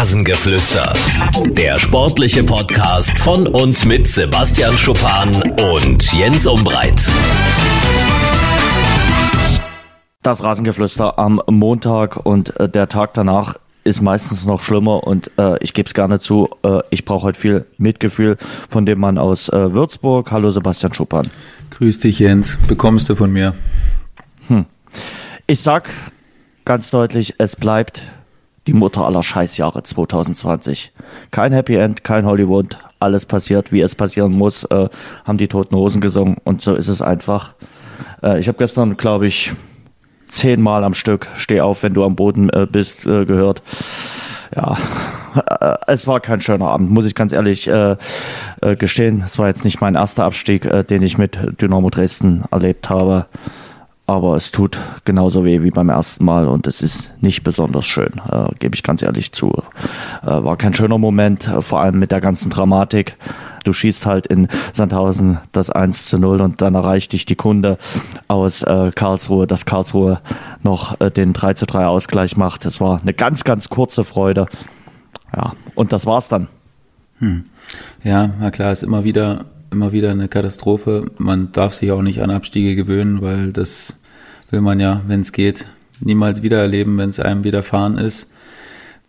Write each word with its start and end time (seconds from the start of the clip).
Rasengeflüster. 0.00 0.94
Der 1.50 1.78
sportliche 1.78 2.42
Podcast 2.42 3.20
von 3.20 3.46
und 3.46 3.84
mit 3.84 4.08
Sebastian 4.08 4.74
Schuppan 4.78 5.28
und 5.74 6.10
Jens 6.14 6.46
Umbreit. 6.46 7.06
Das 10.22 10.42
Rasengeflüster 10.42 11.18
am 11.18 11.42
Montag 11.50 12.16
und 12.24 12.58
äh, 12.58 12.66
der 12.66 12.88
Tag 12.88 13.12
danach 13.12 13.56
ist 13.84 14.00
meistens 14.00 14.46
noch 14.46 14.62
schlimmer 14.62 15.06
und 15.06 15.32
äh, 15.36 15.62
ich 15.62 15.74
gebe 15.74 15.86
es 15.86 15.92
gerne 15.92 16.18
zu, 16.18 16.48
äh, 16.62 16.80
ich 16.88 17.04
brauche 17.04 17.24
heute 17.24 17.38
viel 17.38 17.66
Mitgefühl 17.76 18.38
von 18.70 18.86
dem 18.86 19.00
Mann 19.00 19.18
aus 19.18 19.50
äh, 19.50 19.74
Würzburg. 19.74 20.32
Hallo 20.32 20.50
Sebastian 20.50 20.94
Schuppan. 20.94 21.28
Grüß 21.72 21.98
dich 21.98 22.20
Jens, 22.20 22.58
bekommst 22.66 23.10
du 23.10 23.16
von 23.16 23.30
mir. 23.30 23.52
Hm. 24.48 24.64
Ich 25.46 25.60
sag 25.60 25.90
ganz 26.64 26.90
deutlich, 26.90 27.34
es 27.36 27.54
bleibt 27.54 28.00
die 28.66 28.72
Mutter 28.72 29.06
aller 29.06 29.22
Scheißjahre 29.22 29.82
2020. 29.82 30.92
Kein 31.30 31.52
Happy 31.52 31.76
End, 31.76 32.04
kein 32.04 32.26
Hollywood, 32.26 32.78
alles 32.98 33.26
passiert, 33.26 33.72
wie 33.72 33.80
es 33.80 33.94
passieren 33.94 34.32
muss, 34.32 34.64
äh, 34.64 34.88
haben 35.24 35.38
die 35.38 35.48
Toten 35.48 35.74
Hosen 35.74 36.00
gesungen 36.00 36.36
und 36.44 36.60
so 36.60 36.74
ist 36.74 36.88
es 36.88 37.00
einfach. 37.02 37.54
Äh, 38.22 38.40
ich 38.40 38.48
habe 38.48 38.58
gestern, 38.58 38.96
glaube 38.96 39.26
ich, 39.26 39.52
zehnmal 40.28 40.84
am 40.84 40.94
Stück 40.94 41.28
Steh 41.36 41.60
auf, 41.60 41.82
wenn 41.82 41.94
du 41.94 42.04
am 42.04 42.16
Boden 42.16 42.50
äh, 42.50 42.66
bist, 42.70 43.06
äh, 43.06 43.24
gehört. 43.24 43.62
Ja, 44.54 44.76
äh, 45.60 45.76
es 45.86 46.06
war 46.06 46.20
kein 46.20 46.40
schöner 46.40 46.68
Abend, 46.68 46.90
muss 46.90 47.06
ich 47.06 47.14
ganz 47.14 47.32
ehrlich 47.32 47.68
äh, 47.68 47.96
gestehen. 48.78 49.22
Es 49.24 49.38
war 49.38 49.46
jetzt 49.46 49.64
nicht 49.64 49.80
mein 49.80 49.94
erster 49.94 50.24
Abstieg, 50.24 50.68
den 50.88 51.02
ich 51.02 51.16
mit 51.16 51.38
Dynamo 51.60 51.88
Dresden 51.88 52.44
erlebt 52.50 52.90
habe 52.90 53.26
aber 54.10 54.34
es 54.34 54.50
tut 54.50 54.76
genauso 55.04 55.44
weh 55.44 55.62
wie 55.62 55.70
beim 55.70 55.88
ersten 55.88 56.24
Mal 56.24 56.48
und 56.48 56.66
es 56.66 56.82
ist 56.82 57.12
nicht 57.20 57.44
besonders 57.44 57.86
schön, 57.86 58.20
äh, 58.28 58.48
gebe 58.58 58.74
ich 58.74 58.82
ganz 58.82 59.02
ehrlich 59.02 59.30
zu. 59.30 59.52
Äh, 60.22 60.26
war 60.26 60.56
kein 60.56 60.74
schöner 60.74 60.98
Moment, 60.98 61.46
äh, 61.46 61.62
vor 61.62 61.80
allem 61.80 62.00
mit 62.00 62.10
der 62.10 62.20
ganzen 62.20 62.50
Dramatik. 62.50 63.16
Du 63.62 63.72
schießt 63.72 64.06
halt 64.06 64.26
in 64.26 64.48
Sandhausen 64.72 65.38
das 65.52 65.70
1 65.70 66.06
zu 66.06 66.18
0 66.18 66.40
und 66.40 66.60
dann 66.60 66.74
erreicht 66.74 67.12
dich 67.12 67.24
die 67.24 67.36
Kunde 67.36 67.78
aus 68.26 68.64
äh, 68.64 68.90
Karlsruhe, 68.92 69.46
dass 69.46 69.64
Karlsruhe 69.64 70.20
noch 70.64 71.00
äh, 71.00 71.12
den 71.12 71.32
3 71.32 71.54
zu 71.54 71.66
3 71.66 71.86
Ausgleich 71.86 72.36
macht. 72.36 72.64
Das 72.64 72.80
war 72.80 73.00
eine 73.00 73.14
ganz, 73.14 73.44
ganz 73.44 73.68
kurze 73.68 74.02
Freude. 74.02 74.46
Ja, 75.36 75.52
und 75.76 75.92
das 75.92 76.04
war's 76.04 76.28
dann. 76.28 76.48
Hm. 77.20 77.44
Ja, 78.02 78.30
na 78.40 78.50
klar, 78.50 78.72
ist 78.72 78.82
immer 78.82 79.04
wieder 79.04 79.44
immer 79.70 79.92
wieder 79.92 80.10
eine 80.10 80.26
Katastrophe. 80.26 81.12
Man 81.18 81.52
darf 81.52 81.74
sich 81.74 81.92
auch 81.92 82.02
nicht 82.02 82.22
an 82.22 82.30
Abstiege 82.32 82.74
gewöhnen, 82.74 83.22
weil 83.22 83.52
das 83.52 83.99
will 84.50 84.60
man 84.60 84.80
ja, 84.80 85.02
wenn 85.06 85.20
es 85.20 85.32
geht, 85.32 85.66
niemals 86.00 86.42
wieder 86.42 86.58
erleben, 86.58 86.98
wenn 86.98 87.10
es 87.10 87.20
einem 87.20 87.44
widerfahren 87.44 87.98
ist. 87.98 88.28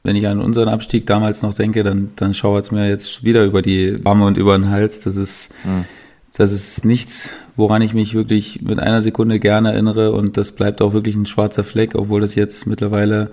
Wenn 0.04 0.16
ich 0.16 0.28
an 0.28 0.40
unseren 0.40 0.70
Abstieg 0.70 1.06
damals 1.06 1.42
noch 1.44 1.54
denke, 1.54 1.84
dann, 1.84 2.12
dann 2.16 2.34
schauert 2.34 2.66
es 2.66 2.72
mir 2.72 2.90
jetzt 2.90 3.24
wieder 3.24 3.46
über 3.46 3.62
die 3.62 4.00
Arme 4.04 4.26
und 4.26 4.38
über 4.38 4.58
den 4.58 4.70
Hals. 4.70 5.00
Das 5.02 5.16
ist, 5.16 5.54
mhm. 5.64 5.86
das 6.34 6.52
ist 6.52 6.86
nichts, 6.86 7.30
woran 7.56 7.82
ich 7.84 7.94
mich 7.94 8.16
wirklich 8.16 8.62
mit 8.62 8.80
einer 8.80 9.02
Sekunde 9.02 9.40
gerne 9.40 9.74
erinnere 9.74 10.12
und 10.12 10.38
das 10.38 10.54
bleibt 10.54 10.82
auch 10.82 10.94
wirklich 10.94 11.16
ein 11.16 11.28
schwarzer 11.28 11.64
Fleck, 11.64 11.94
obwohl 11.94 12.22
das 12.22 12.34
jetzt 12.36 12.66
mittlerweile 12.66 13.32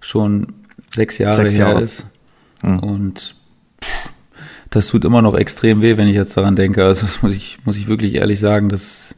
schon 0.00 0.48
sechs 0.94 1.18
Jahre 1.18 1.36
sechs 1.36 1.54
her 1.56 1.68
Jahre. 1.68 1.82
ist. 1.82 2.06
Mhm. 2.62 2.78
Und 2.80 3.34
das 4.70 4.88
tut 4.88 5.04
immer 5.04 5.22
noch 5.22 5.34
extrem 5.34 5.82
weh, 5.82 5.96
wenn 5.96 6.08
ich 6.08 6.16
jetzt 6.16 6.36
daran 6.36 6.56
denke. 6.56 6.84
Also 6.84 7.02
das 7.02 7.22
muss 7.22 7.32
ich, 7.32 7.58
muss 7.64 7.78
ich 7.78 7.88
wirklich 7.88 8.16
ehrlich 8.16 8.40
sagen, 8.40 8.68
dass 8.68 9.14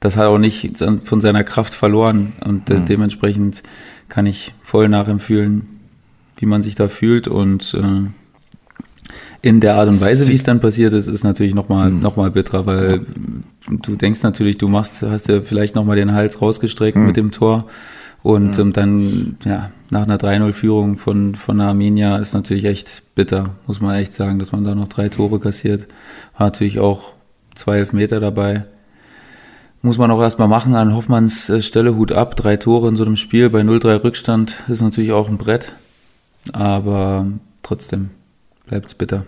das 0.00 0.16
hat 0.16 0.26
auch 0.26 0.38
nicht 0.38 0.82
von 1.04 1.20
seiner 1.20 1.44
Kraft 1.44 1.74
verloren 1.74 2.32
und 2.44 2.68
mhm. 2.68 2.86
dementsprechend 2.86 3.62
kann 4.08 4.26
ich 4.26 4.54
voll 4.62 4.88
nachempfühlen, 4.88 5.80
wie 6.38 6.46
man 6.46 6.62
sich 6.62 6.74
da 6.74 6.88
fühlt 6.88 7.28
und 7.28 7.74
äh, 7.74 8.08
in 9.42 9.60
der 9.60 9.76
Art 9.76 9.88
und 9.88 10.00
Weise, 10.00 10.28
wie 10.28 10.34
es 10.34 10.42
dann 10.42 10.60
passiert 10.60 10.92
ist, 10.92 11.06
ist 11.06 11.24
natürlich 11.24 11.54
nochmal 11.54 11.90
mhm. 11.90 12.00
noch 12.00 12.16
mal 12.16 12.30
bitterer, 12.30 12.66
weil 12.66 13.06
du 13.68 13.96
denkst 13.96 14.22
natürlich, 14.22 14.58
du 14.58 14.68
machst, 14.68 15.02
hast 15.02 15.28
ja 15.28 15.42
vielleicht 15.42 15.74
nochmal 15.74 15.96
den 15.96 16.12
Hals 16.12 16.40
rausgestreckt 16.40 16.96
mhm. 16.96 17.06
mit 17.06 17.16
dem 17.16 17.30
Tor 17.30 17.66
und 18.22 18.56
mhm. 18.56 18.62
ähm, 18.62 18.72
dann, 18.72 19.36
ja, 19.44 19.70
nach 19.90 20.02
einer 20.02 20.18
3-0-Führung 20.18 20.98
von, 20.98 21.34
von 21.34 21.58
der 21.58 21.68
Arminia 21.68 22.18
ist 22.18 22.32
natürlich 22.32 22.64
echt 22.64 23.14
bitter, 23.14 23.56
muss 23.66 23.80
man 23.80 23.94
echt 23.96 24.14
sagen, 24.14 24.38
dass 24.38 24.52
man 24.52 24.64
da 24.64 24.74
noch 24.74 24.88
drei 24.88 25.08
Tore 25.08 25.40
kassiert. 25.40 25.86
War 26.36 26.46
natürlich 26.46 26.78
auch 26.78 27.12
zwei 27.54 27.78
Elfmeter 27.78 28.20
dabei 28.20 28.66
muss 29.82 29.98
man 29.98 30.10
auch 30.10 30.20
erstmal 30.20 30.48
machen 30.48 30.74
an 30.74 30.94
Hoffmanns 30.94 31.48
äh, 31.48 31.62
Stelle 31.62 31.96
Hut 31.96 32.12
ab. 32.12 32.36
Drei 32.36 32.56
Tore 32.56 32.88
in 32.88 32.96
so 32.96 33.04
einem 33.04 33.16
Spiel 33.16 33.50
bei 33.50 33.60
0-3 33.60 34.04
Rückstand 34.04 34.62
ist 34.68 34.82
natürlich 34.82 35.12
auch 35.12 35.28
ein 35.28 35.38
Brett. 35.38 35.74
Aber 36.52 37.26
trotzdem 37.62 38.10
bleibt 38.66 38.86
es 38.86 38.94
bitter. 38.94 39.24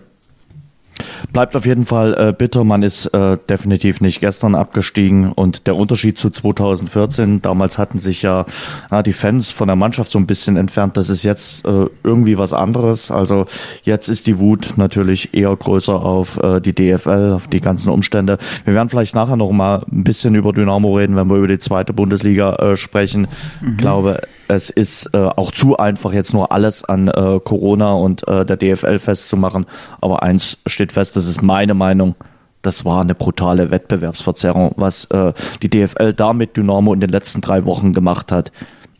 Bleibt 1.31 1.55
auf 1.55 1.65
jeden 1.65 1.83
Fall 1.83 2.13
äh, 2.13 2.33
bitter. 2.33 2.63
Man 2.63 2.83
ist 2.83 3.05
äh, 3.07 3.37
definitiv 3.49 4.01
nicht 4.01 4.19
gestern 4.19 4.55
abgestiegen. 4.55 5.31
Und 5.31 5.67
der 5.67 5.75
Unterschied 5.75 6.17
zu 6.17 6.29
2014, 6.29 7.41
damals 7.41 7.77
hatten 7.77 7.99
sich 7.99 8.21
ja, 8.21 8.45
ja 8.91 9.03
die 9.03 9.13
Fans 9.13 9.49
von 9.51 9.67
der 9.67 9.75
Mannschaft 9.75 10.11
so 10.11 10.19
ein 10.19 10.27
bisschen 10.27 10.57
entfernt. 10.57 10.97
Das 10.97 11.09
ist 11.09 11.23
jetzt 11.23 11.65
äh, 11.65 11.87
irgendwie 12.03 12.37
was 12.37 12.53
anderes. 12.53 13.11
Also 13.11 13.45
jetzt 13.83 14.09
ist 14.09 14.27
die 14.27 14.39
Wut 14.39 14.73
natürlich 14.75 15.33
eher 15.33 15.55
größer 15.55 15.95
auf 15.95 16.37
äh, 16.37 16.59
die 16.59 16.73
DFL, 16.73 17.33
auf 17.35 17.47
die 17.47 17.61
ganzen 17.61 17.89
Umstände. 17.89 18.37
Wir 18.65 18.73
werden 18.73 18.89
vielleicht 18.89 19.15
nachher 19.15 19.37
noch 19.37 19.51
mal 19.51 19.85
ein 19.91 20.03
bisschen 20.03 20.35
über 20.35 20.51
Dynamo 20.51 20.97
reden, 20.97 21.15
wenn 21.15 21.29
wir 21.29 21.37
über 21.37 21.47
die 21.47 21.59
zweite 21.59 21.93
Bundesliga 21.93 22.55
äh, 22.55 22.77
sprechen. 22.77 23.27
Mhm. 23.61 23.69
Ich 23.71 23.77
glaube, 23.77 24.21
es 24.55 24.69
ist 24.69 25.09
äh, 25.13 25.17
auch 25.17 25.51
zu 25.51 25.77
einfach, 25.77 26.13
jetzt 26.13 26.33
nur 26.33 26.51
alles 26.51 26.83
an 26.83 27.07
äh, 27.07 27.39
Corona 27.43 27.93
und 27.93 28.27
äh, 28.27 28.45
der 28.45 28.57
DFL 28.57 28.99
festzumachen. 28.99 29.65
Aber 30.01 30.23
eins 30.23 30.57
steht 30.65 30.91
fest, 30.91 31.15
das 31.15 31.27
ist 31.27 31.41
meine 31.41 31.73
Meinung. 31.73 32.15
Das 32.61 32.85
war 32.85 33.01
eine 33.01 33.15
brutale 33.15 33.71
Wettbewerbsverzerrung, 33.71 34.73
was 34.77 35.05
äh, 35.05 35.33
die 35.61 35.69
DFL 35.69 36.13
da 36.13 36.33
mit 36.33 36.55
Dynamo 36.55 36.93
in 36.93 37.01
den 37.01 37.09
letzten 37.09 37.41
drei 37.41 37.65
Wochen 37.65 37.93
gemacht 37.93 38.31
hat. 38.31 38.51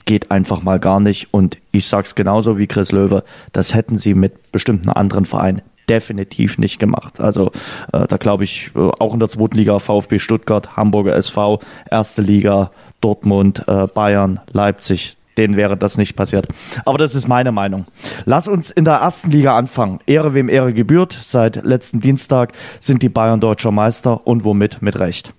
Geht 0.06 0.31
einfach 0.31 0.63
mal 0.63 0.80
gar 0.80 1.00
nicht. 1.00 1.34
Und 1.34 1.58
ich 1.72 1.88
sag's 1.88 2.16
genauso 2.16 2.58
wie 2.58 2.68
Chris 2.68 2.92
Löwe, 2.92 3.24
das 3.53 3.74
hätten 3.74 3.96
sie 3.96 4.16
mit 4.16 4.52
bestimmten 4.52 4.90
anderen 4.90 5.24
Vereinen 5.24 5.62
definitiv 5.90 6.58
nicht 6.58 6.80
gemacht. 6.80 7.19
Also 7.19 7.52
äh, 7.92 8.08
da 8.08 8.18
glaube 8.18 8.44
ich, 8.44 8.72
äh, 8.75 8.80
auch 8.80 9.13
in 9.13 9.19
der 9.19 9.30
zweiten 9.30 9.58
Liga 9.58 9.80
VfB 9.80 10.19
Stuttgart, 10.19 10.75
Hamburger 10.75 11.16
SV, 11.16 11.59
erste 11.90 12.22
Liga, 12.22 12.72
Dortmund, 13.02 13.63
äh, 13.68 13.88
Bayern, 13.88 14.40
Leipzig, 14.52 15.18
denen 15.38 15.55
wäre 15.55 15.77
das 15.77 15.97
nicht 15.97 16.16
passiert. 16.16 16.47
Aber 16.85 16.97
das 16.97 17.16
ist 17.16 17.27
meine 17.27 17.51
Meinung. 17.51 17.85
Lass 18.25 18.47
uns 18.47 18.69
in 18.69 18.85
der 18.85 18.95
ersten 18.95 19.31
Liga 19.31 19.57
anfangen. 19.57 19.99
Ehre 20.05 20.33
wem 20.33 20.49
Ehre 20.49 20.73
gebührt. 20.73 21.17
Seit 21.21 21.63
letzten 21.66 21.99
Dienstag 21.99 22.53
sind 22.79 23.01
die 23.01 23.09
Bayern 23.09 23.39
deutscher 23.39 23.71
Meister 23.71 24.25
und 24.25 24.44
womit 24.44 24.81
mit 24.81 24.99
Recht. 24.99 25.33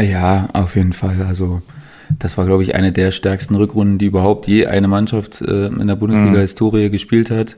Ja, 0.00 0.48
auf 0.52 0.76
jeden 0.76 0.92
Fall. 0.92 1.24
Also 1.26 1.62
das 2.18 2.38
war, 2.38 2.46
glaube 2.46 2.62
ich, 2.62 2.74
eine 2.74 2.92
der 2.92 3.10
stärksten 3.10 3.54
Rückrunden, 3.54 3.98
die 3.98 4.06
überhaupt 4.06 4.46
je 4.46 4.66
eine 4.66 4.88
Mannschaft 4.88 5.42
äh, 5.42 5.66
in 5.66 5.86
der 5.86 5.96
Bundesliga-Historie 5.96 6.88
mhm. 6.88 6.92
gespielt 6.92 7.30
hat. 7.30 7.56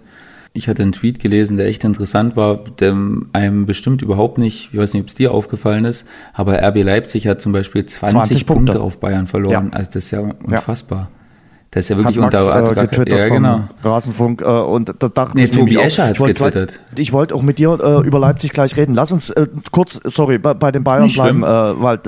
Ich 0.52 0.68
hatte 0.68 0.82
einen 0.82 0.92
Tweet 0.92 1.20
gelesen, 1.20 1.56
der 1.56 1.66
echt 1.66 1.84
interessant 1.84 2.36
war, 2.36 2.64
der 2.80 2.96
einem 3.32 3.66
bestimmt 3.66 4.02
überhaupt 4.02 4.38
nicht, 4.38 4.70
ich 4.72 4.78
weiß 4.78 4.94
nicht, 4.94 5.02
ob 5.02 5.08
es 5.08 5.14
dir 5.14 5.30
aufgefallen 5.30 5.84
ist, 5.84 6.08
aber 6.32 6.60
RB 6.60 6.82
Leipzig 6.82 7.28
hat 7.28 7.40
zum 7.40 7.52
Beispiel 7.52 7.86
20, 7.86 8.12
20 8.12 8.46
Punkte. 8.46 8.72
Punkte. 8.72 8.80
auf 8.80 8.98
Bayern 8.98 9.28
verloren. 9.28 9.70
Ja. 9.72 9.78
Also 9.78 9.92
das 9.92 10.04
ist 10.04 10.10
ja 10.10 10.20
unfassbar. 10.20 11.08
Ja. 11.12 11.19
Das 11.72 11.84
ist 11.84 11.90
ja 11.90 11.96
wirklich 11.98 12.16
hat 12.16 12.32
Max, 12.32 12.42
unter 12.42 12.70
äh, 12.70 12.86
getwittert 12.86 13.18
ja, 13.20 13.28
genau. 13.28 13.60
Rasenfunk 13.84 14.42
äh, 14.42 14.44
und 14.44 14.92
da 14.98 15.08
dachte 15.08 15.36
nee, 15.36 15.44
ich 15.44 15.50
Tobi 15.52 15.76
Escher 15.76 16.08
hat 16.08 16.18
getwittert. 16.18 16.80
Ich 16.96 17.12
wollte 17.12 17.32
auch 17.32 17.42
mit 17.42 17.58
dir 17.58 17.78
äh, 17.80 18.04
über 18.04 18.18
Leipzig 18.18 18.50
gleich 18.50 18.76
reden. 18.76 18.94
Lass 18.94 19.12
uns 19.12 19.30
äh, 19.30 19.46
kurz, 19.70 20.00
sorry, 20.02 20.38
bei, 20.38 20.52
bei 20.54 20.72
den 20.72 20.82
Bayern 20.82 21.04
Nicht 21.04 21.14
bleiben, 21.14 21.44
äh, 21.44 21.46
weil 21.46 22.00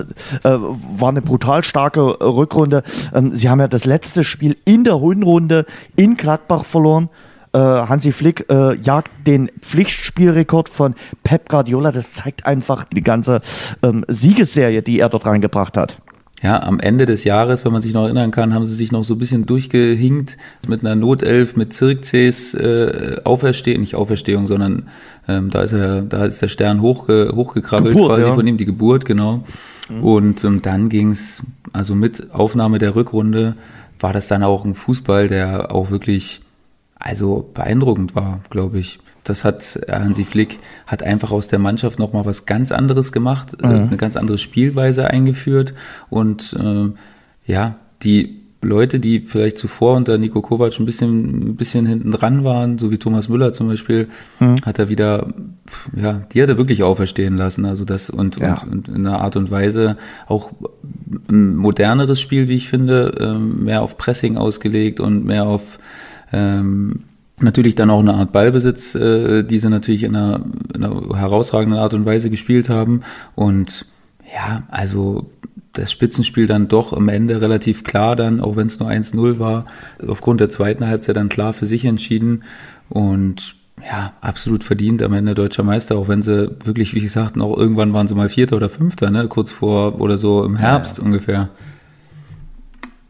äh, 0.43 0.49
war 0.49 1.11
eine 1.11 1.23
brutal 1.23 1.63
starke 1.63 2.01
äh, 2.01 2.25
Rückrunde. 2.25 2.83
Ähm, 3.15 3.37
sie 3.37 3.49
haben 3.49 3.61
ja 3.61 3.69
das 3.69 3.85
letzte 3.85 4.25
Spiel 4.25 4.57
in 4.65 4.83
der 4.83 4.99
Hinrunde 4.99 5.65
in 5.95 6.17
Gladbach 6.17 6.65
verloren. 6.65 7.09
Äh, 7.53 7.59
Hansi 7.59 8.11
Flick 8.11 8.47
äh, 8.51 8.75
jagt 8.79 9.13
den 9.29 9.49
Pflichtspielrekord 9.61 10.71
von 10.71 10.97
Pep 11.23 11.49
Guardiola. 11.49 11.93
Das 11.93 12.15
zeigt 12.15 12.47
einfach 12.47 12.85
die 12.85 13.03
ganze 13.03 13.43
ähm, 13.85 14.05
Siegesserie, 14.09 14.83
die 14.83 14.99
er 14.99 15.09
dort 15.09 15.25
reingebracht 15.25 15.77
hat 15.77 16.02
ja, 16.43 16.61
am 16.61 16.81
Ende 16.81 17.07
des 17.07 17.23
Jahres, 17.23 17.65
wenn 17.65 17.73
man 17.73 17.83
sich 17.83 17.95
noch 17.95 18.05
erinnern 18.05 18.33
kann, 18.33 18.53
haben 18.53 18.67
sie 18.67 18.75
sich 18.75 18.91
noch 18.91 19.05
so 19.05 19.15
ein 19.15 19.19
bisschen 19.19 19.47
durchgehinkt 19.47 20.37
mit 20.67 20.81
einer 20.81 20.97
Notelf, 20.97 21.55
mit 21.55 21.73
Zirkzes 21.73 22.53
äh, 22.55 23.21
Auferstehung, 23.23 23.81
nicht 23.81 23.95
Auferstehung, 23.95 24.49
sondern 24.49 24.89
ähm, 25.29 25.51
da 25.51 25.63
ist 25.63 25.73
er, 25.73 26.03
da 26.03 26.25
ist 26.25 26.43
der 26.43 26.49
Stern 26.49 26.83
hochge, 26.83 27.31
hochgekrabbelt 27.35 27.95
Geburt, 27.95 28.11
quasi 28.11 28.27
ja. 28.27 28.35
von 28.35 28.47
ihm, 28.47 28.57
die 28.57 28.65
Geburt, 28.65 29.05
genau. 29.05 29.45
Mhm. 29.89 30.03
Und 30.03 30.45
ähm, 30.45 30.63
dann 30.63 30.89
ging's 30.89 31.45
also 31.73 31.95
mit 31.95 32.33
Aufnahme 32.33 32.81
der 32.81 32.97
Rückrunde 32.97 33.55
war 34.01 34.13
das 34.13 34.27
dann 34.27 34.43
auch 34.43 34.65
ein 34.65 34.75
Fußball, 34.75 35.29
der 35.29 35.73
auch 35.73 35.91
wirklich 35.91 36.41
also 36.97 37.49
beeindruckend 37.55 38.17
war, 38.17 38.41
glaube 38.51 38.81
ich 38.81 38.99
das 39.25 39.45
hat 39.45 39.81
Hansi 39.89 40.25
Flick 40.25 40.59
hat 40.87 41.03
einfach 41.03 41.31
aus 41.31 41.49
der 41.49 41.59
Mannschaft 41.59 41.99
noch 41.99 42.13
mal 42.13 42.25
was 42.25 42.47
ganz 42.47 42.73
anderes 42.73 43.13
gemacht, 43.13 43.57
äh, 43.63 43.67
mhm. 43.67 43.89
eine 43.89 43.97
ganz 43.97 44.17
andere 44.17 44.39
Spielweise 44.39 45.09
eingeführt 45.09 45.75
und 46.11 46.57
äh, 46.59 46.91
ja, 47.51 47.77
die 48.03 48.43
Leute, 48.63 49.01
die 49.01 49.21
vielleicht 49.21 49.59
zuvor 49.59 49.97
unter 49.97 50.19
Nico 50.19 50.41
Kovac 50.41 50.79
ein 50.79 50.87
bisschen, 50.87 51.49
ein 51.51 51.57
bisschen 51.57 51.85
hinten 51.85 52.13
dran 52.13 52.45
waren, 52.45 52.79
so 52.79 52.93
wie 52.93 52.99
Thomas 52.99 53.29
Müller 53.29 53.53
zum 53.53 53.67
Beispiel, 53.67 54.09
mhm. 54.39 54.57
hat 54.65 54.79
er 54.79 54.89
wieder, 54.89 55.35
ja, 55.97 56.23
die 56.33 56.41
hat 56.41 56.49
er 56.49 56.59
wirklich 56.59 56.85
auferstehen 56.85 57.37
lassen. 57.37 57.65
Also 57.65 57.85
das 57.85 58.09
und, 58.09 58.39
ja. 58.39 58.63
und, 58.63 58.73
und 58.73 58.89
in 58.89 59.07
einer 59.07 59.21
Art 59.21 59.35
und 59.35 59.51
Weise 59.51 59.97
auch 60.29 60.53
ein 61.29 61.57
moderneres 61.57 62.21
Spiel, 62.21 62.47
wie 62.47 62.57
ich 62.57 62.69
finde, 62.69 63.13
ähm, 63.21 63.65
mehr 63.65 63.83
auf 63.83 63.99
Pressing 63.99 64.37
ausgelegt 64.37 65.01
und 65.01 65.25
mehr 65.25 65.45
auf 65.45 65.79
ähm, 66.33 67.03
natürlich 67.41 67.75
dann 67.75 67.91
auch 67.91 68.01
eine 68.01 68.15
Art 68.15 68.33
Ballbesitz, 68.33 68.95
äh, 68.95 69.43
die 69.43 69.59
sie 69.59 69.71
natürlich 69.71 70.05
in 70.05 70.17
einer, 70.17 70.45
in 70.75 70.85
einer 70.85 71.19
herausragenden 71.19 71.79
Art 71.79 71.95
und 71.95 72.07
Weise 72.07 72.31
gespielt 72.31 72.69
haben. 72.69 73.03
Und 73.35 73.87
ja, 74.33 74.63
also 74.71 75.31
das 75.73 75.91
Spitzenspiel 75.91 76.47
dann 76.47 76.69
doch 76.69 76.93
am 76.93 77.09
Ende 77.09 77.41
relativ 77.41 77.85
klar 77.85 78.17
dann, 78.17 78.41
auch 78.41 78.57
wenn 78.57 78.67
es 78.67 78.79
nur 78.79 78.91
1-0 78.91 79.39
war, 79.39 79.67
aufgrund 80.07 80.41
der 80.41 80.51
zweiten 80.51 80.87
Halbzeit 80.87 81.17
dann 81.17 81.29
klar 81.29 81.53
für 81.53 81.67
sich 81.67 81.85
entschieden 81.85 82.45
und 82.89 83.57
ja, 83.85 84.13
absolut 84.21 84.63
verdient 84.63 85.03
am 85.03 85.13
Ende 85.15 85.35
deutscher 85.35 85.65
Meister, 85.65 85.97
auch 85.97 86.09
wenn 86.09 86.23
sie 86.23 86.55
wirklich, 86.65 86.95
wie 86.95 87.01
gesagt, 87.01 87.41
auch 87.41 87.57
irgendwann 87.57 87.93
waren 87.93 88.07
sie 88.07 88.15
mal 88.15 88.29
Vierter 88.29 88.57
oder 88.57 88.69
Fünfter, 88.69 89.11
ne, 89.11 89.27
kurz 89.29 89.51
vor 89.51 90.01
oder 90.01 90.19
so 90.19 90.45
im 90.45 90.57
Herbst 90.57 90.99
ja, 90.99 91.03
ja. 91.03 91.07
ungefähr. 91.07 91.49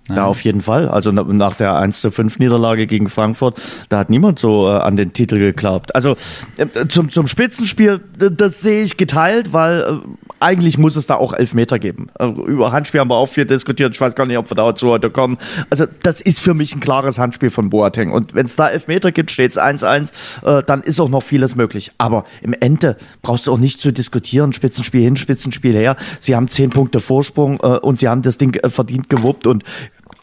Ja, 0.09 0.27
auf 0.27 0.43
jeden 0.43 0.61
Fall. 0.61 0.89
Also 0.89 1.13
nach 1.13 1.55
der 1.55 1.77
1 1.77 2.01
zu 2.01 2.11
5 2.11 2.39
Niederlage 2.41 2.87
gegen 2.87 3.09
Frankfurt, 3.09 3.61
da 3.89 3.99
hat 3.99 4.11
niemand 4.11 4.39
so 4.39 4.67
äh, 4.67 4.73
an 4.73 4.97
den 4.97 5.13
Titel 5.13 5.39
geglaubt. 5.39 5.95
Also 5.95 6.17
äh, 6.57 6.89
zum, 6.89 7.11
zum 7.11 7.29
Spitzenspiel, 7.29 8.01
das 8.19 8.61
sehe 8.61 8.83
ich 8.83 8.97
geteilt, 8.97 9.53
weil 9.53 9.81
äh, 9.81 9.97
eigentlich 10.41 10.77
muss 10.77 10.97
es 10.97 11.07
da 11.07 11.15
auch 11.15 11.33
Elfmeter 11.33 11.79
geben. 11.79 12.09
Also, 12.15 12.45
über 12.45 12.73
Handspiel 12.73 13.01
haben 13.01 13.11
wir 13.11 13.17
auch 13.17 13.27
viel 13.27 13.45
diskutiert. 13.45 13.95
Ich 13.95 14.01
weiß 14.01 14.17
gar 14.17 14.27
nicht, 14.27 14.39
ob 14.39 14.51
wir 14.51 14.57
dazu 14.57 14.89
heute 14.89 15.09
kommen. 15.09 15.39
Also 15.71 15.87
das 16.03 16.21
ist 16.21 16.41
für 16.41 16.55
mich 16.55 16.75
ein 16.75 16.81
klares 16.81 17.19
Handspiel 17.19 17.51
von 17.51 17.71
Boateng. 17.71 18.11
Und 18.11 18.35
wenn 18.35 18.47
es 18.47 18.57
da 18.57 18.69
Elfmeter 18.69 19.13
gibt, 19.13 19.31
steht 19.31 19.53
es 19.53 19.59
1-1, 19.59 20.13
äh, 20.45 20.65
dann 20.65 20.83
ist 20.83 20.99
auch 21.01 21.09
noch 21.09 21.23
vieles 21.23 21.55
möglich. 21.55 21.93
Aber 21.99 22.25
im 22.41 22.55
Ende 22.59 22.97
brauchst 23.23 23.47
du 23.47 23.53
auch 23.53 23.59
nicht 23.59 23.81
zu 23.81 23.93
diskutieren. 23.93 24.53
Spitzenspiel 24.53 25.03
hin, 25.03 25.17
Spitzenspiel 25.17 25.77
her. 25.77 25.97
Sie 26.19 26.35
haben 26.35 26.49
zehn 26.49 26.71
Punkte 26.71 26.99
Vorsprung 26.99 27.61
äh, 27.63 27.79
und 27.79 28.01
sie 28.01 28.09
haben 28.09 28.23
das 28.23 28.37
Ding 28.37 28.55
äh, 28.55 28.69
verdient 28.69 29.09
gewuppt. 29.09 29.47
Und 29.47 29.63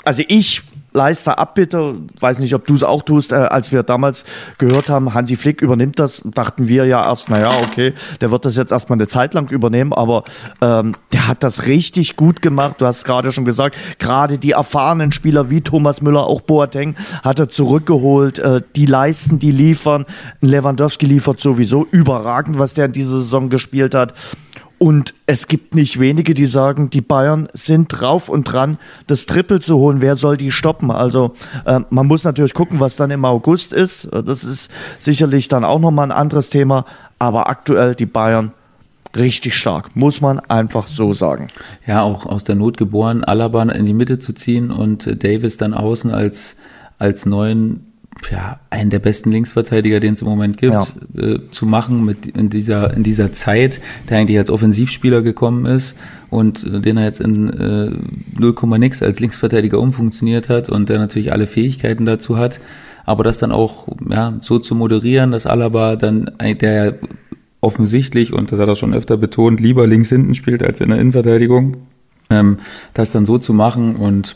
also 0.03 0.23
ich 0.27 0.63
leiste 0.91 1.37
Abbitte, 1.37 1.95
weiß 2.19 2.39
nicht, 2.39 2.55
ob 2.55 2.65
du 2.65 2.73
es 2.73 2.83
auch 2.83 3.03
tust, 3.03 3.31
äh, 3.31 3.35
als 3.35 3.71
wir 3.71 3.83
damals 3.83 4.25
gehört 4.57 4.89
haben, 4.89 5.13
Hansi 5.13 5.35
Flick 5.35 5.61
übernimmt 5.61 5.99
das, 5.99 6.23
dachten 6.25 6.67
wir 6.67 6.85
ja 6.85 7.05
erst, 7.05 7.29
naja, 7.29 7.51
okay, 7.63 7.93
der 8.21 8.31
wird 8.31 8.45
das 8.45 8.55
jetzt 8.55 8.71
erstmal 8.71 8.97
eine 8.97 9.07
Zeit 9.07 9.33
lang 9.33 9.49
übernehmen, 9.49 9.93
aber 9.93 10.23
ähm, 10.61 10.95
der 11.13 11.27
hat 11.27 11.43
das 11.43 11.65
richtig 11.65 12.15
gut 12.15 12.41
gemacht. 12.41 12.75
Du 12.79 12.85
hast 12.85 12.97
es 12.97 13.03
gerade 13.03 13.31
schon 13.31 13.45
gesagt, 13.45 13.77
gerade 13.99 14.37
die 14.37 14.51
erfahrenen 14.51 15.11
Spieler 15.11 15.49
wie 15.49 15.61
Thomas 15.61 16.01
Müller, 16.01 16.25
auch 16.25 16.41
Boateng, 16.41 16.95
hat 17.23 17.39
er 17.39 17.49
zurückgeholt, 17.49 18.39
äh, 18.39 18.61
die 18.75 18.85
leisten, 18.85 19.39
die 19.39 19.51
liefern. 19.51 20.05
Lewandowski 20.41 21.05
liefert 21.05 21.39
sowieso 21.39 21.87
überragend, 21.91 22.57
was 22.57 22.73
der 22.73 22.85
in 22.85 22.93
dieser 22.93 23.17
Saison 23.17 23.49
gespielt 23.49 23.93
hat. 23.93 24.13
Und 24.79 25.13
es 25.25 25.47
gibt 25.47 25.75
nicht 25.75 25.99
wenige, 25.99 26.33
die 26.33 26.45
sagen, 26.45 26.89
die 26.89 27.01
Bayern 27.01 27.49
sind 27.53 27.89
drauf 27.89 28.29
und 28.29 28.45
dran, 28.45 28.77
das 29.07 29.25
Triple 29.25 29.59
zu 29.59 29.77
holen. 29.77 29.99
Wer 29.99 30.15
soll 30.15 30.37
die 30.37 30.51
stoppen? 30.51 30.89
Also 30.89 31.35
äh, 31.65 31.81
man 31.89 32.07
muss 32.07 32.23
natürlich 32.23 32.53
gucken, 32.53 32.79
was 32.79 32.95
dann 32.95 33.11
im 33.11 33.25
August 33.25 33.73
ist. 33.73 34.07
Das 34.11 34.45
ist 34.45 34.71
sicherlich 34.97 35.49
dann 35.49 35.65
auch 35.65 35.79
nochmal 35.79 36.07
ein 36.07 36.17
anderes 36.17 36.49
Thema. 36.49 36.85
Aber 37.19 37.49
aktuell 37.49 37.93
die 37.93 38.05
Bayern 38.05 38.53
richtig 39.15 39.55
stark, 39.55 39.95
muss 39.95 40.21
man 40.21 40.39
einfach 40.39 40.87
so 40.87 41.13
sagen. 41.13 41.47
Ja, 41.85 42.01
auch 42.01 42.25
aus 42.25 42.45
der 42.45 42.55
Not 42.55 42.77
geboren, 42.77 43.23
Alaba 43.23 43.63
in 43.63 43.85
die 43.85 43.93
Mitte 43.93 44.19
zu 44.19 44.33
ziehen 44.33 44.71
und 44.71 45.23
Davis 45.23 45.57
dann 45.57 45.73
außen 45.73 46.11
als, 46.11 46.57
als 46.99 47.25
neuen 47.25 47.88
ja, 48.31 48.59
einen 48.69 48.89
der 48.89 48.99
besten 48.99 49.31
Linksverteidiger, 49.31 49.99
den 49.99 50.13
es 50.13 50.21
im 50.21 50.27
Moment 50.27 50.57
gibt, 50.57 50.73
ja. 50.73 50.85
äh, 51.17 51.39
zu 51.51 51.65
machen 51.65 52.05
mit 52.05 52.27
in 52.27 52.49
dieser 52.49 52.93
in 52.95 53.03
dieser 53.03 53.31
Zeit, 53.33 53.81
der 54.09 54.19
eigentlich 54.19 54.37
als 54.37 54.49
Offensivspieler 54.49 55.21
gekommen 55.21 55.65
ist 55.65 55.97
und 56.29 56.63
äh, 56.63 56.79
den 56.79 56.97
er 56.97 57.05
jetzt 57.05 57.21
in 57.21 57.49
äh, 57.49 57.91
0, 58.39 58.55
nix 58.77 59.01
als 59.01 59.19
Linksverteidiger 59.19 59.79
umfunktioniert 59.79 60.49
hat 60.49 60.69
und 60.69 60.89
der 60.89 60.99
natürlich 60.99 61.31
alle 61.31 61.45
Fähigkeiten 61.45 62.05
dazu 62.05 62.37
hat, 62.37 62.59
aber 63.05 63.23
das 63.23 63.37
dann 63.37 63.51
auch 63.51 63.87
ja 64.09 64.37
so 64.41 64.59
zu 64.59 64.75
moderieren, 64.75 65.31
dass 65.31 65.45
Alaba 65.45 65.95
dann 65.95 66.31
der 66.39 66.95
offensichtlich 67.61 68.33
und 68.33 68.51
das 68.51 68.59
hat 68.59 68.67
er 68.67 68.75
schon 68.75 68.93
öfter 68.93 69.17
betont, 69.17 69.59
lieber 69.59 69.87
links 69.87 70.09
hinten 70.09 70.35
spielt 70.35 70.63
als 70.63 70.81
in 70.81 70.89
der 70.89 70.99
Innenverteidigung, 70.99 71.77
ähm, 72.29 72.57
das 72.93 73.11
dann 73.11 73.25
so 73.25 73.37
zu 73.37 73.53
machen 73.53 73.95
und 73.95 74.35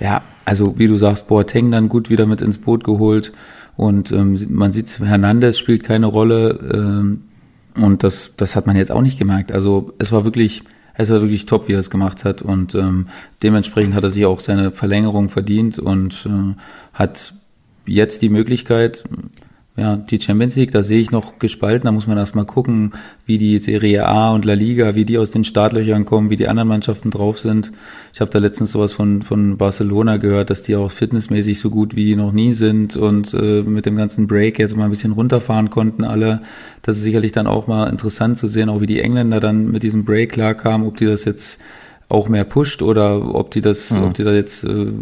ja, 0.00 0.22
also 0.44 0.78
wie 0.78 0.86
du 0.86 0.96
sagst, 0.96 1.28
Boateng 1.28 1.70
dann 1.70 1.88
gut 1.88 2.10
wieder 2.10 2.26
mit 2.26 2.42
ins 2.42 2.58
Boot 2.58 2.84
geholt 2.84 3.32
und 3.76 4.12
ähm, 4.12 4.38
man 4.50 4.72
sieht, 4.72 4.98
Hernandez 5.00 5.58
spielt 5.58 5.84
keine 5.84 6.06
Rolle 6.06 6.58
ähm, 6.72 7.22
und 7.76 8.02
das, 8.02 8.36
das 8.36 8.54
hat 8.54 8.66
man 8.66 8.76
jetzt 8.76 8.92
auch 8.92 9.02
nicht 9.02 9.18
gemerkt. 9.18 9.50
Also 9.50 9.92
es 9.98 10.12
war 10.12 10.24
wirklich, 10.24 10.62
es 10.94 11.10
war 11.10 11.20
wirklich 11.20 11.46
top, 11.46 11.68
wie 11.68 11.72
er 11.72 11.80
es 11.80 11.90
gemacht 11.90 12.24
hat 12.24 12.42
und 12.42 12.74
ähm, 12.74 13.08
dementsprechend 13.42 13.94
hat 13.94 14.04
er 14.04 14.10
sich 14.10 14.26
auch 14.26 14.40
seine 14.40 14.72
Verlängerung 14.72 15.28
verdient 15.28 15.78
und 15.78 16.26
äh, 16.26 16.54
hat 16.92 17.34
jetzt 17.86 18.22
die 18.22 18.28
Möglichkeit, 18.28 19.04
ja, 19.76 19.96
die 19.96 20.20
Champions 20.20 20.54
League, 20.54 20.70
da 20.70 20.84
sehe 20.84 21.00
ich 21.00 21.10
noch 21.10 21.40
gespalten. 21.40 21.86
Da 21.86 21.92
muss 21.92 22.06
man 22.06 22.16
erstmal 22.16 22.44
gucken, 22.44 22.92
wie 23.26 23.38
die 23.38 23.58
Serie 23.58 24.06
A 24.06 24.32
und 24.32 24.44
La 24.44 24.54
Liga, 24.54 24.94
wie 24.94 25.04
die 25.04 25.18
aus 25.18 25.32
den 25.32 25.42
Startlöchern 25.42 26.04
kommen, 26.04 26.30
wie 26.30 26.36
die 26.36 26.46
anderen 26.46 26.68
Mannschaften 26.68 27.10
drauf 27.10 27.40
sind. 27.40 27.72
Ich 28.12 28.20
habe 28.20 28.30
da 28.30 28.38
letztens 28.38 28.70
sowas 28.70 28.92
von, 28.92 29.22
von 29.22 29.56
Barcelona 29.56 30.18
gehört, 30.18 30.50
dass 30.50 30.62
die 30.62 30.76
auch 30.76 30.92
fitnessmäßig 30.92 31.58
so 31.58 31.70
gut 31.70 31.96
wie 31.96 32.14
noch 32.14 32.30
nie 32.30 32.52
sind 32.52 32.94
und 32.94 33.34
äh, 33.34 33.62
mit 33.62 33.84
dem 33.84 33.96
ganzen 33.96 34.28
Break 34.28 34.60
jetzt 34.60 34.76
mal 34.76 34.84
ein 34.84 34.90
bisschen 34.90 35.12
runterfahren 35.12 35.70
konnten 35.70 36.04
alle. 36.04 36.42
Das 36.82 36.96
ist 36.96 37.02
sicherlich 37.02 37.32
dann 37.32 37.48
auch 37.48 37.66
mal 37.66 37.88
interessant 37.88 38.38
zu 38.38 38.46
sehen, 38.46 38.68
auch 38.68 38.80
wie 38.80 38.86
die 38.86 39.00
Engländer 39.00 39.40
dann 39.40 39.72
mit 39.72 39.82
diesem 39.82 40.04
Break 40.04 40.32
klarkamen, 40.32 40.86
ob 40.86 40.98
die 40.98 41.06
das 41.06 41.24
jetzt 41.24 41.60
auch 42.08 42.28
mehr 42.28 42.44
pusht 42.44 42.80
oder 42.80 43.34
ob 43.34 43.50
die 43.50 43.60
das, 43.60 43.90
mhm. 43.90 44.04
ob 44.04 44.14
die 44.14 44.22
da 44.22 44.32
jetzt 44.32 44.62
äh, 44.62 44.92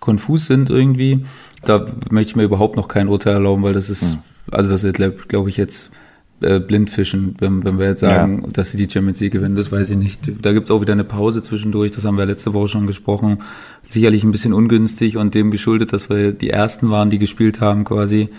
konfus 0.00 0.46
sind 0.46 0.70
irgendwie 0.70 1.24
da 1.64 1.86
möchte 2.10 2.30
ich 2.30 2.36
mir 2.36 2.44
überhaupt 2.44 2.76
noch 2.76 2.88
kein 2.88 3.08
Urteil 3.08 3.34
erlauben, 3.34 3.62
weil 3.62 3.74
das 3.74 3.90
ist, 3.90 4.14
mhm. 4.14 4.20
also 4.50 4.70
das 4.70 4.84
ist, 4.84 4.96
glaube 5.28 5.50
ich, 5.50 5.56
jetzt 5.56 5.90
äh, 6.40 6.58
blindfischen, 6.58 7.36
wenn, 7.38 7.64
wenn 7.64 7.78
wir 7.78 7.86
jetzt 7.86 8.00
sagen, 8.00 8.42
ja. 8.42 8.48
dass 8.52 8.70
sie 8.70 8.78
die 8.78 8.90
Champions 8.90 9.20
League 9.20 9.32
gewinnen, 9.32 9.56
das 9.56 9.70
weiß 9.70 9.90
ich 9.90 9.96
nicht. 9.96 10.32
Da 10.40 10.52
gibt's 10.52 10.70
auch 10.70 10.80
wieder 10.80 10.94
eine 10.94 11.04
Pause 11.04 11.42
zwischendurch, 11.42 11.90
das 11.90 12.04
haben 12.04 12.16
wir 12.16 12.26
letzte 12.26 12.54
Woche 12.54 12.68
schon 12.68 12.86
gesprochen. 12.86 13.42
Sicherlich 13.88 14.24
ein 14.24 14.32
bisschen 14.32 14.54
ungünstig 14.54 15.16
und 15.16 15.34
dem 15.34 15.50
geschuldet, 15.50 15.92
dass 15.92 16.08
wir 16.08 16.32
die 16.32 16.50
Ersten 16.50 16.90
waren, 16.90 17.10
die 17.10 17.18
gespielt 17.18 17.60
haben 17.60 17.84
quasi. 17.84 18.30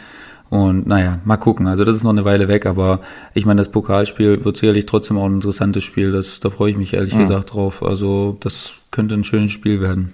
Und 0.49 0.85
naja, 0.85 1.19
mal 1.23 1.37
gucken. 1.37 1.67
Also 1.67 1.85
das 1.85 1.95
ist 1.95 2.03
noch 2.03 2.09
eine 2.09 2.25
Weile 2.25 2.49
weg, 2.49 2.65
aber 2.65 2.99
ich 3.33 3.45
meine, 3.45 3.59
das 3.59 3.71
Pokalspiel 3.71 4.43
wird 4.43 4.57
sicherlich 4.57 4.85
trotzdem 4.85 5.17
auch 5.17 5.25
ein 5.25 5.35
interessantes 5.35 5.83
Spiel. 5.83 6.11
Das, 6.11 6.41
da 6.41 6.49
freue 6.49 6.71
ich 6.71 6.77
mich 6.77 6.93
ehrlich 6.93 7.13
ja. 7.13 7.19
gesagt 7.19 7.53
drauf. 7.53 7.83
Also 7.83 8.35
das 8.41 8.73
könnte 8.89 9.15
ein 9.15 9.23
schönes 9.23 9.53
Spiel 9.53 9.79
werden 9.79 10.11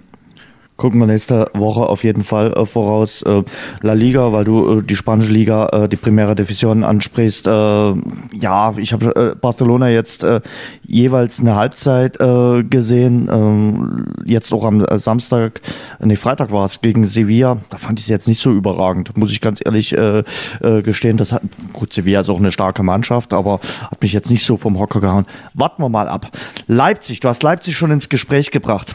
gucken 0.78 1.00
wir 1.00 1.06
nächste 1.06 1.50
Woche 1.54 1.80
auf 1.80 2.04
jeden 2.04 2.22
Fall 2.22 2.52
äh, 2.54 2.64
voraus. 2.64 3.20
Äh, 3.22 3.42
La 3.82 3.92
Liga, 3.92 4.32
weil 4.32 4.44
du 4.44 4.78
äh, 4.78 4.82
die 4.82 4.96
spanische 4.96 5.32
Liga, 5.32 5.68
äh, 5.72 5.88
die 5.88 5.96
Primera 5.96 6.34
Division 6.34 6.84
ansprichst. 6.84 7.46
Äh, 7.46 7.50
ja, 7.50 8.72
ich 8.76 8.92
habe 8.92 9.14
äh, 9.14 9.34
Barcelona 9.34 9.90
jetzt 9.90 10.22
äh, 10.22 10.40
jeweils 10.86 11.40
eine 11.40 11.56
Halbzeit 11.56 12.18
äh, 12.20 12.62
gesehen. 12.62 14.14
Äh, 14.24 14.30
jetzt 14.30 14.52
auch 14.54 14.64
am 14.64 14.86
Samstag, 14.94 15.60
nee, 16.00 16.16
Freitag 16.16 16.52
war 16.52 16.64
es 16.64 16.80
gegen 16.80 17.04
Sevilla. 17.04 17.58
Da 17.70 17.76
fand 17.76 17.98
ich 17.98 18.04
es 18.04 18.08
jetzt 18.08 18.28
nicht 18.28 18.40
so 18.40 18.52
überragend, 18.52 19.16
muss 19.16 19.32
ich 19.32 19.40
ganz 19.40 19.60
ehrlich 19.64 19.96
äh, 19.96 20.22
äh, 20.60 20.82
gestehen. 20.82 21.16
Das 21.16 21.32
hat, 21.32 21.42
gut, 21.72 21.92
Sevilla 21.92 22.20
ist 22.20 22.30
auch 22.30 22.38
eine 22.38 22.52
starke 22.52 22.84
Mannschaft, 22.84 23.34
aber 23.34 23.58
hat 23.90 24.00
mich 24.00 24.12
jetzt 24.12 24.30
nicht 24.30 24.46
so 24.46 24.56
vom 24.56 24.78
Hocker 24.78 25.00
gehauen. 25.00 25.26
Warten 25.54 25.82
wir 25.82 25.88
mal 25.88 26.08
ab. 26.08 26.30
Leipzig, 26.68 27.18
du 27.18 27.28
hast 27.28 27.42
Leipzig 27.42 27.76
schon 27.76 27.90
ins 27.90 28.08
Gespräch 28.08 28.52
gebracht 28.52 28.94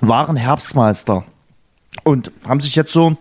waren 0.00 0.36
Herbstmeister 0.36 1.24
und 2.04 2.32
haben 2.46 2.60
sich 2.60 2.74
jetzt 2.74 2.92
so, 2.92 3.16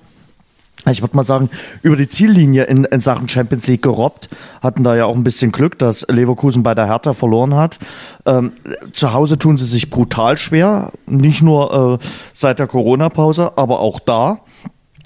ich 0.90 1.02
würde 1.02 1.16
mal 1.16 1.24
sagen, 1.24 1.50
über 1.82 1.96
die 1.96 2.08
Ziellinie 2.08 2.64
in, 2.64 2.84
in, 2.84 3.00
Sachen 3.00 3.30
Champions 3.30 3.68
League 3.68 3.82
gerobbt. 3.82 4.30
Hatten 4.62 4.84
da 4.84 4.96
ja 4.96 5.06
auch 5.06 5.16
ein 5.16 5.24
bisschen 5.24 5.52
Glück, 5.52 5.80
dass 5.80 6.06
Leverkusen 6.08 6.64
bei 6.64 6.76
der 6.76 6.88
Hertha 6.88 7.14
verloren 7.14 7.56
hat. 7.56 7.80
Ähm, 8.26 8.54
zu 8.94 9.14
Hause 9.14 9.40
tun 9.40 9.58
sie 9.58 9.66
sich 9.66 9.90
brutal 9.90 10.38
schwer, 10.38 10.92
nicht 11.06 11.42
nur 11.42 12.00
äh, 12.02 12.06
seit 12.34 12.60
der 12.60 12.68
Corona-Pause, 12.68 13.58
aber 13.58 13.80
auch 13.80 14.00
da. 14.00 14.40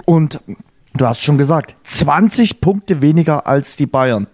Und 0.06 0.42
du 0.96 1.06
hast 1.06 1.22
schon 1.22 1.38
gesagt, 1.38 1.76
20 1.84 2.62
Punkte 2.62 3.02
weniger 3.02 3.48
als 3.48 3.76
die 3.76 3.86
Bayern 3.86 4.28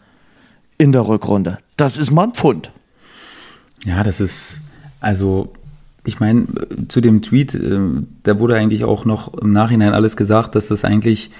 in 0.77 0.91
der 0.91 1.07
Rückrunde. 1.07 1.57
Das 1.77 1.97
ist 1.97 2.11
mal 2.11 2.23
ein 2.23 2.33
Pfund. 2.33 2.71
Ja, 3.85 4.03
das 4.03 4.19
ist 4.19 4.61
also 4.99 5.53
ich 6.05 6.19
meine, 6.19 6.45
zu 6.87 7.01
dem 7.01 7.21
Tweet, 7.21 7.55
äh, 7.55 7.79
da 8.23 8.39
wurde 8.39 8.55
eigentlich 8.55 8.83
auch 8.83 9.05
noch 9.05 9.33
im 9.33 9.51
Nachhinein 9.51 9.93
alles 9.93 10.17
gesagt, 10.17 10.55
dass 10.55 10.67
das 10.67 10.85
eigentlich 10.85 11.31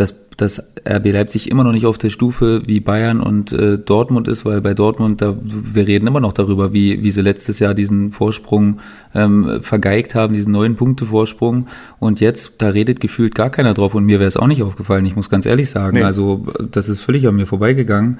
dass, 0.00 0.14
dass 0.36 0.72
RB 0.88 1.12
Leipzig 1.12 1.50
immer 1.50 1.62
noch 1.62 1.72
nicht 1.72 1.84
auf 1.84 1.98
der 1.98 2.10
Stufe 2.10 2.62
wie 2.66 2.80
Bayern 2.80 3.20
und 3.20 3.52
äh, 3.52 3.78
Dortmund 3.78 4.28
ist, 4.28 4.46
weil 4.46 4.60
bei 4.60 4.72
Dortmund, 4.72 5.20
da, 5.20 5.36
wir 5.42 5.86
reden 5.86 6.06
immer 6.06 6.20
noch 6.20 6.32
darüber, 6.32 6.72
wie, 6.72 7.02
wie 7.02 7.10
sie 7.10 7.20
letztes 7.20 7.58
Jahr 7.58 7.74
diesen 7.74 8.10
Vorsprung 8.10 8.80
ähm, 9.14 9.60
vergeigt 9.62 10.14
haben, 10.14 10.32
diesen 10.32 10.52
neuen 10.52 10.76
Punkte-Vorsprung. 10.76 11.66
Und 11.98 12.20
jetzt, 12.20 12.62
da 12.62 12.70
redet 12.70 13.00
gefühlt 13.00 13.34
gar 13.34 13.50
keiner 13.50 13.74
drauf 13.74 13.94
und 13.94 14.04
mir 14.04 14.18
wäre 14.18 14.28
es 14.28 14.38
auch 14.38 14.46
nicht 14.46 14.62
aufgefallen, 14.62 15.04
ich 15.04 15.16
muss 15.16 15.28
ganz 15.28 15.44
ehrlich 15.44 15.68
sagen. 15.68 15.98
Nee. 15.98 16.04
Also 16.04 16.46
das 16.70 16.88
ist 16.88 17.00
völlig 17.00 17.28
an 17.28 17.36
mir 17.36 17.46
vorbeigegangen 17.46 18.18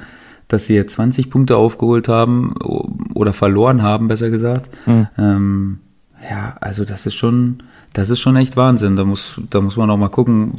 dass 0.48 0.66
sie 0.66 0.74
jetzt 0.74 0.94
20 0.94 1.30
Punkte 1.30 1.56
aufgeholt 1.56 2.08
haben 2.08 2.54
oder 3.14 3.32
verloren 3.32 3.82
haben, 3.82 4.08
besser 4.08 4.30
gesagt. 4.30 4.68
Mhm. 4.84 5.06
Ähm, 5.16 5.78
ja, 6.28 6.56
also 6.60 6.84
das 6.84 7.06
ist 7.06 7.14
schon, 7.14 7.62
das 7.92 8.10
ist 8.10 8.20
schon 8.20 8.36
echt 8.36 8.56
Wahnsinn. 8.56 8.96
Da 8.96 9.04
muss, 9.04 9.40
da 9.48 9.60
muss 9.60 9.76
man 9.76 9.90
auch 9.90 9.96
mal 9.96 10.08
gucken. 10.08 10.52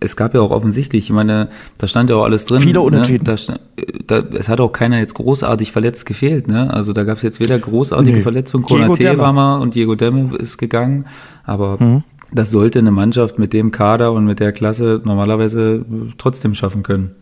Es 0.00 0.16
gab 0.16 0.34
ja 0.34 0.40
auch 0.40 0.50
offensichtlich, 0.50 1.04
ich 1.04 1.10
meine, 1.10 1.48
da 1.78 1.86
stand 1.86 2.10
ja 2.10 2.16
auch 2.16 2.24
alles 2.24 2.44
drin. 2.44 2.60
Viele 2.60 2.80
Unentschieden. 2.80 3.24
Ne? 3.24 3.60
Da, 4.06 4.20
da, 4.20 4.36
es 4.36 4.48
hat 4.48 4.60
auch 4.60 4.72
keiner 4.72 4.98
jetzt 4.98 5.14
großartig 5.14 5.70
verletzt 5.70 6.06
gefehlt. 6.06 6.48
Ne? 6.48 6.72
Also 6.72 6.92
da 6.92 7.04
gab 7.04 7.18
es 7.18 7.22
jetzt 7.22 7.40
weder 7.40 7.58
großartige 7.58 8.16
nee. 8.16 8.22
Verletzungen. 8.22 8.64
Konate 8.64 9.18
war 9.18 9.32
mal 9.32 9.58
und 9.58 9.74
Diego 9.74 9.94
Demme 9.94 10.36
ist 10.36 10.58
gegangen. 10.58 11.06
Aber 11.44 11.76
mhm. 11.80 12.02
das 12.32 12.50
sollte 12.50 12.80
eine 12.80 12.90
Mannschaft 12.90 13.38
mit 13.38 13.52
dem 13.52 13.70
Kader 13.70 14.12
und 14.12 14.24
mit 14.24 14.40
der 14.40 14.52
Klasse 14.52 15.00
normalerweise 15.04 15.84
trotzdem 16.18 16.54
schaffen 16.54 16.82
können 16.82 17.14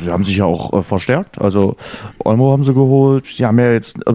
sie 0.00 0.10
haben 0.10 0.24
sich 0.24 0.36
ja 0.36 0.44
auch 0.44 0.72
äh, 0.72 0.82
verstärkt. 0.82 1.40
Also 1.40 1.76
Olmo 2.18 2.52
haben 2.52 2.64
sie 2.64 2.74
geholt. 2.74 3.26
Sie 3.26 3.44
haben 3.44 3.58
ja 3.58 3.72
jetzt 3.72 4.06
äh, 4.06 4.14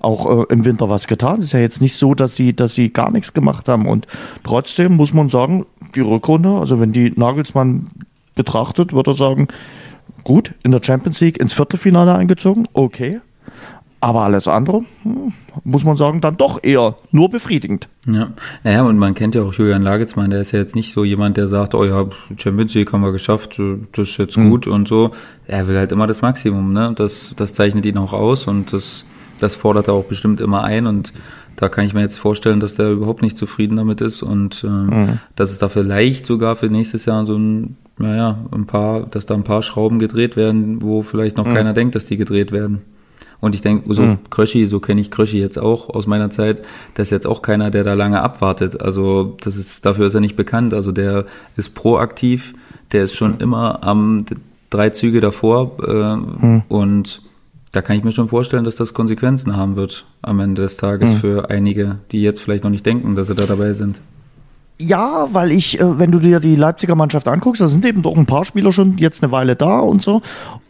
auch 0.00 0.42
äh, 0.42 0.52
im 0.52 0.64
Winter 0.64 0.88
was 0.88 1.06
getan. 1.06 1.38
Es 1.38 1.46
ist 1.46 1.52
ja 1.52 1.60
jetzt 1.60 1.80
nicht 1.80 1.96
so, 1.96 2.14
dass 2.14 2.36
sie, 2.36 2.54
dass 2.54 2.74
sie 2.74 2.92
gar 2.92 3.10
nichts 3.10 3.32
gemacht 3.32 3.68
haben. 3.68 3.86
Und 3.86 4.06
trotzdem 4.44 4.96
muss 4.96 5.12
man 5.12 5.28
sagen, 5.28 5.66
die 5.94 6.00
Rückrunde, 6.00 6.50
also 6.50 6.80
wenn 6.80 6.92
die 6.92 7.12
Nagelsmann 7.14 7.86
betrachtet, 8.34 8.92
würde 8.92 9.12
er 9.12 9.14
sagen, 9.14 9.48
gut, 10.24 10.54
in 10.62 10.72
der 10.72 10.82
Champions 10.82 11.20
League 11.20 11.38
ins 11.38 11.54
Viertelfinale 11.54 12.14
eingezogen, 12.14 12.68
okay. 12.72 13.20
Aber 14.00 14.20
alles 14.20 14.46
andere, 14.46 14.84
hm, 15.02 15.32
muss 15.64 15.84
man 15.84 15.96
sagen, 15.96 16.20
dann 16.20 16.36
doch 16.36 16.62
eher 16.62 16.96
nur 17.12 17.30
befriedigend. 17.30 17.88
Ja, 18.06 18.30
naja, 18.62 18.82
und 18.82 18.98
man 18.98 19.14
kennt 19.14 19.34
ja 19.34 19.42
auch 19.42 19.54
Julian 19.54 19.82
Lagelsmann, 19.82 20.30
der 20.30 20.42
ist 20.42 20.52
ja 20.52 20.58
jetzt 20.58 20.76
nicht 20.76 20.92
so 20.92 21.02
jemand, 21.02 21.38
der 21.38 21.48
sagt, 21.48 21.74
oh 21.74 21.84
ja, 21.84 22.04
Champions 22.36 22.74
League 22.74 22.92
haben 22.92 23.00
wir 23.00 23.12
geschafft, 23.12 23.58
das 23.92 24.08
ist 24.08 24.18
jetzt 24.18 24.36
mhm. 24.36 24.50
gut 24.50 24.66
und 24.66 24.86
so. 24.86 25.12
Er 25.46 25.66
will 25.66 25.78
halt 25.78 25.92
immer 25.92 26.06
das 26.06 26.20
Maximum, 26.20 26.72
ne? 26.72 26.92
Das, 26.94 27.34
das 27.36 27.54
zeichnet 27.54 27.86
ihn 27.86 27.96
auch 27.96 28.12
aus 28.12 28.46
und 28.46 28.72
das, 28.72 29.06
das 29.40 29.54
fordert 29.54 29.88
er 29.88 29.94
auch 29.94 30.04
bestimmt 30.04 30.40
immer 30.40 30.62
ein 30.62 30.86
und 30.86 31.12
da 31.56 31.70
kann 31.70 31.86
ich 31.86 31.94
mir 31.94 32.02
jetzt 32.02 32.18
vorstellen, 32.18 32.60
dass 32.60 32.74
der 32.74 32.90
überhaupt 32.90 33.22
nicht 33.22 33.38
zufrieden 33.38 33.78
damit 33.78 34.02
ist 34.02 34.22
und 34.22 34.62
äh, 34.62 34.68
mhm. 34.68 35.18
dass 35.36 35.50
es 35.50 35.58
da 35.58 35.68
vielleicht 35.68 36.26
sogar 36.26 36.54
für 36.54 36.66
nächstes 36.66 37.06
Jahr 37.06 37.24
so 37.24 37.36
ein, 37.36 37.78
naja, 37.96 38.38
ein 38.52 38.66
paar, 38.66 39.06
dass 39.06 39.24
da 39.24 39.34
ein 39.34 39.42
paar 39.42 39.62
Schrauben 39.62 39.98
gedreht 39.98 40.36
werden, 40.36 40.82
wo 40.82 41.00
vielleicht 41.00 41.38
noch 41.38 41.46
mhm. 41.46 41.54
keiner 41.54 41.72
denkt, 41.72 41.94
dass 41.94 42.04
die 42.04 42.18
gedreht 42.18 42.52
werden. 42.52 42.82
Und 43.46 43.54
ich 43.54 43.60
denke, 43.60 43.94
so 43.94 44.02
mhm. 44.02 44.18
Kröschi, 44.28 44.66
so 44.66 44.80
kenne 44.80 45.00
ich 45.00 45.12
Kröschi 45.12 45.38
jetzt 45.38 45.56
auch 45.56 45.88
aus 45.88 46.08
meiner 46.08 46.30
Zeit, 46.30 46.62
der 46.96 47.02
ist 47.02 47.10
jetzt 47.10 47.28
auch 47.28 47.42
keiner, 47.42 47.70
der 47.70 47.84
da 47.84 47.94
lange 47.94 48.20
abwartet. 48.20 48.80
Also 48.80 49.36
das 49.40 49.56
ist, 49.56 49.86
dafür 49.86 50.08
ist 50.08 50.14
er 50.14 50.20
nicht 50.20 50.34
bekannt. 50.34 50.74
Also 50.74 50.90
der 50.90 51.26
ist 51.54 51.76
proaktiv, 51.76 52.54
der 52.90 53.04
ist 53.04 53.14
schon 53.14 53.38
immer 53.38 53.84
am 53.84 54.26
drei 54.68 54.90
Züge 54.90 55.20
davor 55.20 55.76
äh, 55.86 56.16
mhm. 56.16 56.62
und 56.66 57.22
da 57.70 57.82
kann 57.82 57.94
ich 57.94 58.02
mir 58.02 58.10
schon 58.10 58.26
vorstellen, 58.26 58.64
dass 58.64 58.74
das 58.74 58.94
Konsequenzen 58.94 59.56
haben 59.56 59.76
wird 59.76 60.06
am 60.22 60.40
Ende 60.40 60.62
des 60.62 60.76
Tages 60.76 61.12
mhm. 61.12 61.16
für 61.18 61.50
einige, 61.50 61.98
die 62.10 62.22
jetzt 62.22 62.40
vielleicht 62.40 62.64
noch 62.64 62.70
nicht 62.70 62.84
denken, 62.84 63.14
dass 63.14 63.28
sie 63.28 63.36
da 63.36 63.46
dabei 63.46 63.74
sind. 63.74 64.00
Ja, 64.78 65.28
weil 65.30 65.52
ich, 65.52 65.78
äh, 65.78 65.98
wenn 66.00 66.10
du 66.10 66.18
dir 66.18 66.40
die 66.40 66.56
Leipziger 66.56 66.96
Mannschaft 66.96 67.28
anguckst, 67.28 67.62
da 67.62 67.68
sind 67.68 67.86
eben 67.86 68.02
doch 68.02 68.16
ein 68.16 68.26
paar 68.26 68.44
Spieler 68.44 68.72
schon 68.72 68.98
jetzt 68.98 69.22
eine 69.22 69.30
Weile 69.30 69.54
da 69.54 69.78
und 69.78 70.02
so. 70.02 70.20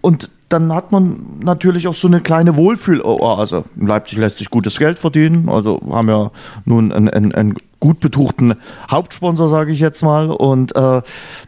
Und 0.03 0.29
dann 0.49 0.73
hat 0.73 0.93
man 0.93 1.41
natürlich 1.41 1.89
auch 1.89 1.95
so 1.95 2.07
eine 2.07 2.21
kleine 2.21 2.57
Wohlfühloase. 2.57 3.65
In 3.77 3.87
Leipzig 3.87 4.19
lässt 4.19 4.39
sich 4.39 4.51
gutes 4.51 4.79
Geld 4.79 4.99
verdienen, 4.99 5.49
also 5.49 5.81
haben 5.91 6.09
ja 6.09 6.31
nun 6.65 6.93
einen, 6.93 7.09
einen, 7.09 7.35
einen 7.35 7.57
gut 7.81 8.01
betuchten 8.01 8.55
Hauptsponsor, 8.91 9.49
sage 9.49 9.73
ich 9.73 9.81
jetzt 9.81 10.03
mal. 10.03 10.31
Und 10.31 10.75
äh, 10.75 11.03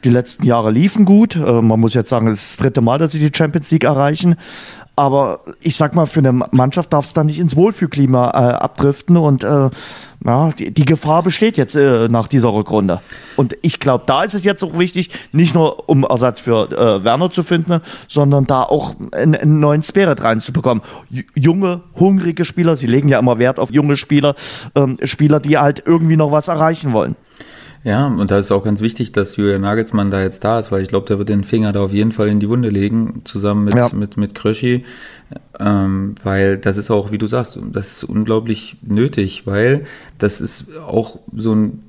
die 0.05 0.11
letzten 0.11 0.45
Jahre 0.45 0.71
liefen 0.71 1.05
gut. 1.05 1.37
Äh, 1.37 1.63
man 1.63 1.81
muss 1.81 1.95
jetzt 1.95 2.09
sagen, 2.09 2.27
es 2.29 2.43
ist 2.43 2.51
das 2.59 2.65
dritte 2.65 2.81
Mal, 2.81 2.99
dass 2.99 3.13
sie 3.13 3.19
die 3.19 3.37
Champions 3.37 3.71
League 3.71 3.85
erreichen. 3.85 4.37
Aber 4.99 5.43
ich 5.61 5.77
sag 5.77 5.95
mal, 5.95 6.07
für 6.07 6.19
eine 6.19 6.33
Mannschaft 6.33 6.93
darf 6.93 7.05
es 7.05 7.13
dann 7.13 7.27
nicht 7.27 7.39
ins 7.39 7.55
Wohlfühlklima 7.55 8.31
äh, 8.31 8.55
abdriften 8.55 9.17
und 9.17 9.45
äh, 9.45 9.71
ja, 10.25 10.51
die, 10.51 10.75
die, 10.75 10.85
Gefahr 10.85 11.23
besteht 11.23 11.57
jetzt 11.57 11.77
äh, 11.77 12.09
nach 12.09 12.27
dieser 12.27 12.53
Rückrunde. 12.53 13.01
Und 13.37 13.57
ich 13.63 13.79
glaube, 13.79 14.03
da 14.09 14.25
ist 14.25 14.35
es 14.35 14.43
jetzt 14.43 14.65
auch 14.65 14.77
wichtig, 14.77 15.11
nicht 15.31 15.55
nur 15.55 15.89
um 15.89 16.03
Ersatz 16.03 16.41
für 16.41 16.73
äh, 16.73 17.05
Werner 17.05 17.31
zu 17.31 17.45
finden, 17.45 17.81
sondern 18.09 18.49
da 18.49 18.65
auch 18.65 18.97
einen, 19.13 19.37
einen 19.37 19.61
neuen 19.61 19.85
Spirit 19.85 20.21
reinzubekommen. 20.25 20.83
Junge, 21.37 21.83
hungrige 21.95 22.45
Spieler, 22.45 22.77
sie 22.77 22.89
legen 22.89 23.09
ja 23.09 23.21
immer 23.21 23.39
Wert 23.39 23.61
auf 23.61 23.73
junge 23.73 23.97
Spieler, 23.97 24.35
ähm, 24.75 24.97
Spieler, 25.05 25.39
die 25.39 25.59
halt 25.59 25.85
irgendwie 25.87 26.17
noch 26.17 26.33
was 26.33 26.49
erreichen 26.49 26.93
wollen. 26.93 27.15
Ja, 27.85 28.07
und 28.07 28.31
da 28.31 28.39
ist 28.39 28.51
auch 28.51 28.65
ganz 28.65 28.81
wichtig, 28.81 29.13
dass 29.13 29.37
Julian 29.37 29.61
Nagelsmann 29.61 30.11
da 30.11 30.21
jetzt 30.21 30.43
da 30.43 30.59
ist, 30.59 30.73
weil 30.73 30.83
ich 30.83 30.89
glaube, 30.89 31.07
der 31.07 31.19
wird 31.19 31.29
den 31.29 31.45
Finger 31.45 31.73
da 31.73 31.81
auf 31.81 31.93
jeden 31.93 32.13
Fall 32.13 32.29
in 32.29 32.41
die 32.41 32.49
Wunde 32.49 32.71
legen, 32.71 33.23
zusammen 33.25 33.65
mit, 33.65 33.77
ja. 33.77 33.89
mit, 33.93 34.17
mit 34.17 34.35
Kröschi, 34.35 34.85
ähm, 35.61 36.15
weil 36.23 36.59
das 36.59 36.77
ist 36.77 36.91
auch, 36.91 37.13
wie 37.13 37.19
du 37.19 37.27
sagst, 37.27 37.59
das 37.73 37.93
ist 37.93 38.05
unglaublich 38.05 38.79
nötig, 38.83 39.47
weil 39.47 39.85
das 40.19 40.41
ist 40.41 40.67
auch 40.87 41.21
so 41.33 41.55
ein, 41.55 41.83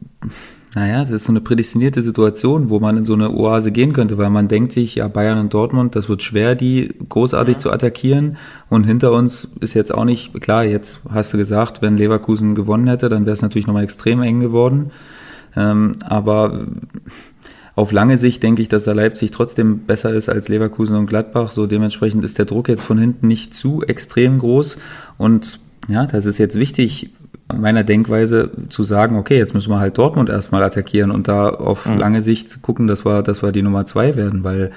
naja, 0.75 1.01
das 1.01 1.11
ist 1.11 1.25
so 1.25 1.31
eine 1.31 1.41
prädestinierte 1.41 2.03
Situation, 2.03 2.69
wo 2.69 2.79
man 2.79 2.97
in 2.97 3.03
so 3.03 3.13
eine 3.13 3.31
Oase 3.31 3.71
gehen 3.71 3.91
könnte, 3.91 4.19
weil 4.19 4.29
man 4.29 4.47
denkt 4.47 4.71
sich, 4.71 4.95
ja, 4.95 5.07
Bayern 5.07 5.39
und 5.39 5.53
Dortmund, 5.53 5.95
das 5.95 6.07
wird 6.07 6.21
schwer, 6.21 6.53
die 6.53 6.93
großartig 7.09 7.55
ja. 7.55 7.59
zu 7.59 7.71
attackieren. 7.71 8.37
Und 8.69 8.83
hinter 8.83 9.11
uns 9.11 9.47
ist 9.61 9.73
jetzt 9.73 9.91
auch 9.91 10.05
nicht, 10.05 10.39
klar, 10.39 10.63
jetzt 10.63 11.01
hast 11.11 11.33
du 11.33 11.37
gesagt, 11.37 11.81
wenn 11.81 11.97
Leverkusen 11.97 12.53
gewonnen 12.53 12.87
hätte, 12.87 13.09
dann 13.09 13.25
wäre 13.25 13.33
es 13.33 13.41
natürlich 13.41 13.65
nochmal 13.65 13.83
extrem 13.83 14.21
eng 14.21 14.41
geworden. 14.41 14.91
Ähm, 15.55 15.95
aber 16.01 16.67
auf 17.75 17.91
lange 17.91 18.17
Sicht 18.17 18.43
denke 18.43 18.61
ich, 18.61 18.67
dass 18.67 18.83
da 18.83 18.91
Leipzig 18.91 19.31
trotzdem 19.31 19.79
besser 19.79 20.13
ist 20.13 20.27
als 20.27 20.49
Leverkusen 20.49 20.97
und 20.97 21.05
Gladbach. 21.05 21.51
So 21.51 21.65
dementsprechend 21.65 22.25
ist 22.25 22.37
der 22.37 22.45
Druck 22.45 22.67
jetzt 22.67 22.83
von 22.83 22.97
hinten 22.97 23.27
nicht 23.27 23.53
zu 23.53 23.83
extrem 23.83 24.39
groß. 24.39 24.77
Und 25.17 25.59
ja, 25.87 26.05
das 26.05 26.25
ist 26.25 26.39
jetzt 26.39 26.59
wichtig, 26.59 27.11
meiner 27.53 27.83
Denkweise 27.83 28.51
zu 28.69 28.83
sagen, 28.83 29.15
okay, 29.15 29.37
jetzt 29.37 29.53
müssen 29.53 29.71
wir 29.71 29.79
halt 29.79 29.97
Dortmund 29.97 30.29
erstmal 30.29 30.61
attackieren 30.61 31.09
und 31.09 31.27
da 31.27 31.49
auf 31.49 31.85
mhm. 31.85 31.97
lange 31.97 32.21
Sicht 32.21 32.61
gucken, 32.61 32.87
dass 32.87 33.05
wir, 33.05 33.23
dass 33.23 33.41
wir 33.41 33.51
die 33.51 33.63
Nummer 33.63 33.85
zwei 33.85 34.15
werden, 34.15 34.43
weil 34.43 34.71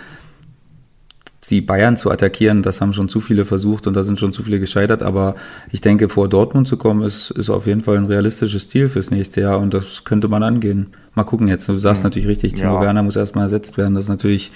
sie 1.44 1.60
Bayern 1.60 1.96
zu 1.96 2.10
attackieren, 2.10 2.62
das 2.62 2.80
haben 2.80 2.92
schon 2.92 3.08
zu 3.08 3.20
viele 3.20 3.44
versucht 3.44 3.86
und 3.86 3.94
da 3.94 4.04
sind 4.04 4.18
schon 4.18 4.32
zu 4.32 4.44
viele 4.44 4.60
gescheitert. 4.60 5.02
Aber 5.02 5.34
ich 5.70 5.80
denke, 5.80 6.08
vor 6.08 6.28
Dortmund 6.28 6.68
zu 6.68 6.76
kommen, 6.76 7.02
ist, 7.02 7.30
ist 7.32 7.50
auf 7.50 7.66
jeden 7.66 7.80
Fall 7.80 7.96
ein 7.96 8.06
realistisches 8.06 8.68
Ziel 8.68 8.88
fürs 8.88 9.10
nächste 9.10 9.40
Jahr 9.40 9.58
und 9.58 9.74
das 9.74 10.04
könnte 10.04 10.28
man 10.28 10.42
angehen. 10.42 10.94
Mal 11.14 11.24
gucken 11.24 11.48
jetzt. 11.48 11.68
Du 11.68 11.76
sagst 11.76 12.02
mhm. 12.02 12.06
natürlich 12.06 12.28
richtig, 12.28 12.54
Timo 12.54 12.76
ja. 12.76 12.80
Werner 12.80 13.02
muss 13.02 13.16
erstmal 13.16 13.44
ersetzt 13.44 13.76
werden. 13.76 13.94
Das 13.94 14.04
ist 14.04 14.10
natürlich, 14.10 14.52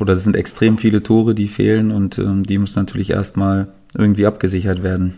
oder 0.00 0.14
das 0.14 0.24
sind 0.24 0.36
extrem 0.36 0.76
viele 0.76 1.02
Tore, 1.02 1.34
die 1.34 1.48
fehlen 1.48 1.92
und 1.92 2.18
ähm, 2.18 2.42
die 2.42 2.58
müssen 2.58 2.78
natürlich 2.78 3.10
erstmal 3.10 3.68
irgendwie 3.96 4.26
abgesichert 4.26 4.82
werden. 4.82 5.14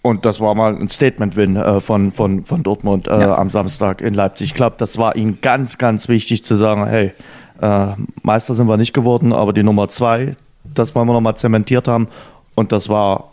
Und 0.00 0.26
das 0.26 0.40
war 0.40 0.54
mal 0.54 0.74
ein 0.74 0.88
Statement-Win 0.88 1.56
äh, 1.56 1.80
von, 1.80 2.10
von, 2.10 2.44
von 2.44 2.62
Dortmund 2.62 3.08
äh, 3.08 3.20
ja. 3.20 3.36
am 3.36 3.48
Samstag 3.50 4.00
in 4.00 4.14
Leipzig. 4.14 4.48
Ich 4.48 4.54
glaube, 4.54 4.76
das 4.78 4.98
war 4.98 5.16
ihnen 5.16 5.38
ganz, 5.40 5.78
ganz 5.78 6.08
wichtig 6.08 6.44
zu 6.44 6.56
sagen, 6.56 6.86
hey, 6.86 7.12
äh, 7.60 7.86
Meister 8.22 8.54
sind 8.54 8.68
wir 8.68 8.76
nicht 8.76 8.94
geworden, 8.94 9.32
aber 9.32 9.52
die 9.52 9.62
Nummer 9.62 9.88
zwei, 9.88 10.36
das 10.74 10.94
wollen 10.94 11.08
wir 11.08 11.12
nochmal 11.12 11.36
zementiert 11.36 11.88
haben. 11.88 12.08
Und 12.54 12.72
das 12.72 12.88
war 12.88 13.32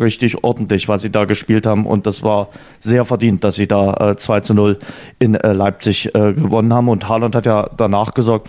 richtig 0.00 0.44
ordentlich, 0.44 0.88
was 0.88 1.02
sie 1.02 1.10
da 1.10 1.24
gespielt 1.24 1.66
haben. 1.66 1.86
Und 1.86 2.06
das 2.06 2.22
war 2.22 2.48
sehr 2.80 3.04
verdient, 3.04 3.44
dass 3.44 3.56
sie 3.56 3.66
da 3.66 4.12
äh, 4.12 4.16
2 4.16 4.40
zu 4.40 4.54
0 4.54 4.78
in 5.18 5.34
äh, 5.34 5.52
Leipzig 5.52 6.14
äh, 6.14 6.32
gewonnen 6.32 6.72
haben. 6.72 6.88
Und 6.88 7.08
Haaland 7.08 7.34
hat 7.34 7.46
ja 7.46 7.68
danach 7.76 8.14
gesagt, 8.14 8.48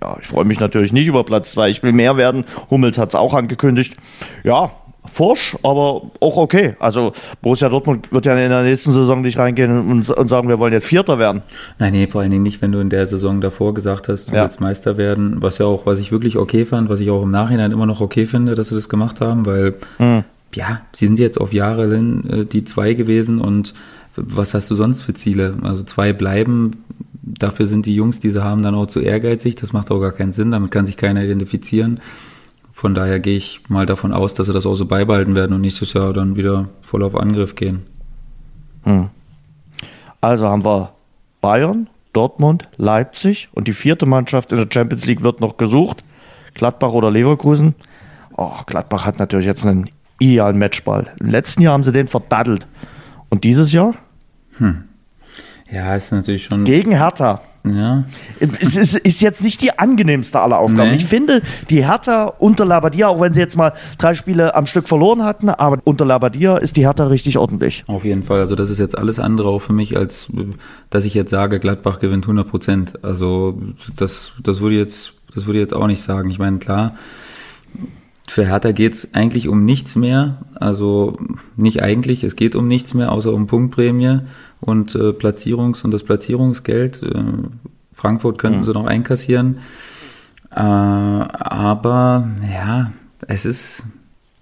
ja, 0.00 0.16
ich 0.20 0.26
freue 0.26 0.44
mich 0.44 0.60
natürlich 0.60 0.92
nicht 0.92 1.06
über 1.06 1.24
Platz 1.24 1.52
2, 1.52 1.70
ich 1.70 1.82
will 1.82 1.92
mehr 1.92 2.16
werden. 2.16 2.44
Hummels 2.70 2.98
hat 2.98 3.10
es 3.10 3.14
auch 3.14 3.34
angekündigt. 3.34 3.96
Ja, 4.42 4.70
forsch, 5.06 5.56
aber 5.62 6.02
auch 6.20 6.36
okay. 6.36 6.76
Also 6.78 7.12
Borussia 7.42 7.68
Dortmund 7.68 8.12
wird 8.12 8.26
ja 8.26 8.36
in 8.36 8.50
der 8.50 8.62
nächsten 8.62 8.92
Saison 8.92 9.20
nicht 9.20 9.38
reingehen 9.38 9.90
und, 9.90 10.10
und, 10.10 10.28
sagen, 10.28 10.48
wir 10.48 10.58
wollen 10.58 10.72
jetzt 10.72 10.86
Vierter 10.86 11.18
werden. 11.18 11.42
Nein, 11.78 11.92
nee, 11.92 12.06
vor 12.06 12.22
allen 12.22 12.30
Dingen 12.30 12.42
nicht, 12.42 12.62
wenn 12.62 12.72
du 12.72 12.80
in 12.80 12.90
der 12.90 13.06
Saison 13.06 13.40
davor 13.40 13.74
gesagt 13.74 14.08
hast, 14.08 14.30
du 14.30 14.36
ja. 14.36 14.42
willst 14.42 14.60
Meister 14.60 14.96
werden, 14.96 15.42
was 15.42 15.58
ja 15.58 15.66
auch, 15.66 15.86
was 15.86 16.00
ich 16.00 16.10
wirklich 16.10 16.36
okay 16.36 16.64
fand, 16.64 16.88
was 16.88 17.00
ich 17.00 17.10
auch 17.10 17.22
im 17.22 17.30
Nachhinein 17.30 17.72
immer 17.72 17.86
noch 17.86 18.00
okay 18.00 18.26
finde, 18.26 18.54
dass 18.54 18.68
sie 18.68 18.74
das 18.74 18.88
gemacht 18.88 19.20
haben, 19.20 19.46
weil 19.46 19.74
mhm. 19.98 20.24
ja, 20.54 20.80
sie 20.92 21.06
sind 21.06 21.18
jetzt 21.18 21.40
auf 21.40 21.52
Jahre 21.52 21.94
hin 21.94 22.24
äh, 22.30 22.44
die 22.44 22.64
zwei 22.64 22.94
gewesen 22.94 23.40
und 23.40 23.74
was 24.16 24.54
hast 24.54 24.70
du 24.70 24.74
sonst 24.74 25.02
für 25.02 25.14
Ziele? 25.14 25.56
Also 25.62 25.82
zwei 25.82 26.12
bleiben, 26.12 26.70
dafür 27.22 27.66
sind 27.66 27.86
die 27.86 27.94
Jungs, 27.94 28.20
die 28.20 28.30
sie 28.30 28.42
haben, 28.42 28.62
dann 28.62 28.74
auch 28.74 28.86
zu 28.86 29.00
ehrgeizig, 29.00 29.56
das 29.56 29.72
macht 29.72 29.90
auch 29.90 30.00
gar 30.00 30.12
keinen 30.12 30.32
Sinn, 30.32 30.50
damit 30.50 30.70
kann 30.70 30.86
sich 30.86 30.96
keiner 30.96 31.22
identifizieren. 31.22 32.00
Von 32.74 32.92
daher 32.92 33.20
gehe 33.20 33.36
ich 33.36 33.60
mal 33.68 33.86
davon 33.86 34.12
aus, 34.12 34.34
dass 34.34 34.48
sie 34.48 34.52
das 34.52 34.66
auch 34.66 34.74
so 34.74 34.84
beibehalten 34.84 35.36
werden 35.36 35.54
und 35.54 35.60
nächstes 35.60 35.92
Jahr 35.92 36.12
dann 36.12 36.34
wieder 36.34 36.70
voll 36.82 37.04
auf 37.04 37.14
Angriff 37.14 37.54
gehen. 37.54 37.84
Hm. 38.82 39.10
Also 40.20 40.48
haben 40.48 40.64
wir 40.64 40.92
Bayern, 41.40 41.88
Dortmund, 42.12 42.68
Leipzig 42.76 43.48
und 43.52 43.68
die 43.68 43.72
vierte 43.72 44.06
Mannschaft 44.06 44.50
in 44.50 44.58
der 44.58 44.66
Champions 44.68 45.06
League 45.06 45.22
wird 45.22 45.40
noch 45.40 45.56
gesucht. 45.56 46.02
Gladbach 46.54 46.90
oder 46.90 47.12
Leverkusen. 47.12 47.76
Oh, 48.36 48.50
Gladbach 48.66 49.06
hat 49.06 49.20
natürlich 49.20 49.46
jetzt 49.46 49.64
einen 49.64 49.88
idealen 50.18 50.58
Matchball. 50.58 51.12
Im 51.20 51.30
letzten 51.30 51.62
Jahr 51.62 51.74
haben 51.74 51.84
sie 51.84 51.92
den 51.92 52.08
verdaddelt. 52.08 52.66
Und 53.28 53.44
dieses 53.44 53.72
Jahr? 53.72 53.94
Hm. 54.58 54.82
Ja, 55.70 55.94
ist 55.94 56.10
natürlich 56.10 56.46
schon. 56.46 56.64
Gegen 56.64 56.90
Hertha. 56.90 57.40
Ja. 57.66 58.04
Es 58.60 58.76
ist, 58.76 58.94
ist, 58.94 59.22
jetzt 59.22 59.42
nicht 59.42 59.62
die 59.62 59.78
angenehmste 59.78 60.38
aller 60.38 60.58
Aufgaben. 60.58 60.90
Nee. 60.90 60.96
Ich 60.96 61.06
finde, 61.06 61.40
die 61.70 61.86
Hertha 61.86 62.26
unter 62.38 62.66
Labadia, 62.66 63.08
auch 63.08 63.20
wenn 63.22 63.32
sie 63.32 63.40
jetzt 63.40 63.56
mal 63.56 63.72
drei 63.96 64.14
Spiele 64.14 64.54
am 64.54 64.66
Stück 64.66 64.86
verloren 64.86 65.24
hatten, 65.24 65.48
aber 65.48 65.78
unter 65.84 66.04
Labadia 66.04 66.58
ist 66.58 66.76
die 66.76 66.82
Hertha 66.82 67.06
richtig 67.06 67.38
ordentlich. 67.38 67.84
Auf 67.86 68.04
jeden 68.04 68.22
Fall. 68.22 68.40
Also 68.40 68.54
das 68.54 68.68
ist 68.68 68.78
jetzt 68.78 68.98
alles 68.98 69.18
andere 69.18 69.48
auch 69.48 69.60
für 69.60 69.72
mich, 69.72 69.96
als 69.96 70.30
dass 70.90 71.06
ich 71.06 71.14
jetzt 71.14 71.30
sage, 71.30 71.58
Gladbach 71.58 72.00
gewinnt 72.00 72.24
100 72.24 72.46
Prozent. 72.46 73.02
Also 73.02 73.58
das, 73.96 74.32
das 74.42 74.60
würde 74.60 74.76
jetzt, 74.76 75.14
das 75.34 75.46
würde 75.46 75.58
ich 75.58 75.62
jetzt 75.62 75.74
auch 75.74 75.86
nicht 75.86 76.02
sagen. 76.02 76.28
Ich 76.28 76.38
meine, 76.38 76.58
klar, 76.58 76.96
für 78.26 78.46
Hertha 78.46 78.72
geht's 78.72 79.14
eigentlich 79.14 79.48
um 79.48 79.64
nichts 79.64 79.96
mehr. 79.96 80.38
Also 80.54 81.16
nicht 81.56 81.82
eigentlich, 81.82 82.24
es 82.24 82.36
geht 82.36 82.56
um 82.56 82.68
nichts 82.68 82.92
mehr, 82.92 83.10
außer 83.10 83.32
um 83.32 83.46
Punktprämie 83.46 84.20
und 84.64 84.94
äh, 84.94 85.10
Platzierungs- 85.10 85.84
und 85.84 85.90
das 85.90 86.02
Platzierungsgeld. 86.02 87.02
Äh, 87.02 87.22
Frankfurt 87.92 88.38
könnten 88.38 88.60
mhm. 88.60 88.64
sie 88.64 88.72
noch 88.72 88.86
einkassieren. 88.86 89.58
Äh, 90.50 90.60
aber 90.60 92.28
ja, 92.50 92.92
es 93.26 93.44
ist, 93.44 93.84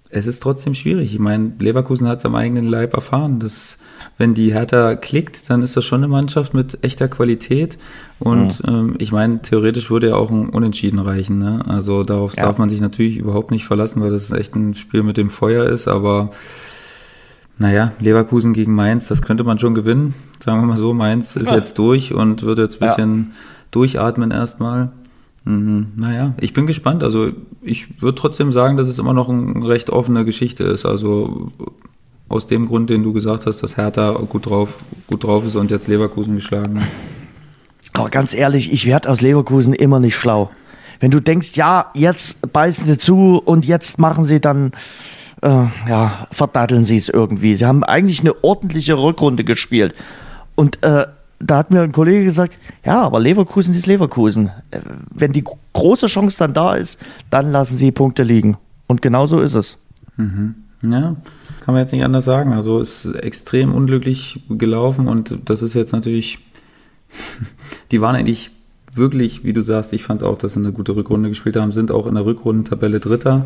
es 0.09 0.27
ist 0.27 0.41
trotzdem 0.41 0.75
schwierig. 0.75 1.13
Ich 1.13 1.19
meine, 1.19 1.53
Leverkusen 1.59 2.07
hat 2.07 2.19
es 2.19 2.25
am 2.25 2.35
eigenen 2.35 2.65
Leib 2.65 2.93
erfahren, 2.93 3.39
dass 3.39 3.79
wenn 4.17 4.33
die 4.33 4.53
Hertha 4.53 4.95
klickt, 4.95 5.49
dann 5.49 5.61
ist 5.61 5.75
das 5.75 5.83
schon 5.83 6.01
eine 6.01 6.07
Mannschaft 6.07 6.53
mit 6.53 6.83
echter 6.83 7.07
Qualität. 7.07 7.77
Und 8.19 8.65
mhm. 8.65 8.73
ähm, 8.73 8.95
ich 8.99 9.11
meine, 9.11 9.41
theoretisch 9.41 9.89
würde 9.89 10.09
ja 10.09 10.15
auch 10.15 10.31
ein 10.31 10.49
Unentschieden 10.49 10.99
reichen. 10.99 11.37
Ne? 11.37 11.63
Also 11.67 12.03
darauf 12.03 12.37
ja. 12.37 12.43
darf 12.43 12.57
man 12.57 12.69
sich 12.69 12.79
natürlich 12.79 13.17
überhaupt 13.17 13.51
nicht 13.51 13.65
verlassen, 13.65 14.01
weil 14.01 14.11
das 14.11 14.31
echt 14.31 14.55
ein 14.55 14.73
Spiel 14.73 15.03
mit 15.03 15.17
dem 15.17 15.29
Feuer 15.29 15.65
ist. 15.65 15.87
Aber 15.87 16.31
naja, 17.57 17.91
Leverkusen 17.99 18.53
gegen 18.53 18.73
Mainz, 18.73 19.07
das 19.07 19.21
könnte 19.21 19.43
man 19.43 19.59
schon 19.59 19.75
gewinnen. 19.75 20.13
Sagen 20.43 20.61
wir 20.61 20.67
mal 20.67 20.77
so, 20.77 20.93
Mainz 20.93 21.35
ist 21.35 21.51
ja. 21.51 21.57
jetzt 21.57 21.77
durch 21.77 22.13
und 22.13 22.43
wird 22.43 22.59
jetzt 22.59 22.81
ein 22.81 22.87
bisschen 22.87 23.17
ja. 23.29 23.35
durchatmen 23.71 24.31
erstmal. 24.31 24.91
Mhm, 25.45 25.87
naja, 25.95 26.33
ich 26.39 26.53
bin 26.53 26.67
gespannt. 26.67 27.03
Also 27.03 27.31
ich 27.61 28.01
würde 28.01 28.15
trotzdem 28.15 28.51
sagen, 28.51 28.77
dass 28.77 28.87
es 28.87 28.99
immer 28.99 29.13
noch 29.13 29.29
eine 29.29 29.67
recht 29.67 29.89
offene 29.89 30.25
Geschichte 30.25 30.63
ist. 30.63 30.85
Also 30.85 31.51
aus 32.29 32.47
dem 32.47 32.67
Grund, 32.67 32.89
den 32.89 33.03
du 33.03 33.13
gesagt 33.13 33.45
hast, 33.45 33.61
dass 33.61 33.77
Hertha 33.77 34.11
gut 34.13 34.47
drauf, 34.47 34.79
gut 35.07 35.23
drauf 35.23 35.45
ist 35.45 35.55
und 35.55 35.69
jetzt 35.69 35.87
Leverkusen 35.87 36.35
geschlagen 36.35 36.81
hat. 36.81 36.87
Aber 37.93 38.09
ganz 38.09 38.33
ehrlich, 38.33 38.73
ich 38.73 38.87
werde 38.87 39.09
aus 39.09 39.21
Leverkusen 39.21 39.73
immer 39.73 39.99
nicht 39.99 40.15
schlau. 40.15 40.49
Wenn 40.99 41.11
du 41.11 41.19
denkst, 41.19 41.55
ja, 41.55 41.91
jetzt 41.93 42.53
beißen 42.53 42.85
sie 42.85 42.97
zu 42.97 43.41
und 43.43 43.65
jetzt 43.65 43.99
machen 43.99 44.23
sie 44.23 44.39
dann, 44.39 44.71
äh, 45.43 45.89
ja, 45.89 46.27
verdatteln 46.31 46.83
sie 46.83 46.97
es 46.97 47.09
irgendwie. 47.09 47.55
Sie 47.55 47.65
haben 47.65 47.83
eigentlich 47.83 48.21
eine 48.21 48.43
ordentliche 48.43 48.97
Rückrunde 48.97 49.43
gespielt. 49.43 49.93
Und 50.55 50.81
äh, 50.83 51.07
da 51.39 51.57
hat 51.57 51.71
mir 51.71 51.81
ein 51.81 51.91
Kollege 51.91 52.23
gesagt, 52.23 52.57
ja, 52.85 53.01
aber 53.01 53.19
Leverkusen 53.19 53.75
ist 53.75 53.85
Leverkusen. 53.85 54.51
Äh, 54.71 54.79
wenn 55.13 55.33
die 55.33 55.43
große 55.73 56.07
Chance 56.07 56.37
dann 56.39 56.53
da 56.53 56.75
ist, 56.75 56.99
dann 57.29 57.51
lassen 57.51 57.77
sie 57.77 57.91
Punkte 57.91 58.23
liegen. 58.23 58.57
Und 58.87 59.01
genau 59.01 59.25
so 59.25 59.39
ist 59.41 59.53
es. 59.53 59.77
Mhm. 60.15 60.55
Ja, 60.81 61.15
kann 61.63 61.73
man 61.73 61.77
jetzt 61.77 61.91
nicht 61.91 62.03
anders 62.03 62.25
sagen. 62.25 62.53
Also 62.53 62.79
ist 62.79 63.05
extrem 63.05 63.73
unglücklich 63.73 64.43
gelaufen 64.49 65.07
und 65.07 65.39
das 65.45 65.61
ist 65.61 65.73
jetzt 65.73 65.93
natürlich, 65.93 66.39
die 67.91 68.01
waren 68.01 68.15
eigentlich 68.15 68.51
wirklich, 68.93 69.43
wie 69.43 69.53
du 69.53 69.61
sagst, 69.61 69.91
ich 69.93 70.03
fand 70.03 70.23
auch, 70.23 70.37
dass 70.37 70.53
sie 70.53 70.59
eine 70.59 70.71
gute 70.71 70.95
Rückrunde 70.95 71.29
gespielt 71.29 71.55
haben, 71.57 71.71
sind 71.71 71.91
auch 71.91 72.05
in 72.05 72.15
der 72.15 72.25
Rückrundentabelle 72.25 72.99
Dritter. 72.99 73.45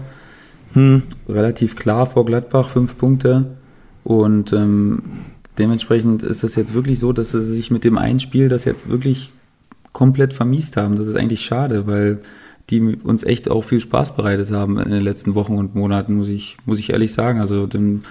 Hm. 0.74 1.04
Relativ 1.28 1.76
klar 1.76 2.06
vor 2.06 2.26
Gladbach, 2.26 2.70
fünf 2.70 2.98
Punkte. 2.98 3.58
Und 4.04 4.54
ähm, 4.54 5.02
dementsprechend 5.58 6.24
ist 6.24 6.44
das 6.44 6.56
jetzt 6.56 6.74
wirklich 6.74 7.00
so, 7.00 7.14
dass 7.14 7.32
sie 7.32 7.42
sich 7.42 7.72
mit 7.72 7.84
dem 7.84 7.98
einen 7.98 8.20
Spiel 8.20 8.48
das 8.48 8.66
jetzt 8.66 8.90
wirklich 8.90 9.32
komplett 9.94 10.34
vermiest 10.34 10.78
haben. 10.78 10.96
Das 10.96 11.08
ist 11.08 11.16
eigentlich 11.16 11.42
schade, 11.42 11.88
weil 11.88 12.20
die 12.70 12.98
uns 12.98 13.24
echt 13.24 13.50
auch 13.50 13.64
viel 13.64 13.80
Spaß 13.80 14.16
bereitet 14.16 14.52
haben 14.52 14.78
in 14.78 14.92
den 14.92 15.02
letzten 15.02 15.36
Wochen 15.36 15.58
und 15.58 15.74
Monaten, 15.74 16.16
muss 16.16 16.28
ich, 16.28 16.58
muss 16.66 16.80
ich 16.80 16.90
ehrlich 16.90 17.14
sagen. 17.14 17.40
Also 17.40 17.66
dem, 17.66 18.04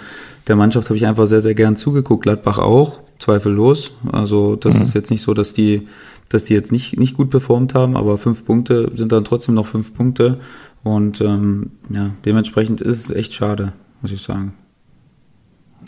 der 0.49 0.57
Mannschaft 0.57 0.89
habe 0.89 0.97
ich 0.97 1.07
einfach 1.07 1.27
sehr, 1.27 1.43
sehr 1.43 1.55
gern 1.55 1.77
zugeguckt. 1.77 2.23
Gladbach 2.23 2.59
auch, 2.59 3.01
zweifellos. 3.19 3.93
Also 4.11 4.57
das 4.57 4.77
mhm. 4.77 4.83
ist 4.83 4.95
jetzt 4.95 5.11
nicht 5.11 5.23
so, 5.23 5.35
dass 5.35 5.53
die, 5.53 5.87
dass 6.31 6.45
die 6.45 6.55
jetzt 6.55 6.73
nicht, 6.73 6.99
nicht 6.99 7.17
gut 7.17 7.31
performt 7.31 7.75
haben, 7.75 7.97
aber 7.97 8.17
fünf 8.17 8.45
Punkte 8.47 8.91
sind 8.95 9.13
dann 9.13 9.25
trotzdem 9.25 9.55
noch 9.55 9.67
fünf 9.67 9.95
Punkte. 9.95 10.41
Und 10.87 11.21
ähm, 11.21 11.73
ja, 11.91 12.11
dementsprechend 12.25 12.81
ist 12.81 13.07
es 13.07 13.11
echt 13.11 13.35
schade, 13.35 13.73
muss 14.03 14.13
ich 14.13 14.23
sagen. 14.23 14.55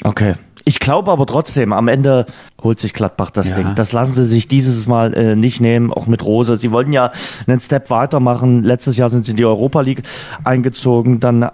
Okay. 0.02 0.32
Ich 0.64 0.80
glaube 0.80 1.12
aber 1.12 1.24
trotzdem, 1.24 1.72
am 1.72 1.86
Ende 1.86 2.26
holt 2.60 2.80
sich 2.80 2.94
Gladbach 2.94 3.30
das 3.30 3.50
ja. 3.50 3.56
Ding. 3.58 3.74
Das 3.76 3.92
lassen 3.92 4.12
sie 4.12 4.26
sich 4.26 4.48
dieses 4.48 4.88
Mal 4.88 5.14
äh, 5.14 5.36
nicht 5.36 5.60
nehmen, 5.60 5.92
auch 5.92 6.08
mit 6.08 6.24
Rose. 6.24 6.56
Sie 6.56 6.72
wollten 6.72 6.92
ja 6.92 7.12
einen 7.46 7.60
Step 7.60 7.90
weitermachen. 7.90 8.64
Letztes 8.64 8.96
Jahr 8.96 9.08
sind 9.08 9.24
sie 9.24 9.30
in 9.30 9.36
die 9.36 9.44
Europa 9.44 9.82
League 9.82 10.02
eingezogen. 10.42 11.20
Dann 11.20 11.48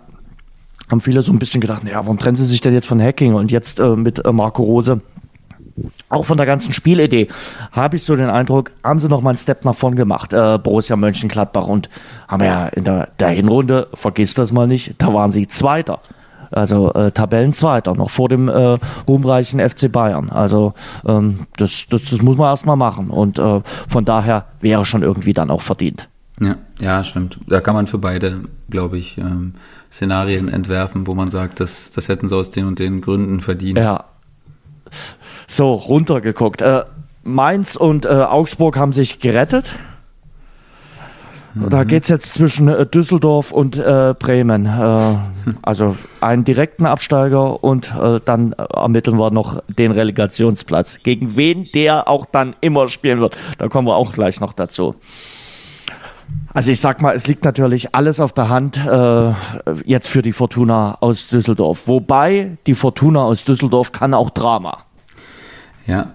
haben 0.91 1.01
viele 1.03 1.21
so 1.21 1.31
ein 1.31 1.39
bisschen 1.39 1.61
gedacht, 1.61 1.85
naja, 1.85 1.99
warum 1.99 2.19
trennen 2.19 2.37
sie 2.37 2.47
sich 2.47 2.63
denn 2.63 2.73
jetzt 2.73 2.87
von 2.87 3.01
Hacking 3.01 3.35
und 3.35 3.51
jetzt 3.51 3.79
äh, 3.79 3.95
mit 3.95 4.25
äh, 4.25 4.33
Marco 4.33 4.63
Rose? 4.63 5.03
Auch 6.09 6.25
von 6.25 6.37
der 6.37 6.47
ganzen 6.47 6.73
Spielidee 6.73 7.29
habe 7.73 7.97
ich 7.97 8.05
so 8.05 8.15
den 8.15 8.31
Eindruck, 8.31 8.71
haben 8.85 9.01
sie 9.01 9.09
noch 9.09 9.23
mal 9.23 9.31
einen 9.31 9.39
Step 9.39 9.65
nach 9.65 9.75
vorn 9.75 9.97
gemacht, 9.97 10.33
äh, 10.33 10.59
Borussia 10.59 10.95
Mönchengladbach 10.95 11.67
und 11.67 11.89
haben 12.29 12.45
ja 12.45 12.67
in 12.69 12.85
der, 12.85 13.09
der 13.19 13.31
Hinrunde, 13.31 13.89
vergiss 13.95 14.35
das 14.35 14.53
mal 14.53 14.67
nicht, 14.67 14.95
da 14.99 15.13
waren 15.13 15.31
sie 15.31 15.49
Zweiter 15.49 16.01
also 16.55 16.93
äh, 16.93 17.11
Tabellenzweiter, 17.11 17.95
noch 17.95 18.11
vor 18.11 18.29
dem 18.29 18.49
äh, 18.49 18.79
ruhmreichen 19.09 19.61
FC 19.61 19.91
Bayern. 19.91 20.31
Also 20.31 20.75
ähm, 21.05 21.41
das, 21.57 21.87
das, 21.91 22.03
das 22.03 22.23
muss 22.23 22.37
man 22.37 22.49
erstmal 22.49 22.77
machen 22.77 23.11
und 23.11 23.39
äh, 23.39 23.61
von 23.89 24.05
daher 24.05 24.47
wäre 24.61 24.85
schon 24.85 25.03
irgendwie 25.03 25.33
dann 25.33 25.51
auch 25.51 25.63
verdient. 25.63 26.09
Ja, 26.41 26.57
ja, 26.81 27.05
stimmt. 27.05 27.39
Da 27.47 27.61
kann 27.61 27.75
man 27.75 27.87
für 27.87 27.99
beide, 27.99 28.43
glaube 28.69 28.99
ich, 28.99 29.19
ähm, 29.19 29.55
Szenarien 29.91 30.49
entwerfen, 30.49 31.07
wo 31.07 31.15
man 31.15 31.31
sagt, 31.31 31.61
das, 31.61 31.93
das 31.93 32.09
hätten 32.09 32.29
sie 32.29 32.37
aus 32.37 32.51
den 32.51 32.67
und 32.67 32.79
den 32.79 33.01
Gründen 33.01 33.41
verdient. 33.41 33.79
Ja. 33.79 34.05
So, 35.47 35.73
runtergeguckt. 35.73 36.63
Äh, 36.63 36.85
Mainz 37.23 37.77
und 37.77 38.05
äh, 38.05 38.09
Augsburg 38.09 38.77
haben 38.77 38.93
sich 38.93 39.21
gerettet. 39.21 39.73
Mhm. 41.55 41.69
Da 41.71 41.85
geht 41.85 42.05
es 42.05 42.09
jetzt 42.09 42.35
zwischen 42.35 42.69
äh, 42.69 42.87
Düsseldorf 42.87 43.53
und 43.53 43.77
äh, 43.77 44.15
Bremen. 44.19 44.67
Äh, 44.67 45.17
also 45.63 45.97
einen 46.21 46.45
direkten 46.45 46.87
Absteiger 46.87 47.63
und 47.63 47.95
dann 48.25 48.53
ermitteln 48.53 49.19
wir 49.19 49.31
noch 49.31 49.63
den 49.69 49.93
Relegationsplatz. 49.93 51.01
Gegen 51.03 51.37
wen 51.37 51.69
der 51.75 52.09
auch 52.09 52.27
dann 52.27 52.57
immer 52.61 52.89
spielen 52.89 53.21
wird. 53.21 53.37
Da 53.59 53.69
kommen 53.69 53.89
wir 53.89 53.97
auch 53.97 54.13
gleich 54.13 54.41
noch 54.41 54.53
dazu. 54.53 54.95
Also 56.53 56.71
ich 56.71 56.81
sag 56.81 57.03
mal, 57.03 57.15
es 57.15 57.27
liegt 57.27 57.45
natürlich 57.45 57.95
alles 57.95 58.21
auf 58.21 58.33
der 58.33 58.49
Hand 58.49 58.79
äh, 58.79 59.33
jetzt 59.85 60.09
für 60.09 60.23
die 60.23 60.33
Fortuna 60.33 60.97
aus 61.01 61.29
Düsseldorf. 61.29 61.89
Wobei 61.89 62.57
die 62.67 62.75
Fortuna 62.75 63.25
aus 63.25 63.45
Düsseldorf 63.45 63.93
kann 63.93 64.15
auch 64.15 64.31
Drama. 64.31 64.85
Ja, 65.87 66.13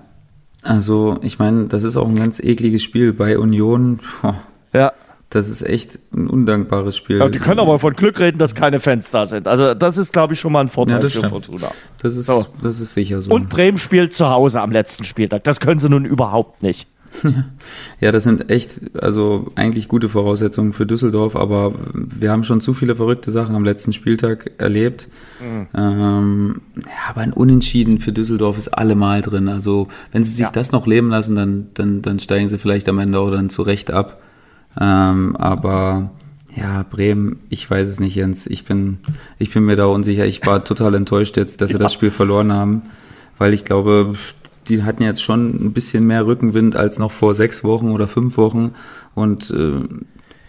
also 0.63 1.17
ich 1.21 1.39
meine, 1.39 1.65
das 1.65 1.83
ist 1.83 1.95
auch 1.95 2.07
ein 2.07 2.15
ganz 2.15 2.39
ekliges 2.39 2.83
Spiel 2.83 3.13
bei 3.13 3.37
Union. 3.37 3.99
Oh. 4.23 4.33
Ja 4.73 4.93
das 5.29 5.47
ist 5.47 5.61
echt 5.61 5.99
ein 6.11 6.27
undankbares 6.27 6.97
Spiel. 6.97 7.19
Ja, 7.19 7.29
die 7.29 7.37
können 7.37 7.59
aber 7.59 7.77
von 7.77 7.93
Glück 7.93 8.19
reden, 8.19 8.39
dass 8.39 8.55
keine 8.55 8.79
Fans 8.79 9.11
da 9.11 9.27
sind. 9.27 9.47
Also 9.47 9.75
das 9.75 9.97
ist, 9.97 10.11
glaube 10.11 10.33
ich, 10.33 10.39
schon 10.39 10.51
mal 10.51 10.61
ein 10.61 10.69
Vorteil 10.69 10.95
ja, 10.95 11.01
für 11.01 11.09
stimmt. 11.09 11.27
Fortuna. 11.27 11.67
Das 12.01 12.15
ist, 12.15 12.25
so. 12.25 12.47
das 12.63 12.79
ist 12.79 12.93
sicher 12.93 13.21
so. 13.21 13.31
Und 13.31 13.47
Bremen 13.47 13.77
spielt 13.77 14.13
zu 14.13 14.29
Hause 14.29 14.59
am 14.61 14.71
letzten 14.71 15.03
Spieltag. 15.03 15.43
Das 15.43 15.59
können 15.59 15.79
sie 15.79 15.87
nun 15.87 16.05
überhaupt 16.05 16.63
nicht. 16.63 16.87
Ja, 17.99 18.11
das 18.11 18.23
sind 18.23 18.49
echt, 18.49 18.95
also 19.01 19.51
eigentlich 19.55 19.87
gute 19.87 20.09
Voraussetzungen 20.09 20.73
für 20.73 20.85
Düsseldorf, 20.85 21.35
aber 21.35 21.73
wir 21.93 22.31
haben 22.31 22.43
schon 22.43 22.61
zu 22.61 22.73
viele 22.73 22.95
verrückte 22.95 23.31
Sachen 23.31 23.55
am 23.55 23.65
letzten 23.65 23.93
Spieltag 23.93 24.51
erlebt. 24.57 25.09
Mhm. 25.41 25.67
Ähm, 25.75 26.61
ja, 26.77 27.09
aber 27.09 27.21
ein 27.21 27.33
Unentschieden 27.33 27.99
für 27.99 28.11
Düsseldorf 28.11 28.57
ist 28.57 28.69
allemal 28.69 29.21
drin. 29.21 29.49
Also 29.49 29.87
wenn 30.11 30.23
sie 30.23 30.31
sich 30.31 30.45
ja. 30.45 30.51
das 30.51 30.71
noch 30.71 30.87
leben 30.87 31.09
lassen, 31.09 31.35
dann, 31.35 31.67
dann, 31.73 32.01
dann 32.01 32.19
steigen 32.19 32.47
sie 32.47 32.57
vielleicht 32.57 32.87
am 32.87 32.99
Ende 32.99 33.19
auch 33.19 33.31
dann 33.31 33.49
zurecht 33.49 33.91
ab. 33.91 34.21
Ähm, 34.79 35.35
aber 35.35 36.11
ja, 36.55 36.83
Bremen, 36.89 37.39
ich 37.49 37.69
weiß 37.69 37.87
es 37.87 37.99
nicht, 37.99 38.15
Jens. 38.15 38.47
Ich 38.47 38.65
bin, 38.65 38.99
ich 39.37 39.53
bin 39.53 39.65
mir 39.65 39.75
da 39.75 39.85
unsicher. 39.85 40.25
Ich 40.25 40.45
war 40.45 40.63
total 40.63 40.95
enttäuscht 40.95 41.37
jetzt, 41.37 41.61
dass 41.61 41.71
sie 41.71 41.77
das 41.77 41.93
Spiel 41.93 42.11
verloren 42.11 42.51
haben, 42.51 42.83
weil 43.37 43.53
ich 43.53 43.65
glaube, 43.65 44.13
die 44.69 44.83
hatten 44.83 45.03
jetzt 45.03 45.23
schon 45.23 45.49
ein 45.49 45.73
bisschen 45.73 46.05
mehr 46.05 46.25
Rückenwind 46.25 46.75
als 46.75 46.99
noch 46.99 47.11
vor 47.11 47.33
sechs 47.33 47.63
Wochen 47.63 47.91
oder 47.91 48.07
fünf 48.07 48.37
Wochen 48.37 48.75
und 49.15 49.51
äh, 49.51 49.81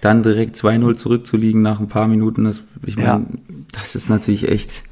dann 0.00 0.22
direkt 0.22 0.56
2-0 0.56 0.96
zurückzuliegen 0.96 1.62
nach 1.62 1.80
ein 1.80 1.88
paar 1.88 2.08
Minuten, 2.08 2.44
das, 2.44 2.62
ich 2.86 2.96
meine, 2.96 3.08
ja. 3.08 3.22
das 3.72 3.94
ist 3.94 4.08
natürlich 4.08 4.48
echt, 4.48 4.84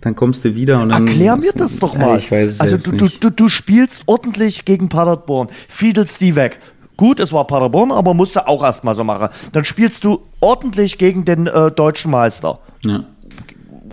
dann 0.00 0.16
kommst 0.16 0.44
du 0.44 0.54
wieder 0.54 0.82
und 0.82 0.90
dann. 0.90 1.06
Erklär 1.06 1.36
mir 1.36 1.52
das 1.54 1.78
doch 1.78 1.96
mal. 1.96 2.18
ich 2.18 2.30
weiß 2.30 2.50
es 2.50 2.60
also 2.60 2.76
du, 2.76 2.92
du, 2.92 3.08
du, 3.08 3.30
du 3.30 3.48
spielst 3.48 4.04
ordentlich 4.06 4.64
gegen 4.64 4.88
Paderborn, 4.88 5.48
fiedelst 5.68 6.20
die 6.20 6.36
weg. 6.36 6.58
Gut, 6.96 7.18
es 7.20 7.32
war 7.32 7.46
Paderborn, 7.46 7.92
aber 7.92 8.12
musste 8.12 8.46
auch 8.46 8.62
erstmal 8.62 8.94
so 8.94 9.04
machen. 9.04 9.28
Dann 9.52 9.64
spielst 9.64 10.04
du 10.04 10.20
ordentlich 10.40 10.98
gegen 10.98 11.24
den 11.24 11.46
äh, 11.46 11.70
deutschen 11.70 12.10
Meister. 12.10 12.58
Ja. 12.82 13.04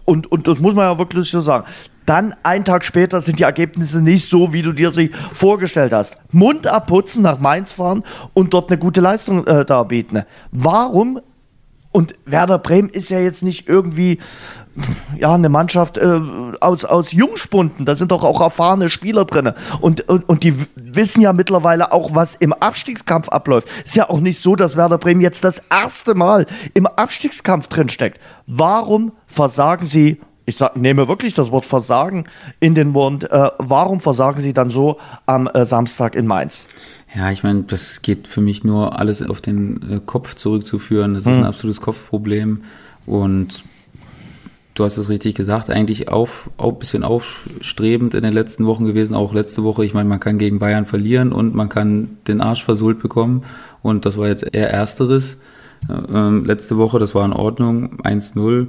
Und, 0.04 0.30
und 0.30 0.47
das 0.47 0.60
muss 0.60 0.76
man 0.76 0.84
ja 0.84 0.97
wirklich 0.97 1.30
so 1.30 1.39
sagen. 1.39 1.65
Dann, 2.07 2.33
einen 2.41 2.63
Tag 2.63 2.85
später, 2.85 3.19
sind 3.19 3.37
die 3.37 3.43
Ergebnisse 3.43 4.01
nicht 4.01 4.29
so, 4.29 4.53
wie 4.53 4.61
du 4.61 4.71
dir 4.71 4.91
sie 4.91 5.09
vorgestellt 5.33 5.91
hast. 5.91 6.15
Mund 6.31 6.65
abputzen, 6.65 7.21
nach 7.21 7.39
Mainz 7.39 7.73
fahren 7.73 8.03
und 8.33 8.53
dort 8.53 8.71
eine 8.71 8.79
gute 8.79 9.01
Leistung 9.01 9.45
äh, 9.45 9.65
darbieten. 9.65 10.23
Warum? 10.51 11.19
Und 11.91 12.15
Werder 12.25 12.59
Bremen 12.59 12.87
ist 12.87 13.09
ja 13.09 13.19
jetzt 13.19 13.43
nicht 13.43 13.67
irgendwie 13.67 14.19
ja, 15.17 15.33
eine 15.33 15.49
Mannschaft 15.49 15.97
äh, 15.97 16.21
aus, 16.61 16.85
aus 16.85 17.11
Jungspunden. 17.11 17.85
Da 17.85 17.95
sind 17.95 18.11
doch 18.11 18.23
auch 18.23 18.39
erfahrene 18.39 18.87
Spieler 18.87 19.25
drin. 19.25 19.51
Und, 19.81 20.07
und, 20.07 20.29
und 20.29 20.43
die 20.43 20.53
wissen 20.75 21.21
ja 21.21 21.33
mittlerweile 21.33 21.91
auch, 21.91 22.15
was 22.15 22.35
im 22.35 22.53
Abstiegskampf 22.53 23.27
abläuft. 23.27 23.67
Ist 23.83 23.97
ja 23.97 24.09
auch 24.09 24.21
nicht 24.21 24.39
so, 24.39 24.55
dass 24.55 24.77
Werder 24.77 24.97
Bremen 24.97 25.19
jetzt 25.19 25.43
das 25.43 25.61
erste 25.69 26.15
Mal 26.15 26.45
im 26.73 26.87
Abstiegskampf 26.87 27.67
drinsteckt. 27.67 28.21
Warum 28.45 29.11
versagen 29.25 29.85
sie 29.85 30.21
ich 30.47 30.55
sag, 30.55 30.77
nehme 30.77 31.10
wirklich 31.10 31.33
das 31.33 31.51
Wort 31.51 31.65
Versagen 31.65 32.25
in 32.62 32.73
den 32.73 32.89
Mund. 32.89 33.29
Äh, 33.29 33.49
warum 33.60 33.99
versagen 33.99 34.39
Sie 34.39 34.53
dann 34.53 34.69
so 34.69 34.97
am 35.25 35.47
äh, 35.47 35.65
Samstag 35.65 36.15
in 36.15 36.25
Mainz? 36.25 36.67
Ja, 37.13 37.29
ich 37.31 37.43
meine, 37.43 37.63
das 37.63 38.01
geht 38.01 38.27
für 38.29 38.39
mich 38.39 38.63
nur 38.63 38.97
alles 38.97 39.21
auf 39.27 39.41
den 39.41 39.91
äh, 39.91 39.99
Kopf 40.05 40.36
zurückzuführen. 40.36 41.13
Das 41.15 41.25
ist 41.25 41.36
Hm. 41.36 41.43
ein 41.43 41.49
absolutes 41.49 41.81
Kopfproblem. 41.81 42.63
Und 43.05 43.65
du 44.73 44.86
hast 44.86 44.95
es 44.95 45.10
richtig 45.10 45.36
gesagt, 45.36 45.69
eigentlich 45.69 46.07
auf, 46.07 46.49
auch 46.55 46.71
ein 46.71 46.79
bisschen 46.79 47.03
aufstrebend 47.03 48.13
in 48.13 48.23
den 48.23 48.33
letzten 48.33 48.65
Wochen 48.65 48.86
gewesen, 48.86 49.15
auch 49.15 49.33
letzte 49.33 49.63
Woche. 49.65 49.83
Ich 49.83 49.93
meine, 49.93 50.07
man 50.07 50.21
kann 50.21 50.38
gegen 50.38 50.60
Bayern 50.60 50.86
verlieren 50.86 51.33
und 51.33 51.55
man 51.55 51.67
kann 51.67 52.17
den 52.27 52.39
Arsch 52.39 52.63
versohlt 52.63 52.99
bekommen. 52.99 53.43
Und 53.81 54.05
das 54.05 54.17
war 54.17 54.27
jetzt 54.27 54.45
eher 54.53 54.71
ersteres. 54.71 55.41
Ähm, 55.89 56.45
letzte 56.45 56.77
Woche, 56.77 56.99
das 56.99 57.13
war 57.15 57.25
in 57.25 57.33
Ordnung, 57.33 57.99
1-0. 58.01 58.67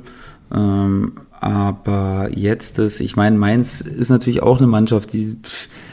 Ähm, 0.52 1.12
aber 1.40 2.30
jetzt 2.34 2.78
das, 2.78 3.00
ich 3.00 3.16
meine, 3.16 3.38
Mainz 3.38 3.80
ist 3.80 4.10
natürlich 4.10 4.42
auch 4.42 4.58
eine 4.58 4.66
Mannschaft, 4.66 5.12
die, 5.12 5.36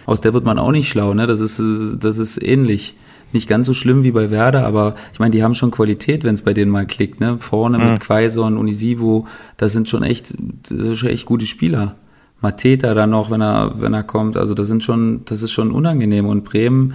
aus 0.06 0.22
der 0.22 0.34
wird 0.34 0.46
man 0.46 0.60
auch 0.60 0.72
nicht 0.72 0.90
schlau, 0.90 1.14
ne? 1.14 1.28
Das 1.28 1.40
ist, 1.40 1.62
das 2.00 2.18
ist 2.18 2.42
ähnlich. 2.42 2.96
Nicht 3.34 3.50
ganz 3.50 3.68
so 3.68 3.74
schlimm 3.74 4.04
wie 4.04 4.12
bei 4.12 4.32
Werder, 4.32 4.66
aber 4.66 4.96
ich 5.12 5.20
meine, 5.20 5.32
die 5.32 5.44
haben 5.44 5.56
schon 5.56 5.72
Qualität, 5.72 6.24
wenn 6.24 6.36
es 6.36 6.44
bei 6.44 6.54
denen 6.54 6.72
mal 6.72 6.86
klickt, 6.86 7.20
ne? 7.20 7.38
Vorne 7.40 7.78
mit 7.78 8.00
Quaison, 8.00 8.58
Unisivo, 8.58 9.28
das 9.58 9.74
sind 9.74 9.90
schon 9.90 10.04
echt, 10.04 10.34
das 10.70 10.78
sind 10.78 10.98
schon 10.98 11.10
echt 11.10 11.26
gute 11.26 11.46
Spieler. 11.46 11.96
Mateta 12.42 12.94
dann 12.94 13.10
noch, 13.10 13.32
wenn 13.32 13.42
er, 13.42 13.76
wenn 13.80 13.94
er 13.94 14.04
kommt, 14.04 14.38
also 14.38 14.54
das 14.54 14.68
sind 14.68 14.84
schon, 14.84 15.22
das 15.26 15.42
ist 15.42 15.52
schon 15.52 15.72
unangenehm. 15.72 16.28
Und 16.28 16.44
Bremen, 16.44 16.94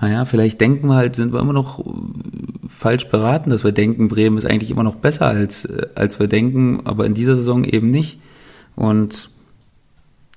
naja, 0.00 0.24
vielleicht 0.24 0.60
denken 0.60 0.88
wir 0.88 0.96
halt, 0.96 1.16
sind 1.16 1.32
wir 1.32 1.40
immer 1.40 1.52
noch 1.52 1.78
äh, 1.80 1.82
falsch 2.66 3.08
beraten, 3.08 3.50
dass 3.50 3.64
wir 3.64 3.72
denken, 3.72 4.08
Bremen 4.08 4.36
ist 4.36 4.46
eigentlich 4.46 4.70
immer 4.70 4.82
noch 4.82 4.96
besser 4.96 5.26
als, 5.26 5.64
äh, 5.64 5.86
als 5.94 6.20
wir 6.20 6.28
denken, 6.28 6.80
aber 6.84 7.06
in 7.06 7.14
dieser 7.14 7.36
Saison 7.36 7.64
eben 7.64 7.90
nicht. 7.90 8.20
Und 8.74 9.30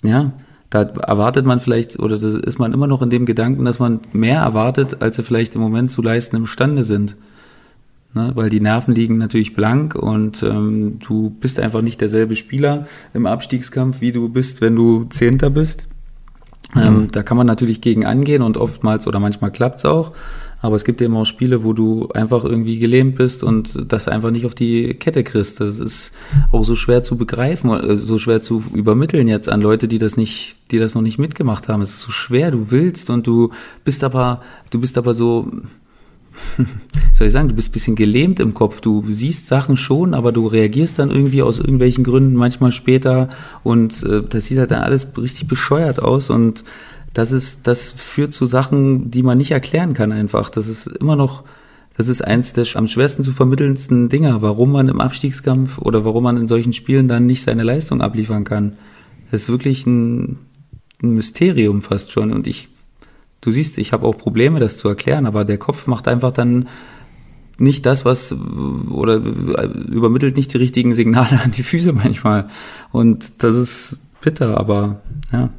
ja, 0.01 0.31
da 0.69 0.83
erwartet 0.83 1.45
man 1.45 1.59
vielleicht, 1.59 1.99
oder 1.99 2.17
das 2.19 2.35
ist 2.35 2.59
man 2.59 2.73
immer 2.73 2.87
noch 2.87 3.01
in 3.01 3.09
dem 3.09 3.25
Gedanken, 3.25 3.65
dass 3.65 3.79
man 3.79 3.99
mehr 4.13 4.41
erwartet, 4.41 5.01
als 5.01 5.17
sie 5.17 5.23
vielleicht 5.23 5.55
im 5.55 5.61
Moment 5.61 5.91
zu 5.91 6.01
leisten 6.01 6.37
imstande 6.37 6.83
sind. 6.83 7.15
Ne, 8.13 8.31
weil 8.33 8.49
die 8.49 8.59
Nerven 8.59 8.95
liegen 8.95 9.17
natürlich 9.17 9.53
blank 9.53 9.93
und 9.93 10.41
ähm, 10.41 10.97
du 10.97 11.29
bist 11.29 11.59
einfach 11.59 11.83
nicht 11.83 12.01
derselbe 12.01 12.35
Spieler 12.35 12.87
im 13.13 13.27
Abstiegskampf, 13.27 14.01
wie 14.01 14.11
du 14.11 14.29
bist, 14.29 14.61
wenn 14.61 14.75
du 14.75 15.03
Zehnter 15.11 15.51
bist. 15.51 15.89
Ähm, 16.75 17.09
da 17.11 17.23
kann 17.23 17.37
man 17.37 17.47
natürlich 17.47 17.81
gegen 17.81 18.05
angehen 18.05 18.41
und 18.41 18.57
oftmals 18.57 19.07
oder 19.07 19.19
manchmal 19.19 19.51
klappt's 19.51 19.85
auch. 19.85 20.11
Aber 20.61 20.75
es 20.75 20.83
gibt 20.83 21.01
eben 21.01 21.15
auch 21.15 21.25
Spiele, 21.25 21.63
wo 21.63 21.71
du 21.71 22.09
einfach 22.09 22.43
irgendwie 22.43 22.79
gelähmt 22.79 23.15
bist 23.15 23.43
und 23.43 23.91
das 23.91 24.09
einfach 24.09 24.29
nicht 24.29 24.45
auf 24.45 24.53
die 24.53 24.93
Kette 24.93 25.23
kriegst. 25.23 25.61
Das 25.61 25.79
ist 25.79 26.13
auch 26.51 26.65
so 26.65 26.75
schwer 26.75 27.01
zu 27.01 27.17
begreifen, 27.17 27.71
äh, 27.71 27.95
so 27.95 28.19
schwer 28.19 28.41
zu 28.41 28.63
übermitteln 28.73 29.27
jetzt 29.27 29.49
an 29.49 29.61
Leute, 29.61 29.87
die 29.87 29.97
das 29.97 30.17
nicht, 30.17 30.57
die 30.71 30.79
das 30.79 30.95
noch 30.95 31.01
nicht 31.01 31.17
mitgemacht 31.17 31.69
haben. 31.69 31.81
Es 31.81 31.89
ist 31.89 32.01
so 32.01 32.11
schwer, 32.11 32.51
du 32.51 32.71
willst 32.71 33.09
und 33.09 33.25
du 33.25 33.51
bist 33.85 34.03
aber, 34.03 34.41
du 34.69 34.79
bist 34.79 34.97
aber 34.97 35.13
so, 35.13 35.49
soll 37.13 37.27
ich 37.27 37.33
sagen, 37.33 37.49
du 37.49 37.55
bist 37.55 37.69
ein 37.69 37.73
bisschen 37.73 37.95
gelähmt 37.95 38.39
im 38.39 38.53
Kopf. 38.53 38.81
Du 38.81 39.03
siehst 39.09 39.47
Sachen 39.47 39.77
schon, 39.77 40.13
aber 40.13 40.31
du 40.31 40.47
reagierst 40.47 40.99
dann 40.99 41.11
irgendwie 41.11 41.41
aus 41.41 41.59
irgendwelchen 41.59 42.03
Gründen 42.03 42.35
manchmal 42.35 42.71
später 42.71 43.29
und 43.63 44.03
äh, 44.03 44.23
das 44.23 44.45
sieht 44.45 44.57
halt 44.57 44.71
dann 44.71 44.81
alles 44.81 45.11
richtig 45.17 45.47
bescheuert 45.47 46.01
aus 46.01 46.29
und 46.29 46.63
das 47.13 47.31
ist, 47.31 47.67
das 47.67 47.91
führt 47.91 48.33
zu 48.33 48.45
Sachen, 48.45 49.09
die 49.11 49.23
man 49.23 49.37
nicht 49.37 49.51
erklären 49.51 49.93
kann 49.93 50.11
einfach. 50.11 50.49
Das 50.49 50.67
ist 50.67 50.87
immer 50.87 51.15
noch, 51.15 51.43
das 51.97 52.07
ist 52.07 52.21
eins 52.21 52.53
der 52.53 52.65
am 52.75 52.87
schwersten 52.87 53.23
zu 53.23 53.31
vermittelndsten 53.31 54.09
Dinger, 54.09 54.41
warum 54.41 54.71
man 54.71 54.89
im 54.89 55.01
Abstiegskampf 55.01 55.79
oder 55.79 56.05
warum 56.05 56.23
man 56.23 56.37
in 56.37 56.47
solchen 56.47 56.73
Spielen 56.73 57.07
dann 57.07 57.25
nicht 57.25 57.41
seine 57.41 57.63
Leistung 57.63 58.01
abliefern 58.01 58.43
kann. 58.43 58.77
Das 59.31 59.43
ist 59.43 59.49
wirklich 59.49 59.85
ein, 59.85 60.37
ein 61.01 61.11
Mysterium 61.11 61.81
fast 61.81 62.11
schon 62.11 62.31
und 62.31 62.47
ich 62.47 62.69
du 63.41 63.51
siehst, 63.51 63.77
ich 63.77 63.93
habe 63.93 64.05
auch 64.05 64.17
Probleme, 64.17 64.59
das 64.59 64.77
zu 64.77 64.87
erklären, 64.87 65.25
aber 65.25 65.45
der 65.45 65.57
Kopf 65.57 65.87
macht 65.87 66.07
einfach 66.07 66.31
dann 66.31 66.67
nicht 67.57 67.85
das, 67.85 68.05
was 68.05 68.33
oder 68.89 69.15
übermittelt 69.15 70.37
nicht 70.37 70.53
die 70.53 70.57
richtigen 70.57 70.93
Signale 70.93 71.41
an 71.43 71.51
die 71.51 71.63
Füße 71.63 71.93
manchmal. 71.93 72.47
Und 72.91 73.43
das 73.43 73.55
ist 73.55 73.99
bitter, 74.21 74.57
aber 74.57 75.01
ja, 75.31 75.49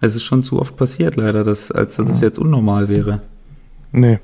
es 0.00 0.16
ist 0.16 0.24
schon 0.24 0.42
zu 0.42 0.60
oft 0.60 0.76
passiert 0.76 1.16
leider, 1.16 1.44
dass, 1.44 1.70
als 1.70 1.96
dass 1.96 2.08
es 2.08 2.20
jetzt 2.20 2.38
unnormal 2.38 2.88
wäre. 2.88 3.22
Nee. 3.92 4.18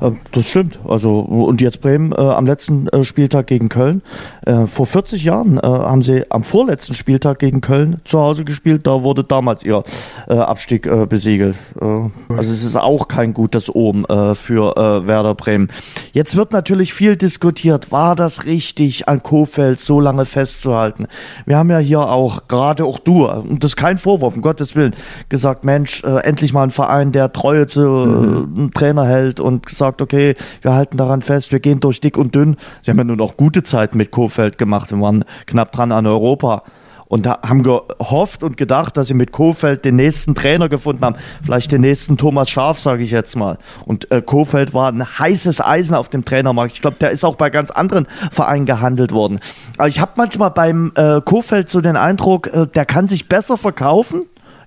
Äh, 0.00 0.12
Das 0.32 0.50
stimmt. 0.50 0.78
Also 0.86 1.20
und 1.20 1.60
jetzt 1.60 1.80
Bremen 1.80 2.12
äh, 2.12 2.16
am 2.16 2.46
letzten 2.46 2.88
äh, 2.88 3.04
Spieltag 3.04 3.46
gegen 3.46 3.68
Köln. 3.68 4.02
Äh, 4.46 4.66
vor 4.66 4.86
40 4.86 5.24
Jahren 5.24 5.58
äh, 5.58 5.62
haben 5.62 6.02
sie 6.02 6.30
am 6.30 6.42
vorletzten 6.42 6.94
Spieltag 6.94 7.38
gegen 7.38 7.60
Köln 7.60 8.00
zu 8.04 8.18
Hause 8.18 8.44
gespielt. 8.44 8.86
Da 8.86 9.02
wurde 9.02 9.24
damals 9.24 9.62
ihr 9.62 9.82
äh, 10.28 10.34
Abstieg 10.34 10.86
äh, 10.86 11.06
besiegelt. 11.06 11.56
Äh, 11.80 11.84
also 11.84 12.50
es 12.52 12.64
ist 12.64 12.76
auch 12.76 13.08
kein 13.08 13.34
gutes 13.34 13.74
Omen 13.74 14.04
äh, 14.06 14.34
für 14.34 14.76
äh, 14.76 15.06
Werder 15.06 15.34
Bremen. 15.34 15.68
Jetzt 16.12 16.36
wird 16.36 16.52
natürlich 16.52 16.92
viel 16.92 17.16
diskutiert. 17.16 17.92
War 17.92 18.16
das 18.16 18.44
richtig, 18.44 19.08
an 19.08 19.22
Kofeld 19.22 19.80
so 19.80 20.00
lange 20.00 20.24
festzuhalten? 20.24 21.06
Wir 21.46 21.56
haben 21.58 21.70
ja 21.70 21.78
hier 21.78 22.00
auch 22.00 22.48
gerade 22.48 22.84
auch 22.84 22.98
du 22.98 23.26
und 23.26 23.62
das 23.62 23.72
ist 23.72 23.76
kein 23.76 23.98
Vorwurf, 23.98 24.36
um 24.36 24.42
Gottes 24.42 24.74
Willen, 24.76 24.94
gesagt, 25.28 25.64
Mensch, 25.64 26.02
äh, 26.04 26.18
endlich 26.24 26.52
mal 26.52 26.64
ein 26.64 26.70
Verein, 26.70 27.12
der 27.12 27.32
Treue 27.32 27.66
zu 27.66 27.80
äh, 27.82 27.84
einem 27.84 28.70
Trainer 28.72 29.06
hält 29.06 29.40
und 29.40 29.53
gesagt, 29.62 30.02
okay, 30.02 30.36
wir 30.62 30.74
halten 30.74 30.96
daran 30.96 31.22
fest, 31.22 31.52
wir 31.52 31.60
gehen 31.60 31.80
durch 31.80 32.00
dick 32.00 32.16
und 32.16 32.34
dünn. 32.34 32.56
Sie 32.82 32.90
haben 32.90 32.98
ja 32.98 33.04
nun 33.04 33.20
auch 33.20 33.36
gute 33.36 33.62
Zeiten 33.62 33.98
mit 33.98 34.10
Kofeld 34.10 34.58
gemacht, 34.58 34.90
wir 34.90 35.00
waren 35.00 35.24
knapp 35.46 35.72
dran 35.72 35.92
an 35.92 36.06
Europa. 36.06 36.62
Und 37.06 37.28
haben 37.28 37.62
gehofft 37.62 38.42
und 38.42 38.56
gedacht, 38.56 38.96
dass 38.96 39.06
sie 39.06 39.14
mit 39.14 39.30
Kofeld 39.30 39.84
den 39.84 39.94
nächsten 39.94 40.34
Trainer 40.34 40.68
gefunden 40.68 41.04
haben. 41.04 41.16
Vielleicht 41.44 41.70
den 41.70 41.82
nächsten 41.82 42.16
Thomas 42.16 42.50
Schaf, 42.50 42.80
sage 42.80 43.04
ich 43.04 43.12
jetzt 43.12 43.36
mal. 43.36 43.58
Und 43.84 44.10
äh, 44.10 44.20
Kofeld 44.20 44.74
war 44.74 44.90
ein 44.90 45.18
heißes 45.18 45.60
Eisen 45.60 45.94
auf 45.94 46.08
dem 46.08 46.24
Trainermarkt. 46.24 46.72
Ich 46.72 46.80
glaube, 46.80 46.96
der 46.98 47.10
ist 47.10 47.24
auch 47.24 47.36
bei 47.36 47.50
ganz 47.50 47.70
anderen 47.70 48.08
Vereinen 48.32 48.64
gehandelt 48.64 49.12
worden. 49.12 49.38
Aber 49.76 49.86
ich 49.86 50.00
habe 50.00 50.12
manchmal 50.16 50.50
beim 50.50 50.92
äh, 50.96 51.20
Kofeld 51.20 51.68
so 51.68 51.80
den 51.80 51.96
Eindruck, 51.96 52.48
äh, 52.48 52.66
der 52.66 52.86
kann 52.86 53.06
sich 53.06 53.28
besser 53.28 53.58
verkaufen 53.58 54.22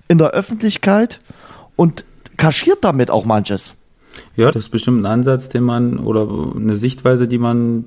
in 0.06 0.16
der 0.16 0.30
Öffentlichkeit 0.30 1.20
und 1.76 2.04
kaschiert 2.38 2.82
damit 2.82 3.10
auch 3.10 3.24
manches. 3.24 3.76
Ja, 4.36 4.46
das 4.50 4.64
ist 4.64 4.68
bestimmt 4.70 5.02
ein 5.02 5.06
Ansatz, 5.06 5.48
den 5.48 5.64
man 5.64 5.98
oder 5.98 6.28
eine 6.56 6.76
Sichtweise, 6.76 7.28
die 7.28 7.38
man, 7.38 7.86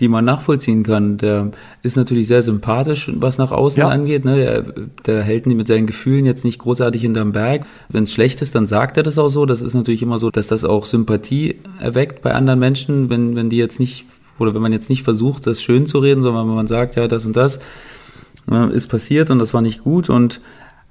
die 0.00 0.08
man 0.08 0.24
nachvollziehen 0.24 0.82
kann. 0.82 1.18
Der 1.18 1.50
ist 1.82 1.96
natürlich 1.96 2.26
sehr 2.26 2.42
sympathisch, 2.42 3.10
was 3.14 3.38
nach 3.38 3.50
außen 3.52 3.80
Ja. 3.80 3.88
angeht. 3.88 4.24
Ne? 4.24 4.36
Der, 4.36 4.62
der 5.06 5.22
hält 5.22 5.46
mit 5.46 5.68
seinen 5.68 5.86
Gefühlen 5.86 6.26
jetzt 6.26 6.44
nicht 6.44 6.58
großartig 6.58 7.02
hinterm 7.02 7.32
Berg. 7.32 7.66
Wenn 7.88 8.04
es 8.04 8.12
schlecht 8.12 8.42
ist, 8.42 8.54
dann 8.54 8.66
sagt 8.66 8.96
er 8.96 9.02
das 9.02 9.18
auch 9.18 9.28
so. 9.28 9.46
Das 9.46 9.62
ist 9.62 9.74
natürlich 9.74 10.02
immer 10.02 10.18
so, 10.18 10.30
dass 10.30 10.46
das 10.46 10.64
auch 10.64 10.86
Sympathie 10.86 11.56
erweckt 11.80 12.22
bei 12.22 12.34
anderen 12.34 12.58
Menschen, 12.58 13.10
wenn, 13.10 13.34
wenn 13.36 13.50
die 13.50 13.56
jetzt 13.58 13.80
nicht, 13.80 14.04
oder 14.38 14.54
wenn 14.54 14.62
man 14.62 14.72
jetzt 14.72 14.90
nicht 14.90 15.02
versucht, 15.02 15.46
das 15.46 15.62
schön 15.62 15.86
zu 15.86 15.98
reden, 15.98 16.22
sondern 16.22 16.48
wenn 16.48 16.54
man 16.54 16.68
sagt, 16.68 16.96
ja, 16.96 17.08
das 17.08 17.26
und 17.26 17.36
das 17.36 17.58
äh, 18.50 18.72
ist 18.72 18.86
passiert 18.88 19.30
und 19.30 19.38
das 19.38 19.52
war 19.54 19.62
nicht 19.62 19.82
gut 19.82 20.08
und 20.10 20.40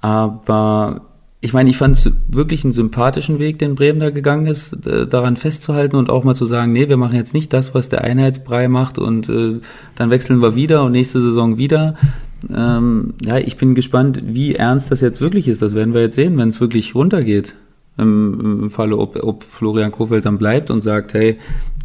aber 0.02 1.07
ich 1.40 1.54
meine, 1.54 1.70
ich 1.70 1.78
fand 1.78 1.96
es 1.96 2.12
wirklich 2.28 2.64
einen 2.64 2.74
sympathischen 2.74 3.38
Weg, 3.38 3.60
den 3.60 3.76
Bremen 3.76 4.00
da 4.00 4.10
gegangen 4.10 4.48
ist, 4.48 4.80
daran 4.86 5.38
festzuhalten 5.38 5.96
und 5.96 6.10
auch 6.10 6.24
mal 6.24 6.36
zu 6.36 6.48
sagen, 6.48 6.74
nee, 6.74 6.90
wir 6.90 6.98
machen 6.98 7.16
jetzt 7.16 7.34
nicht 7.34 7.54
das, 7.54 7.76
was 7.76 7.90
der 7.90 8.04
Einheitsbrei 8.04 8.68
macht 8.68 8.98
und 8.98 9.30
äh, 9.30 9.60
dann 9.96 10.10
wechseln 10.10 10.42
wir 10.42 10.56
wieder 10.56 10.84
und 10.84 10.94
nächste 10.94 11.22
Saison 11.22 11.58
wieder. 11.58 11.96
Ähm, 12.54 13.14
ja, 13.24 13.38
ich 13.38 13.58
bin 13.58 13.76
gespannt, 13.76 14.24
wie 14.26 14.56
ernst 14.56 14.90
das 14.90 15.02
jetzt 15.02 15.22
wirklich 15.22 15.48
ist. 15.48 15.62
Das 15.62 15.76
werden 15.76 15.94
wir 15.94 16.02
jetzt 16.02 16.16
sehen, 16.16 16.38
wenn 16.38 16.50
es 16.50 16.60
wirklich 16.60 16.96
runtergeht. 16.96 17.54
Im, 17.98 18.70
Falle, 18.70 18.98
ob, 18.98 19.22
ob 19.24 19.44
Florian 19.44 19.92
Kofeld 19.92 20.26
dann 20.26 20.38
bleibt 20.38 20.70
und 20.70 20.82
sagt, 20.82 21.14
hey, 21.14 21.38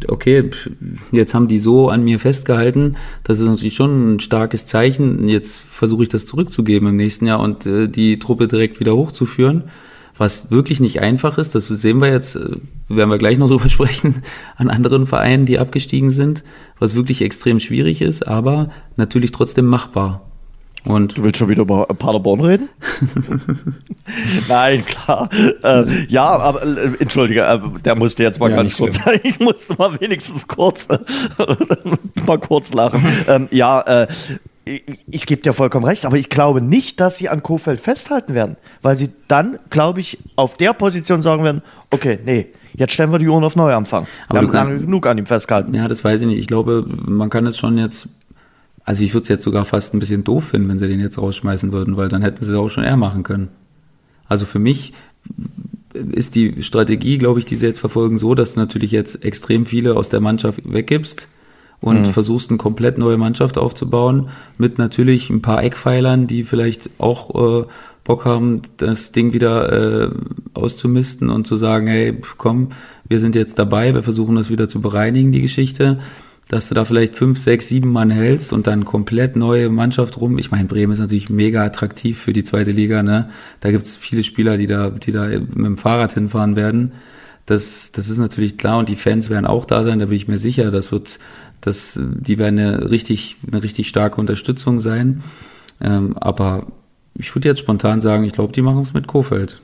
okay, 0.07 0.49
jetzt 1.11 1.33
haben 1.33 1.47
die 1.47 1.59
so 1.59 1.89
an 1.89 2.03
mir 2.03 2.19
festgehalten, 2.19 2.97
das 3.23 3.39
ist 3.39 3.47
natürlich 3.47 3.75
schon 3.75 4.15
ein 4.15 4.19
starkes 4.19 4.65
Zeichen. 4.65 5.27
Jetzt 5.27 5.59
versuche 5.59 6.03
ich 6.03 6.09
das 6.09 6.25
zurückzugeben 6.25 6.89
im 6.89 6.97
nächsten 6.97 7.25
Jahr 7.25 7.39
und 7.39 7.65
äh, 7.65 7.87
die 7.87 8.19
Truppe 8.19 8.47
direkt 8.47 8.79
wieder 8.79 8.95
hochzuführen 8.95 9.63
was 10.17 10.51
wirklich 10.51 10.79
nicht 10.79 11.01
einfach 11.01 11.37
ist. 11.37 11.55
Das 11.55 11.67
sehen 11.67 11.99
wir 11.99 12.11
jetzt, 12.11 12.35
äh, 12.35 12.57
werden 12.87 13.09
wir 13.09 13.17
gleich 13.17 13.37
noch 13.37 13.47
drüber 13.49 13.69
sprechen, 13.69 14.23
an 14.55 14.69
anderen 14.69 15.05
Vereinen, 15.05 15.45
die 15.45 15.59
abgestiegen 15.59 16.11
sind, 16.11 16.43
was 16.79 16.95
wirklich 16.95 17.21
extrem 17.21 17.59
schwierig 17.59 18.01
ist, 18.01 18.27
aber 18.27 18.69
natürlich 18.95 19.31
trotzdem 19.31 19.65
machbar. 19.65 20.29
Und 20.85 21.17
du 21.17 21.23
willst 21.23 21.39
schon 21.39 21.47
wieder 21.47 21.61
über 21.61 21.85
Paderborn 21.85 22.41
reden? 22.41 22.69
Nein, 24.49 24.85
klar. 24.85 25.29
Äh, 25.63 25.85
ja, 26.09 26.25
aber 26.25 26.63
äh, 26.63 26.91
entschuldige, 26.99 27.41
äh, 27.41 27.59
der 27.85 27.95
musste 27.95 28.23
jetzt 28.23 28.39
mal 28.39 28.49
ja, 28.49 28.57
ganz 28.57 28.75
kurz. 28.75 28.99
ich 29.23 29.39
musste 29.39 29.75
mal 29.75 29.99
wenigstens 30.01 30.47
kurz 30.47 30.87
mal 32.27 32.39
kurz 32.39 32.73
lachen. 32.73 33.01
Ähm, 33.27 33.47
ja, 33.51 33.81
äh, 33.81 34.07
ich, 34.65 34.83
ich 35.09 35.25
gebe 35.25 35.41
dir 35.41 35.53
vollkommen 35.53 35.85
recht, 35.85 36.05
aber 36.05 36.17
ich 36.17 36.29
glaube 36.29 36.61
nicht, 36.61 36.99
dass 36.99 37.17
sie 37.17 37.29
an 37.29 37.43
Kofeld 37.43 37.81
festhalten 37.81 38.33
werden, 38.33 38.57
weil 38.81 38.95
sie 38.95 39.09
dann, 39.27 39.59
glaube 39.69 39.99
ich, 39.99 40.19
auf 40.35 40.55
der 40.57 40.73
Position 40.73 41.21
sagen 41.21 41.43
werden, 41.43 41.61
okay, 41.91 42.19
nee, 42.25 42.47
jetzt 42.73 42.93
stellen 42.93 43.11
wir 43.11 43.19
die 43.19 43.27
Uhren 43.27 43.43
auf 43.43 43.55
Neuanfang. 43.55 44.07
Aber 44.29 44.41
wir 44.41 44.47
haben 44.47 44.53
lange 44.53 44.79
genug 44.79 45.05
an 45.07 45.17
ihm 45.17 45.25
festgehalten. 45.25 45.73
Ja, 45.73 45.87
das 45.87 46.03
weiß 46.03 46.21
ich 46.21 46.27
nicht. 46.27 46.39
Ich 46.39 46.47
glaube, 46.47 46.85
man 47.05 47.29
kann 47.29 47.45
es 47.45 47.57
schon 47.57 47.77
jetzt, 47.77 48.07
also 48.85 49.03
ich 49.03 49.13
würde 49.13 49.23
es 49.23 49.29
jetzt 49.29 49.43
sogar 49.43 49.65
fast 49.65 49.93
ein 49.93 49.99
bisschen 49.99 50.23
doof 50.23 50.45
finden, 50.45 50.69
wenn 50.69 50.79
sie 50.79 50.87
den 50.87 50.99
jetzt 50.99 51.17
rausschmeißen 51.17 51.71
würden, 51.71 51.97
weil 51.97 52.09
dann 52.09 52.21
hätten 52.21 52.43
sie 52.43 52.51
es 52.51 52.57
auch 52.57 52.69
schon 52.69 52.83
eher 52.83 52.97
machen 52.97 53.23
können. 53.23 53.49
Also 54.27 54.45
für 54.45 54.59
mich 54.59 54.93
ist 55.93 56.35
die 56.35 56.63
Strategie, 56.63 57.17
glaube 57.17 57.39
ich, 57.39 57.45
die 57.45 57.55
sie 57.55 57.67
jetzt 57.67 57.79
verfolgen, 57.79 58.17
so, 58.17 58.35
dass 58.35 58.53
du 58.53 58.59
natürlich 58.59 58.91
jetzt 58.91 59.23
extrem 59.23 59.65
viele 59.65 59.95
aus 59.95 60.09
der 60.09 60.19
Mannschaft 60.19 60.61
weggibst 60.65 61.27
und 61.79 61.99
mhm. 61.99 62.05
versuchst 62.05 62.49
eine 62.49 62.57
komplett 62.57 62.97
neue 62.97 63.17
Mannschaft 63.17 63.57
aufzubauen 63.57 64.29
mit 64.57 64.77
natürlich 64.77 65.29
ein 65.29 65.41
paar 65.41 65.63
Eckpfeilern, 65.63 66.27
die 66.27 66.43
vielleicht 66.43 66.89
auch 66.97 67.63
äh, 67.63 67.65
Bock 68.03 68.25
haben, 68.25 68.61
das 68.77 69.11
Ding 69.11 69.33
wieder 69.33 70.07
äh, 70.07 70.11
auszumisten 70.53 71.29
und 71.29 71.47
zu 71.47 71.55
sagen, 71.55 71.87
hey, 71.87 72.19
komm, 72.37 72.69
wir 73.07 73.19
sind 73.19 73.35
jetzt 73.35 73.59
dabei, 73.59 73.93
wir 73.93 74.03
versuchen 74.03 74.35
das 74.35 74.49
wieder 74.49 74.67
zu 74.67 74.81
bereinigen, 74.81 75.31
die 75.31 75.41
Geschichte, 75.41 75.99
dass 76.49 76.69
du 76.69 76.75
da 76.75 76.85
vielleicht 76.85 77.15
fünf, 77.15 77.39
sechs, 77.39 77.67
sieben 77.67 77.91
Mann 77.91 78.09
hältst 78.09 78.53
und 78.53 78.67
dann 78.67 78.85
komplett 78.85 79.35
neue 79.35 79.69
Mannschaft 79.69 80.19
rum. 80.19 80.37
Ich 80.37 80.51
meine, 80.51 80.65
Bremen 80.65 80.93
ist 80.93 80.99
natürlich 80.99 81.29
mega 81.29 81.63
attraktiv 81.63 82.19
für 82.19 82.33
die 82.33 82.43
zweite 82.43 82.71
Liga, 82.71 83.01
ne? 83.01 83.29
Da 83.61 83.71
gibt's 83.71 83.95
viele 83.95 84.23
Spieler, 84.23 84.57
die 84.57 84.67
da, 84.67 84.89
die 84.89 85.11
da 85.11 85.27
mit 85.27 85.55
dem 85.55 85.77
Fahrrad 85.77 86.13
hinfahren 86.13 86.55
werden. 86.55 86.91
Das, 87.45 87.91
das 87.91 88.09
ist 88.09 88.17
natürlich 88.17 88.57
klar 88.57 88.77
und 88.77 88.89
die 88.89 88.95
Fans 88.95 89.29
werden 89.29 89.45
auch 89.45 89.65
da 89.65 89.83
sein, 89.83 89.99
da 89.99 90.05
bin 90.05 90.15
ich 90.15 90.27
mir 90.27 90.37
sicher. 90.37 90.71
Das 90.71 90.91
wird 90.91 91.19
das, 91.61 91.99
die 92.01 92.37
werden 92.37 92.59
eine 92.59 92.89
richtig, 92.89 93.37
eine 93.49 93.63
richtig 93.63 93.87
starke 93.87 94.19
Unterstützung 94.19 94.79
sein. 94.79 95.23
Ähm, 95.81 96.17
aber 96.17 96.67
ich 97.15 97.33
würde 97.35 97.49
jetzt 97.49 97.59
spontan 97.59 98.01
sagen, 98.01 98.23
ich 98.23 98.33
glaube, 98.33 98.53
die 98.53 98.61
machen 98.61 98.79
es 98.79 98.93
mit 98.93 99.07
Kofeld. 99.07 99.61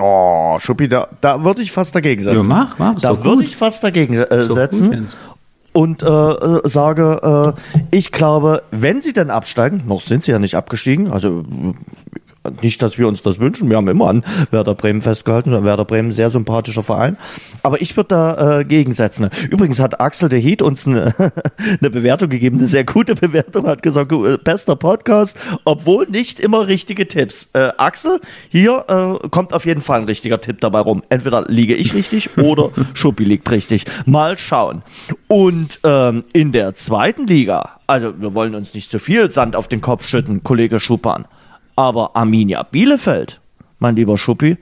Oh, 0.00 0.58
Schuppi, 0.60 0.88
da, 0.88 1.08
da 1.20 1.44
würde 1.44 1.62
ich 1.62 1.72
fast 1.72 1.94
dagegen 1.94 2.22
setzen. 2.22 2.36
Ja, 2.36 2.42
mach, 2.42 2.78
mach. 2.78 2.94
Da 3.00 3.22
würde 3.22 3.44
ich 3.44 3.56
fast 3.56 3.84
dagegen 3.84 4.14
äh, 4.14 4.42
setzen. 4.44 5.08
Und 5.72 6.02
äh, 6.02 6.06
äh, 6.06 6.60
sage, 6.64 7.54
äh, 7.56 7.76
ich 7.96 8.10
glaube, 8.10 8.62
wenn 8.70 9.00
sie 9.00 9.12
dann 9.12 9.30
absteigen, 9.30 9.84
noch 9.86 10.00
sind 10.00 10.24
sie 10.24 10.32
ja 10.32 10.38
nicht 10.38 10.56
abgestiegen, 10.56 11.12
also 11.12 11.44
nicht, 12.62 12.80
dass 12.80 12.96
wir 12.96 13.06
uns 13.06 13.22
das 13.22 13.38
wünschen. 13.38 13.68
Wir 13.68 13.76
haben 13.76 13.88
immer 13.88 14.08
an 14.08 14.24
Werder 14.50 14.74
Bremen 14.74 15.02
festgehalten. 15.02 15.64
Werder 15.64 15.84
Bremen 15.84 16.10
sehr 16.10 16.30
sympathischer 16.30 16.82
Verein. 16.82 17.18
Aber 17.62 17.82
ich 17.82 17.96
würde 17.96 18.08
da 18.08 18.60
äh, 18.60 18.64
gegensetzen. 18.64 19.28
Übrigens 19.50 19.78
hat 19.78 20.00
Axel 20.00 20.30
de 20.30 20.40
Heat 20.40 20.62
uns 20.62 20.86
eine, 20.86 21.14
eine 21.80 21.90
Bewertung 21.90 22.30
gegeben, 22.30 22.58
eine 22.58 22.66
sehr 22.66 22.84
gute 22.84 23.14
Bewertung, 23.14 23.66
hat 23.66 23.82
gesagt, 23.82 24.12
äh, 24.12 24.38
bester 24.38 24.74
Podcast, 24.76 25.38
obwohl 25.64 26.06
nicht 26.06 26.40
immer 26.40 26.66
richtige 26.66 27.06
Tipps. 27.06 27.50
Äh, 27.52 27.72
Axel, 27.76 28.20
hier 28.48 28.84
äh, 28.88 29.28
kommt 29.28 29.52
auf 29.52 29.66
jeden 29.66 29.82
Fall 29.82 30.00
ein 30.00 30.06
richtiger 30.06 30.40
Tipp 30.40 30.60
dabei 30.62 30.80
rum. 30.80 31.02
Entweder 31.10 31.44
liege 31.46 31.74
ich 31.74 31.94
richtig 31.94 32.38
oder 32.38 32.70
Schuppi 32.94 33.24
liegt 33.24 33.50
richtig. 33.50 33.84
Mal 34.06 34.38
schauen. 34.38 34.82
Und 35.28 35.80
ähm, 35.84 36.24
in 36.32 36.52
der 36.52 36.74
zweiten 36.74 37.26
Liga, 37.26 37.80
also 37.86 38.18
wir 38.18 38.32
wollen 38.32 38.54
uns 38.54 38.72
nicht 38.72 38.90
zu 38.90 38.98
viel 38.98 39.28
Sand 39.28 39.56
auf 39.56 39.68
den 39.68 39.82
Kopf 39.82 40.06
schütten, 40.06 40.42
Kollege 40.42 40.80
Schupan. 40.80 41.26
Aber 41.80 42.14
Arminia 42.14 42.62
Bielefeld, 42.62 43.40
mein 43.78 43.96
lieber 43.96 44.18
Schuppi, 44.18 44.58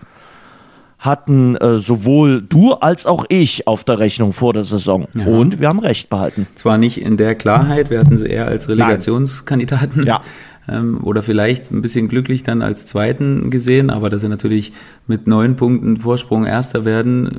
hatten 1.01 1.57
äh, 1.57 1.81
sowohl 1.81 2.43
du 2.43 2.75
als 2.75 3.07
auch 3.07 3.25
ich 3.29 3.67
auf 3.67 3.83
der 3.83 3.99
Rechnung 3.99 4.33
vor 4.33 4.53
der 4.53 4.63
Saison. 4.63 5.09
Ja. 5.15 5.27
Und 5.27 5.59
wir 5.59 5.67
haben 5.67 5.81
recht 5.81 6.11
behalten. 6.11 6.47
Zwar 6.55 6.79
nicht 6.79 7.01
in 7.01 7.17
der 7.17 7.35
Klarheit, 7.35 7.91
wir 7.91 7.99
hatten 7.99 8.17
sie 8.17 8.27
eher 8.27 8.47
als 8.47 8.69
Relegationskandidaten. 8.69 10.05
Ja. 10.05 10.21
Ähm, 10.69 11.01
oder 11.03 11.25
vielleicht 11.25 11.73
ein 11.73 11.83
bisschen 11.83 12.07
glücklich 12.07 12.45
dann 12.45 12.63
als 12.63 12.87
Zweiten 12.87 13.51
gesehen, 13.51 13.91
aber 13.91 14.11
dass 14.11 14.21
sie 14.21 14.29
natürlich 14.29 14.73
mit 15.09 15.27
neun 15.27 15.57
Punkten 15.57 15.97
Vorsprung 15.97 16.47
Erster 16.47 16.85
werden, 16.85 17.31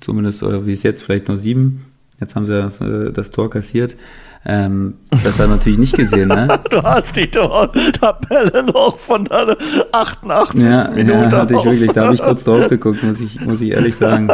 zumindest, 0.00 0.44
oder 0.44 0.64
wie 0.64 0.72
es 0.72 0.84
jetzt, 0.84 1.02
vielleicht 1.02 1.26
nur 1.26 1.38
sieben. 1.38 1.86
Jetzt 2.20 2.36
haben 2.36 2.46
sie 2.46 2.52
das, 2.52 2.80
äh, 2.80 3.10
das 3.10 3.32
Tor 3.32 3.50
kassiert. 3.50 3.96
Ähm, 4.44 4.94
das 5.22 5.38
hat 5.38 5.46
er 5.46 5.48
natürlich 5.48 5.78
nicht 5.78 5.94
gesehen, 5.94 6.28
ne? 6.28 6.60
du 6.70 6.82
hast 6.82 7.14
die 7.14 7.28
Tabelle 7.28 8.64
noch 8.64 8.98
von 8.98 9.24
deiner 9.24 9.56
88. 9.92 10.62
Ja, 10.62 10.90
Minute. 10.90 11.12
Ja, 11.12 11.30
hatte 11.30 11.54
ich 11.54 11.64
wirklich, 11.64 11.92
da 11.92 12.04
habe 12.04 12.14
ich 12.14 12.22
kurz 12.22 12.42
drauf 12.42 12.68
geguckt, 12.68 13.02
muss 13.04 13.20
ich, 13.20 13.40
muss 13.40 13.60
ich 13.60 13.70
ehrlich 13.70 13.94
sagen. 13.94 14.28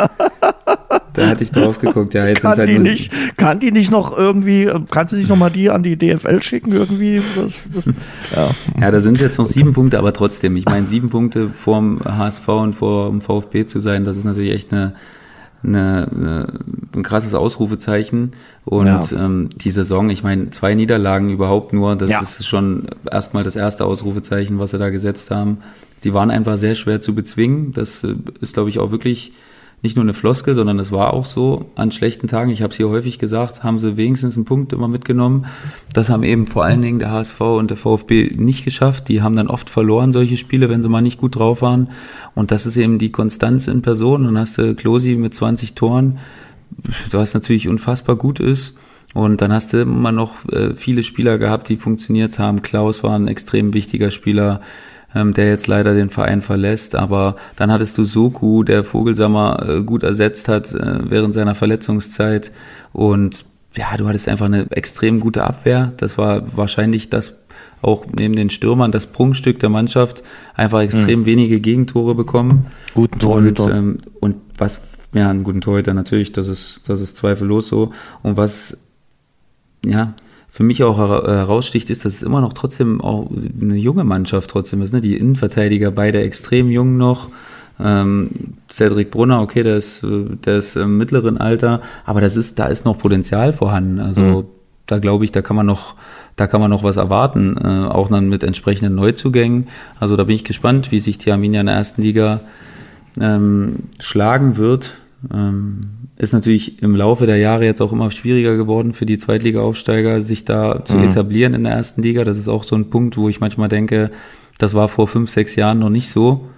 Da 1.19 1.27
hatte 1.27 1.43
ich 1.43 1.51
drauf 1.51 1.79
geguckt, 1.79 2.15
ja, 2.15 2.27
jetzt 2.27 2.43
kann 2.43 2.57
halt 2.57 2.69
die 2.69 2.79
nicht, 2.79 3.13
Kann 3.37 3.61
die 3.61 3.73
nicht 3.73 3.91
noch 3.91 4.17
irgendwie, 4.17 4.71
kannst 4.91 5.13
du 5.13 5.17
nicht 5.17 5.29
noch 5.29 5.37
mal 5.37 5.51
die 5.51 5.69
an 5.69 5.83
die 5.83 5.97
DFL 5.99 6.41
schicken 6.43 6.73
irgendwie? 6.73 7.21
Das, 7.37 7.55
das, 7.75 7.95
ja. 8.37 8.81
ja, 8.81 8.91
da 8.91 9.01
sind 9.01 9.17
es 9.17 9.21
jetzt 9.21 9.39
noch 9.39 9.47
sieben 9.47 9.73
Punkte, 9.73 9.99
aber 9.99 10.13
trotzdem, 10.13 10.57
ich 10.57 10.65
meine, 10.65 10.87
sieben 10.87 11.11
Punkte 11.11 11.53
vorm 11.53 12.01
HSV 12.05 12.49
und 12.49 12.75
vor 12.75 13.11
dem 13.11 13.21
VfB 13.21 13.67
zu 13.67 13.81
sein, 13.81 14.05
das 14.05 14.17
ist 14.17 14.25
natürlich 14.25 14.53
echt 14.53 14.73
eine, 14.73 14.95
eine, 15.65 16.09
eine, 16.15 16.53
ein 16.95 17.03
krasses 17.03 17.35
Ausrufezeichen. 17.35 18.33
Und 18.69 18.87
ja. 18.87 19.25
ähm, 19.25 19.49
die 19.57 19.71
Saison, 19.71 20.11
ich 20.11 20.23
meine, 20.23 20.51
zwei 20.51 20.75
Niederlagen 20.75 21.31
überhaupt 21.31 21.73
nur, 21.73 21.97
das 21.97 22.11
ja. 22.11 22.21
ist 22.21 22.47
schon 22.47 22.87
erstmal 23.11 23.43
das 23.43 23.57
erste 23.57 23.87
Ausrufezeichen, 23.87 24.59
was 24.59 24.73
sie 24.73 24.79
da 24.79 24.91
gesetzt 24.91 25.31
haben. 25.31 25.59
Die 26.05 26.13
waren 26.13 26.31
einfach 26.31 26.59
sehr 26.59 26.75
schwer 26.75 27.01
zu 27.01 27.15
bezwingen. 27.15 27.73
Das 27.73 28.05
äh, 28.05 28.15
ist, 28.43 28.53
glaube 28.53 28.69
ich, 28.69 28.79
auch 28.79 28.91
wirklich 28.91 29.33
nicht 29.81 29.97
nur 29.97 30.05
eine 30.05 30.13
Floskel, 30.13 30.55
sondern 30.55 30.79
es 30.81 30.93
war 30.93 31.15
auch 31.15 31.25
so 31.25 31.71
an 31.77 31.93
schlechten 31.93 32.27
Tagen, 32.27 32.51
ich 32.51 32.61
habe 32.61 32.73
es 32.73 32.77
hier 32.77 32.91
häufig 32.91 33.19
gesagt, 33.19 33.63
haben 33.63 33.79
sie 33.79 33.97
wenigstens 33.97 34.37
einen 34.37 34.45
Punkt 34.45 34.75
immer 34.75 34.89
mitgenommen. 34.89 35.47
Das 35.95 36.11
haben 36.11 36.25
eben 36.25 36.47
vor 36.47 36.65
allen 36.65 36.83
Dingen 36.83 36.99
der 36.99 37.13
HSV 37.13 37.41
und 37.41 37.71
der 37.71 37.79
VfB 37.79 38.35
nicht 38.37 38.67
geschafft. 38.67 39.09
Die 39.09 39.23
haben 39.23 39.37
dann 39.37 39.49
oft 39.49 39.71
verloren, 39.71 40.13
solche 40.13 40.37
Spiele, 40.37 40.69
wenn 40.69 40.83
sie 40.83 40.91
mal 40.91 41.01
nicht 41.01 41.21
gut 41.21 41.37
drauf 41.37 41.63
waren. 41.63 41.89
Und 42.35 42.51
das 42.51 42.67
ist 42.67 42.77
eben 42.77 42.99
die 42.99 43.13
Konstanz 43.13 43.67
in 43.67 43.81
Person. 43.81 44.27
Und 44.27 44.35
dann 44.35 44.39
hast 44.39 44.59
du 44.59 44.75
Klosi 44.75 45.15
mit 45.15 45.35
20 45.35 45.75
Toren, 45.75 46.19
was 47.11 47.35
natürlich 47.35 47.69
unfassbar 47.69 48.17
gut 48.17 48.41
ist. 48.41 48.79
Und 49.15 49.41
dann 49.41 49.53
hast 49.53 49.73
du 49.73 49.81
immer 49.81 50.13
noch 50.13 50.47
äh, 50.53 50.75
viele 50.77 51.03
Spieler 51.03 51.39
gehabt, 51.39 51.69
die 51.69 51.77
funktioniert 51.77 52.39
haben. 52.39 52.63
Klaus 52.63 53.03
war 53.03 53.19
ein 53.19 53.27
extrem 53.27 53.73
wichtiger 53.73 54.11
Spieler 54.11 54.61
ähm, 55.15 55.33
der 55.33 55.49
jetzt 55.49 55.67
leider 55.67 55.95
den 55.95 56.11
Verein 56.11 56.43
verlässt. 56.43 56.95
Aber 56.95 57.37
dann 57.57 57.73
hattest 57.73 57.99
du 57.99 58.05
Soku, 58.05 58.63
der 58.63 58.85
Vogelsammer 58.85 59.67
äh, 59.67 59.83
gut 59.83 60.03
ersetzt 60.03 60.49
hat 60.49 60.73
äh, 60.75 61.11
während 61.11 61.35
seiner 61.35 61.55
Verletzungszeit. 61.55 62.53
Und 62.93 63.45
ja, 63.77 63.97
du 63.97 64.09
hattest 64.09 64.29
einfach 64.29 64.47
eine 64.47 64.71
extrem 64.71 65.21
gute 65.21 65.45
Abwehr. 65.45 65.93
Das 65.97 66.19
war 66.19 66.57
wahrscheinlich 66.57 67.11
das 67.11 67.37
auch 67.81 68.07
neben 68.19 68.35
den 68.35 68.51
Stürmern 68.51 68.91
das 68.91 69.07
Prunkstück 69.07 69.61
der 69.61 69.69
Mannschaft. 69.69 70.23
Einfach 70.55 70.81
extrem 70.81 71.21
mhm. 71.21 71.27
wenige 71.27 71.61
Gegentore 71.61 72.15
bekommen. 72.15 72.67
Guten 72.95 73.19
Torhüter. 73.19 73.65
Und, 73.65 73.73
ähm, 73.73 73.99
und 74.21 74.37
was, 74.57 74.81
ja, 75.13 75.31
einen 75.31 75.45
guten 75.45 75.61
Torhüter 75.61 75.95
natürlich, 75.95 76.33
das 76.33 76.49
ist, 76.49 76.83
das 76.87 77.01
ist 77.01 77.17
zweifellos 77.17 77.69
so. 77.69 77.93
Und 78.23 78.37
was, 78.37 78.79
ja, 79.85 80.15
für 80.49 80.63
mich 80.63 80.83
auch 80.83 80.99
äh, 80.99 81.29
heraussticht, 81.29 81.89
ist, 81.91 82.05
dass 82.05 82.15
es 82.15 82.23
immer 82.23 82.41
noch 82.41 82.53
trotzdem 82.53 83.01
auch 83.01 83.31
eine 83.31 83.77
junge 83.77 84.05
Mannschaft 84.05 84.51
trotzdem 84.51 84.83
ist. 84.83 84.93
Ne? 84.93 85.01
Die 85.01 85.17
Innenverteidiger 85.17 85.91
beide 85.91 86.21
extrem 86.21 86.71
jung 86.71 86.97
noch. 86.97 87.29
Ähm, 87.81 88.31
Cedric 88.69 89.11
Brunner, 89.11 89.41
okay, 89.41 89.63
der 89.63 89.77
ist, 89.77 90.03
äh, 90.03 90.25
der 90.45 90.57
ist 90.57 90.77
im 90.77 90.99
mittleren 90.99 91.39
Alter, 91.39 91.81
aber 92.05 92.21
das 92.21 92.37
ist, 92.37 92.59
da 92.59 92.67
ist 92.67 92.85
noch 92.85 92.99
Potenzial 92.99 93.53
vorhanden. 93.53 94.01
Also 94.01 94.21
mhm. 94.21 94.45
da 94.87 94.99
glaube 94.99 95.25
ich, 95.25 95.33
da 95.33 95.43
kann 95.43 95.55
man 95.55 95.67
noch, 95.67 95.95
da 96.35 96.49
kann 96.49 96.61
man 96.61 96.71
noch 96.71 96.83
was 96.83 96.97
erwarten, 96.97 97.57
äh, 97.57 97.87
auch 97.87 98.09
dann 98.09 98.29
mit 98.29 98.43
entsprechenden 98.43 98.97
Neuzugängen. 98.97 99.69
Also 100.01 100.17
da 100.17 100.25
bin 100.25 100.35
ich 100.35 100.45
gespannt, 100.45 100.91
wie 100.91 100.99
sich 100.99 101.19
die 101.19 101.31
Arminia 101.31 101.61
in 101.61 101.67
der 101.67 101.77
ersten 101.77 102.03
Liga 102.03 102.41
ähm, 103.21 103.77
schlagen 104.01 104.57
wird. 104.57 104.95
Ähm, 105.33 105.81
ist 106.17 106.33
natürlich 106.33 106.83
im 106.83 106.97
Laufe 106.97 107.27
der 107.27 107.37
Jahre 107.37 107.65
jetzt 107.65 107.81
auch 107.81 107.93
immer 107.93 108.11
schwieriger 108.11 108.57
geworden 108.57 108.93
für 108.93 109.07
die 109.07 109.19
Zweitliga-Aufsteiger, 109.19 110.21
sich 110.21 110.45
da 110.45 110.85
zu 110.85 110.97
mhm. 110.97 111.05
etablieren 111.05 111.55
in 111.55 111.65
der 111.65 111.75
ersten 111.75 112.03
Liga. 112.03 112.25
Das 112.25 112.39
ist 112.39 112.49
auch 112.49 112.65
so 112.65 112.75
ein 112.77 112.91
Punkt, 112.91 113.17
wo 113.17 113.29
ich 113.29 113.41
manchmal 113.41 113.69
denke, 113.69 114.11
das 114.59 114.75
war 114.75 114.89
vor 114.89 115.07
fünf, 115.07 115.31
sechs 115.31 115.55
Jahren 115.57 115.79
noch 115.79 115.91
nicht 115.91 116.11
so. 116.11 116.49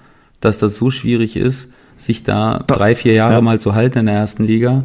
dass 0.40 0.59
das 0.59 0.77
so 0.77 0.90
schwierig 0.90 1.37
ist, 1.37 1.70
sich 1.96 2.25
da 2.25 2.64
drei, 2.66 2.94
vier 2.94 3.12
Jahre 3.12 3.35
ja. 3.35 3.40
mal 3.40 3.61
zu 3.61 3.75
halten 3.75 3.99
in 3.99 4.07
der 4.07 4.16
ersten 4.16 4.44
Liga. 4.44 4.85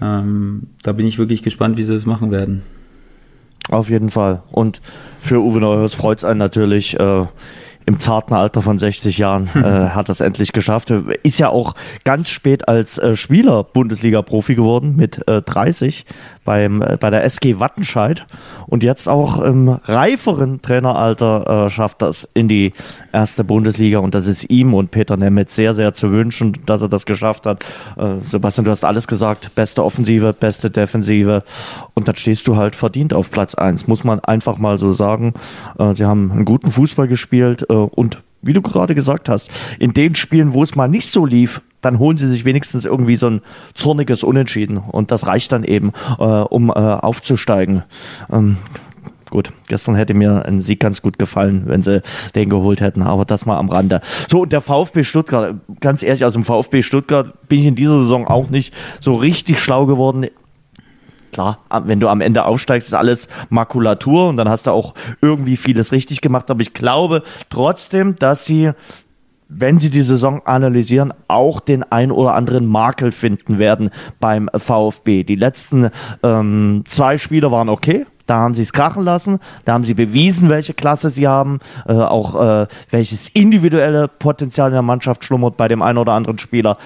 Ähm, 0.00 0.68
da 0.82 0.92
bin 0.92 1.06
ich 1.06 1.18
wirklich 1.18 1.42
gespannt, 1.42 1.76
wie 1.76 1.84
sie 1.84 1.94
das 1.94 2.06
machen 2.06 2.30
werden. 2.30 2.62
Auf 3.68 3.90
jeden 3.90 4.10
Fall. 4.10 4.42
Und 4.50 4.80
für 5.20 5.40
Uwe 5.40 5.60
Neuhaus 5.60 5.94
freut 5.94 6.18
es 6.18 6.24
einen 6.24 6.38
natürlich, 6.38 6.98
äh, 6.98 7.24
im 7.86 7.98
zarten 7.98 8.34
Alter 8.34 8.62
von 8.62 8.78
60 8.78 9.18
Jahren 9.18 9.48
äh, 9.54 9.60
hat 9.94 10.08
das 10.08 10.20
endlich 10.20 10.52
geschafft. 10.52 10.90
Ist 11.22 11.38
ja 11.38 11.48
auch 11.48 11.74
ganz 12.04 12.28
spät 12.28 12.68
als 12.68 12.98
äh, 12.98 13.16
Spieler 13.16 13.64
Bundesliga-Profi 13.64 14.54
geworden 14.54 14.96
mit 14.96 15.26
äh, 15.28 15.42
30 15.42 16.06
beim, 16.44 16.82
äh, 16.82 16.96
bei 16.98 17.10
der 17.10 17.24
SG 17.24 17.58
Wattenscheid 17.58 18.26
und 18.66 18.82
jetzt 18.82 19.08
auch 19.08 19.40
im 19.40 19.68
reiferen 19.68 20.62
Traineralter 20.62 21.66
äh, 21.66 21.70
schafft 21.70 22.02
das 22.02 22.28
in 22.34 22.48
die 22.48 22.72
erste 23.12 23.44
Bundesliga 23.44 23.98
und 23.98 24.14
das 24.14 24.26
ist 24.26 24.50
ihm 24.50 24.74
und 24.74 24.90
Peter 24.90 25.16
Nemetz 25.16 25.54
sehr, 25.54 25.74
sehr 25.74 25.94
zu 25.94 26.10
wünschen, 26.10 26.56
dass 26.66 26.82
er 26.82 26.88
das 26.88 27.06
geschafft 27.06 27.46
hat. 27.46 27.64
Äh, 27.96 28.16
Sebastian, 28.28 28.64
du 28.64 28.70
hast 28.70 28.84
alles 28.84 29.06
gesagt, 29.06 29.54
beste 29.54 29.84
Offensive, 29.84 30.32
beste 30.32 30.70
Defensive 30.70 31.42
und 31.94 32.08
dann 32.08 32.16
stehst 32.16 32.46
du 32.46 32.56
halt 32.56 32.74
verdient 32.74 33.14
auf 33.14 33.30
Platz 33.30 33.54
eins, 33.54 33.86
muss 33.86 34.04
man 34.04 34.20
einfach 34.20 34.58
mal 34.58 34.78
so 34.78 34.92
sagen. 34.92 35.34
Äh, 35.78 35.94
sie 35.94 36.04
haben 36.04 36.30
einen 36.30 36.44
guten 36.44 36.70
Fußball 36.70 37.08
gespielt 37.08 37.66
äh, 37.68 37.72
und 37.72 38.22
wie 38.46 38.52
du 38.52 38.62
gerade 38.62 38.94
gesagt 38.94 39.28
hast, 39.28 39.50
in 39.78 39.92
den 39.92 40.14
Spielen, 40.14 40.52
wo 40.52 40.62
es 40.62 40.74
mal 40.74 40.88
nicht 40.88 41.08
so 41.08 41.26
lief, 41.26 41.62
dann 41.80 41.98
holen 41.98 42.16
sie 42.16 42.28
sich 42.28 42.44
wenigstens 42.44 42.84
irgendwie 42.84 43.16
so 43.16 43.28
ein 43.28 43.40
zorniges 43.74 44.24
Unentschieden. 44.24 44.78
Und 44.78 45.10
das 45.10 45.26
reicht 45.26 45.52
dann 45.52 45.64
eben, 45.64 45.92
äh, 46.18 46.24
um 46.24 46.70
äh, 46.70 46.72
aufzusteigen. 46.72 47.82
Ähm, 48.32 48.56
gut, 49.30 49.52
gestern 49.68 49.94
hätte 49.94 50.14
mir 50.14 50.44
ein 50.46 50.60
Sieg 50.60 50.80
ganz 50.80 51.02
gut 51.02 51.18
gefallen, 51.18 51.64
wenn 51.66 51.82
sie 51.82 52.02
den 52.34 52.48
geholt 52.48 52.80
hätten, 52.80 53.02
aber 53.02 53.24
das 53.24 53.46
mal 53.46 53.58
am 53.58 53.68
Rande. 53.68 54.00
So, 54.28 54.42
und 54.42 54.52
der 54.52 54.60
VfB 54.60 55.04
Stuttgart, 55.04 55.56
ganz 55.80 56.02
ehrlich, 56.02 56.24
aus 56.24 56.34
dem 56.34 56.44
VfB 56.44 56.82
Stuttgart 56.82 57.48
bin 57.48 57.58
ich 57.58 57.66
in 57.66 57.74
dieser 57.74 57.98
Saison 57.98 58.26
auch 58.26 58.48
nicht 58.48 58.72
so 59.00 59.14
richtig 59.14 59.58
schlau 59.58 59.86
geworden. 59.86 60.26
Klar, 61.34 61.58
wenn 61.82 61.98
du 61.98 62.06
am 62.06 62.20
Ende 62.20 62.44
aufsteigst, 62.44 62.86
ist 62.86 62.94
alles 62.94 63.26
Makulatur 63.50 64.28
und 64.28 64.36
dann 64.36 64.48
hast 64.48 64.68
du 64.68 64.70
auch 64.70 64.94
irgendwie 65.20 65.56
vieles 65.56 65.90
richtig 65.90 66.20
gemacht. 66.20 66.48
Aber 66.48 66.60
ich 66.60 66.74
glaube 66.74 67.24
trotzdem, 67.50 68.14
dass 68.14 68.44
sie 68.44 68.70
wenn 69.48 69.78
Sie 69.78 69.90
die 69.90 70.02
Saison 70.02 70.42
analysieren, 70.46 71.12
auch 71.28 71.60
den 71.60 71.82
ein 71.82 72.12
oder 72.12 72.34
anderen 72.34 72.66
Makel 72.66 73.12
finden 73.12 73.58
werden 73.58 73.90
beim 74.18 74.48
VfB. 74.56 75.22
Die 75.24 75.34
letzten 75.34 75.90
ähm, 76.22 76.84
zwei 76.86 77.18
Spiele 77.18 77.50
waren 77.50 77.68
okay. 77.68 78.06
Da 78.26 78.36
haben 78.36 78.54
sie 78.54 78.62
es 78.62 78.72
krachen 78.72 79.04
lassen. 79.04 79.40
Da 79.64 79.74
haben 79.74 79.84
sie 79.84 79.94
bewiesen, 79.94 80.48
welche 80.48 80.72
Klasse 80.72 81.10
sie 81.10 81.28
haben, 81.28 81.58
äh, 81.86 81.92
auch 81.92 82.40
äh, 82.40 82.66
welches 82.90 83.28
individuelle 83.28 84.08
Potenzial 84.08 84.68
in 84.68 84.74
der 84.74 84.82
Mannschaft 84.82 85.24
schlummert 85.24 85.56
bei 85.56 85.68
dem 85.68 85.82
einen 85.82 85.98
oder 85.98 86.12
anderen 86.12 86.38
Spieler. 86.38 86.78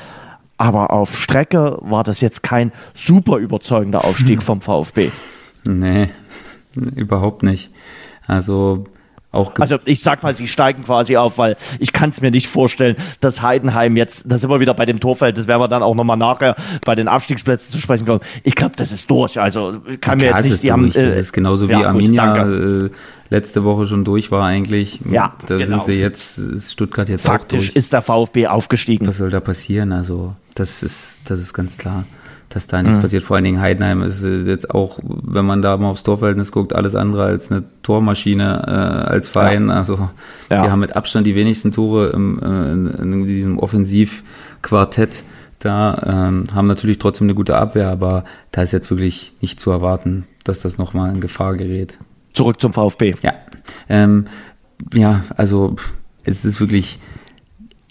Aber 0.58 0.92
auf 0.92 1.16
Strecke 1.16 1.78
war 1.80 2.04
das 2.04 2.20
jetzt 2.20 2.42
kein 2.42 2.72
super 2.92 3.36
überzeugender 3.36 4.04
Aufstieg 4.04 4.42
vom 4.44 4.60
VfB. 4.60 5.10
Nee, 5.66 6.10
überhaupt 6.74 7.42
nicht. 7.42 7.70
Also 8.26 8.84
auch 9.30 9.52
also 9.58 9.76
ich 9.84 10.00
sag 10.00 10.22
mal, 10.22 10.32
sie 10.32 10.48
steigen 10.48 10.84
quasi 10.84 11.18
auf, 11.18 11.36
weil 11.36 11.56
ich 11.78 11.92
kann 11.92 12.08
es 12.08 12.22
mir 12.22 12.30
nicht 12.30 12.48
vorstellen, 12.48 12.96
dass 13.20 13.42
Heidenheim 13.42 13.96
jetzt, 13.96 14.24
da 14.26 14.38
sind 14.38 14.48
wir 14.48 14.58
wieder 14.58 14.72
bei 14.72 14.86
dem 14.86 15.00
Torfeld, 15.00 15.36
das 15.36 15.46
werden 15.46 15.60
wir 15.60 15.68
dann 15.68 15.82
auch 15.82 15.94
nochmal 15.94 16.16
nachher 16.16 16.56
bei 16.84 16.94
den 16.94 17.08
Abstiegsplätzen 17.08 17.70
zu 17.70 17.78
sprechen 17.78 18.06
kommen. 18.06 18.20
Ich 18.42 18.54
glaube, 18.54 18.76
das 18.76 18.90
ist 18.90 19.10
durch. 19.10 19.38
Also 19.38 19.82
kann 20.00 20.18
ja, 20.18 20.30
mir 20.30 20.36
jetzt 20.36 20.50
nicht, 20.50 20.62
die 20.62 20.72
haben. 20.72 20.90
Äh, 20.92 20.92
das 20.92 21.16
ist 21.16 21.32
genauso 21.32 21.68
wie 21.68 21.72
ja, 21.72 21.88
Arminia 21.88 22.42
äh, 22.42 22.90
letzte 23.28 23.64
Woche 23.64 23.86
schon 23.86 24.04
durch 24.06 24.30
war 24.30 24.46
eigentlich. 24.46 25.00
Ja, 25.10 25.34
da 25.46 25.58
genau. 25.58 25.68
sind 25.68 25.84
sie 25.84 26.00
jetzt, 26.00 26.38
ist 26.38 26.72
Stuttgart 26.72 27.10
jetzt 27.10 27.26
Faktisch 27.26 27.58
auch 27.58 27.64
durch. 27.66 27.76
ist 27.76 27.92
der 27.92 28.00
VfB 28.00 28.46
aufgestiegen. 28.46 29.06
Was 29.06 29.18
soll 29.18 29.28
da 29.28 29.40
passieren? 29.40 29.92
Also 29.92 30.34
das 30.58 30.82
ist, 30.82 31.20
das 31.24 31.40
ist 31.40 31.54
ganz 31.54 31.78
klar 31.78 32.04
dass 32.48 32.66
da 32.66 32.82
nichts 32.82 32.98
mhm. 32.98 33.02
passiert. 33.02 33.24
Vor 33.24 33.36
allen 33.36 33.44
Dingen 33.44 33.60
Heidenheim 33.60 34.02
ist 34.02 34.22
jetzt 34.22 34.70
auch, 34.70 34.98
wenn 35.02 35.44
man 35.44 35.62
da 35.62 35.76
mal 35.76 35.90
aufs 35.90 36.02
Torverhältnis 36.02 36.52
guckt, 36.52 36.74
alles 36.74 36.94
andere 36.94 37.24
als 37.24 37.50
eine 37.50 37.64
Tormaschine 37.82 38.64
äh, 38.66 39.10
als 39.10 39.28
Verein. 39.28 39.68
Ja. 39.68 39.74
Also 39.74 40.08
ja. 40.50 40.62
die 40.62 40.70
haben 40.70 40.80
mit 40.80 40.96
Abstand 40.96 41.26
die 41.26 41.34
wenigsten 41.34 41.72
Tore 41.72 42.08
im, 42.08 42.40
äh, 42.40 42.72
in, 42.72 42.86
in 42.86 43.26
diesem 43.26 43.58
Offensivquartett. 43.58 45.22
Da 45.58 46.28
ähm, 46.28 46.46
haben 46.54 46.68
natürlich 46.68 46.98
trotzdem 46.98 47.26
eine 47.26 47.34
gute 47.34 47.56
Abwehr, 47.56 47.88
aber 47.88 48.24
da 48.52 48.62
ist 48.62 48.72
jetzt 48.72 48.90
wirklich 48.90 49.32
nicht 49.40 49.58
zu 49.58 49.70
erwarten, 49.70 50.24
dass 50.44 50.60
das 50.60 50.78
nochmal 50.78 51.12
in 51.12 51.20
Gefahr 51.20 51.56
gerät. 51.56 51.98
Zurück 52.32 52.60
zum 52.60 52.72
VfB. 52.72 53.14
Ja, 53.22 53.34
ähm, 53.88 54.26
ja, 54.94 55.24
also 55.36 55.74
es 56.22 56.44
ist 56.44 56.60
wirklich 56.60 57.00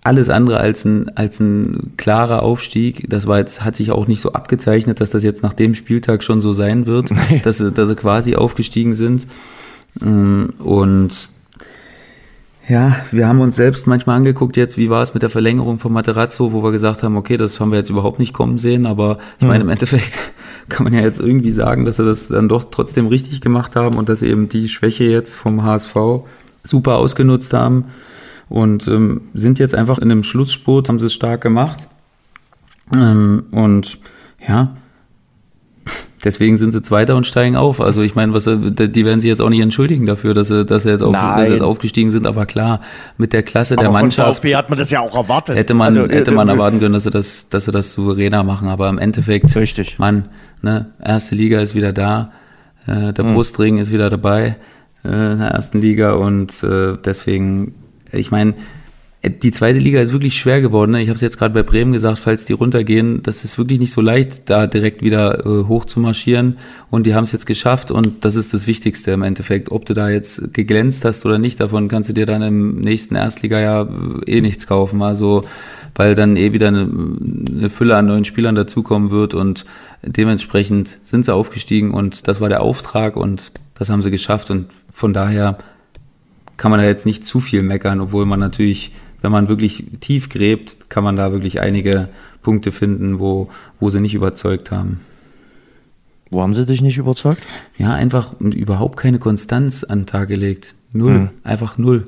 alles 0.08 0.30
andere 0.30 0.60
als 0.62 0.86
ein, 0.86 1.12
als 1.16 1.42
ein 1.42 1.92
klarer 1.98 2.42
Aufstieg. 2.42 3.10
Das 3.10 3.28
war 3.28 3.40
jetzt, 3.40 3.66
hat 3.66 3.76
sich 3.76 3.92
auch 3.92 4.08
nicht 4.08 4.22
so 4.22 4.32
abgezeichnet, 4.32 5.02
dass 5.02 5.10
das 5.10 5.22
jetzt 5.22 5.44
nach 5.44 5.52
dem 5.52 5.76
Spieltag 5.76 6.24
schon 6.24 6.40
so 6.40 6.54
sein 6.54 6.86
wird, 6.86 7.12
nee. 7.30 7.42
dass, 7.44 7.58
sie, 7.58 7.74
dass 7.74 7.90
sie 7.90 7.96
quasi 7.96 8.36
aufgestiegen 8.36 8.94
sind. 8.94 9.28
Mm, 10.00 10.46
und 10.60 11.30
ja, 12.70 12.96
wir 13.12 13.28
haben 13.28 13.42
uns 13.42 13.58
selbst 13.58 13.86
manchmal 13.86 14.16
angeguckt 14.16 14.56
jetzt, 14.56 14.78
wie 14.78 14.90
war 14.90 15.04
es 15.04 15.14
mit 15.14 15.24
der 15.24 15.30
Verlängerung 15.30 15.78
von 15.78 15.92
Materazzo, 15.92 16.54
wo 16.54 16.64
wir 16.64 16.72
gesagt 16.72 17.04
haben, 17.04 17.18
okay, 17.18 17.36
das 17.36 17.60
haben 17.60 17.72
wir 17.72 17.78
jetzt 17.78 17.90
überhaupt 17.90 18.20
nicht 18.20 18.34
kommen 18.34 18.58
sehen, 18.58 18.86
aber 18.86 19.18
ich 19.38 19.44
mhm. 19.44 19.48
meine, 19.50 19.64
im 19.66 19.70
Endeffekt 19.70 20.18
kann 20.70 20.86
man 20.86 20.94
ja 20.94 21.02
jetzt 21.02 21.20
irgendwie 21.20 21.52
sagen, 21.52 21.84
dass 21.84 21.98
sie 21.98 22.06
das 22.06 22.30
dann 22.30 22.48
doch 22.48 22.66
trotzdem 22.72 23.08
richtig 23.08 23.42
gemacht 23.42 23.76
haben 23.76 23.98
und 23.98 24.08
dass 24.08 24.22
sie 24.22 24.28
eben 24.28 24.48
die 24.48 24.70
Schwäche 24.70 25.04
jetzt 25.04 25.36
vom 25.36 25.64
HSV 25.64 25.96
super 26.64 26.96
ausgenutzt 26.96 27.52
haben 27.54 27.86
und 28.50 28.88
ähm, 28.88 29.22
sind 29.34 29.60
jetzt 29.60 29.76
einfach 29.76 29.98
in 29.98 30.12
einem 30.12 30.24
Schlussspurt, 30.24 30.90
haben 30.90 31.00
sie 31.00 31.08
es 31.08 31.14
stark 31.14 31.42
gemacht. 31.42 31.88
Ähm, 32.96 33.46
und 33.52 33.98
ja, 34.48 34.76
deswegen 36.24 36.58
sind 36.58 36.72
sie 36.72 36.82
Zweiter 36.82 37.16
und 37.16 37.26
steigen 37.26 37.58
auf. 37.58 37.82
Also 37.82 38.02
ich 38.02 38.16
meine, 38.16 38.34
was 38.34 38.46
die 38.46 39.06
werden 39.06 39.20
sich 39.20 39.30
jetzt 39.30 39.42
auch 39.42 39.50
nicht 39.50 39.62
entschuldigen 39.62 40.06
dafür, 40.06 40.34
dass 40.34 40.48
sie, 40.48 40.66
dass 40.66 40.84
sie, 40.84 40.90
jetzt, 40.90 41.04
auf, 41.04 41.14
dass 41.14 41.48
sie 41.48 41.54
jetzt 41.54 41.62
aufgestiegen 41.62 42.10
sind. 42.10 42.26
Aber 42.26 42.46
klar, 42.46 42.82
mit 43.18 43.34
der 43.34 43.44
Klasse 43.44 43.74
aber 43.74 43.84
der 43.84 43.92
Mannschaft 43.92 44.38
VfB 44.38 44.56
hat 44.56 44.70
man 44.70 44.80
das 44.80 44.92
ja 44.92 45.02
auch 45.02 45.16
erwartet. 45.16 45.58
Hätte 45.58 45.74
man, 45.74 45.88
also, 45.88 46.14
hätte 46.14 46.32
man 46.32 46.48
äh, 46.48 46.52
erwarten 46.52 46.80
können, 46.80 46.94
dass 46.94 47.04
sie 47.04 47.12
das, 47.12 47.50
dass 47.50 47.66
sie 47.66 47.72
das 47.72 47.92
souveräner 47.92 48.44
machen. 48.44 48.70
Aber 48.70 48.88
im 48.88 48.98
Endeffekt, 48.98 49.54
richtig. 49.58 50.00
Mann, 50.00 50.30
ne, 50.62 50.88
erste 51.04 51.36
Liga 51.36 51.60
ist 51.60 51.76
wieder 51.76 51.92
da, 51.92 52.32
äh, 52.86 53.12
der 53.12 53.26
mhm. 53.26 53.34
Brustring 53.34 53.78
ist 53.78 53.92
wieder 53.92 54.10
dabei 54.10 54.56
äh, 55.04 55.34
in 55.34 55.40
der 55.40 55.50
ersten 55.50 55.82
Liga 55.82 56.14
und 56.14 56.64
äh, 56.64 56.98
deswegen 57.04 57.76
ich 58.12 58.32
meine, 58.32 58.56
die 59.30 59.52
zweite 59.52 59.80
Liga 59.80 60.00
ist 60.00 60.14
wirklich 60.14 60.38
schwer 60.38 60.62
geworden. 60.62 60.92
Ne? 60.92 61.02
Ich 61.02 61.10
habe 61.10 61.16
es 61.16 61.22
jetzt 61.22 61.38
gerade 61.38 61.54
bei 61.54 61.64
Bremen 61.64 61.92
gesagt, 61.92 62.20
falls 62.20 62.46
die 62.46 62.54
runtergehen, 62.54 63.24
das 63.24 63.44
ist 63.44 63.58
wirklich 63.58 63.80
nicht 63.80 63.92
so 63.92 64.00
leicht, 64.00 64.50
da 64.50 64.68
direkt 64.68 65.02
wieder 65.02 65.46
äh, 65.46 65.68
hoch 65.68 65.86
zu 65.86 66.00
marschieren. 66.00 66.58
Und 66.90 67.08
die 67.08 67.16
haben 67.16 67.24
es 67.24 67.32
jetzt 67.32 67.48
geschafft 67.48 67.90
und 67.90 68.24
das 68.24 68.36
ist 68.36 68.54
das 68.54 68.68
Wichtigste 68.68 69.12
im 69.12 69.24
Endeffekt. 69.24 69.72
Ob 69.72 69.86
du 69.86 69.94
da 69.94 70.10
jetzt 70.10 70.54
geglänzt 70.54 71.04
hast 71.04 71.26
oder 71.26 71.40
nicht, 71.40 71.60
davon 71.60 71.88
kannst 71.88 72.10
du 72.10 72.14
dir 72.14 72.26
dann 72.26 72.42
im 72.42 72.78
nächsten 72.78 73.16
Erstligajahr 73.16 73.90
äh, 74.28 74.38
eh 74.38 74.42
nichts 74.42 74.68
kaufen. 74.68 75.02
Also 75.02 75.44
weil 75.96 76.14
dann 76.14 76.38
eh 76.38 76.54
wieder 76.54 76.68
eine, 76.68 76.82
eine 76.82 77.70
Fülle 77.72 77.96
an 77.98 78.06
neuen 78.06 78.24
Spielern 78.24 78.54
dazukommen 78.54 79.10
wird 79.10 79.34
und 79.34 79.66
dementsprechend 80.04 81.00
sind 81.02 81.26
sie 81.26 81.34
aufgestiegen 81.34 81.92
und 81.92 82.28
das 82.28 82.40
war 82.40 82.50
der 82.50 82.62
Auftrag 82.62 83.18
und 83.18 83.52
das 83.74 83.90
haben 83.90 84.04
sie 84.04 84.12
geschafft 84.12 84.52
und 84.52 84.68
von 84.92 85.14
daher 85.14 85.58
kann 86.58 86.72
man 86.72 86.80
da 86.80 86.86
jetzt 86.86 87.06
nicht 87.06 87.26
zu 87.26 87.40
viel 87.40 87.62
meckern, 87.62 88.02
obwohl 88.02 88.26
man 88.26 88.40
natürlich, 88.40 88.92
wenn 89.22 89.32
man 89.32 89.48
wirklich 89.48 89.86
tief 90.00 90.30
gräbt, 90.30 90.90
kann 90.90 91.04
man 91.04 91.16
da 91.16 91.32
wirklich 91.32 91.60
einige 91.60 92.10
Punkte 92.42 92.72
finden, 92.72 93.20
wo, 93.20 93.50
wo 93.80 93.90
sie 93.90 94.02
nicht 94.02 94.16
überzeugt 94.16 94.72
haben. 94.72 95.00
Wo 96.30 96.42
haben 96.42 96.54
sie 96.54 96.66
dich 96.66 96.82
nicht 96.82 96.98
überzeugt? 96.98 97.42
Ja, 97.78 97.94
einfach 97.94 98.34
überhaupt 98.40 98.98
keine 98.98 99.20
Konstanz 99.20 99.84
an 99.84 100.00
den 100.00 100.06
Tag 100.08 100.28
gelegt. 100.28 100.76
Null. 100.92 101.14
Hm. 101.14 101.30
Einfach 101.44 101.78
null. 101.78 102.08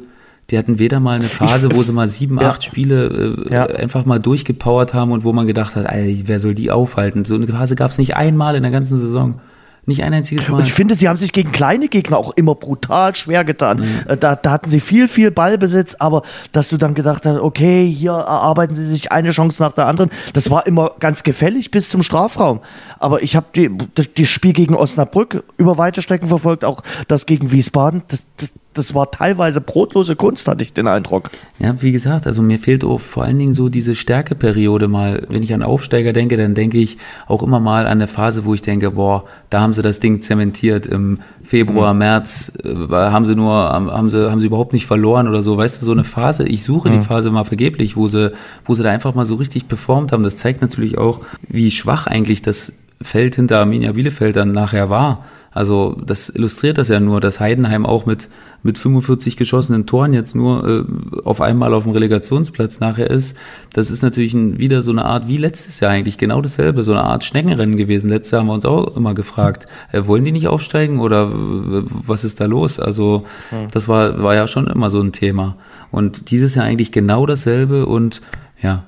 Die 0.49 0.57
hatten 0.57 0.79
weder 0.79 0.99
mal 0.99 1.19
eine 1.19 1.29
Phase, 1.29 1.69
wo 1.75 1.83
sie 1.83 1.93
mal 1.93 2.09
sieben, 2.09 2.39
ja. 2.39 2.49
acht 2.49 2.63
Spiele 2.63 3.45
äh, 3.47 3.53
ja. 3.53 3.65
einfach 3.67 4.05
mal 4.05 4.19
durchgepowert 4.19 4.93
haben 4.93 5.11
und 5.11 5.23
wo 5.23 5.31
man 5.31 5.45
gedacht 5.45 5.75
hat, 5.75 5.85
ey, 5.85 6.23
wer 6.25 6.39
soll 6.39 6.55
die 6.55 6.71
aufhalten? 6.71 7.23
So 7.23 7.35
eine 7.35 7.47
Phase 7.47 7.75
gab 7.75 7.91
es 7.91 7.99
nicht 7.99 8.17
einmal 8.17 8.55
in 8.55 8.63
der 8.63 8.71
ganzen 8.71 8.97
Saison. 8.97 9.39
Nicht 9.89 10.03
ein 10.03 10.13
einziges 10.13 10.47
Mal. 10.49 10.59
Und 10.59 10.67
ich 10.67 10.73
finde, 10.73 10.93
sie 10.93 11.09
haben 11.09 11.17
sich 11.17 11.33
gegen 11.33 11.51
kleine 11.51 11.87
Gegner 11.87 12.19
auch 12.19 12.31
immer 12.35 12.53
brutal 12.53 13.15
schwer 13.15 13.43
getan. 13.43 13.79
Mhm. 13.79 14.19
Da, 14.19 14.35
da, 14.35 14.51
hatten 14.51 14.69
sie 14.69 14.79
viel, 14.79 15.07
viel 15.07 15.31
Ballbesitz, 15.31 15.95
aber 15.97 16.21
dass 16.51 16.69
du 16.69 16.77
dann 16.77 16.93
gedacht 16.93 17.25
hast, 17.25 17.39
okay, 17.39 17.89
hier 17.89 18.11
erarbeiten 18.11 18.75
sie 18.75 18.85
sich 18.85 19.11
eine 19.11 19.31
Chance 19.31 19.63
nach 19.63 19.71
der 19.71 19.87
anderen, 19.87 20.11
das 20.33 20.51
war 20.51 20.67
immer 20.67 20.91
ganz 20.99 21.23
gefällig 21.23 21.71
bis 21.71 21.89
zum 21.89 22.03
Strafraum. 22.03 22.59
Aber 22.99 23.23
ich 23.23 23.35
habe 23.35 23.47
die, 23.55 23.71
das 23.95 24.29
Spiel 24.29 24.53
gegen 24.53 24.75
Osnabrück 24.75 25.43
über 25.57 25.79
weite 25.79 26.03
Strecken 26.03 26.27
verfolgt, 26.27 26.63
auch 26.65 26.83
das 27.07 27.25
gegen 27.25 27.51
Wiesbaden. 27.51 28.03
Das, 28.09 28.27
das, 28.37 28.53
das 28.79 28.95
war 28.95 29.11
teilweise 29.11 29.61
brotlose 29.61 30.15
Kunst, 30.15 30.47
hatte 30.47 30.63
ich 30.63 30.73
den 30.73 30.87
Eindruck. 30.87 31.29
Ja, 31.59 31.75
wie 31.81 31.91
gesagt, 31.91 32.25
also 32.25 32.41
mir 32.41 32.57
fehlt 32.57 32.83
auch 32.83 32.99
vor 32.99 33.23
allen 33.23 33.37
Dingen 33.37 33.53
so 33.53 33.69
diese 33.69 33.93
Stärkeperiode 33.93 34.87
mal. 34.87 35.27
Wenn 35.29 35.43
ich 35.43 35.53
an 35.53 35.61
Aufsteiger 35.61 36.13
denke, 36.13 36.37
dann 36.37 36.55
denke 36.55 36.77
ich 36.77 36.97
auch 37.27 37.43
immer 37.43 37.59
mal 37.59 37.85
an 37.85 37.91
eine 37.91 38.07
Phase, 38.07 38.45
wo 38.45 38.53
ich 38.53 38.61
denke, 38.61 38.91
boah, 38.91 39.25
da 39.49 39.61
haben 39.61 39.73
sie 39.73 39.81
das 39.81 39.99
Ding 39.99 40.21
zementiert 40.21 40.85
im 40.87 41.19
Februar, 41.43 41.93
mhm. 41.93 41.99
März, 41.99 42.53
äh, 42.63 42.87
haben 42.89 43.25
sie 43.25 43.35
nur, 43.35 43.53
haben 43.53 44.09
sie, 44.09 44.31
haben 44.31 44.39
sie 44.39 44.47
überhaupt 44.47 44.73
nicht 44.73 44.87
verloren 44.87 45.27
oder 45.27 45.41
so. 45.41 45.57
Weißt 45.57 45.81
du, 45.81 45.85
so 45.85 45.91
eine 45.91 46.05
Phase, 46.05 46.47
ich 46.47 46.63
suche 46.63 46.89
mhm. 46.89 46.93
die 46.93 46.99
Phase 47.01 47.29
mal 47.29 47.43
vergeblich, 47.43 47.97
wo 47.97 48.07
sie, 48.07 48.31
wo 48.65 48.73
sie 48.73 48.83
da 48.83 48.89
einfach 48.89 49.13
mal 49.13 49.25
so 49.25 49.35
richtig 49.35 49.67
performt 49.67 50.11
haben. 50.11 50.23
Das 50.23 50.37
zeigt 50.37 50.61
natürlich 50.61 50.97
auch, 50.97 51.21
wie 51.47 51.69
schwach 51.71 52.07
eigentlich 52.07 52.41
das 52.41 52.73
Feld 53.01 53.35
hinter 53.35 53.59
Arminia 53.59 53.91
Bielefeld 53.91 54.35
dann 54.35 54.51
nachher 54.51 54.89
war. 54.89 55.25
Also 55.51 55.97
das 56.05 56.29
illustriert 56.29 56.77
das 56.77 56.89
ja 56.89 56.99
nur, 56.99 57.21
dass 57.21 57.39
Heidenheim 57.39 57.85
auch 57.85 58.05
mit, 58.05 58.27
mit 58.61 58.77
45 58.77 59.35
geschossenen 59.35 59.87
Toren 59.87 60.13
jetzt 60.13 60.35
nur 60.35 60.67
äh, 60.67 60.83
auf 61.23 61.41
einmal 61.41 61.73
auf 61.73 61.83
dem 61.83 61.91
Relegationsplatz 61.91 62.79
nachher 62.79 63.09
ist. 63.09 63.35
Das 63.73 63.89
ist 63.89 64.03
natürlich 64.03 64.33
ein, 64.33 64.59
wieder 64.59 64.83
so 64.83 64.91
eine 64.91 65.05
Art, 65.05 65.27
wie 65.27 65.37
letztes 65.37 65.79
Jahr 65.79 65.91
eigentlich, 65.91 66.17
genau 66.17 66.41
dasselbe, 66.41 66.83
so 66.83 66.91
eine 66.91 67.03
Art 67.03 67.23
Schneckenrennen 67.23 67.77
gewesen. 67.77 68.09
Letztes 68.09 68.31
Jahr 68.31 68.41
haben 68.41 68.47
wir 68.47 68.53
uns 68.53 68.65
auch 68.65 68.95
immer 68.95 69.15
gefragt, 69.15 69.67
äh, 69.91 70.05
wollen 70.05 70.23
die 70.23 70.31
nicht 70.31 70.47
aufsteigen 70.47 70.99
oder 70.99 71.31
was 71.31 72.23
ist 72.23 72.39
da 72.39 72.45
los? 72.45 72.79
Also 72.79 73.25
hm. 73.49 73.67
das 73.71 73.87
war, 73.87 74.21
war 74.21 74.35
ja 74.35 74.47
schon 74.47 74.67
immer 74.67 74.91
so 74.91 75.01
ein 75.01 75.13
Thema. 75.13 75.57
Und 75.89 76.29
dieses 76.29 76.53
Jahr 76.53 76.65
eigentlich 76.65 76.91
genau 76.91 77.25
dasselbe 77.25 77.87
und 77.87 78.21
ja, 78.61 78.83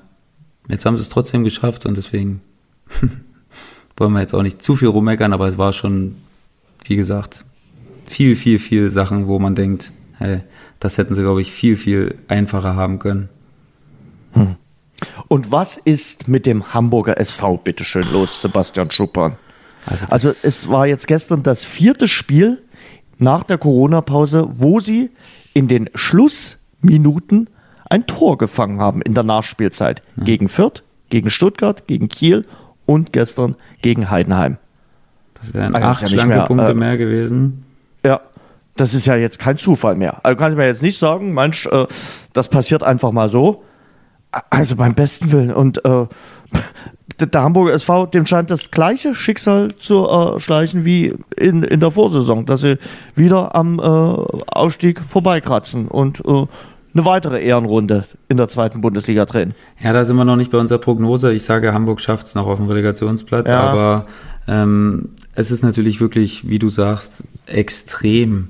jetzt 0.68 0.86
haben 0.86 0.96
sie 0.96 1.02
es 1.02 1.08
trotzdem 1.08 1.42
geschafft 1.42 1.86
und 1.86 1.96
deswegen 1.96 2.40
wollen 3.96 4.12
wir 4.12 4.20
jetzt 4.20 4.34
auch 4.34 4.42
nicht 4.42 4.62
zu 4.62 4.76
viel 4.76 4.88
rummeckern, 4.88 5.32
aber 5.32 5.48
es 5.48 5.58
war 5.58 5.72
schon 5.72 6.14
wie 6.88 6.96
gesagt, 6.96 7.44
viel, 8.06 8.36
viel, 8.36 8.58
viel 8.58 8.90
Sachen, 8.90 9.26
wo 9.26 9.38
man 9.38 9.54
denkt, 9.54 9.92
hey, 10.18 10.40
das 10.80 10.98
hätten 10.98 11.14
sie, 11.14 11.22
glaube 11.22 11.42
ich, 11.42 11.52
viel, 11.52 11.76
viel 11.76 12.16
einfacher 12.28 12.76
haben 12.76 12.98
können. 12.98 13.28
Hm. 14.32 14.56
Und 15.28 15.50
was 15.50 15.76
ist 15.76 16.28
mit 16.28 16.46
dem 16.46 16.74
Hamburger 16.74 17.18
SV, 17.18 17.58
bitteschön, 17.58 18.04
los, 18.12 18.40
Sebastian 18.40 18.90
Schuppan? 18.90 19.36
Also, 19.86 20.06
also 20.10 20.28
es 20.28 20.68
war 20.68 20.86
jetzt 20.86 21.06
gestern 21.06 21.42
das 21.42 21.64
vierte 21.64 22.06
Spiel 22.06 22.62
nach 23.18 23.42
der 23.42 23.58
Corona-Pause, 23.58 24.48
wo 24.50 24.80
sie 24.80 25.10
in 25.54 25.68
den 25.68 25.90
Schlussminuten 25.94 27.48
ein 27.88 28.06
Tor 28.06 28.38
gefangen 28.38 28.80
haben 28.80 29.02
in 29.02 29.14
der 29.14 29.24
Nachspielzeit. 29.24 30.02
Mhm. 30.16 30.24
Gegen 30.24 30.48
Fürth, 30.48 30.82
gegen 31.10 31.30
Stuttgart, 31.30 31.86
gegen 31.86 32.08
Kiel 32.08 32.46
und 32.86 33.12
gestern 33.12 33.56
gegen 33.82 34.10
Heidenheim. 34.10 34.58
Das 35.42 35.54
wären 35.54 35.74
also 35.74 35.88
acht 35.88 36.02
ja 36.02 36.08
schlanke 36.08 36.34
mehr, 36.36 36.44
Punkte 36.44 36.70
äh, 36.70 36.74
mehr 36.74 36.96
gewesen. 36.96 37.64
Ja, 38.04 38.20
das 38.76 38.94
ist 38.94 39.06
ja 39.06 39.16
jetzt 39.16 39.38
kein 39.38 39.58
Zufall 39.58 39.96
mehr. 39.96 40.24
Also 40.24 40.38
kann 40.38 40.52
ich 40.52 40.56
mir 40.56 40.66
jetzt 40.66 40.82
nicht 40.82 40.98
sagen, 40.98 41.34
manch, 41.34 41.66
äh, 41.66 41.86
das 42.32 42.48
passiert 42.48 42.82
einfach 42.82 43.12
mal 43.12 43.28
so. 43.28 43.64
Also 44.48 44.76
beim 44.76 44.94
besten 44.94 45.30
Willen. 45.32 45.52
Und 45.52 45.84
äh, 45.84 46.06
der 47.20 47.42
Hamburger 47.42 47.74
SV, 47.74 48.06
dem 48.06 48.24
scheint 48.26 48.50
das 48.50 48.70
gleiche 48.70 49.14
Schicksal 49.14 49.68
zu 49.76 50.06
erschleichen 50.06 50.84
wie 50.84 51.14
in, 51.36 51.62
in 51.64 51.80
der 51.80 51.90
Vorsaison, 51.90 52.46
dass 52.46 52.62
sie 52.62 52.78
wieder 53.14 53.54
am 53.54 53.78
äh, 53.78 53.82
Ausstieg 53.82 55.00
vorbeikratzen 55.00 55.88
und 55.88 56.24
äh, 56.24 56.46
eine 56.94 57.04
weitere 57.04 57.42
Ehrenrunde 57.42 58.04
in 58.28 58.36
der 58.36 58.48
zweiten 58.48 58.80
Bundesliga 58.80 59.24
drehen. 59.24 59.54
Ja, 59.82 59.92
da 59.92 60.04
sind 60.04 60.16
wir 60.16 60.24
noch 60.24 60.36
nicht 60.36 60.50
bei 60.50 60.58
unserer 60.58 60.78
Prognose. 60.78 61.32
Ich 61.32 61.44
sage, 61.44 61.72
Hamburg 61.72 62.00
schafft 62.00 62.26
es 62.26 62.34
noch 62.34 62.46
auf 62.46 62.58
dem 62.58 62.68
Relegationsplatz, 62.68 63.50
ja. 63.50 63.60
aber 63.60 64.06
ähm, 64.46 65.10
es 65.34 65.50
ist 65.50 65.62
natürlich 65.62 66.00
wirklich, 66.00 66.48
wie 66.48 66.58
du 66.58 66.68
sagst, 66.68 67.24
extrem 67.46 68.48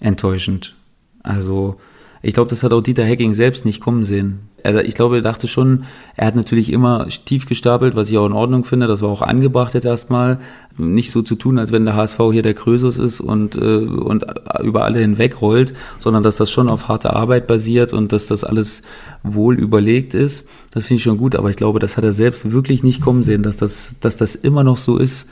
enttäuschend. 0.00 0.74
Also 1.22 1.76
ich 2.22 2.34
glaube, 2.34 2.50
das 2.50 2.62
hat 2.62 2.72
auch 2.72 2.80
Dieter 2.80 3.04
Hecking 3.04 3.32
selbst 3.34 3.64
nicht 3.64 3.80
kommen 3.80 4.04
sehen. 4.04 4.40
Er, 4.64 4.84
ich 4.84 4.94
glaube, 4.94 5.16
er 5.16 5.22
dachte 5.22 5.46
schon, 5.46 5.84
er 6.16 6.26
hat 6.26 6.34
natürlich 6.34 6.72
immer 6.72 7.06
tief 7.26 7.46
gestapelt, 7.46 7.94
was 7.94 8.10
ich 8.10 8.18
auch 8.18 8.26
in 8.26 8.32
Ordnung 8.32 8.64
finde. 8.64 8.88
Das 8.88 9.02
war 9.02 9.08
auch 9.08 9.22
angebracht 9.22 9.74
jetzt 9.74 9.84
erstmal. 9.84 10.40
Nicht 10.76 11.12
so 11.12 11.22
zu 11.22 11.36
tun, 11.36 11.58
als 11.58 11.70
wenn 11.70 11.84
der 11.84 11.94
HSV 11.94 12.18
hier 12.32 12.42
der 12.42 12.54
Krösus 12.54 12.98
ist 12.98 13.20
und, 13.20 13.54
äh, 13.54 13.60
und 13.60 14.26
über 14.62 14.84
alle 14.84 14.98
hinweg 14.98 15.40
rollt, 15.40 15.74
sondern 16.00 16.24
dass 16.24 16.36
das 16.36 16.50
schon 16.50 16.68
auf 16.68 16.88
harte 16.88 17.14
Arbeit 17.14 17.46
basiert 17.46 17.92
und 17.92 18.12
dass 18.12 18.26
das 18.26 18.42
alles 18.42 18.82
wohl 19.22 19.56
überlegt 19.56 20.14
ist. 20.14 20.48
Das 20.72 20.86
finde 20.86 20.98
ich 20.98 21.02
schon 21.04 21.18
gut, 21.18 21.36
aber 21.36 21.50
ich 21.50 21.56
glaube, 21.56 21.78
das 21.78 21.96
hat 21.96 22.04
er 22.04 22.12
selbst 22.12 22.50
wirklich 22.50 22.82
nicht 22.82 23.00
kommen 23.00 23.22
sehen, 23.22 23.44
dass 23.44 23.58
das, 23.58 23.96
dass 24.00 24.16
das 24.16 24.34
immer 24.34 24.64
noch 24.64 24.76
so 24.76 24.96
ist 24.96 25.28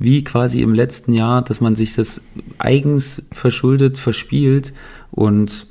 wie 0.00 0.24
quasi 0.24 0.62
im 0.62 0.74
letzten 0.74 1.12
Jahr, 1.12 1.42
dass 1.42 1.60
man 1.60 1.76
sich 1.76 1.94
das 1.94 2.22
eigens 2.58 3.22
verschuldet, 3.32 3.98
verspielt 3.98 4.72
und 5.10 5.66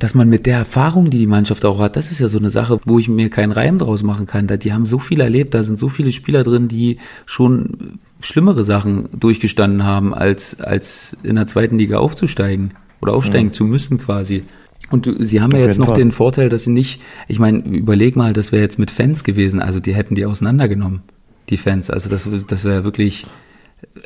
dass 0.00 0.14
man 0.14 0.28
mit 0.28 0.46
der 0.46 0.56
Erfahrung, 0.58 1.08
die 1.08 1.18
die 1.18 1.28
Mannschaft 1.28 1.64
auch 1.64 1.78
hat, 1.78 1.94
das 1.94 2.10
ist 2.10 2.18
ja 2.18 2.28
so 2.28 2.38
eine 2.38 2.50
Sache, 2.50 2.80
wo 2.84 2.98
ich 2.98 3.08
mir 3.08 3.30
keinen 3.30 3.52
Reim 3.52 3.78
draus 3.78 4.02
machen 4.02 4.26
kann. 4.26 4.48
Die 4.48 4.72
haben 4.72 4.84
so 4.84 4.98
viel 4.98 5.20
erlebt, 5.20 5.54
da 5.54 5.62
sind 5.62 5.78
so 5.78 5.88
viele 5.88 6.10
Spieler 6.10 6.42
drin, 6.42 6.66
die 6.66 6.98
schon 7.24 8.00
schlimmere 8.18 8.64
Sachen 8.64 9.08
durchgestanden 9.18 9.84
haben, 9.84 10.12
als, 10.12 10.60
als 10.60 11.16
in 11.22 11.36
der 11.36 11.46
zweiten 11.46 11.78
Liga 11.78 11.98
aufzusteigen 11.98 12.74
oder 13.00 13.14
aufsteigen 13.14 13.48
mhm. 13.48 13.52
zu 13.52 13.64
müssen 13.64 13.98
quasi. 13.98 14.42
Und 14.90 15.08
sie 15.20 15.40
haben 15.40 15.52
ja 15.52 15.58
jetzt 15.58 15.78
noch 15.78 15.88
Fall. 15.88 15.96
den 15.96 16.10
Vorteil, 16.10 16.48
dass 16.48 16.64
sie 16.64 16.72
nicht, 16.72 17.00
ich 17.28 17.38
meine, 17.38 17.58
überleg 17.60 18.16
mal, 18.16 18.32
das 18.32 18.50
wäre 18.50 18.62
jetzt 18.62 18.80
mit 18.80 18.90
Fans 18.90 19.22
gewesen, 19.22 19.60
also 19.60 19.78
die 19.78 19.94
hätten 19.94 20.16
die 20.16 20.26
auseinandergenommen 20.26 21.02
die 21.50 21.56
Fans. 21.56 21.90
Also 21.90 22.08
das, 22.08 22.28
das 22.46 22.64
wäre 22.64 22.84
wirklich. 22.84 23.26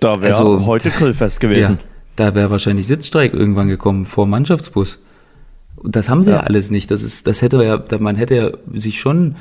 Da 0.01 0.21
wäre 0.21 0.37
also, 0.37 0.67
heute 0.67 0.91
Grillfest 0.91 1.41
gewesen. 1.41 1.79
Ja, 1.79 1.79
da 2.17 2.35
wäre 2.35 2.51
wahrscheinlich 2.51 2.87
Sitzstreik 2.87 3.33
irgendwann 3.33 3.69
gekommen 3.69 4.05
vor 4.05 4.27
Mannschaftsbus. 4.27 5.03
Und 5.77 5.97
das 5.97 6.09
haben 6.09 6.25
sie 6.25 6.31
ja. 6.31 6.37
ja, 6.37 6.43
alles 6.43 6.71
nicht. 6.71 6.91
Das 6.91 7.03
ist, 7.03 7.27
das 7.27 7.43
hätte 7.43 7.63
ja, 7.65 7.83
man 7.99 8.17
hätte 8.17 8.35
ja 8.35 8.51
sich 8.73 9.01
schon 9.01 9.37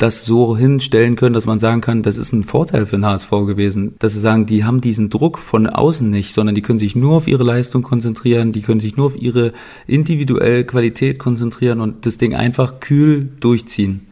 das 0.00 0.24
so 0.24 0.56
hinstellen 0.56 1.14
können, 1.14 1.34
dass 1.34 1.44
man 1.44 1.60
sagen 1.60 1.82
kann, 1.82 2.02
das 2.02 2.16
ist 2.16 2.32
ein 2.32 2.42
Vorteil 2.42 2.86
für 2.86 2.96
den 2.96 3.04
HSV 3.04 3.30
gewesen, 3.30 3.96
dass 3.98 4.14
sie 4.14 4.20
sagen, 4.20 4.46
die 4.46 4.64
haben 4.64 4.80
diesen 4.80 5.10
Druck 5.10 5.38
von 5.38 5.66
außen 5.66 6.08
nicht, 6.08 6.32
sondern 6.32 6.54
die 6.54 6.62
können 6.62 6.78
sich 6.78 6.96
nur 6.96 7.16
auf 7.16 7.28
ihre 7.28 7.44
Leistung 7.44 7.82
konzentrieren, 7.82 8.52
die 8.52 8.62
können 8.62 8.80
sich 8.80 8.96
nur 8.96 9.06
auf 9.06 9.20
ihre 9.20 9.52
individuelle 9.86 10.64
Qualität 10.64 11.18
konzentrieren 11.18 11.80
und 11.80 12.06
das 12.06 12.16
Ding 12.16 12.34
einfach 12.34 12.80
kühl 12.80 13.28
durchziehen. 13.40 14.06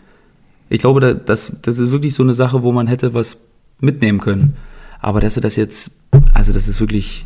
Ich 0.69 0.81
glaube, 0.81 1.15
das, 1.15 1.53
das 1.63 1.79
ist 1.79 1.91
wirklich 1.91 2.15
so 2.15 2.23
eine 2.23 2.35
Sache, 2.35 2.63
wo 2.63 2.73
man 2.73 2.87
hätte 2.87 3.15
was 3.15 3.39
mitnehmen 3.81 4.21
können. 4.21 4.57
Aber 5.01 5.21
dass 5.21 5.37
er 5.37 5.43
das 5.43 5.57
jetzt, 5.57 5.93
also 6.35 6.53
das 6.53 6.69
ist 6.69 6.81
wirklich, 6.81 7.25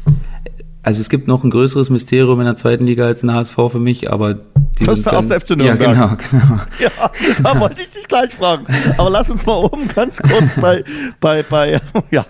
also 0.82 1.01
es 1.01 1.09
gibt 1.09 1.28
noch 1.28 1.43
ein 1.43 1.51
größeres 1.51 1.90
Mysterium 1.90 2.38
in 2.40 2.47
der 2.47 2.57
zweiten 2.57 2.84
Liga 2.84 3.07
als 3.07 3.22
ein 3.22 3.32
HSV 3.32 3.57
für 3.70 3.78
mich, 3.78 4.12
aber 4.12 4.34
die 4.78 4.84
das 4.84 4.99
ist 4.99 5.07
der 5.07 5.12
erste 5.14 5.40
FC 5.40 5.51
Nürnberg. 5.51 5.80
Ja, 5.80 5.93
genau, 5.93 6.16
genau. 6.30 6.61
Ja, 6.78 7.11
da 7.43 7.61
wollte 7.61 7.82
ich 7.82 7.90
dich 7.90 8.09
gleich 8.09 8.34
fragen. 8.34 8.66
Aber 8.97 9.11
lass 9.11 9.30
uns 9.30 9.47
mal 9.47 9.57
oben 9.57 9.88
ganz 9.88 10.18
kurz 10.18 10.55
bei, 10.61 10.84
bei, 11.20 11.43
bei, 11.43 11.80
ja, 12.11 12.24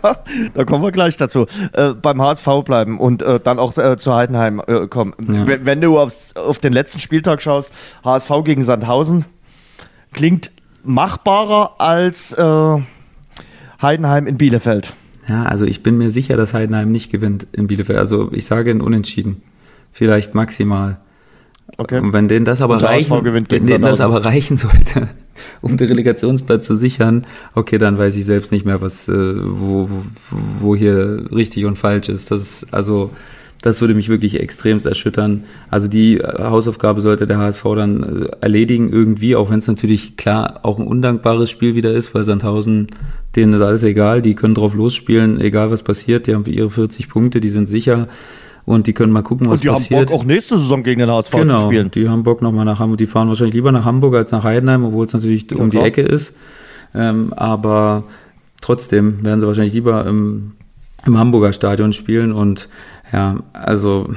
da 0.55 0.65
kommen 0.65 0.85
wir 0.85 0.93
gleich 0.93 1.17
dazu, 1.17 1.47
äh, 1.73 1.91
beim 1.91 2.21
HSV 2.21 2.47
bleiben 2.65 3.01
und 3.01 3.23
äh, 3.23 3.41
dann 3.41 3.59
auch 3.59 3.77
äh, 3.77 3.97
zu 3.97 4.15
Heidenheim 4.15 4.63
äh, 4.67 4.87
kommen. 4.87 5.15
Ja. 5.29 5.47
Wenn 5.65 5.81
du 5.81 5.99
aufs, 5.99 6.37
auf 6.37 6.59
den 6.59 6.73
letzten 6.73 6.99
Spieltag 6.99 7.43
schaust, 7.43 7.73
HSV 8.05 8.31
gegen 8.45 8.65
Sandhausen, 8.65 9.25
klingt 10.13 10.51
machbarer 10.85 11.81
als 11.81 12.33
äh, 12.33 12.79
Heidenheim 13.81 14.27
in 14.27 14.39
Bielefeld. 14.39 14.95
Ja, 15.29 15.45
also 15.45 15.65
ich 15.65 15.83
bin 15.83 15.99
mir 15.99 16.11
sicher, 16.11 16.37
dass 16.37 16.55
Heidenheim 16.55 16.91
nicht 16.91 17.11
gewinnt 17.11 17.47
in 17.53 17.69
Bielefeld. 17.69 17.99
Also 17.99 18.31
ich 18.33 18.45
sage 18.45 18.71
ein 18.71 18.81
Unentschieden. 18.81 19.43
Vielleicht 19.93 20.35
maximal. 20.35 20.99
Okay. 21.77 22.01
Und 22.01 22.13
wenn 22.13 22.29
denen 22.29 22.45
das 22.45 22.61
aber 22.61 22.83
reichen, 22.83 23.25
wenn 23.25 23.45
denen 23.45 23.83
das 23.83 24.01
aber 24.01 24.25
reichen 24.25 24.57
sollte, 24.57 25.09
um 25.61 25.77
den 25.77 25.89
Relegationsplatz 25.89 26.67
zu 26.67 26.77
sichern, 26.77 27.27
okay, 27.55 27.79
dann 27.79 27.99
weiß 27.99 28.17
ich 28.17 28.25
selbst 28.25 28.53
nicht 28.53 28.67
mehr, 28.67 28.81
was, 28.81 29.09
äh, 29.09 29.13
wo, 29.13 29.89
wo 30.61 30.77
hier 30.77 31.27
richtig 31.33 31.65
und 31.65 31.77
falsch 31.77 32.09
ist. 32.09 32.31
Das 32.31 32.41
ist 32.41 32.75
also 32.75 33.11
das 33.63 33.81
würde 33.81 33.95
mich 33.95 34.09
wirklich 34.09 34.39
extremst 34.41 34.87
erschüttern. 34.87 35.45
Also 35.71 35.89
die 35.89 36.19
Hausaufgabe 36.21 37.01
sollte 37.01 37.27
der 37.27 37.39
HSV 37.39 37.63
dann 37.77 38.03
äh, 38.03 38.29
erledigen 38.41 38.91
irgendwie, 38.91 39.37
auch 39.37 39.51
wenn 39.51 39.61
es 39.61 39.69
natürlich 39.69 40.17
klar 40.17 40.61
auch 40.65 40.79
ein 40.79 40.87
undankbares 40.87 41.49
Spiel 41.49 41.75
wieder 41.75 41.93
ist, 41.93 42.15
weil 42.15 42.25
Sandhausen, 42.25 42.89
denen 43.37 43.55
ist 43.55 43.63
alles 43.63 43.85
egal, 43.85 44.21
die 44.21 44.35
können 44.35 44.55
drauf 44.55 44.75
losspielen, 44.75 45.41
egal 45.41 45.71
was 45.71 45.83
passiert, 45.83 46.27
die 46.27 46.35
haben 46.35 46.45
ihre 46.45 46.71
40 46.71 47.09
Punkte, 47.09 47.41
die 47.41 47.51
sind 47.51 47.69
sicher 47.69 48.09
und 48.65 48.89
die 48.89 48.93
können 48.93 49.13
mal 49.13 49.23
gucken, 49.23 49.49
was 49.49 49.63
passiert. 49.63 49.71
Und 49.71 49.79
die 49.79 49.83
passiert. 49.83 50.01
haben 50.01 50.07
Bock 50.07 50.21
auch 50.21 50.25
nächste 50.25 50.59
Saison 50.59 50.83
gegen 50.83 50.99
den 50.99 51.11
HSV 51.11 51.31
genau, 51.31 51.61
zu 51.61 51.67
spielen. 51.69 51.91
die 51.93 52.09
haben 52.09 52.25
Bock 52.25 52.43
nochmal 52.43 52.65
nach 52.65 52.81
Hamburg, 52.81 52.99
die 52.99 53.07
fahren 53.07 53.29
wahrscheinlich 53.29 53.55
lieber 53.55 53.71
nach 53.71 53.85
Hamburg 53.85 54.17
als 54.17 54.33
nach 54.33 54.43
Heidenheim, 54.43 54.85
obwohl 54.85 55.07
es 55.07 55.13
natürlich 55.13 55.49
ja, 55.51 55.57
um 55.57 55.71
die 55.71 55.79
Ecke 55.79 56.03
ist. 56.03 56.37
Ähm, 56.95 57.33
aber 57.35 58.05
trotzdem 58.61 59.23
werden 59.25 59.41
sie 59.41 59.47
wahrscheinlich 59.47 59.73
lieber 59.73 60.05
im, 60.05 60.53
im 61.07 61.17
Hamburger 61.17 61.53
Stadion 61.53 61.93
spielen 61.93 62.33
und 62.33 62.69
ja, 63.13 63.37
also 63.53 64.11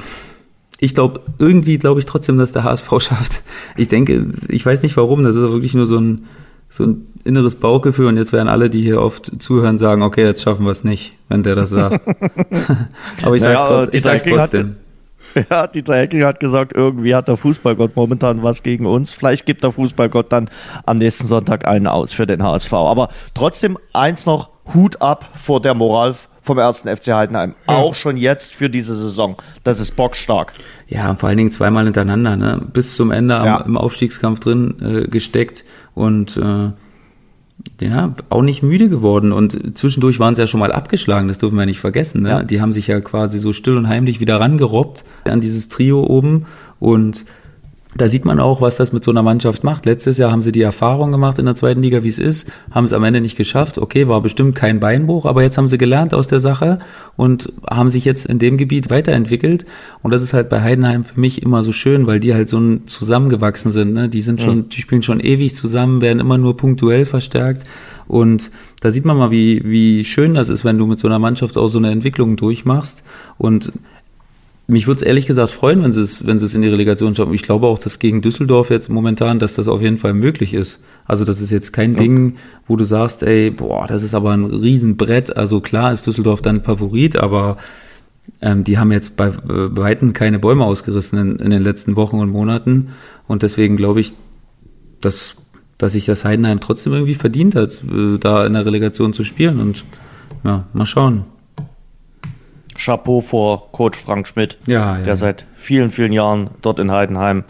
ich 0.78 0.94
glaube, 0.94 1.20
irgendwie 1.38 1.78
glaube 1.78 2.00
ich 2.00 2.06
trotzdem, 2.06 2.38
dass 2.38 2.52
der 2.52 2.64
HSV 2.64 2.88
schafft. 3.00 3.42
Ich 3.76 3.88
denke, 3.88 4.26
ich 4.48 4.64
weiß 4.64 4.82
nicht 4.82 4.96
warum, 4.96 5.22
das 5.22 5.36
ist 5.36 5.50
wirklich 5.50 5.74
nur 5.74 5.86
so 5.86 5.98
ein, 5.98 6.26
so 6.68 6.84
ein 6.84 7.06
inneres 7.24 7.56
Bauchgefühl 7.56 8.06
und 8.06 8.16
jetzt 8.16 8.32
werden 8.32 8.48
alle, 8.48 8.70
die 8.70 8.82
hier 8.82 9.00
oft 9.00 9.42
zuhören, 9.42 9.78
sagen, 9.78 10.02
okay, 10.02 10.24
jetzt 10.24 10.42
schaffen 10.42 10.64
wir 10.64 10.72
es 10.72 10.84
nicht, 10.84 11.16
wenn 11.28 11.42
der 11.42 11.56
das 11.56 11.70
sagt. 11.70 12.06
Aber 13.22 13.34
ich 13.34 13.42
sag's, 13.42 13.62
naja, 13.62 13.84
trotz, 13.84 13.94
ich 13.94 14.02
sag's 14.02 14.24
trotzdem. 14.24 14.76
Ja, 15.50 15.66
Dieter 15.66 15.96
Hecking 15.96 16.24
hat 16.24 16.40
gesagt, 16.40 16.72
irgendwie 16.74 17.14
hat 17.14 17.28
der 17.28 17.36
Fußballgott 17.36 17.94
momentan 17.94 18.42
was 18.42 18.62
gegen 18.62 18.86
uns. 18.86 19.12
Vielleicht 19.12 19.44
gibt 19.44 19.64
der 19.64 19.70
Fußballgott 19.70 20.32
dann 20.32 20.48
am 20.86 20.96
nächsten 20.96 21.26
Sonntag 21.26 21.66
einen 21.66 21.86
aus 21.86 22.12
für 22.12 22.26
den 22.26 22.42
HSV. 22.42 22.72
Aber 22.72 23.10
trotzdem 23.34 23.76
eins 23.92 24.24
noch, 24.24 24.50
Hut 24.72 25.02
ab 25.02 25.28
vor 25.36 25.60
der 25.60 25.74
Moral 25.74 26.14
vom 26.46 26.58
ersten 26.58 26.88
FC 26.88 27.08
Heidenheim. 27.08 27.54
Ja. 27.68 27.74
Auch 27.74 27.94
schon 27.94 28.16
jetzt 28.16 28.54
für 28.54 28.70
diese 28.70 28.94
Saison. 28.94 29.36
Das 29.64 29.80
ist 29.80 29.96
bockstark. 29.96 30.52
Ja, 30.86 31.14
vor 31.16 31.28
allen 31.28 31.38
Dingen 31.38 31.50
zweimal 31.50 31.84
hintereinander, 31.84 32.36
ne? 32.36 32.60
bis 32.72 32.94
zum 32.94 33.10
Ende 33.10 33.34
ja. 33.34 33.56
im 33.58 33.76
Aufstiegskampf 33.76 34.38
drin 34.38 34.74
äh, 34.80 35.08
gesteckt 35.08 35.64
und 35.94 36.36
äh, 36.36 36.70
ja, 37.84 38.12
auch 38.30 38.42
nicht 38.42 38.62
müde 38.62 38.88
geworden. 38.88 39.32
Und 39.32 39.76
zwischendurch 39.76 40.20
waren 40.20 40.36
sie 40.36 40.42
ja 40.42 40.46
schon 40.46 40.60
mal 40.60 40.70
abgeschlagen, 40.70 41.26
das 41.26 41.38
dürfen 41.38 41.58
wir 41.58 41.66
nicht 41.66 41.80
vergessen. 41.80 42.22
Ne? 42.22 42.28
Ja. 42.28 42.42
Die 42.44 42.60
haben 42.60 42.72
sich 42.72 42.86
ja 42.86 43.00
quasi 43.00 43.40
so 43.40 43.52
still 43.52 43.76
und 43.76 43.88
heimlich 43.88 44.20
wieder 44.20 44.38
rangerobbt 44.38 45.04
an 45.24 45.40
dieses 45.40 45.68
Trio 45.68 46.04
oben. 46.04 46.46
Und 46.78 47.24
da 47.96 48.08
sieht 48.08 48.24
man 48.24 48.40
auch, 48.40 48.60
was 48.60 48.76
das 48.76 48.92
mit 48.92 49.04
so 49.04 49.10
einer 49.10 49.22
Mannschaft 49.22 49.64
macht. 49.64 49.86
Letztes 49.86 50.18
Jahr 50.18 50.30
haben 50.30 50.42
sie 50.42 50.52
die 50.52 50.62
Erfahrung 50.62 51.12
gemacht 51.12 51.38
in 51.38 51.46
der 51.46 51.54
zweiten 51.54 51.82
Liga, 51.82 52.02
wie 52.02 52.08
es 52.08 52.18
ist, 52.18 52.48
haben 52.70 52.84
es 52.84 52.92
am 52.92 53.04
Ende 53.04 53.20
nicht 53.20 53.36
geschafft. 53.36 53.78
Okay, 53.78 54.08
war 54.08 54.20
bestimmt 54.20 54.54
kein 54.54 54.80
Beinbruch, 54.80 55.24
aber 55.24 55.42
jetzt 55.42 55.56
haben 55.56 55.68
sie 55.68 55.78
gelernt 55.78 56.12
aus 56.12 56.28
der 56.28 56.40
Sache 56.40 56.78
und 57.16 57.52
haben 57.68 57.90
sich 57.90 58.04
jetzt 58.04 58.26
in 58.26 58.38
dem 58.38 58.56
Gebiet 58.56 58.90
weiterentwickelt. 58.90 59.66
Und 60.02 60.10
das 60.10 60.22
ist 60.22 60.34
halt 60.34 60.48
bei 60.48 60.62
Heidenheim 60.62 61.04
für 61.04 61.18
mich 61.20 61.42
immer 61.42 61.62
so 61.62 61.72
schön, 61.72 62.06
weil 62.06 62.20
die 62.20 62.34
halt 62.34 62.48
so 62.48 62.76
zusammengewachsen 62.86 63.70
sind. 63.70 63.92
Ne? 63.92 64.08
Die 64.08 64.20
sind 64.20 64.42
schon, 64.42 64.68
die 64.68 64.80
spielen 64.80 65.02
schon 65.02 65.20
ewig 65.20 65.54
zusammen, 65.54 66.00
werden 66.00 66.20
immer 66.20 66.38
nur 66.38 66.56
punktuell 66.56 67.04
verstärkt. 67.04 67.66
Und 68.08 68.50
da 68.80 68.90
sieht 68.90 69.04
man 69.04 69.16
mal, 69.16 69.30
wie, 69.30 69.62
wie 69.64 70.04
schön 70.04 70.34
das 70.34 70.48
ist, 70.48 70.64
wenn 70.64 70.78
du 70.78 70.86
mit 70.86 71.00
so 71.00 71.08
einer 71.08 71.18
Mannschaft 71.18 71.58
auch 71.58 71.68
so 71.68 71.78
eine 71.78 71.90
Entwicklung 71.90 72.36
durchmachst. 72.36 73.02
Und 73.38 73.72
mich 74.68 74.86
würde 74.88 74.98
es 74.98 75.06
ehrlich 75.06 75.26
gesagt 75.26 75.50
freuen, 75.50 75.82
wenn 75.84 75.92
sie 75.92 76.02
es, 76.02 76.26
wenn 76.26 76.40
sie 76.40 76.46
es 76.46 76.54
in 76.54 76.62
die 76.62 76.68
Relegation 76.68 77.14
schaffen. 77.14 77.34
Ich 77.34 77.44
glaube 77.44 77.68
auch, 77.68 77.78
dass 77.78 78.00
gegen 78.00 78.20
Düsseldorf 78.20 78.70
jetzt 78.70 78.88
momentan, 78.88 79.38
dass 79.38 79.54
das 79.54 79.68
auf 79.68 79.80
jeden 79.80 79.98
Fall 79.98 80.12
möglich 80.12 80.54
ist. 80.54 80.82
Also 81.04 81.24
das 81.24 81.40
ist 81.40 81.50
jetzt 81.50 81.72
kein 81.72 81.92
okay. 81.92 82.02
Ding, 82.02 82.36
wo 82.66 82.74
du 82.74 82.84
sagst, 82.84 83.22
ey, 83.22 83.50
boah, 83.50 83.86
das 83.86 84.02
ist 84.02 84.14
aber 84.14 84.32
ein 84.32 84.44
Riesenbrett. 84.44 85.36
Also 85.36 85.60
klar 85.60 85.92
ist 85.92 86.06
Düsseldorf 86.06 86.42
dann 86.42 86.64
Favorit, 86.64 87.14
aber 87.14 87.58
ähm, 88.42 88.64
die 88.64 88.76
haben 88.76 88.90
jetzt 88.90 89.16
bei, 89.16 89.30
bei 89.30 89.54
äh, 89.54 89.76
Weitem 89.76 90.12
keine 90.12 90.40
Bäume 90.40 90.64
ausgerissen 90.64 91.18
in, 91.18 91.36
in 91.36 91.50
den 91.50 91.62
letzten 91.62 91.94
Wochen 91.94 92.18
und 92.18 92.30
Monaten. 92.30 92.88
Und 93.28 93.44
deswegen 93.44 93.76
glaube 93.76 94.00
ich, 94.00 94.14
dass, 95.00 95.36
dass 95.78 95.92
sich 95.92 96.06
das 96.06 96.24
Heidenheim 96.24 96.58
trotzdem 96.58 96.92
irgendwie 96.92 97.14
verdient 97.14 97.54
hat, 97.54 97.84
äh, 97.84 98.18
da 98.18 98.44
in 98.44 98.54
der 98.54 98.66
Relegation 98.66 99.12
zu 99.12 99.22
spielen. 99.22 99.60
Und 99.60 99.84
ja, 100.42 100.64
mal 100.72 100.86
schauen. 100.86 101.24
Chapeau 102.76 103.20
vor 103.20 103.72
Coach 103.72 103.98
Frank 103.98 104.28
Schmidt, 104.28 104.58
ja, 104.66 104.98
ja. 104.98 105.04
der 105.04 105.16
seit 105.16 105.44
vielen, 105.56 105.90
vielen 105.90 106.12
Jahren 106.12 106.50
dort 106.62 106.78
in 106.78 106.90
Heidenheim 106.90 107.44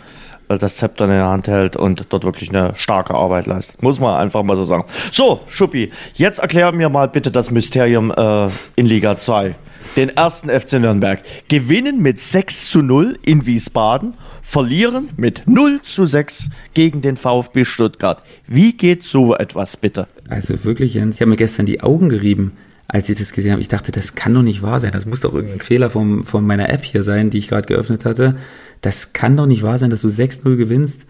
äh, 0.49 0.59
das 0.59 0.77
Zepter 0.77 1.05
in 1.05 1.11
der 1.11 1.27
Hand 1.27 1.49
hält 1.49 1.77
und 1.77 2.07
dort 2.11 2.25
wirklich 2.25 2.51
eine 2.51 2.75
starke 2.75 3.15
Arbeit 3.15 3.47
leistet. 3.47 3.83
Muss 3.83 4.01
man 4.01 4.17
einfach 4.17 4.43
mal 4.43 4.57
so 4.57 4.65
sagen. 4.65 4.85
So, 5.11 5.41
Schuppi, 5.49 5.91
jetzt 6.15 6.39
erklär 6.39 6.73
mir 6.73 6.89
mal 6.89 7.09
bitte 7.09 7.31
das 7.31 7.51
Mysterium 7.51 8.13
äh, 8.17 8.49
in 8.77 8.87
Liga 8.87 9.17
2. 9.17 9.55
Den 9.97 10.11
ersten 10.11 10.51
FC 10.51 10.75
Nürnberg. 10.75 11.23
Gewinnen 11.49 12.03
mit 12.03 12.21
6 12.21 12.71
zu 12.71 12.83
0 12.83 13.19
in 13.23 13.47
Wiesbaden, 13.47 14.15
verlieren 14.43 15.09
mit 15.17 15.43
0 15.47 15.81
zu 15.83 16.07
6 16.07 16.51
gegen 16.75 17.01
den 17.03 17.17
VfB 17.17 17.65
Stuttgart. 17.65 18.23
Wie 18.47 18.73
geht 18.73 19.05
so 19.05 19.35
etwas 19.35 19.77
bitte? 19.77 20.09
Also 20.29 20.65
wirklich, 20.65 20.95
Jens, 20.95 21.17
ich 21.17 21.21
habe 21.21 21.31
mir 21.31 21.37
gestern 21.37 21.67
die 21.67 21.83
Augen 21.83 22.09
gerieben 22.09 22.53
als 22.89 23.09
ich 23.09 23.19
das 23.19 23.33
gesehen 23.33 23.53
habe, 23.53 23.61
ich 23.61 23.69
dachte, 23.69 23.93
das 23.93 24.15
kann 24.15 24.35
doch 24.35 24.43
nicht 24.43 24.63
wahr 24.63 24.81
sein. 24.81 24.93
Das 24.93 25.07
muss 25.07 25.21
doch 25.21 25.35
irgendein 25.35 25.61
Fehler 25.61 25.91
vom, 25.91 26.25
von 26.25 26.47
meiner 26.47 26.71
App 26.71 26.85
hier 26.85 27.03
sein, 27.03 27.31
die 27.31 27.39
ich 27.39 27.49
gerade 27.49 27.67
geöffnet 27.67 28.05
hatte. 28.05 28.37
Das 28.81 29.13
kann 29.13 29.37
doch 29.37 29.47
nicht 29.47 29.63
wahr 29.63 29.79
sein, 29.79 29.91
dass 29.91 30.03
du 30.03 30.09
6-0 30.09 30.57
gewinnst, 30.57 31.07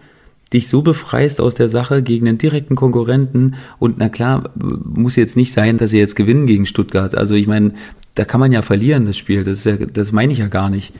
dich 0.53 0.69
so 0.69 0.81
befreist 0.81 1.39
aus 1.39 1.55
der 1.55 1.69
Sache 1.69 2.01
gegen 2.01 2.27
einen 2.27 2.37
direkten 2.37 2.75
Konkurrenten. 2.75 3.55
Und 3.77 3.97
na 3.99 4.09
klar, 4.09 4.49
muss 4.55 5.15
jetzt 5.17 5.37
nicht 5.37 5.51
sein, 5.51 5.77
dass 5.77 5.91
sie 5.91 5.99
jetzt 5.99 6.15
gewinnen 6.15 6.47
gegen 6.47 6.65
Stuttgart. 6.65 7.15
Also 7.15 7.35
ich 7.35 7.47
meine, 7.47 7.73
da 8.15 8.25
kann 8.25 8.39
man 8.39 8.51
ja 8.51 8.63
verlieren, 8.63 9.05
das 9.05 9.17
Spiel. 9.17 9.43
Das, 9.43 9.59
ist 9.59 9.65
ja, 9.65 9.75
das 9.75 10.11
meine 10.11 10.33
ich 10.33 10.39
ja 10.39 10.47
gar 10.47 10.69
nicht. 10.69 10.93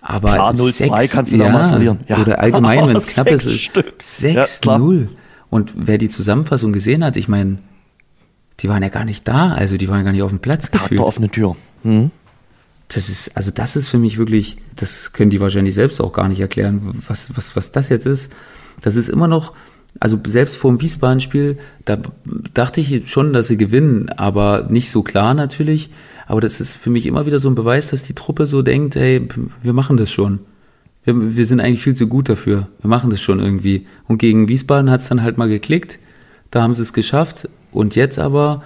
Aber 0.00 0.32
klar, 0.32 0.54
0-2 0.54 1.12
kannst 1.12 1.32
du 1.32 1.36
ja, 1.36 1.50
mal 1.50 1.68
verlieren. 1.68 1.98
Ja. 2.08 2.20
Oder 2.20 2.38
allgemein, 2.38 2.86
wenn 2.86 2.96
es 2.96 3.06
knapp 3.06 3.28
ist, 3.28 3.46
6-0. 3.46 5.00
Ja, 5.02 5.08
und 5.50 5.74
wer 5.76 5.98
die 5.98 6.08
Zusammenfassung 6.08 6.72
gesehen 6.72 7.04
hat, 7.04 7.18
ich 7.18 7.28
meine, 7.28 7.58
die 8.62 8.68
waren 8.68 8.82
ja 8.82 8.88
gar 8.88 9.04
nicht 9.04 9.26
da, 9.26 9.48
also 9.48 9.76
die 9.76 9.88
waren 9.88 10.04
gar 10.04 10.12
nicht 10.12 10.22
auf 10.22 10.30
dem 10.30 10.38
Platz 10.38 10.70
Tag 10.70 10.82
gefühlt. 10.82 11.00
offene 11.00 11.28
Tür. 11.28 11.56
Hm? 11.82 12.10
Das 12.88 13.08
ist, 13.08 13.36
also 13.36 13.50
das 13.50 13.74
ist 13.74 13.88
für 13.88 13.98
mich 13.98 14.18
wirklich, 14.18 14.58
das 14.76 15.12
können 15.12 15.30
die 15.30 15.40
wahrscheinlich 15.40 15.74
selbst 15.74 16.00
auch 16.00 16.12
gar 16.12 16.28
nicht 16.28 16.40
erklären, 16.40 17.02
was, 17.08 17.36
was, 17.36 17.56
was 17.56 17.72
das 17.72 17.88
jetzt 17.88 18.06
ist. 18.06 18.32
Das 18.80 18.96
ist 18.96 19.08
immer 19.08 19.28
noch, 19.28 19.54
also 19.98 20.18
selbst 20.26 20.56
vor 20.56 20.70
dem 20.70 20.80
Wiesbaden-Spiel, 20.80 21.58
da 21.84 21.98
dachte 22.54 22.80
ich 22.80 23.08
schon, 23.08 23.32
dass 23.32 23.48
sie 23.48 23.56
gewinnen, 23.56 24.10
aber 24.10 24.68
nicht 24.70 24.90
so 24.90 25.02
klar 25.02 25.34
natürlich. 25.34 25.90
Aber 26.26 26.40
das 26.40 26.60
ist 26.60 26.76
für 26.76 26.90
mich 26.90 27.06
immer 27.06 27.26
wieder 27.26 27.40
so 27.40 27.50
ein 27.50 27.54
Beweis, 27.54 27.88
dass 27.88 28.02
die 28.02 28.14
Truppe 28.14 28.46
so 28.46 28.62
denkt, 28.62 28.94
hey, 28.94 29.26
wir 29.62 29.72
machen 29.72 29.96
das 29.96 30.10
schon. 30.10 30.40
Wir, 31.04 31.36
wir 31.36 31.46
sind 31.46 31.60
eigentlich 31.60 31.82
viel 31.82 31.94
zu 31.94 32.06
gut 32.06 32.28
dafür. 32.28 32.68
Wir 32.80 32.88
machen 32.88 33.10
das 33.10 33.20
schon 33.20 33.40
irgendwie. 33.40 33.86
Und 34.06 34.18
gegen 34.18 34.48
Wiesbaden 34.48 34.90
hat 34.90 35.00
es 35.00 35.08
dann 35.08 35.22
halt 35.22 35.36
mal 35.36 35.48
geklickt. 35.48 35.98
Da 36.52 36.62
haben 36.62 36.74
sie 36.74 36.82
es 36.82 36.92
geschafft. 36.92 37.48
Und 37.72 37.96
jetzt 37.96 38.20
aber 38.20 38.62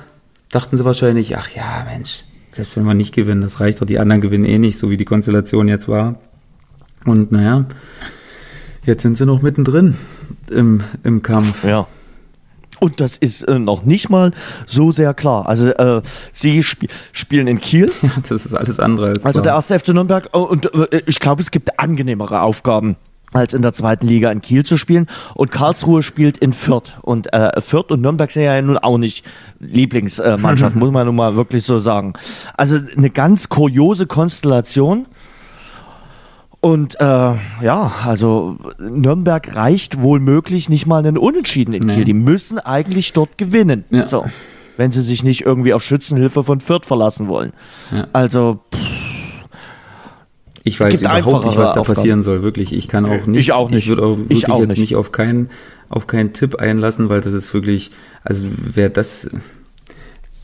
dachten 0.50 0.76
sie 0.76 0.84
wahrscheinlich, 0.84 1.36
ach 1.36 1.48
ja, 1.50 1.86
Mensch, 1.90 2.24
selbst 2.48 2.76
wenn 2.76 2.84
wir 2.84 2.94
nicht 2.94 3.14
gewinnen, 3.14 3.40
das 3.40 3.60
reicht 3.60 3.80
doch, 3.80 3.86
die 3.86 3.98
anderen 3.98 4.20
gewinnen 4.20 4.44
eh 4.44 4.58
nicht, 4.58 4.76
so 4.76 4.90
wie 4.90 4.96
die 4.96 5.04
Konstellation 5.04 5.68
jetzt 5.68 5.88
war. 5.88 6.16
Und 7.04 7.30
naja, 7.32 7.64
jetzt 8.84 9.02
sind 9.02 9.16
sie 9.16 9.24
noch 9.24 9.40
mittendrin 9.40 9.96
im, 10.50 10.82
im 11.04 11.22
Kampf. 11.22 11.64
Ja. 11.64 11.86
Und 12.80 13.00
das 13.00 13.16
ist 13.16 13.42
äh, 13.42 13.58
noch 13.58 13.84
nicht 13.84 14.10
mal 14.10 14.32
so 14.66 14.90
sehr 14.90 15.14
klar. 15.14 15.46
Also 15.48 15.70
äh, 15.70 16.02
sie 16.32 16.58
sp 16.60 16.90
spielen 17.12 17.46
in 17.46 17.60
Kiel. 17.60 17.90
Ja, 18.02 18.10
das 18.28 18.44
ist 18.44 18.54
alles 18.54 18.80
andere 18.80 19.08
als 19.10 19.24
Also 19.24 19.40
klar. 19.40 19.42
der 19.44 19.52
erste 19.54 19.78
FC 19.78 19.94
Nürnberg. 19.94 20.28
Oh, 20.32 20.40
und 20.42 20.74
äh, 20.74 21.02
ich 21.06 21.20
glaube, 21.20 21.40
es 21.40 21.50
gibt 21.50 21.78
angenehmere 21.78 22.42
Aufgaben 22.42 22.96
als 23.32 23.52
in 23.52 23.62
der 23.62 23.72
zweiten 23.72 24.06
Liga 24.06 24.30
in 24.30 24.40
Kiel 24.40 24.64
zu 24.64 24.76
spielen. 24.76 25.06
Und 25.34 25.50
Karlsruhe 25.50 26.02
spielt 26.02 26.36
in 26.38 26.52
Fürth. 26.52 26.98
Und 27.02 27.32
äh, 27.32 27.60
Fürth 27.60 27.90
und 27.90 28.00
Nürnberg 28.00 28.30
sind 28.30 28.44
ja 28.44 28.60
nun 28.62 28.78
auch 28.78 28.98
nicht 28.98 29.24
Lieblingsmannschaft, 29.60 30.76
muss 30.76 30.90
man 30.90 31.06
nun 31.06 31.16
mal 31.16 31.36
wirklich 31.36 31.64
so 31.64 31.78
sagen. 31.78 32.14
Also 32.56 32.78
eine 32.96 33.10
ganz 33.10 33.48
kuriose 33.48 34.06
Konstellation. 34.06 35.06
Und 36.60 36.98
äh, 37.00 37.04
ja, 37.04 37.92
also 38.04 38.56
Nürnberg 38.78 39.54
reicht 39.54 40.00
wohl 40.00 40.18
möglich 40.18 40.68
nicht 40.68 40.86
mal 40.86 40.98
einen 40.98 41.18
Unentschieden 41.18 41.74
in 41.74 41.86
Kiel. 41.86 41.98
Nee. 41.98 42.04
Die 42.04 42.12
müssen 42.12 42.58
eigentlich 42.58 43.12
dort 43.12 43.38
gewinnen. 43.38 43.84
Ja. 43.90 44.08
So, 44.08 44.24
wenn 44.76 44.90
sie 44.90 45.02
sich 45.02 45.22
nicht 45.22 45.42
irgendwie 45.42 45.74
auf 45.74 45.82
Schützenhilfe 45.82 46.42
von 46.42 46.60
Fürth 46.60 46.86
verlassen 46.86 47.28
wollen. 47.28 47.52
Ja. 47.92 48.08
Also 48.12 48.60
pff, 48.74 49.05
ich 50.66 50.80
weiß 50.80 51.00
überhaupt 51.00 51.44
nicht, 51.46 51.56
was 51.56 51.74
da 51.74 51.80
Aufgaben. 51.80 51.94
passieren 51.94 52.22
soll, 52.22 52.42
wirklich. 52.42 52.72
Ich 52.72 52.88
kann 52.88 53.06
auch 53.06 53.26
nicht. 53.26 53.38
Ich 53.38 53.52
auch 53.52 53.70
nicht. 53.70 53.84
Ich 53.84 53.88
würde 53.88 54.02
auch 54.02 54.18
wirklich 54.18 54.48
auch 54.50 54.58
jetzt 54.58 54.70
nicht. 54.70 54.80
mich 54.80 54.96
auf 54.96 55.12
keinen, 55.12 55.48
auf 55.88 56.08
keinen 56.08 56.32
Tipp 56.32 56.56
einlassen, 56.56 57.08
weil 57.08 57.20
das 57.20 57.34
ist 57.34 57.54
wirklich, 57.54 57.92
also 58.24 58.48
wer 58.74 58.90
das, 58.90 59.30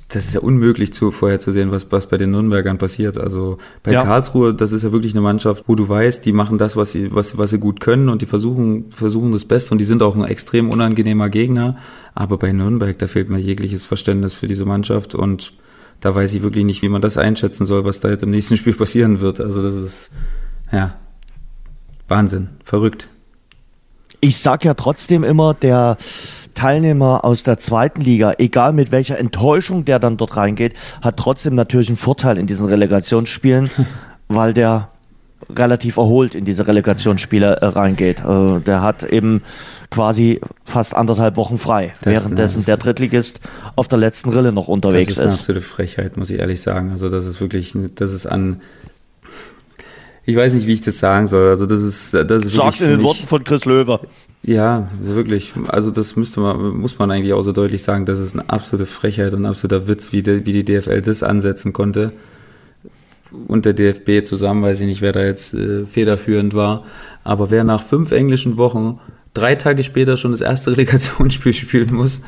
das 0.08 0.26
ist 0.26 0.34
ja 0.34 0.40
unmöglich 0.40 0.92
zu, 0.92 1.10
vorherzusehen, 1.10 1.72
was, 1.72 1.90
was 1.90 2.06
bei 2.08 2.18
den 2.18 2.30
Nürnbergern 2.30 2.78
passiert. 2.78 3.18
Also 3.18 3.58
bei 3.82 3.90
ja. 3.90 4.04
Karlsruhe, 4.04 4.54
das 4.54 4.72
ist 4.72 4.84
ja 4.84 4.92
wirklich 4.92 5.12
eine 5.12 5.22
Mannschaft, 5.22 5.64
wo 5.66 5.74
du 5.74 5.88
weißt, 5.88 6.24
die 6.24 6.32
machen 6.32 6.56
das, 6.56 6.76
was 6.76 6.92
sie, 6.92 7.12
was, 7.12 7.36
was 7.36 7.50
sie 7.50 7.58
gut 7.58 7.80
können 7.80 8.08
und 8.08 8.22
die 8.22 8.26
versuchen, 8.26 8.92
versuchen 8.92 9.32
das 9.32 9.44
Beste 9.44 9.74
und 9.74 9.78
die 9.78 9.84
sind 9.84 10.04
auch 10.04 10.14
ein 10.14 10.24
extrem 10.24 10.70
unangenehmer 10.70 11.30
Gegner. 11.30 11.78
Aber 12.14 12.38
bei 12.38 12.52
Nürnberg, 12.52 12.96
da 12.96 13.08
fehlt 13.08 13.28
mir 13.28 13.38
jegliches 13.38 13.86
Verständnis 13.86 14.34
für 14.34 14.46
diese 14.46 14.66
Mannschaft 14.66 15.16
und 15.16 15.52
da 16.03 16.14
weiß 16.14 16.34
ich 16.34 16.42
wirklich 16.42 16.64
nicht, 16.64 16.82
wie 16.82 16.88
man 16.88 17.00
das 17.00 17.16
einschätzen 17.16 17.64
soll, 17.64 17.84
was 17.84 18.00
da 18.00 18.11
jetzt 18.11 18.24
im 18.24 18.30
nächsten 18.30 18.57
Spiel 18.59 18.74
passieren 18.74 19.20
wird. 19.20 19.40
Also 19.40 19.62
das 19.62 19.76
ist, 19.76 20.12
ja, 20.70 20.96
Wahnsinn, 22.09 22.50
verrückt. 22.62 23.09
Ich 24.20 24.38
sag 24.38 24.64
ja 24.64 24.74
trotzdem 24.74 25.24
immer, 25.24 25.55
der 25.55 25.96
Teilnehmer 26.55 27.24
aus 27.24 27.44
der 27.44 27.59
zweiten 27.59 28.00
Liga, 28.00 28.34
egal 28.38 28.72
mit 28.72 28.92
welcher 28.92 29.18
Enttäuschung 29.18 29.84
der 29.84 29.98
dann 29.98 30.16
dort 30.16 30.36
reingeht, 30.36 30.74
hat 31.00 31.16
trotzdem 31.16 31.55
natürlich 31.55 31.88
einen 31.88 31.96
Vorteil 31.96 32.36
in 32.36 32.46
diesen 32.46 32.66
Relegationsspielen, 32.66 33.70
weil 34.28 34.53
der 34.53 34.91
relativ 35.55 35.97
erholt 35.97 36.34
in 36.34 36.45
diese 36.45 36.66
Relegationsspiele 36.66 37.57
äh, 37.61 37.66
reingeht. 37.66 38.20
Äh, 38.20 38.61
der 38.61 38.82
hat 38.82 39.03
eben 39.03 39.43
quasi 39.90 40.40
fast 40.64 40.97
anderthalb 40.97 41.36
Wochen 41.36 41.59
frei, 41.59 41.93
das 42.03 42.22
währenddessen 42.22 42.64
der 42.64 42.76
Drittligist 42.76 43.40
auf 43.76 43.88
der 43.88 43.99
letzten 43.99 44.30
Rille 44.30 44.53
noch 44.53 44.68
unterwegs 44.68 45.11
ist. 45.11 45.18
Das 45.18 45.26
ist 45.26 45.30
eine 45.30 45.38
absolute 45.40 45.61
Frechheit, 45.61 46.16
muss 46.16 46.30
ich 46.30 46.38
ehrlich 46.38 46.62
sagen. 46.62 46.90
Also 46.90 47.09
das 47.09 47.26
ist 47.26 47.40
wirklich, 47.40 47.74
das 47.95 48.12
ist 48.12 48.26
an, 48.26 48.62
ich 50.24 50.36
weiß 50.36 50.55
nicht, 50.55 50.66
wie 50.66 50.72
ich 50.72 50.80
das 50.80 50.99
sagen 50.99 51.26
soll. 51.26 51.49
Also 51.49 51.66
das 51.66 51.82
ist, 51.82 52.14
das 52.14 52.47
ist 52.47 52.55
Sagt 52.55 52.80
in 52.80 52.90
den 52.90 53.03
Worten 53.03 53.26
von 53.26 53.45
Chris 53.45 53.64
Löwer. 53.64 54.01
Ja, 54.45 54.88
also 54.99 55.14
wirklich. 55.14 55.53
Also 55.68 55.90
das 55.90 56.16
müsste 56.16 56.40
man, 56.40 56.78
muss 56.78 56.99
man 56.99 57.11
eigentlich 57.11 57.32
auch 57.32 57.43
so 57.43 57.53
deutlich 57.53 57.82
sagen. 57.82 58.07
Das 58.07 58.18
ist 58.18 58.34
eine 58.34 58.49
absolute 58.49 58.86
Frechheit 58.86 59.34
und 59.34 59.43
ein 59.43 59.47
absoluter 59.47 59.88
Witz, 59.88 60.12
wie 60.12 60.22
die, 60.22 60.47
wie 60.47 60.53
die 60.53 60.64
DFL 60.64 61.03
das 61.03 61.22
ansetzen 61.22 61.72
konnte 61.72 62.12
und 63.49 63.64
der 63.64 63.72
DFB 63.72 64.24
zusammen, 64.24 64.62
weiß 64.62 64.80
ich 64.80 64.87
nicht, 64.87 65.03
wer 65.03 65.12
da 65.12 65.24
jetzt 65.24 65.55
äh, 65.55 65.87
federführend 65.87 66.55
war, 66.55 66.85
aber 67.24 67.51
wer 67.51 67.64
nach 67.64 67.83
fünf 67.83 68.12
englischen 68.12 68.57
Wochen 68.57 69.01
drei 69.35 69.55
Tage 69.55 69.83
später 69.83 70.16
schon 70.16 70.33
das 70.33 70.41
erste 70.41 70.70
Relegationsspiel 70.76 71.53
spielen 71.53 71.95
muss 71.95 72.20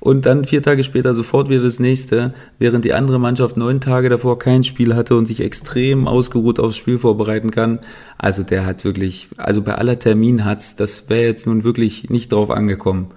und 0.00 0.24
dann 0.24 0.44
vier 0.44 0.62
Tage 0.62 0.82
später 0.82 1.14
sofort 1.14 1.50
wieder 1.50 1.62
das 1.62 1.78
nächste, 1.78 2.32
während 2.58 2.84
die 2.84 2.94
andere 2.94 3.20
Mannschaft 3.20 3.56
neun 3.56 3.80
Tage 3.80 4.08
davor 4.08 4.38
kein 4.38 4.64
Spiel 4.64 4.96
hatte 4.96 5.14
und 5.14 5.26
sich 5.26 5.40
extrem 5.40 6.08
ausgeruht 6.08 6.58
aufs 6.58 6.78
Spiel 6.78 6.98
vorbereiten 6.98 7.50
kann. 7.50 7.80
Also 8.16 8.42
der 8.42 8.64
hat 8.64 8.84
wirklich, 8.84 9.28
also 9.36 9.62
bei 9.62 9.74
aller 9.74 9.98
Termin 9.98 10.44
hat's, 10.44 10.74
das 10.74 11.10
wäre 11.10 11.24
jetzt 11.24 11.46
nun 11.46 11.64
wirklich 11.64 12.08
nicht 12.08 12.32
drauf 12.32 12.50
angekommen. 12.50 13.08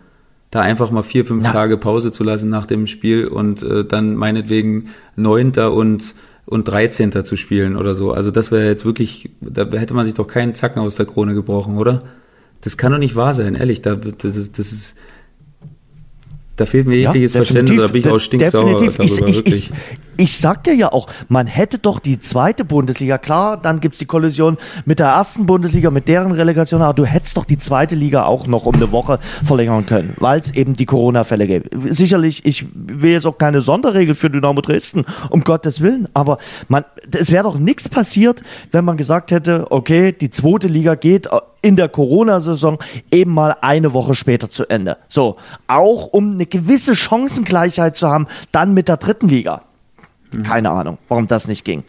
Da 0.51 0.59
einfach 0.59 0.91
mal 0.91 1.01
vier, 1.01 1.25
fünf 1.25 1.45
ja. 1.45 1.51
Tage 1.51 1.77
Pause 1.77 2.11
zu 2.11 2.23
lassen 2.23 2.49
nach 2.49 2.67
dem 2.67 2.85
Spiel 2.85 3.27
und 3.27 3.63
äh, 3.63 3.85
dann 3.85 4.15
meinetwegen 4.15 4.89
neunter 5.15 5.73
und 5.73 6.13
und 6.45 6.67
13. 6.67 7.23
zu 7.23 7.35
spielen 7.35 7.75
oder 7.75 7.95
so. 7.95 8.11
Also 8.11 8.31
das 8.31 8.51
wäre 8.51 8.65
jetzt 8.67 8.85
wirklich, 8.85 9.29
da 9.41 9.65
hätte 9.77 9.93
man 9.93 10.05
sich 10.05 10.13
doch 10.13 10.27
keinen 10.27 10.55
Zacken 10.55 10.81
aus 10.81 10.95
der 10.95 11.05
Krone 11.05 11.33
gebrochen, 11.33 11.77
oder? 11.77 12.03
Das 12.61 12.77
kann 12.77 12.91
doch 12.91 12.99
nicht 12.99 13.15
wahr 13.15 13.33
sein, 13.33 13.55
ehrlich. 13.55 13.81
Da, 13.81 13.95
das 13.95 14.35
ist, 14.35 14.57
das 14.59 14.71
ist, 14.71 14.97
da 16.55 16.65
fehlt 16.65 16.87
mir 16.87 16.97
jegliches 16.97 17.33
ja, 17.33 17.39
Verständnis, 17.39 17.77
da 17.77 17.87
bin 17.87 18.01
ich 18.01 18.07
auch 18.07 18.19
stinksauer 18.19 18.71
darüber, 18.71 19.03
ich, 19.03 19.21
ich, 19.21 19.45
ich, 19.47 19.71
ich 20.17 20.37
sag 20.37 20.63
dir 20.63 20.73
ja 20.75 20.91
auch, 20.91 21.07
man 21.29 21.47
hätte 21.47 21.77
doch 21.77 21.99
die 21.99 22.19
zweite 22.19 22.65
Bundesliga, 22.65 23.17
klar, 23.17 23.57
dann 23.57 23.79
gibt's 23.79 23.99
die 23.99 24.05
Kollision 24.05 24.57
mit 24.85 24.99
der 24.99 25.07
ersten 25.07 25.45
Bundesliga, 25.45 25.91
mit 25.91 26.07
deren 26.07 26.31
Relegation, 26.31 26.81
aber 26.81 26.93
du 26.93 27.05
hättest 27.05 27.37
doch 27.37 27.45
die 27.45 27.57
zweite 27.57 27.95
Liga 27.95 28.23
auch 28.25 28.47
noch 28.47 28.65
um 28.65 28.75
eine 28.75 28.91
Woche 28.91 29.19
verlängern 29.43 29.85
können, 29.85 30.13
weil 30.17 30.39
es 30.39 30.51
eben 30.51 30.73
die 30.73 30.85
Corona-Fälle 30.85 31.47
gibt. 31.47 31.69
Sicherlich, 31.93 32.45
ich 32.45 32.65
will 32.73 33.11
jetzt 33.11 33.25
auch 33.25 33.37
keine 33.37 33.61
Sonderregel 33.61 34.15
für 34.15 34.29
Dynamo 34.29 34.61
Dresden, 34.61 35.05
um 35.29 35.43
Gottes 35.43 35.81
Willen, 35.81 36.07
aber 36.13 36.37
man, 36.67 36.85
es 37.11 37.31
wäre 37.31 37.43
doch 37.43 37.57
nichts 37.57 37.89
passiert, 37.89 38.41
wenn 38.71 38.85
man 38.85 38.97
gesagt 38.97 39.31
hätte, 39.31 39.71
okay, 39.71 40.11
die 40.11 40.29
zweite 40.29 40.67
Liga 40.67 40.95
geht 40.95 41.27
in 41.63 41.75
der 41.77 41.89
Corona-Saison 41.89 42.77
eben 43.09 43.31
mal 43.33 43.55
eine 43.61 43.93
Woche 43.93 44.13
später 44.13 44.49
zu 44.49 44.69
Ende. 44.69 44.97
So, 45.07 45.37
auch 45.67 46.07
um 46.07 46.33
eine 46.33 46.45
gewisse 46.45 46.95
Chancengleichheit 46.95 47.95
zu 47.95 48.07
haben, 48.07 48.27
dann 48.51 48.73
mit 48.73 48.87
der 48.87 48.97
dritten 48.97 49.29
Liga. 49.29 49.61
Mhm. 50.33 50.43
Keine 50.43 50.69
Ahnung, 50.71 50.97
warum 51.07 51.27
das 51.27 51.47
nicht 51.47 51.63
ging. 51.65 51.83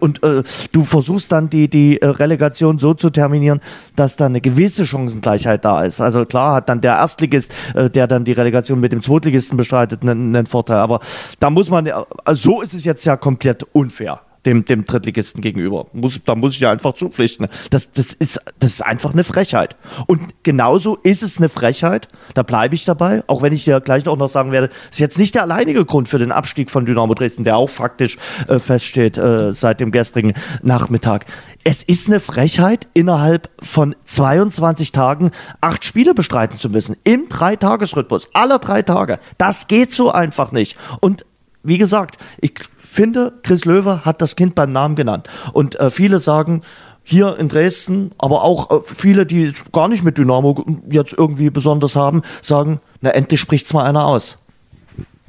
Und 0.00 0.22
äh, 0.22 0.42
du 0.72 0.84
versuchst 0.84 1.32
dann 1.32 1.48
die, 1.48 1.68
die 1.68 2.02
äh, 2.02 2.06
Relegation 2.06 2.78
so 2.78 2.94
zu 2.94 3.10
terminieren, 3.10 3.60
dass 3.96 4.16
da 4.16 4.26
eine 4.26 4.40
gewisse 4.40 4.86
Chancengleichheit 4.86 5.64
da 5.64 5.84
ist. 5.84 6.00
Also 6.00 6.24
klar 6.24 6.56
hat 6.56 6.68
dann 6.68 6.80
der 6.80 6.96
Erstligist, 6.96 7.52
äh, 7.74 7.88
der 7.88 8.06
dann 8.06 8.24
die 8.24 8.32
Relegation 8.32 8.80
mit 8.80 8.92
dem 8.92 9.02
Zweitligisten 9.02 9.56
bestreitet, 9.56 10.02
einen, 10.02 10.34
einen 10.36 10.46
Vorteil. 10.46 10.78
Aber 10.78 11.00
da 11.40 11.48
muss 11.48 11.70
man, 11.70 11.88
also 12.24 12.42
so 12.42 12.60
ist 12.60 12.74
es 12.74 12.84
jetzt 12.84 13.04
ja 13.04 13.16
komplett 13.16 13.62
unfair 13.72 14.20
dem, 14.46 14.64
dem 14.64 14.84
Drittligisten 14.84 15.40
gegenüber. 15.40 15.86
Muss, 15.92 16.20
da 16.24 16.34
muss 16.34 16.54
ich 16.54 16.60
ja 16.60 16.70
einfach 16.70 16.94
zupflichten. 16.94 17.48
Das, 17.70 17.92
das, 17.92 18.12
ist, 18.12 18.40
das 18.58 18.72
ist 18.72 18.80
einfach 18.82 19.12
eine 19.12 19.24
Frechheit. 19.24 19.76
Und 20.06 20.20
genauso 20.42 20.96
ist 20.96 21.22
es 21.22 21.38
eine 21.38 21.48
Frechheit, 21.48 22.08
da 22.34 22.42
bleibe 22.42 22.74
ich 22.74 22.84
dabei, 22.84 23.22
auch 23.26 23.42
wenn 23.42 23.52
ich 23.52 23.64
dir 23.64 23.80
gleich 23.80 24.06
auch 24.06 24.16
noch 24.16 24.28
sagen 24.28 24.52
werde, 24.52 24.70
ist 24.90 25.00
jetzt 25.00 25.18
nicht 25.18 25.34
der 25.34 25.42
alleinige 25.42 25.84
Grund 25.84 26.08
für 26.08 26.18
den 26.18 26.32
Abstieg 26.32 26.70
von 26.70 26.84
Dynamo 26.84 27.14
Dresden, 27.14 27.44
der 27.44 27.56
auch 27.56 27.70
faktisch 27.70 28.18
äh, 28.48 28.58
feststeht 28.58 29.16
äh, 29.18 29.52
seit 29.52 29.80
dem 29.80 29.92
gestrigen 29.92 30.34
Nachmittag. 30.62 31.26
Es 31.64 31.82
ist 31.82 32.08
eine 32.08 32.20
Frechheit, 32.20 32.88
innerhalb 32.92 33.48
von 33.62 33.96
22 34.04 34.92
Tagen 34.92 35.30
acht 35.60 35.84
Spiele 35.84 36.12
bestreiten 36.12 36.58
zu 36.58 36.68
müssen. 36.68 36.96
Im 37.04 37.28
Dreitagesrhythmus. 37.28 38.28
Alle 38.34 38.58
drei 38.58 38.82
Tage. 38.82 39.18
Das 39.38 39.66
geht 39.66 39.92
so 39.92 40.10
einfach 40.10 40.52
nicht. 40.52 40.76
Und 41.00 41.24
wie 41.64 41.78
gesagt, 41.78 42.18
ich 42.40 42.52
finde, 42.78 43.32
Chris 43.42 43.64
Löwe 43.64 44.04
hat 44.04 44.22
das 44.22 44.36
Kind 44.36 44.54
beim 44.54 44.70
Namen 44.70 44.94
genannt. 44.94 45.28
Und 45.52 45.80
äh, 45.80 45.90
viele 45.90 46.20
sagen, 46.20 46.62
hier 47.02 47.36
in 47.38 47.48
Dresden, 47.48 48.12
aber 48.18 48.42
auch 48.42 48.70
äh, 48.70 48.80
viele, 48.84 49.26
die 49.26 49.52
gar 49.72 49.88
nicht 49.88 50.04
mit 50.04 50.16
Dynamo 50.16 50.64
jetzt 50.88 51.12
irgendwie 51.12 51.50
besonders 51.50 51.96
haben, 51.96 52.22
sagen, 52.40 52.80
na 53.00 53.10
endlich 53.10 53.40
spricht's 53.40 53.72
mal 53.72 53.84
einer 53.84 54.06
aus. 54.06 54.38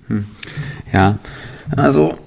Hm. 0.07 0.25
Ja, 0.93 1.17
also 1.75 2.17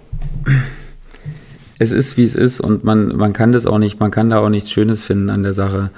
es 1.79 1.93
ist 1.93 2.17
wie 2.17 2.25
es 2.25 2.35
ist 2.35 2.61
und 2.61 2.85
man, 2.85 3.17
man 3.17 3.33
kann 3.33 3.53
das 3.53 3.67
auch 3.67 3.79
nicht, 3.79 4.01
man 4.01 4.11
kann 4.11 4.31
da 4.31 4.41
auch 4.41 4.51
nichts 4.51 4.71
Schönes 4.71 5.03
finden 5.03 5.31
an 5.31 5.43
der 5.43 5.53
Sache. 5.53 5.91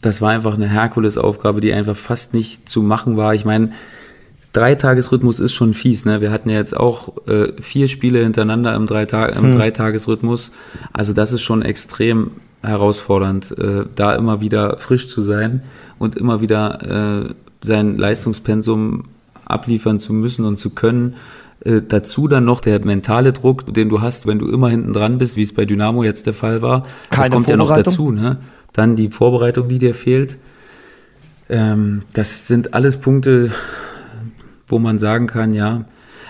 Das 0.00 0.20
war 0.20 0.30
einfach 0.30 0.54
eine 0.54 0.68
Herkulesaufgabe, 0.68 1.60
die 1.60 1.72
einfach 1.72 1.96
fast 1.96 2.34
nicht 2.34 2.68
zu 2.68 2.82
machen 2.82 3.16
war. 3.16 3.34
Ich 3.34 3.44
meine, 3.44 3.72
Dreitagesrhythmus 4.52 5.40
ist 5.40 5.52
schon 5.52 5.74
fies, 5.74 6.04
ne? 6.04 6.20
Wir 6.20 6.30
hatten 6.30 6.48
ja 6.48 6.56
jetzt 6.56 6.76
auch 6.76 7.26
äh, 7.26 7.52
vier 7.60 7.88
Spiele 7.88 8.20
hintereinander 8.22 8.74
im, 8.74 8.86
Dreitag 8.86 9.36
im 9.36 9.44
hm. 9.44 9.52
Dreitagesrhythmus. 9.52 10.52
Also 10.92 11.12
das 11.12 11.32
ist 11.32 11.42
schon 11.42 11.62
extrem 11.62 12.30
herausfordernd, 12.62 13.56
äh, 13.58 13.84
da 13.94 14.14
immer 14.14 14.40
wieder 14.40 14.78
frisch 14.78 15.08
zu 15.08 15.22
sein 15.22 15.62
und 15.98 16.16
immer 16.16 16.40
wieder 16.40 17.26
äh, 17.28 17.34
sein 17.62 17.96
Leistungspensum 17.96 19.04
abliefern 19.44 20.00
zu 20.00 20.12
müssen 20.12 20.44
und 20.44 20.58
zu 20.58 20.70
können. 20.70 21.16
Äh, 21.60 21.82
dazu 21.86 22.28
dann 22.28 22.44
noch 22.44 22.60
der 22.60 22.84
mentale 22.84 23.32
Druck, 23.32 23.72
den 23.72 23.88
du 23.88 24.00
hast, 24.00 24.26
wenn 24.26 24.38
du 24.38 24.48
immer 24.48 24.68
hinten 24.68 24.92
dran 24.92 25.18
bist, 25.18 25.36
wie 25.36 25.42
es 25.42 25.54
bei 25.54 25.64
Dynamo 25.64 26.04
jetzt 26.04 26.26
der 26.26 26.34
Fall 26.34 26.62
war. 26.62 26.84
Keine 27.10 27.26
das 27.26 27.34
kommt 27.34 27.50
ja 27.50 27.56
noch 27.56 27.74
dazu, 27.74 28.10
ne? 28.10 28.38
Dann 28.72 28.96
die 28.96 29.10
Vorbereitung, 29.10 29.68
die 29.68 29.78
dir 29.78 29.94
fehlt. 29.94 30.38
Ähm, 31.48 32.02
das 32.12 32.46
sind 32.46 32.74
alles 32.74 32.98
Punkte, 32.98 33.50
wo 34.68 34.78
man 34.78 34.98
sagen 34.98 35.26
kann, 35.26 35.54
ja, 35.54 35.84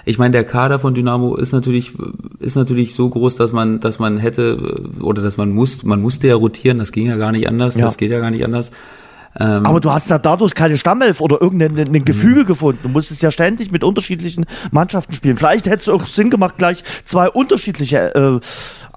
ich 0.05 0.19
meine, 0.19 0.33
der 0.33 0.45
Kader 0.45 0.79
von 0.79 0.95
Dynamo 0.95 1.37
ist 1.37 1.53
natürlich, 1.53 1.93
ist 2.39 2.57
natürlich 2.57 2.95
so 2.95 3.09
groß, 3.09 3.37
dass 3.37 3.53
man, 3.53 3.81
dass 3.81 3.99
man 3.99 4.19
hätte, 4.19 4.83
oder 5.01 5.23
dass 5.23 5.37
man 5.37 5.51
muss, 5.51 5.83
man 5.83 6.01
musste 6.01 6.29
ja 6.29 6.35
rotieren, 6.35 6.79
das 6.79 6.93
ging 6.93 7.07
ja 7.07 7.17
gar 7.17 7.33
nicht 7.33 7.47
anders, 7.47 7.77
ja. 7.77 7.83
das 7.83 7.99
geht 7.99 8.11
ja 8.11 8.19
gar 8.19 8.31
nicht 8.31 8.45
anders. 8.45 8.71
Ähm, 9.39 9.67
Aber 9.67 9.81
du 9.81 9.93
hast 9.93 10.11
da 10.11 10.19
dadurch 10.19 10.55
keine 10.55 10.79
Stammelf 10.79 11.21
oder 11.21 11.41
irgendein 11.41 11.75
mhm. 11.75 12.05
Gefüge 12.05 12.45
gefunden. 12.45 12.81
Du 12.83 12.89
musstest 12.89 13.23
ja 13.23 13.31
ständig 13.31 13.71
mit 13.71 13.85
unterschiedlichen 13.85 14.47
Mannschaften 14.71 15.15
spielen. 15.15 15.37
Vielleicht 15.37 15.67
hätte 15.67 15.77
es 15.77 15.89
auch 15.89 16.05
Sinn 16.05 16.31
gemacht, 16.31 16.57
gleich 16.59 16.83
zwei 17.05 17.29
unterschiedliche 17.29 18.15
äh, 18.15 18.41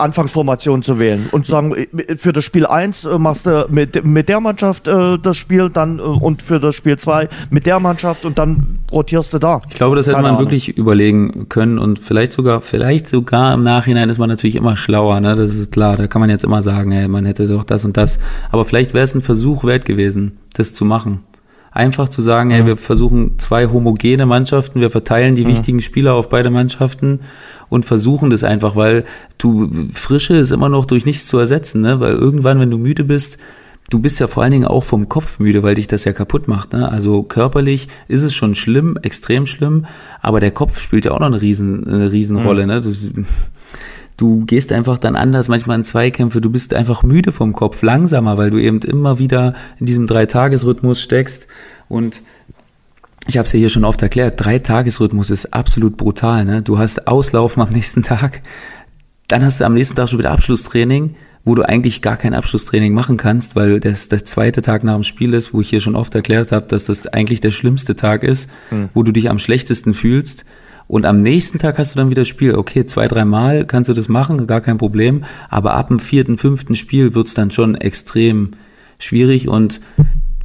Anfangsformation 0.01 0.83
zu 0.83 0.99
wählen 0.99 1.29
und 1.31 1.45
sagen, 1.45 1.73
äh, 1.75 2.15
für 2.17 2.33
das 2.33 2.43
Spiel 2.43 2.65
1 2.65 3.05
äh, 3.05 3.17
machst 3.19 3.45
du 3.45 3.65
mit, 3.69 4.03
mit 4.03 4.29
der 4.29 4.39
Mannschaft 4.39 4.87
äh, 4.87 5.17
das 5.17 5.37
Spiel 5.37 5.69
dann 5.69 5.99
äh, 5.99 6.01
und 6.01 6.41
für 6.41 6.59
das 6.59 6.75
Spiel 6.75 6.97
2 6.97 7.29
mit 7.49 7.65
der 7.65 7.79
Mannschaft 7.79 8.25
und 8.25 8.37
dann 8.37 8.79
rotierst 8.91 9.33
du 9.33 9.39
da. 9.39 9.61
Ich 9.69 9.75
glaube, 9.75 9.95
das 9.95 10.07
hätte 10.07 10.15
Keine 10.15 10.27
man 10.27 10.35
Ahnung. 10.35 10.45
wirklich 10.47 10.77
überlegen 10.77 11.47
können 11.49 11.79
und 11.79 11.99
vielleicht 11.99 12.33
sogar, 12.33 12.61
vielleicht 12.61 13.07
sogar 13.07 13.53
im 13.53 13.63
Nachhinein 13.63 14.09
ist 14.09 14.17
man 14.17 14.29
natürlich 14.29 14.55
immer 14.55 14.75
schlauer, 14.75 15.19
ne? 15.19 15.35
Das 15.35 15.55
ist 15.55 15.71
klar. 15.71 15.97
Da 15.97 16.07
kann 16.07 16.19
man 16.19 16.29
jetzt 16.29 16.43
immer 16.43 16.61
sagen, 16.61 16.91
ey, 16.91 17.07
man 17.07 17.25
hätte 17.25 17.47
doch 17.47 17.63
das 17.63 17.85
und 17.85 17.97
das. 17.97 18.19
Aber 18.51 18.65
vielleicht 18.65 18.93
wäre 18.93 19.03
es 19.03 19.15
ein 19.15 19.21
Versuch 19.21 19.63
wert 19.63 19.85
gewesen, 19.85 20.37
das 20.53 20.73
zu 20.73 20.85
machen. 20.85 21.21
Einfach 21.71 22.09
zu 22.09 22.21
sagen, 22.21 22.51
ja. 22.51 22.57
ey, 22.57 22.65
wir 22.65 22.77
versuchen 22.77 23.39
zwei 23.39 23.67
homogene 23.67 24.25
Mannschaften, 24.25 24.81
wir 24.81 24.91
verteilen 24.91 25.35
die 25.35 25.43
ja. 25.43 25.47
wichtigen 25.47 25.81
Spieler 25.81 26.13
auf 26.13 26.27
beide 26.29 26.49
Mannschaften 26.49 27.21
und 27.69 27.85
versuchen 27.85 28.29
das 28.29 28.43
einfach, 28.43 28.75
weil 28.75 29.05
du 29.37 29.69
Frische 29.93 30.35
ist 30.35 30.51
immer 30.51 30.67
noch 30.67 30.85
durch 30.85 31.05
nichts 31.05 31.27
zu 31.27 31.37
ersetzen, 31.37 31.81
ne? 31.81 32.01
Weil 32.01 32.13
irgendwann, 32.13 32.59
wenn 32.59 32.69
du 32.69 32.77
müde 32.77 33.05
bist, 33.05 33.37
du 33.89 33.99
bist 33.99 34.19
ja 34.19 34.27
vor 34.27 34.43
allen 34.43 34.51
Dingen 34.51 34.65
auch 34.65 34.83
vom 34.83 35.09
Kopf 35.09 35.39
müde, 35.39 35.63
weil 35.63 35.75
dich 35.75 35.87
das 35.87 36.03
ja 36.05 36.13
kaputt 36.13 36.47
macht. 36.47 36.73
Ne? 36.73 36.89
Also 36.89 37.23
körperlich 37.23 37.87
ist 38.07 38.23
es 38.23 38.33
schon 38.33 38.55
schlimm, 38.55 38.97
extrem 39.01 39.45
schlimm, 39.45 39.85
aber 40.21 40.39
der 40.39 40.51
Kopf 40.51 40.79
spielt 40.79 41.05
ja 41.05 41.11
auch 41.11 41.19
noch 41.19 41.27
eine 41.27 41.41
riesen, 41.41 41.87
eine 41.87 42.11
Riesenrolle. 42.11 42.63
Mhm. 42.63 42.67
Ne? 42.67 42.81
Du, 42.81 42.91
du 44.17 44.45
gehst 44.45 44.71
einfach 44.71 44.97
dann 44.97 45.15
anders 45.15 45.47
manchmal 45.47 45.77
in 45.77 45.83
Zweikämpfe, 45.83 46.41
du 46.41 46.49
bist 46.49 46.73
einfach 46.73 47.03
müde 47.03 47.31
vom 47.31 47.53
Kopf, 47.53 47.81
langsamer, 47.81 48.37
weil 48.37 48.49
du 48.49 48.57
eben 48.57 48.79
immer 48.79 49.19
wieder 49.19 49.55
in 49.79 49.85
diesem 49.85 50.07
Dreitagesrhythmus 50.07 51.01
steckst 51.01 51.47
und 51.89 52.21
ich 53.27 53.37
habe 53.37 53.45
es 53.45 53.53
ja 53.53 53.59
hier 53.59 53.69
schon 53.69 53.85
oft 53.85 54.01
erklärt, 54.01 54.43
Drei-Tages-Rhythmus 54.43 55.29
ist 55.29 55.53
absolut 55.53 55.95
brutal. 55.95 56.43
Ne? 56.43 56.61
Du 56.63 56.79
hast 56.79 57.07
Auslaufen 57.07 57.61
am 57.61 57.69
nächsten 57.69 58.03
Tag, 58.03 58.41
dann 59.27 59.43
hast 59.45 59.59
du 59.59 59.65
am 59.65 59.73
nächsten 59.73 59.95
Tag 59.95 60.09
schon 60.09 60.19
wieder 60.19 60.31
Abschlusstraining, 60.31 61.15
wo 61.43 61.55
du 61.55 61.63
eigentlich 61.63 62.01
gar 62.01 62.17
kein 62.17 62.33
Abschlusstraining 62.33 62.93
machen 62.93 63.17
kannst, 63.17 63.55
weil 63.55 63.79
das 63.79 64.07
der 64.07 64.25
zweite 64.25 64.61
Tag 64.61 64.83
nach 64.83 64.95
dem 64.95 65.03
Spiel 65.03 65.33
ist, 65.33 65.53
wo 65.53 65.61
ich 65.61 65.69
hier 65.69 65.81
schon 65.81 65.95
oft 65.95 66.13
erklärt 66.13 66.51
habe, 66.51 66.67
dass 66.67 66.85
das 66.85 67.07
eigentlich 67.07 67.41
der 67.41 67.51
schlimmste 67.51 67.95
Tag 67.95 68.23
ist, 68.23 68.49
mhm. 68.69 68.89
wo 68.93 69.03
du 69.03 69.11
dich 69.11 69.29
am 69.29 69.39
schlechtesten 69.39 69.93
fühlst. 69.93 70.45
Und 70.91 71.05
am 71.05 71.21
nächsten 71.21 71.57
Tag 71.57 71.77
hast 71.77 71.95
du 71.95 71.99
dann 71.99 72.09
wieder 72.09 72.25
Spiel. 72.25 72.53
Okay, 72.53 72.85
zwei, 72.85 73.07
drei 73.07 73.23
Mal 73.23 73.65
kannst 73.65 73.89
du 73.89 73.93
das 73.93 74.09
machen, 74.09 74.45
gar 74.45 74.59
kein 74.59 74.77
Problem. 74.77 75.23
Aber 75.47 75.73
ab 75.73 75.87
dem 75.87 75.99
vierten, 75.99 76.37
fünften 76.37 76.75
Spiel 76.75 77.15
wird's 77.15 77.33
dann 77.33 77.49
schon 77.49 77.75
extrem 77.75 78.51
schwierig 78.99 79.47
und 79.47 79.79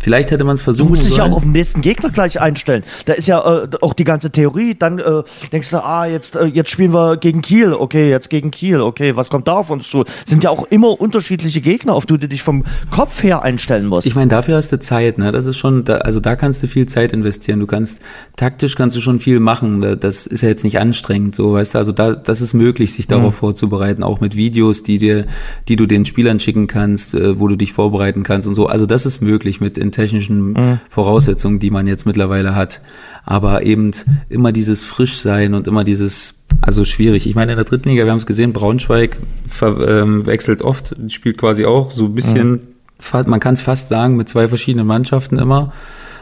Vielleicht 0.03 0.31
hätte 0.31 0.45
man 0.45 0.55
es 0.55 0.63
versucht. 0.63 0.87
Du 0.87 0.91
musst 0.91 1.07
dich 1.07 1.17
ja 1.17 1.25
auch 1.25 1.33
auf 1.33 1.43
den 1.43 1.53
nächsten 1.53 1.81
Gegner 1.81 2.11
gleich 2.11 2.41
einstellen. 2.41 2.85
Da 3.07 3.15
ist 3.15 3.27
ja 3.27 3.65
äh, 3.65 3.69
auch 3.81 3.93
die 3.93 4.05
ganze 4.05 4.31
Theorie. 4.31 4.75
Dann 4.75 4.99
äh, 4.99 5.23
denkst 5.53 5.71
du, 5.71 5.85
ah, 5.85 6.07
jetzt, 6.07 6.37
äh, 6.37 6.45
jetzt 6.45 6.71
spielen 6.71 6.93
wir 6.93 7.17
gegen 7.17 7.43
Kiel. 7.43 7.73
Okay, 7.73 8.09
jetzt 8.09 8.31
gegen 8.31 8.51
Kiel. 8.51 8.81
Okay, 8.81 9.17
was 9.17 9.31
kommt 9.31 9.49
da 9.49 9.55
auf 9.55 9.71
uns 9.71 9.89
zu? 9.89 10.05
Sind 10.25 10.45
ja 10.45 10.51
auch 10.51 10.65
immer 10.71 11.01
unterschiedliche 11.01 11.61
Gegner, 11.61 11.95
auf 11.95 12.07
die 12.07 12.19
du 12.19 12.29
dich 12.29 12.43
vom 12.43 12.65
Kopf 12.91 13.23
her 13.23 13.43
einstellen 13.43 13.87
musst. 13.87 14.07
Ich 14.07 14.15
meine, 14.15 14.31
dafür 14.31 14.57
hast 14.57 14.71
du 14.71 14.79
Zeit. 14.79 15.19
Ne? 15.19 15.33
Das 15.33 15.47
ist 15.47 15.57
schon, 15.57 15.85
da, 15.85 15.97
also 15.97 16.21
da 16.21 16.37
kannst 16.37 16.63
du 16.63 16.69
viel 16.69 16.87
Zeit 16.87 17.13
investieren. 17.13 17.61
Du 17.61 17.67
kannst 17.67 18.01
taktisch 18.37 18.77
kannst 18.77 18.97
du 18.97 19.01
schon 19.01 19.21
viel 19.21 19.41
machen. 19.41 19.99
Das 19.99 20.27
ist 20.27 20.43
ja 20.43 20.49
jetzt 20.49 20.65
nicht 20.65 20.79
anstrengend, 20.79 21.35
so 21.35 21.55
weißt 21.55 21.75
du. 21.75 21.79
Also 21.79 21.93
da, 21.93 22.15
das 22.15 22.41
ist 22.41 22.55
möglich, 22.55 22.93
sich 22.93 23.07
darauf 23.07 23.35
mhm. 23.35 23.39
vorzubereiten, 23.39 24.03
auch 24.03 24.21
mit 24.21 24.37
Videos, 24.37 24.83
die 24.83 24.99
dir, 24.99 25.27
die 25.69 25.77
du 25.77 25.87
den 25.87 26.05
Spielern 26.05 26.39
schicken 26.39 26.67
kannst, 26.67 27.15
äh, 27.15 27.41
wo 27.41 27.49
du 27.49 27.57
dich 27.57 27.73
vorbereiten 27.73 28.23
kannst 28.23 28.47
und 28.47 28.55
so. 28.55 28.67
Also 28.67 28.87
das 28.87 29.07
ist 29.07 29.21
möglich 29.21 29.61
mit 29.61 29.79
den 29.87 29.93
technischen 29.93 30.53
mhm. 30.53 30.81
Voraussetzungen, 30.89 31.59
die 31.59 31.71
man 31.71 31.87
jetzt 31.87 32.07
mittlerweile 32.07 32.55
hat. 32.55 32.81
Aber 33.25 33.63
eben 33.65 33.93
immer 34.29 34.53
dieses 34.53 34.85
Frischsein 34.85 35.55
und 35.55 35.67
immer 35.67 35.85
dieses, 35.85 36.45
also 36.61 36.85
schwierig. 36.85 37.27
Ich 37.27 37.35
meine, 37.35 37.53
in 37.53 37.57
der 37.57 37.65
dritten 37.65 37.89
Liga, 37.89 38.05
wir 38.05 38.11
haben 38.11 38.19
es 38.19 38.27
gesehen, 38.27 38.53
Braunschweig 38.53 39.17
ähm, 39.63 40.27
wechselt 40.27 40.63
oft, 40.63 40.95
spielt 41.09 41.39
quasi 41.39 41.65
auch 41.65 41.93
so 41.93 42.07
ein 42.07 42.15
bisschen, 42.15 42.51
mhm. 42.51 43.25
man 43.27 43.41
kann 43.41 43.55
es 43.55 43.63
fast 43.63 43.89
sagen, 43.89 44.17
mit 44.17 44.29
zwei 44.29 44.49
verschiedenen 44.49 44.87
Mannschaften 44.87 45.39
immer. 45.39 45.73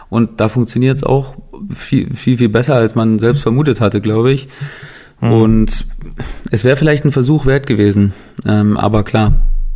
Und 0.08 0.40
da 0.40 0.48
funktioniert 0.48 0.96
es 0.96 1.04
auch 1.04 1.36
viel, 1.74 2.14
viel, 2.14 2.38
viel 2.38 2.48
besser, 2.48 2.74
als 2.74 2.94
man 2.94 3.18
selbst 3.18 3.42
vermutet 3.42 3.80
hatte, 3.80 4.00
glaube 4.00 4.32
ich. 4.32 4.48
Mhm. 5.20 5.32
Und 5.32 5.86
es 6.50 6.64
wäre 6.64 6.76
vielleicht 6.76 7.04
ein 7.04 7.12
Versuch 7.12 7.46
wert 7.46 7.66
gewesen. 7.66 8.12
Ähm, 8.46 8.76
aber 8.76 9.02
klar, 9.04 9.32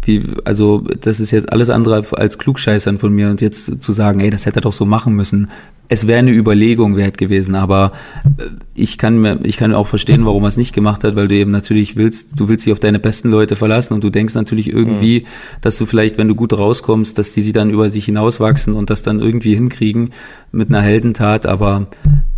wie, 0.08 0.24
also 0.44 0.82
das 1.00 1.20
ist 1.20 1.30
jetzt 1.30 1.52
alles 1.52 1.70
andere 1.70 2.02
als 2.12 2.38
Klugscheißern 2.38 2.98
von 2.98 3.12
mir 3.12 3.30
und 3.30 3.40
jetzt 3.40 3.82
zu 3.82 3.92
sagen, 3.92 4.20
ey, 4.20 4.30
das 4.30 4.46
hätte 4.46 4.58
er 4.58 4.62
doch 4.62 4.72
so 4.72 4.86
machen 4.86 5.14
müssen. 5.14 5.48
Es 5.90 6.06
wäre 6.06 6.18
eine 6.18 6.32
Überlegung 6.32 6.96
wert 6.96 7.16
gewesen, 7.16 7.54
aber 7.54 7.92
äh, 8.38 8.44
ich 8.74 8.98
kann 8.98 9.20
mir, 9.20 9.38
ich 9.44 9.56
kann 9.56 9.74
auch 9.74 9.86
verstehen, 9.86 10.26
warum 10.26 10.44
er 10.44 10.48
es 10.48 10.56
nicht 10.56 10.74
gemacht 10.74 11.04
hat, 11.04 11.14
weil 11.14 11.28
du 11.28 11.34
eben 11.36 11.50
natürlich 11.50 11.96
willst, 11.96 12.28
du 12.36 12.48
willst 12.48 12.66
dich 12.66 12.72
auf 12.72 12.80
deine 12.80 12.98
besten 12.98 13.30
Leute 13.30 13.54
verlassen 13.54 13.94
und 13.94 14.02
du 14.02 14.10
denkst 14.10 14.34
natürlich 14.34 14.68
irgendwie, 14.68 15.20
mhm. 15.20 15.26
dass 15.60 15.78
du 15.78 15.86
vielleicht, 15.86 16.18
wenn 16.18 16.28
du 16.28 16.34
gut 16.34 16.52
rauskommst, 16.52 17.16
dass 17.18 17.32
die 17.32 17.42
sie 17.42 17.52
dann 17.52 17.70
über 17.70 17.88
sich 17.90 18.06
hinauswachsen 18.06 18.74
und 18.74 18.90
das 18.90 19.02
dann 19.02 19.20
irgendwie 19.20 19.54
hinkriegen 19.54 20.10
mit 20.50 20.70
einer 20.70 20.82
Heldentat, 20.82 21.46
aber 21.46 21.86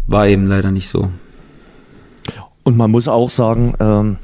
war 0.06 0.26
eben 0.28 0.46
leider 0.46 0.70
nicht 0.70 0.88
so. 0.88 1.08
Und 2.62 2.76
man 2.76 2.90
muss 2.90 3.08
auch 3.08 3.30
sagen, 3.30 3.74
ähm 3.80 4.16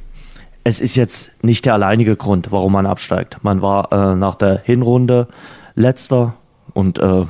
es 0.67 0.81
ist 0.81 0.97
jetzt 0.97 1.31
nicht 1.45 1.65
der 1.65 1.75
alleinige 1.75 2.17
Grund, 2.17 2.51
warum 2.51 2.73
man 2.73 2.87
absteigt. 2.87 3.39
Man 3.43 3.63
war 3.63 3.93
äh, 3.93 4.17
nach 4.17 4.35
der 4.35 4.59
Hinrunde 4.65 5.29
letzter 5.77 6.35
und 6.75 6.99
äh, 6.99 7.25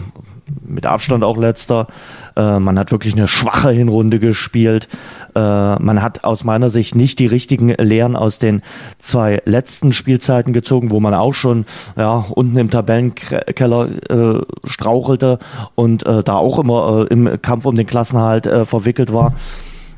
mit 0.64 0.86
Abstand 0.86 1.22
auch 1.22 1.36
letzter. 1.36 1.86
Äh, 2.34 2.58
man 2.60 2.78
hat 2.78 2.92
wirklich 2.92 3.12
eine 3.12 3.28
schwache 3.28 3.72
Hinrunde 3.72 4.20
gespielt. 4.20 4.88
Äh, 5.34 5.38
man 5.38 6.00
hat 6.00 6.24
aus 6.24 6.44
meiner 6.44 6.70
Sicht 6.70 6.94
nicht 6.94 7.18
die 7.18 7.26
richtigen 7.26 7.68
Lehren 7.68 8.16
aus 8.16 8.38
den 8.38 8.62
zwei 8.98 9.42
letzten 9.44 9.92
Spielzeiten 9.92 10.54
gezogen, 10.54 10.90
wo 10.90 10.98
man 10.98 11.12
auch 11.12 11.34
schon 11.34 11.66
ja, 11.94 12.24
unten 12.30 12.56
im 12.56 12.70
Tabellenkeller 12.70 13.88
äh, 14.08 14.40
strauchelte 14.64 15.40
und 15.74 16.06
äh, 16.06 16.22
da 16.22 16.36
auch 16.36 16.58
immer 16.58 17.04
äh, 17.10 17.12
im 17.12 17.42
Kampf 17.42 17.66
um 17.66 17.76
den 17.76 17.86
Klassenhalt 17.86 18.46
äh, 18.46 18.64
verwickelt 18.64 19.12
war. 19.12 19.34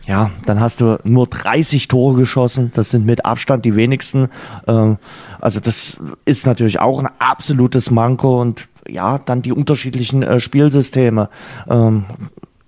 Ja, 0.09 0.31
dann 0.47 0.59
hast 0.59 0.81
du 0.81 0.99
nur 1.05 1.27
30 1.27 1.87
Tore 1.87 2.17
geschossen. 2.17 2.71
Das 2.75 2.89
sind 2.89 3.05
mit 3.05 3.27
Abstand 3.27 3.67
die 3.67 3.77
wenigsten. 3.77 4.31
Ähm, 4.67 4.97
also 5.39 5.61
das 5.61 5.99
ist 6.25 6.47
natürlich 6.47 6.81
auch 6.81 6.99
ein 6.99 7.11
absolutes 7.19 7.91
Manko 7.91 8.41
und 8.41 8.69
ja, 8.89 9.19
dann 9.19 9.43
die 9.43 9.53
unterschiedlichen 9.53 10.23
äh, 10.23 10.41
Spielsysteme. 10.41 11.29
Ähm, 11.69 12.07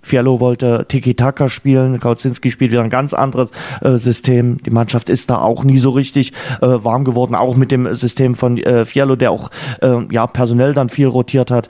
Fialo 0.03 0.39
wollte 0.39 0.85
Tiki-Taka 0.87 1.49
spielen, 1.49 1.99
Kautzinski 1.99 2.51
spielt 2.51 2.71
wieder 2.71 2.83
ein 2.83 2.89
ganz 2.91 3.13
anderes 3.13 3.49
äh, 3.81 3.97
System. 3.97 4.61
Die 4.61 4.71
Mannschaft 4.71 5.09
ist 5.09 5.31
da 5.31 5.39
auch 5.39 5.63
nie 5.63 5.79
so 5.79 5.89
richtig 5.89 6.33
äh, 6.61 6.67
warm 6.67 7.05
geworden, 7.05 7.33
auch 7.33 7.55
mit 7.55 7.71
dem 7.71 7.91
System 7.95 8.35
von 8.35 8.57
äh, 8.57 8.85
Fialo, 8.85 9.15
der 9.15 9.31
auch 9.31 9.49
äh, 9.81 10.05
ja 10.11 10.27
personell 10.27 10.75
dann 10.75 10.89
viel 10.89 11.07
rotiert 11.07 11.49
hat. 11.49 11.69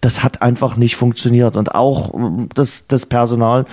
Das 0.00 0.22
hat 0.22 0.40
einfach 0.40 0.76
nicht 0.76 0.96
funktioniert 0.96 1.58
und 1.58 1.74
auch 1.74 2.14
äh, 2.14 2.46
das, 2.54 2.86
das 2.86 3.04
Personal 3.04 3.66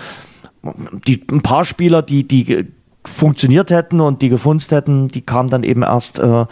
die, 1.07 1.23
ein 1.31 1.41
paar 1.41 1.65
Spieler, 1.65 2.01
die, 2.01 2.27
die 2.27 2.67
funktioniert 3.07 3.69
hätten 3.71 4.01
und 4.01 4.21
die 4.21 4.29
gefunzt 4.29 4.71
hätten, 4.71 5.07
die 5.07 5.21
kamen 5.21 5.49
dann 5.49 5.63
eben 5.63 5.81
erst 5.81 6.19
äh, 6.19 6.45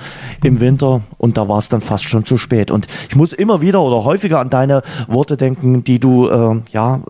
im 0.43 0.59
Winter 0.59 1.01
und 1.17 1.37
da 1.37 1.47
war 1.49 1.59
es 1.59 1.69
dann 1.69 1.81
fast 1.81 2.05
schon 2.05 2.25
zu 2.25 2.37
spät. 2.37 2.71
Und 2.71 2.87
ich 3.09 3.15
muss 3.15 3.33
immer 3.33 3.61
wieder 3.61 3.81
oder 3.81 4.05
häufiger 4.05 4.39
an 4.39 4.49
deine 4.49 4.81
Worte 5.07 5.37
denken, 5.37 5.83
die 5.83 5.99
du 5.99 6.27
äh, 6.27 6.61
ja 6.71 7.01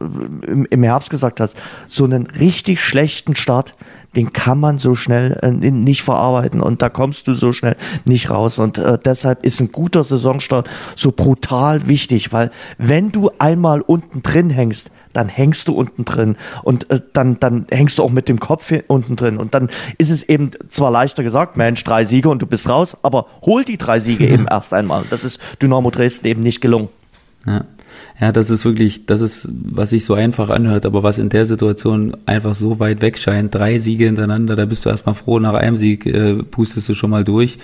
im, 0.47 0.65
im 0.65 0.83
Herbst 0.83 1.09
gesagt 1.09 1.39
hast. 1.39 1.57
So 1.87 2.05
einen 2.05 2.25
richtig 2.25 2.81
schlechten 2.81 3.35
Start, 3.35 3.75
den 4.15 4.33
kann 4.33 4.59
man 4.59 4.79
so 4.79 4.95
schnell 4.95 5.39
äh, 5.41 5.51
nicht 5.51 6.03
verarbeiten 6.03 6.61
und 6.61 6.81
da 6.81 6.89
kommst 6.89 7.27
du 7.27 7.33
so 7.33 7.51
schnell 7.51 7.75
nicht 8.05 8.29
raus. 8.29 8.59
Und 8.59 8.77
äh, 8.77 8.97
deshalb 9.03 9.43
ist 9.43 9.59
ein 9.59 9.71
guter 9.71 10.03
Saisonstart 10.03 10.69
so 10.95 11.11
brutal 11.11 11.87
wichtig, 11.87 12.31
weil 12.31 12.51
wenn 12.77 13.11
du 13.11 13.31
einmal 13.39 13.81
unten 13.81 14.23
drin 14.23 14.49
hängst, 14.49 14.91
dann 15.13 15.29
hängst 15.29 15.67
du 15.67 15.73
unten 15.73 16.05
drin 16.05 16.35
und 16.63 16.89
äh, 16.89 17.01
dann, 17.13 17.39
dann 17.39 17.67
hängst 17.69 17.97
du 17.97 18.03
auch 18.03 18.11
mit 18.11 18.27
dem 18.27 18.39
Kopf 18.39 18.73
unten 18.87 19.15
drin. 19.15 19.37
Und 19.37 19.53
dann 19.53 19.69
ist 19.97 20.09
es 20.09 20.23
eben 20.23 20.51
zwar 20.69 20.91
leichter 20.91 21.23
gesagt, 21.23 21.57
Mensch, 21.57 21.83
drei 21.83 22.05
Siege 22.05 22.29
und 22.29 22.41
du 22.41 22.47
bist 22.47 22.69
raus, 22.69 22.97
aber 23.03 23.27
hol 23.45 23.63
die 23.63 23.77
drei 23.77 23.99
Siege 23.99 24.27
eben 24.27 24.47
erst 24.49 24.73
einmal. 24.73 25.03
Das 25.09 25.23
ist 25.23 25.39
Dynamo 25.61 25.89
Dresden 25.91 26.27
eben 26.27 26.41
nicht 26.41 26.61
gelungen. 26.61 26.89
Ja. 27.45 27.65
Ja, 28.19 28.31
das 28.31 28.49
ist 28.49 28.63
wirklich, 28.63 29.05
das 29.05 29.19
ist, 29.19 29.49
was 29.51 29.89
sich 29.89 30.05
so 30.05 30.13
einfach 30.13 30.49
anhört, 30.49 30.85
aber 30.85 31.03
was 31.03 31.17
in 31.17 31.27
der 31.27 31.45
Situation 31.45 32.15
einfach 32.25 32.55
so 32.55 32.79
weit 32.79 33.01
weg 33.01 33.17
scheint. 33.17 33.53
Drei 33.53 33.77
Siege 33.77 34.05
hintereinander, 34.05 34.55
da 34.55 34.65
bist 34.65 34.85
du 34.85 34.89
erstmal 34.89 35.15
froh, 35.15 35.39
nach 35.39 35.53
einem 35.53 35.77
Sieg 35.77 36.05
äh, 36.05 36.35
pustest 36.43 36.87
du 36.87 36.93
schon 36.93 37.09
mal 37.09 37.25
durch. 37.25 37.57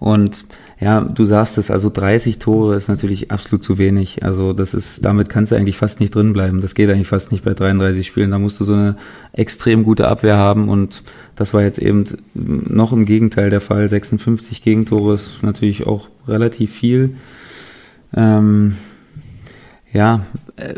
Und 0.00 0.44
ja, 0.80 1.00
du 1.00 1.24
sagst 1.24 1.58
es, 1.58 1.70
also 1.70 1.88
30 1.88 2.40
Tore 2.40 2.74
ist 2.74 2.88
natürlich 2.88 3.30
absolut 3.30 3.62
zu 3.62 3.78
wenig. 3.78 4.24
Also 4.24 4.52
das 4.52 4.74
ist, 4.74 5.04
damit 5.04 5.28
kannst 5.28 5.52
du 5.52 5.56
eigentlich 5.56 5.76
fast 5.76 6.00
nicht 6.00 6.12
drin 6.12 6.32
bleiben. 6.32 6.60
Das 6.60 6.74
geht 6.74 6.90
eigentlich 6.90 7.06
fast 7.06 7.30
nicht 7.30 7.44
bei 7.44 7.54
33 7.54 8.04
Spielen. 8.04 8.32
Da 8.32 8.40
musst 8.40 8.58
du 8.58 8.64
so 8.64 8.72
eine 8.72 8.96
extrem 9.32 9.84
gute 9.84 10.08
Abwehr 10.08 10.36
haben 10.36 10.68
und 10.68 11.04
das 11.36 11.54
war 11.54 11.62
jetzt 11.62 11.78
eben 11.78 12.04
noch 12.34 12.92
im 12.92 13.04
Gegenteil 13.04 13.50
der 13.50 13.60
Fall. 13.60 13.88
56 13.88 14.64
Gegentore 14.64 15.14
ist 15.14 15.44
natürlich 15.44 15.86
auch 15.86 16.08
relativ 16.26 16.72
viel. 16.72 17.14
Ähm, 18.16 18.74
ja, 19.92 20.20
äh, 20.56 20.74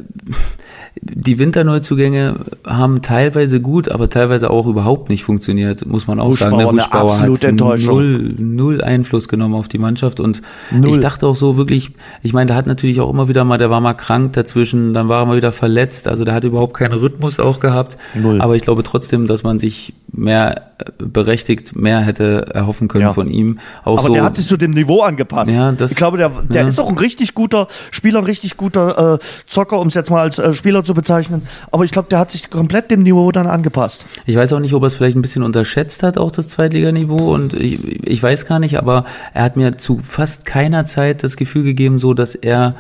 die 1.01 1.39
Winterneuzugänge 1.39 2.37
haben 2.67 3.03
teilweise 3.03 3.61
gut, 3.61 3.89
aber 3.89 4.09
teilweise 4.09 4.51
auch 4.51 4.67
überhaupt 4.67 5.11
nicht 5.11 5.25
funktioniert, 5.25 5.85
muss 5.87 6.07
man 6.07 6.21
auch 6.21 6.29
Huschbauer, 6.29 6.51
sagen. 6.51 6.77
Der 6.77 6.85
Huschbauer 6.85 7.21
hat 7.21 7.53
null, 7.81 8.35
null 8.39 8.81
Einfluss 8.81 9.29
genommen 9.29 9.55
auf 9.55 9.69
die 9.69 9.79
Mannschaft 9.79 10.21
und 10.21 10.41
null. 10.71 10.91
ich 10.91 11.01
dachte 11.01 11.27
auch 11.27 11.37
so 11.37 11.57
wirklich, 11.57 11.91
ich 12.23 12.33
meine, 12.33 12.49
der 12.49 12.57
hat 12.57 12.67
natürlich 12.67 13.01
auch 13.01 13.11
immer 13.11 13.29
wieder 13.29 13.45
mal, 13.45 13.59
der 13.59 13.71
war 13.71 13.81
mal 13.81 13.95
krank 13.95 14.33
dazwischen, 14.35 14.95
dann 14.95 15.09
war 15.09 15.23
er 15.23 15.27
mal 15.27 15.37
wieder 15.37 15.53
verletzt, 15.53 16.09
also 16.09 16.25
der 16.25 16.35
hat 16.35 16.45
überhaupt 16.45 16.75
keinen 16.75 16.95
Rhythmus 16.95 17.41
auch 17.41 17.61
gehabt. 17.61 17.99
Null. 18.15 18.41
Aber 18.41 18.57
ich 18.57 18.62
glaube 18.62 18.83
trotzdem, 18.83 19.27
dass 19.27 19.43
man 19.43 19.59
sich 19.59 19.95
mehr 20.17 20.71
äh, 20.79 20.85
berechtigt, 21.05 21.77
mehr 21.77 22.01
hätte 22.01 22.47
erhoffen 22.55 22.89
können 22.89 23.05
ja. 23.05 23.12
von 23.12 23.29
ihm. 23.29 23.59
Auch 23.85 23.99
aber 23.99 24.09
so, 24.09 24.15
der 24.15 24.25
hat 24.25 24.37
sich 24.37 24.47
zu 24.47 24.57
dem 24.57 24.73
Niveau 24.73 25.03
angepasst. 25.03 25.53
Ja, 25.53 25.73
das, 25.73 25.93
ich 25.93 25.97
glaube, 25.97 26.19
der, 26.19 26.31
der 26.31 26.62
ja. 26.62 26.69
ist 26.69 26.79
auch 26.79 26.89
ein 26.89 26.99
richtig 26.99 27.35
guter 27.35 27.69
Spieler, 27.91 28.19
ein 28.19 28.25
richtig 28.25 28.57
guter 28.57 29.15
äh, 29.15 29.19
Zocker, 29.47 29.81
um 29.81 29.89
es 29.89 29.95
jetzt 29.95 30.11
mal 30.11 30.21
als 30.21 30.39
äh, 30.39 30.53
Spieler 30.53 30.85
zu 30.85 30.95
bezeichnen. 30.95 31.47
Aber 31.71 31.85
ich 31.85 31.91
glaube, 31.91 32.09
der 32.09 32.19
hat 32.19 32.31
sich 32.31 32.51
komplett 32.51 32.91
dem 32.91 33.03
Niveau 33.03 33.31
dann 33.33 33.47
angepasst. 33.47 34.07
Ich 34.27 34.37
weiß 34.37 34.53
auch 34.53 34.61
nicht, 34.61 34.75
ob 34.75 34.83
er 34.83 34.87
es 34.87 34.95
vielleicht 34.95 35.17
ein 35.17 35.23
bisschen 35.23 35.43
unterschätzt 35.43 36.03
hat, 36.03 36.19
auch 36.19 36.31
das 36.31 36.49
Zweitliganiveau. 36.49 37.33
Und 37.35 37.55
ich, 37.55 38.07
ich 38.07 38.23
weiß 38.23 38.47
gar 38.47 38.59
nicht, 38.59 38.79
aber 38.79 39.05
er 39.33 39.43
hat 39.43 39.57
mir 39.57 39.77
zu 39.77 40.01
fast 40.03 40.47
keiner 40.47 40.87
Zeit 40.87 41.23
das 41.23 41.37
Gefühl 41.37 41.65
gegeben, 41.65 41.99
so 41.99 42.15
dass 42.15 42.35
er 42.35 42.75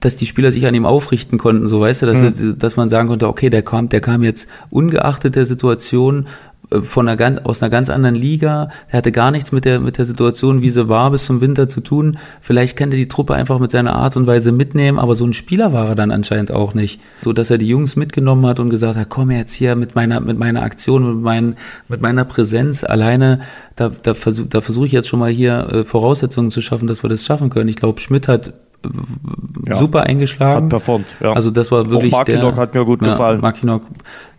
dass 0.00 0.16
die 0.16 0.26
Spieler 0.26 0.52
sich 0.52 0.66
an 0.66 0.74
ihm 0.74 0.86
aufrichten 0.86 1.38
konnten, 1.38 1.66
so 1.66 1.80
weißt 1.80 2.02
du, 2.02 2.06
dass, 2.06 2.22
mhm. 2.22 2.58
dass 2.58 2.76
man 2.76 2.88
sagen 2.88 3.08
konnte, 3.08 3.28
okay, 3.28 3.50
der 3.50 3.62
kam, 3.62 3.88
der 3.88 4.00
kam 4.00 4.22
jetzt 4.22 4.48
ungeachtet 4.70 5.34
der 5.34 5.44
Situation 5.44 6.26
äh, 6.70 6.82
von 6.82 7.08
einer 7.08 7.16
ganz, 7.16 7.40
aus 7.44 7.62
einer 7.62 7.70
ganz 7.70 7.90
anderen 7.90 8.14
Liga. 8.14 8.68
Er 8.88 8.98
hatte 8.98 9.12
gar 9.12 9.30
nichts 9.30 9.50
mit 9.50 9.64
der, 9.64 9.80
mit 9.80 9.98
der 9.98 10.04
Situation, 10.04 10.62
wie 10.62 10.70
sie 10.70 10.88
war, 10.88 11.10
bis 11.10 11.24
zum 11.24 11.40
Winter 11.40 11.68
zu 11.68 11.80
tun. 11.80 12.18
Vielleicht 12.40 12.76
kann 12.76 12.92
er 12.92 12.96
die 12.96 13.08
Truppe 13.08 13.34
einfach 13.34 13.58
mit 13.58 13.70
seiner 13.70 13.96
Art 13.96 14.16
und 14.16 14.26
Weise 14.26 14.52
mitnehmen, 14.52 14.98
aber 14.98 15.14
so 15.14 15.24
ein 15.24 15.32
Spieler 15.32 15.72
war 15.72 15.88
er 15.88 15.94
dann 15.94 16.12
anscheinend 16.12 16.52
auch 16.52 16.74
nicht. 16.74 17.00
So, 17.24 17.32
dass 17.32 17.50
er 17.50 17.58
die 17.58 17.68
Jungs 17.68 17.96
mitgenommen 17.96 18.46
hat 18.46 18.60
und 18.60 18.70
gesagt 18.70 18.96
hat, 18.96 19.08
komm 19.08 19.30
jetzt 19.32 19.54
hier 19.54 19.74
mit 19.74 19.94
meiner, 19.94 20.20
mit 20.20 20.38
meiner 20.38 20.62
Aktion, 20.62 21.16
mit, 21.16 21.24
mein, 21.24 21.56
mit 21.88 22.00
meiner 22.00 22.24
Präsenz 22.24 22.84
alleine, 22.84 23.40
da, 23.74 23.90
da 23.90 24.14
versuche 24.14 24.48
da 24.48 24.60
versuch 24.60 24.84
ich 24.84 24.92
jetzt 24.92 25.08
schon 25.08 25.20
mal 25.20 25.30
hier 25.30 25.68
äh, 25.72 25.84
Voraussetzungen 25.84 26.50
zu 26.50 26.60
schaffen, 26.60 26.86
dass 26.86 27.02
wir 27.02 27.10
das 27.10 27.24
schaffen 27.24 27.50
können. 27.50 27.68
Ich 27.68 27.76
glaube, 27.76 28.00
Schmidt 28.00 28.28
hat 28.28 28.52
ja, 29.66 29.76
super 29.76 30.04
eingeschlagen. 30.04 30.64
Hat 30.64 30.70
performt, 30.70 31.06
ja. 31.20 31.32
Also 31.32 31.50
das 31.50 31.70
war 31.70 31.90
wirklich 31.90 32.12
Auch 32.12 32.18
Markinok 32.18 32.54
der, 32.54 32.62
hat 32.62 32.74
mir 32.74 32.84
gut 32.84 33.00
gefallen. 33.00 33.40
Markinok 33.40 33.82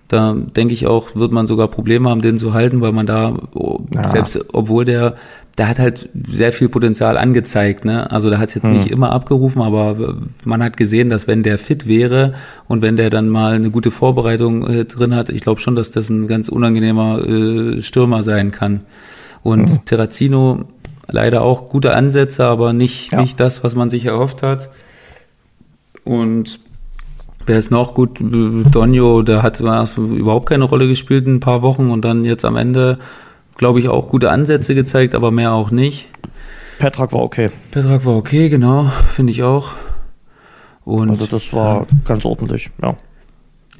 Da 0.07 0.33
denke 0.33 0.73
ich 0.73 0.87
auch, 0.87 1.15
wird 1.15 1.31
man 1.31 1.45
sogar 1.45 1.67
Probleme 1.67 2.09
haben, 2.09 2.21
den 2.21 2.37
zu 2.37 2.53
halten, 2.53 2.81
weil 2.81 2.91
man 2.91 3.05
da, 3.05 3.37
oh, 3.53 3.79
ja. 3.93 4.07
selbst 4.07 4.39
obwohl 4.53 4.85
der, 4.85 5.15
der 5.57 5.67
hat 5.67 5.77
halt 5.77 6.09
sehr 6.27 6.53
viel 6.53 6.69
Potenzial 6.69 7.17
angezeigt. 7.17 7.83
Ne? 7.85 8.09
Also 8.09 8.29
der 8.29 8.39
hat 8.39 8.47
es 8.47 8.55
jetzt 8.55 8.65
mhm. 8.65 8.77
nicht 8.77 8.91
immer 8.91 9.11
abgerufen, 9.11 9.61
aber 9.61 10.15
man 10.45 10.63
hat 10.63 10.77
gesehen, 10.77 11.09
dass 11.09 11.27
wenn 11.27 11.43
der 11.43 11.57
fit 11.57 11.85
wäre 11.85 12.33
und 12.67 12.81
wenn 12.81 12.97
der 12.97 13.09
dann 13.09 13.29
mal 13.29 13.53
eine 13.53 13.69
gute 13.69 13.91
Vorbereitung 13.91 14.65
äh, 14.65 14.85
drin 14.85 15.13
hat, 15.13 15.29
ich 15.29 15.41
glaube 15.41 15.59
schon, 15.59 15.75
dass 15.75 15.91
das 15.91 16.09
ein 16.09 16.27
ganz 16.27 16.49
unangenehmer 16.49 17.19
äh, 17.27 17.81
Stürmer 17.81 18.23
sein 18.23 18.51
kann. 18.51 18.81
Und 19.43 19.69
mhm. 19.69 19.85
Terrazino 19.85 20.65
leider 21.11 21.41
auch 21.41 21.69
gute 21.69 21.93
Ansätze, 21.93 22.45
aber 22.45 22.73
nicht, 22.73 23.11
ja. 23.11 23.21
nicht 23.21 23.39
das, 23.39 23.63
was 23.63 23.75
man 23.75 23.89
sich 23.89 24.05
erhofft 24.05 24.43
hat. 24.43 24.69
Und 26.03 26.59
wer 27.45 27.59
ist 27.59 27.71
noch 27.71 27.93
gut? 27.93 28.19
Donio, 28.19 29.21
der 29.21 29.43
hat 29.43 29.59
überhaupt 29.59 30.49
keine 30.49 30.63
Rolle 30.65 30.87
gespielt 30.87 31.25
in 31.27 31.35
ein 31.35 31.39
paar 31.39 31.61
Wochen 31.61 31.91
und 31.91 32.05
dann 32.05 32.25
jetzt 32.25 32.45
am 32.45 32.55
Ende, 32.55 32.99
glaube 33.57 33.79
ich, 33.79 33.89
auch 33.89 34.09
gute 34.09 34.31
Ansätze 34.31 34.75
gezeigt, 34.75 35.15
aber 35.15 35.31
mehr 35.31 35.53
auch 35.53 35.71
nicht. 35.71 36.07
Petrak 36.79 37.11
war 37.11 37.21
okay. 37.21 37.51
Petrak 37.71 38.05
war 38.05 38.15
okay, 38.15 38.49
genau, 38.49 38.85
finde 39.13 39.31
ich 39.31 39.43
auch. 39.43 39.71
Und, 40.85 41.09
also 41.09 41.27
das 41.27 41.51
war 41.53 41.85
ganz 42.05 42.25
ordentlich, 42.25 42.71
ja. 42.81 42.95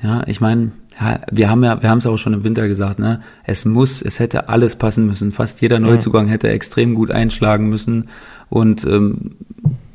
Ja, 0.02 0.24
ich 0.28 0.40
meine, 0.40 0.72
ja, 1.00 1.20
wir 1.32 1.50
haben 1.50 1.64
ja, 1.64 1.82
wir 1.82 1.90
haben 1.90 1.98
es 1.98 2.06
auch 2.06 2.18
schon 2.18 2.34
im 2.34 2.44
Winter 2.44 2.68
gesagt, 2.68 3.00
ne? 3.00 3.22
Es 3.44 3.66
muss, 3.66 4.02
es 4.02 4.20
hätte 4.20 4.50
alles 4.50 4.76
passen 4.76 5.06
müssen. 5.06 5.32
Fast 5.32 5.62
jeder 5.62 5.80
Neuzugang 5.80 6.28
mhm. 6.28 6.30
hätte 6.30 6.50
extrem 6.50 6.96
gut 6.96 7.12
einschlagen 7.12 7.70
müssen 7.70 8.10
und 8.50 8.86
ähm, 8.86 9.32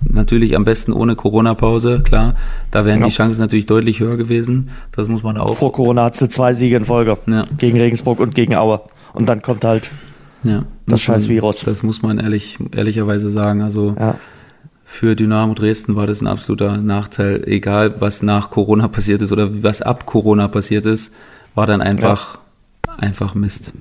natürlich 0.03 0.57
am 0.57 0.65
besten 0.65 0.93
ohne 0.93 1.17
Corona-Pause, 1.17 2.03
klar. 2.03 2.35
Da 2.71 2.85
wären 2.85 3.01
ja. 3.01 3.07
die 3.07 3.13
Chancen 3.13 3.41
natürlich 3.41 3.67
deutlich 3.67 4.01
höher 4.01 4.17
gewesen. 4.17 4.71
Das 4.93 5.09
muss 5.09 5.23
man 5.23 5.39
auch. 5.39 5.57
Vor 5.57 5.73
Corona 5.73 6.05
hat 6.05 6.17
sie 6.17 6.29
zwei 6.29 6.53
Siege 6.53 6.77
in 6.77 6.85
Folge. 6.85 7.17
Ja. 7.27 7.45
Gegen 7.59 7.79
Regensburg 7.79 8.21
und 8.21 8.35
gegen 8.35 8.55
Aue. 8.55 8.83
Und 9.15 9.29
dann 9.29 9.43
kommt 9.43 9.65
halt 9.65 9.91
ja, 10.43 10.65
das 10.87 11.01
scheiß 11.01 11.29
Virus. 11.29 11.61
Das 11.61 11.83
muss 11.83 12.03
man 12.03 12.19
ehrlich, 12.19 12.59
ehrlicherweise 12.73 13.31
sagen. 13.31 13.63
Also 13.63 13.97
ja 13.99 14.17
für 14.85 15.17
Dynamo 15.17 15.55
Dresden 15.55 15.97
war 15.97 16.07
das 16.07 16.21
ein 16.21 16.27
absoluter 16.27 16.77
Nachteil. 16.77 17.43
Egal, 17.47 18.01
was 18.01 18.23
nach 18.23 18.51
Corona 18.51 18.89
passiert 18.89 19.23
ist 19.23 19.33
oder 19.33 19.63
was 19.63 19.83
ab 19.83 20.07
Corona 20.07 20.49
passiert 20.49 20.87
ist, 20.87 21.15
war 21.55 21.67
dann 21.67 21.81
einfach, 21.81 22.39
ja. 22.87 22.95
einfach 22.99 23.35
Mist. 23.35 23.73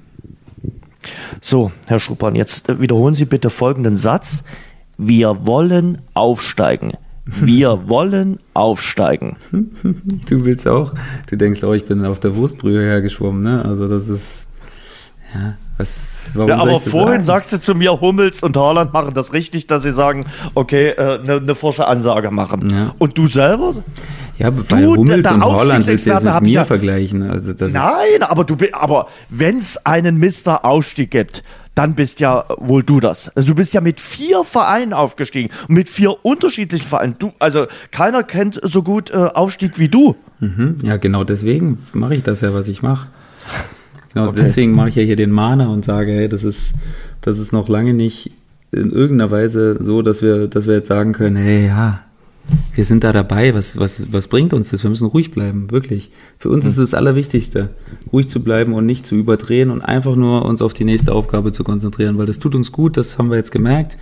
So, 1.42 1.72
Herr 1.86 2.00
Schuppan, 2.00 2.36
jetzt 2.36 2.80
wiederholen 2.80 3.16
Sie 3.16 3.26
bitte 3.26 3.50
folgenden 3.50 3.98
Satz. 3.98 4.44
Wir 4.98 5.46
wollen 5.46 6.02
aufsteigen. 6.14 6.94
Wir 7.26 7.82
wollen 7.90 8.40
aufsteigen. 8.54 9.38
Du 10.30 10.46
willst 10.46 10.68
auch, 10.68 10.94
du 11.30 11.36
denkst 11.36 11.64
auch, 11.64 11.74
ich 11.74 11.86
bin 11.86 12.06
auf 12.06 12.20
der 12.20 12.36
Wurstbrühe 12.36 12.82
hergeschwommen, 12.82 13.44
ne? 13.44 13.66
Also 13.66 13.88
das 13.88 14.08
ist, 14.08 14.48
ja, 15.34 15.56
was, 15.78 16.32
ja, 16.36 16.56
aber 16.56 16.80
vorhin 16.80 17.24
sagen? 17.24 17.24
sagst 17.24 17.54
du 17.54 17.60
zu 17.60 17.74
mir, 17.74 18.00
Hummels 18.00 18.44
und 18.44 18.56
Haaland 18.56 18.94
machen 18.94 19.14
das 19.16 19.34
richtig, 19.34 19.66
dass 19.66 19.82
sie 19.82 19.92
sagen, 19.92 20.26
okay, 20.54 20.94
eine 20.96 21.14
äh, 21.14 21.24
ne, 21.24 21.42
ne 21.42 21.56
frische 21.56 21.88
Ansage 21.88 22.30
machen. 22.30 22.70
Ja. 22.70 22.96
Und 23.00 23.18
du 23.18 23.26
selber? 23.26 23.74
Ja, 24.38 24.52
weil 24.70 24.84
du, 24.84 24.96
Hummels 24.98 25.24
der, 25.24 25.34
der 25.34 25.48
und 25.48 25.54
Holland 25.56 25.88
willst 25.88 26.06
du 26.06 26.12
jetzt 26.12 26.24
mit 26.24 26.42
mir 26.42 26.52
ja, 26.52 26.66
vergleichen. 26.66 27.24
Also 27.24 27.54
das 27.54 27.74
nein, 27.74 28.22
aber 28.22 28.44
du 28.44 28.56
aber 28.74 29.08
wenn 29.30 29.58
es 29.58 29.84
einen 29.86 30.18
Mister 30.18 30.64
Ausstieg 30.64 31.12
gibt, 31.12 31.44
dann 31.76 31.96
bist 31.96 32.20
ja 32.20 32.46
wohl 32.58 32.84
du 32.84 33.00
das. 33.00 33.36
Also 33.36 33.50
du 33.50 33.56
bist 33.56 33.74
ja 33.74 33.82
mit 33.82 34.00
vier 34.00 34.44
Vereinen 34.44 34.94
aufgestiegen, 34.94 35.50
mit 35.68 35.90
vier 35.90 36.24
unterschiedlichen 36.24 36.86
Vereinen. 36.86 37.16
Du, 37.18 37.34
also 37.40 37.66
keiner 37.92 38.24
kennt 38.24 38.60
so 38.64 38.84
gut 38.84 39.10
äh, 39.10 39.16
Aufstieg 39.16 39.80
wie 39.80 39.90
du. 39.90 40.16
Mhm, 40.40 40.78
ja, 40.84 40.98
genau 40.98 41.24
deswegen 41.24 41.80
mache 41.94 42.16
ich 42.16 42.24
das 42.24 42.42
ja, 42.42 42.54
was 42.54 42.68
ich 42.68 42.84
mache. 42.84 43.08
Genau, 44.14 44.28
okay. 44.28 44.42
deswegen 44.42 44.74
mache 44.74 44.90
ich 44.90 44.96
ja 44.96 45.04
hier 45.04 45.16
den 45.16 45.32
Mahner 45.32 45.70
und 45.70 45.86
sage, 45.86 46.12
hey, 46.12 46.30
das 46.30 46.44
ist, 46.44 46.74
das 47.22 47.40
ist 47.40 47.52
noch 47.52 47.68
lange 47.68 47.94
nicht 47.94 48.32
in 48.72 48.92
irgendeiner 48.92 49.32
Weise 49.32 49.78
so, 49.84 50.02
dass 50.02 50.22
wir, 50.22 50.48
dass 50.48 50.68
wir 50.68 50.76
jetzt 50.76 50.88
sagen 50.88 51.14
können, 51.14 51.36
hey, 51.36 51.68
ja, 51.68 52.02
wir 52.76 52.86
sind 52.86 53.04
da 53.04 53.14
dabei, 53.14 53.54
was, 53.54 53.78
was, 53.80 54.12
was 54.12 54.28
bringt 54.28 54.54
uns 54.54 54.70
das? 54.70 54.84
Wir 54.84 54.90
müssen 54.90 55.08
ruhig 55.08 55.32
bleiben, 55.32 55.72
wirklich. 55.72 56.12
Für 56.38 56.50
uns 56.50 56.66
mhm. 56.66 56.72
ist 56.72 56.80
das 56.80 56.94
Allerwichtigste, 56.94 57.70
ruhig 58.12 58.28
zu 58.28 58.44
bleiben 58.44 58.74
und 58.74 58.86
nicht 58.86 59.06
zu 59.08 59.16
überdrehen 59.16 59.70
und 59.70 59.82
einfach 59.82 60.16
nur 60.16 60.46
uns 60.46 60.62
auf 60.62 60.74
die 60.74 60.84
nächste 60.84 61.14
Aufgabe 61.14 61.52
zu 61.52 61.64
konzentrieren, 61.64 62.18
weil 62.18 62.26
das 62.26 62.40
tut 62.40 62.56
uns 62.56 62.72
gut, 62.72 62.98
das 62.98 63.18
haben 63.18 63.30
wir 63.30 63.38
jetzt 63.38 63.52
gemerkt. 63.52 63.98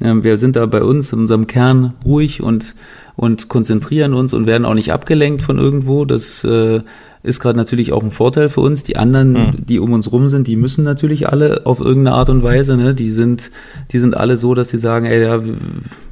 Ähm, 0.00 0.24
wir 0.24 0.36
sind 0.36 0.56
da 0.56 0.66
bei 0.66 0.82
uns 0.82 1.12
in 1.12 1.20
unserem 1.20 1.46
Kern 1.46 1.94
ruhig 2.04 2.42
und, 2.42 2.74
und 3.16 3.48
konzentrieren 3.48 4.14
uns 4.14 4.32
und 4.32 4.46
werden 4.46 4.64
auch 4.64 4.74
nicht 4.74 4.92
abgelenkt 4.92 5.42
von 5.42 5.58
irgendwo. 5.58 6.04
Das 6.04 6.44
äh, 6.44 6.80
ist 7.22 7.40
gerade 7.40 7.58
natürlich 7.58 7.92
auch 7.92 8.02
ein 8.02 8.10
Vorteil 8.10 8.48
für 8.48 8.60
uns. 8.60 8.82
Die 8.82 8.96
anderen, 8.96 9.32
mhm. 9.32 9.52
die 9.58 9.78
um 9.78 9.92
uns 9.92 10.10
rum 10.10 10.28
sind, 10.28 10.46
die 10.46 10.56
müssen 10.56 10.84
natürlich 10.84 11.28
alle 11.28 11.62
auf 11.66 11.80
irgendeine 11.80 12.16
Art 12.16 12.30
und 12.30 12.42
Weise, 12.42 12.76
ne? 12.76 12.94
Die 12.94 13.10
sind, 13.10 13.50
die 13.92 13.98
sind 13.98 14.16
alle 14.16 14.36
so, 14.36 14.54
dass 14.54 14.70
sie 14.70 14.78
sagen, 14.78 15.06
ey, 15.06 15.22
ja, 15.22 15.40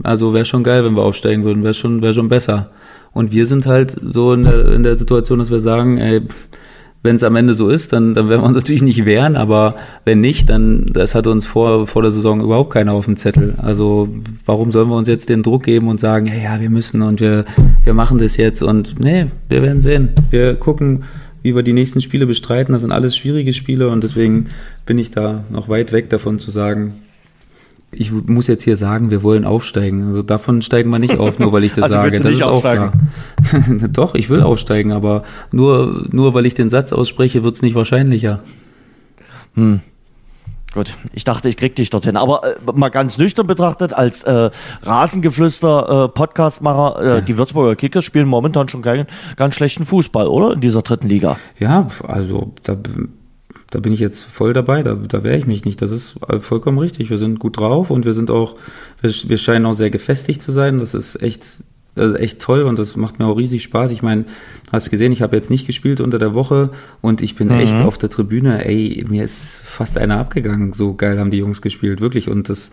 also 0.02 0.34
wäre 0.34 0.44
schon 0.44 0.64
geil, 0.64 0.84
wenn 0.84 0.94
wir 0.94 1.02
aufsteigen 1.02 1.44
würden, 1.44 1.62
wäre 1.62 1.74
schon, 1.74 2.02
wäre 2.02 2.14
schon 2.14 2.28
besser. 2.28 2.70
Und 3.12 3.32
wir 3.32 3.46
sind 3.46 3.66
halt 3.66 3.96
so 4.02 4.32
in 4.32 4.44
der, 4.44 4.72
in 4.72 4.82
der 4.82 4.96
Situation, 4.96 5.38
dass 5.38 5.50
wir 5.50 5.60
sagen, 5.60 5.98
ey, 5.98 6.22
wenn 7.02 7.16
es 7.16 7.22
am 7.22 7.36
Ende 7.36 7.54
so 7.54 7.68
ist, 7.68 7.92
dann, 7.92 8.14
dann 8.14 8.28
werden 8.28 8.42
wir 8.42 8.46
uns 8.46 8.56
natürlich 8.56 8.82
nicht 8.82 9.04
wehren, 9.04 9.36
aber 9.36 9.76
wenn 10.04 10.20
nicht, 10.20 10.48
dann 10.50 10.86
das 10.86 11.14
hat 11.14 11.26
uns 11.26 11.46
vor, 11.46 11.86
vor 11.86 12.02
der 12.02 12.10
Saison 12.10 12.40
überhaupt 12.40 12.72
keiner 12.72 12.92
auf 12.92 13.04
dem 13.04 13.16
Zettel. 13.16 13.54
Also 13.58 14.08
warum 14.44 14.72
sollen 14.72 14.88
wir 14.88 14.96
uns 14.96 15.08
jetzt 15.08 15.28
den 15.28 15.42
Druck 15.42 15.64
geben 15.64 15.88
und 15.88 16.00
sagen, 16.00 16.26
hey, 16.26 16.44
ja, 16.44 16.60
wir 16.60 16.70
müssen 16.70 17.02
und 17.02 17.20
wir, 17.20 17.44
wir 17.84 17.94
machen 17.94 18.18
das 18.18 18.36
jetzt 18.36 18.62
und 18.62 18.98
nee, 19.00 19.26
wir 19.48 19.62
werden 19.62 19.80
sehen. 19.80 20.10
Wir 20.30 20.54
gucken, 20.54 21.04
wie 21.42 21.54
wir 21.54 21.62
die 21.62 21.72
nächsten 21.72 22.00
Spiele 22.00 22.26
bestreiten. 22.26 22.72
Das 22.72 22.82
sind 22.82 22.92
alles 22.92 23.16
schwierige 23.16 23.52
Spiele 23.52 23.88
und 23.88 24.02
deswegen 24.02 24.48
bin 24.86 24.98
ich 24.98 25.10
da 25.10 25.44
noch 25.50 25.68
weit 25.68 25.92
weg 25.92 26.10
davon 26.10 26.38
zu 26.38 26.50
sagen, 26.50 26.94
ich 27.90 28.12
muss 28.12 28.46
jetzt 28.46 28.64
hier 28.64 28.76
sagen, 28.76 29.10
wir 29.10 29.22
wollen 29.22 29.44
aufsteigen. 29.44 30.08
Also 30.08 30.22
davon 30.22 30.60
steigen 30.60 30.90
wir 30.90 30.98
nicht 30.98 31.18
auf, 31.18 31.38
nur 31.38 31.52
weil 31.52 31.64
ich 31.64 31.72
das 31.72 31.84
also 31.84 31.94
sage. 31.94 32.20
Das 32.20 32.32
ist 32.32 32.42
aufsteigen? 32.42 32.84
auch 32.84 33.50
klar. 33.50 33.88
Doch, 33.92 34.14
ich 34.14 34.28
will 34.28 34.42
aufsteigen, 34.42 34.92
aber 34.92 35.24
nur, 35.52 36.04
nur 36.10 36.34
weil 36.34 36.46
ich 36.46 36.54
den 36.54 36.70
Satz 36.70 36.92
ausspreche, 36.92 37.42
wird 37.44 37.54
es 37.54 37.62
nicht 37.62 37.74
wahrscheinlicher. 37.74 38.40
Hm. 39.54 39.80
Gut, 40.74 40.92
ich 41.14 41.24
dachte, 41.24 41.48
ich 41.48 41.56
krieg 41.56 41.76
dich 41.76 41.88
dorthin. 41.88 42.16
Aber 42.18 42.42
äh, 42.44 42.56
mal 42.74 42.90
ganz 42.90 43.16
nüchtern 43.16 43.46
betrachtet, 43.46 43.94
als 43.94 44.22
äh, 44.24 44.50
Rasengeflüster 44.82 46.04
äh, 46.04 46.08
Podcastmacher, 46.08 47.02
äh, 47.02 47.08
ja. 47.08 47.20
die 47.22 47.38
Würzburger 47.38 47.74
Kickers 47.74 48.04
spielen 48.04 48.28
momentan 48.28 48.68
schon 48.68 48.82
keinen 48.82 49.06
ganz 49.36 49.54
schlechten 49.54 49.86
Fußball, 49.86 50.26
oder? 50.26 50.52
In 50.52 50.60
dieser 50.60 50.82
dritten 50.82 51.08
Liga. 51.08 51.38
Ja, 51.58 51.88
also 52.06 52.52
da 52.64 52.76
da 53.70 53.80
bin 53.80 53.92
ich 53.92 54.00
jetzt 54.00 54.22
voll 54.22 54.52
dabei, 54.54 54.82
da, 54.82 54.94
da 54.94 55.22
wehre 55.22 55.36
ich 55.36 55.46
mich 55.46 55.64
nicht. 55.64 55.82
Das 55.82 55.90
ist 55.90 56.18
vollkommen 56.40 56.78
richtig. 56.78 57.10
Wir 57.10 57.18
sind 57.18 57.38
gut 57.38 57.58
drauf 57.58 57.90
und 57.90 58.06
wir 58.06 58.14
sind 58.14 58.30
auch, 58.30 58.56
wir, 59.00 59.10
wir 59.10 59.38
scheinen 59.38 59.66
auch 59.66 59.74
sehr 59.74 59.90
gefestigt 59.90 60.40
zu 60.40 60.52
sein. 60.52 60.78
Das 60.78 60.94
ist 60.94 61.22
echt, 61.22 61.44
also 61.94 62.14
echt 62.14 62.40
toll 62.40 62.62
und 62.62 62.78
das 62.78 62.96
macht 62.96 63.18
mir 63.18 63.26
auch 63.26 63.36
riesig 63.36 63.62
Spaß. 63.62 63.90
Ich 63.90 64.02
meine, 64.02 64.24
hast 64.72 64.90
gesehen, 64.90 65.12
ich 65.12 65.20
habe 65.20 65.36
jetzt 65.36 65.50
nicht 65.50 65.66
gespielt 65.66 66.00
unter 66.00 66.18
der 66.18 66.32
Woche 66.32 66.70
und 67.02 67.20
ich 67.20 67.36
bin 67.36 67.48
mhm. 67.48 67.60
echt 67.60 67.76
auf 67.76 67.98
der 67.98 68.08
Tribüne. 68.08 68.64
Ey, 68.64 69.04
mir 69.06 69.24
ist 69.24 69.60
fast 69.62 69.98
einer 69.98 70.18
abgegangen. 70.18 70.72
So 70.72 70.94
geil 70.94 71.18
haben 71.18 71.30
die 71.30 71.38
Jungs 71.38 71.60
gespielt, 71.60 72.00
wirklich. 72.00 72.28
Und 72.30 72.48
das, 72.48 72.72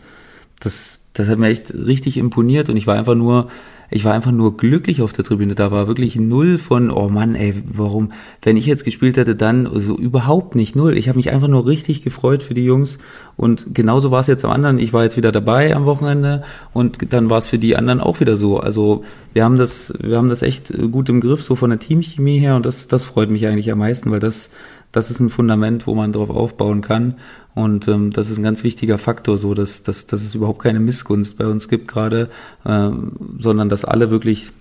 das, 0.61 1.04
das 1.15 1.29
hat 1.29 1.39
mir 1.39 1.47
echt 1.47 1.73
richtig 1.73 2.17
imponiert 2.17 2.69
und 2.69 2.75
ich 2.75 2.87
war 2.87 2.95
einfach 2.95 3.15
nur, 3.15 3.47
ich 3.89 4.03
war 4.03 4.13
einfach 4.13 4.33
nur 4.33 4.57
glücklich 4.57 5.01
auf 5.01 5.13
der 5.13 5.23
Tribüne. 5.23 5.55
Da 5.55 5.71
war 5.71 5.87
wirklich 5.87 6.17
null 6.17 6.57
von, 6.57 6.91
oh 6.91 7.07
Mann, 7.07 7.35
ey, 7.35 7.53
warum, 7.71 8.11
wenn 8.41 8.57
ich 8.57 8.65
jetzt 8.65 8.83
gespielt 8.83 9.15
hätte, 9.15 9.33
dann 9.33 9.69
so 9.75 9.97
überhaupt 9.97 10.55
nicht 10.55 10.75
null. 10.75 10.97
Ich 10.97 11.07
habe 11.07 11.17
mich 11.17 11.29
einfach 11.29 11.47
nur 11.47 11.65
richtig 11.65 12.01
gefreut 12.01 12.43
für 12.43 12.53
die 12.53 12.65
Jungs 12.65 12.97
und 13.37 13.73
genauso 13.73 14.11
war 14.11 14.19
es 14.19 14.27
jetzt 14.27 14.43
am 14.43 14.51
anderen. 14.51 14.77
Ich 14.77 14.91
war 14.91 15.03
jetzt 15.03 15.15
wieder 15.15 15.31
dabei 15.31 15.73
am 15.73 15.85
Wochenende 15.85 16.43
und 16.73 17.13
dann 17.13 17.29
war 17.29 17.37
es 17.37 17.47
für 17.47 17.59
die 17.59 17.77
anderen 17.77 18.01
auch 18.01 18.19
wieder 18.19 18.35
so. 18.35 18.59
Also 18.59 19.05
wir 19.31 19.45
haben 19.45 19.57
das, 19.57 19.93
wir 20.01 20.17
haben 20.17 20.29
das 20.29 20.41
echt 20.41 20.73
gut 20.91 21.07
im 21.07 21.21
Griff, 21.21 21.41
so 21.41 21.55
von 21.55 21.69
der 21.69 21.79
Teamchemie 21.79 22.39
her 22.39 22.57
und 22.57 22.65
das, 22.65 22.89
das 22.89 23.03
freut 23.03 23.29
mich 23.29 23.47
eigentlich 23.47 23.71
am 23.71 23.79
meisten, 23.79 24.11
weil 24.11 24.19
das, 24.19 24.49
das 24.95 25.11
ist 25.11 25.19
ein 25.19 25.29
Fundament, 25.29 25.87
wo 25.87 25.95
man 25.95 26.13
drauf 26.13 26.29
aufbauen 26.29 26.81
kann. 26.81 27.15
Und 27.53 27.87
ähm, 27.87 28.11
das 28.11 28.29
ist 28.29 28.37
ein 28.37 28.43
ganz 28.43 28.63
wichtiger 28.63 28.97
Faktor, 28.97 29.37
so 29.37 29.53
dass, 29.53 29.83
dass, 29.83 30.07
dass 30.07 30.23
es 30.23 30.35
überhaupt 30.35 30.61
keine 30.61 30.79
Missgunst 30.79 31.37
bei 31.37 31.45
uns 31.47 31.67
gibt 31.67 31.87
gerade, 31.87 32.29
ähm, 32.65 33.11
sondern 33.39 33.67
dass 33.69 33.83
alle 33.83 34.09
wirklich 34.09 34.51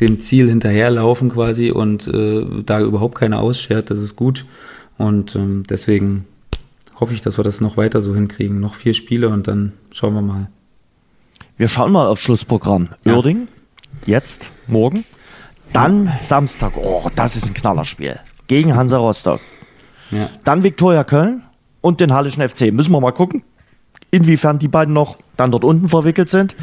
dem 0.00 0.20
Ziel 0.20 0.48
hinterherlaufen 0.48 1.30
quasi 1.30 1.70
und 1.70 2.08
äh, 2.08 2.44
da 2.64 2.80
überhaupt 2.80 3.14
keiner 3.14 3.40
ausschert. 3.40 3.90
Das 3.90 4.00
ist 4.00 4.16
gut. 4.16 4.44
Und 4.98 5.34
ähm, 5.34 5.62
deswegen 5.68 6.26
hoffe 6.98 7.14
ich, 7.14 7.22
dass 7.22 7.38
wir 7.38 7.44
das 7.44 7.60
noch 7.62 7.76
weiter 7.78 8.02
so 8.02 8.14
hinkriegen. 8.14 8.60
Noch 8.60 8.74
vier 8.74 8.92
Spiele 8.94 9.30
und 9.30 9.48
dann 9.48 9.72
schauen 9.92 10.14
wir 10.14 10.22
mal. 10.22 10.48
Wir 11.56 11.68
schauen 11.68 11.92
mal 11.92 12.06
aufs 12.06 12.22
Schlussprogramm. 12.22 12.90
Ja. 13.04 13.16
Uerding, 13.16 13.48
jetzt, 14.04 14.50
morgen. 14.66 15.04
Dann 15.72 16.12
Samstag. 16.18 16.76
Oh, 16.76 17.10
das 17.16 17.36
ist 17.36 17.46
ein 17.46 17.54
Knallerspiel. 17.54 18.18
Gegen 18.46 18.74
Hansa 18.74 18.98
Rostock. 18.98 19.40
Ja. 20.10 20.28
Dann 20.44 20.62
Viktoria 20.62 21.04
Köln 21.04 21.42
und 21.80 22.00
den 22.00 22.12
Hallischen 22.12 22.46
FC. 22.46 22.72
Müssen 22.72 22.92
wir 22.92 23.00
mal 23.00 23.12
gucken, 23.12 23.42
inwiefern 24.10 24.58
die 24.58 24.68
beiden 24.68 24.94
noch 24.94 25.18
dann 25.36 25.50
dort 25.50 25.64
unten 25.64 25.88
verwickelt 25.88 26.28
sind. 26.28 26.54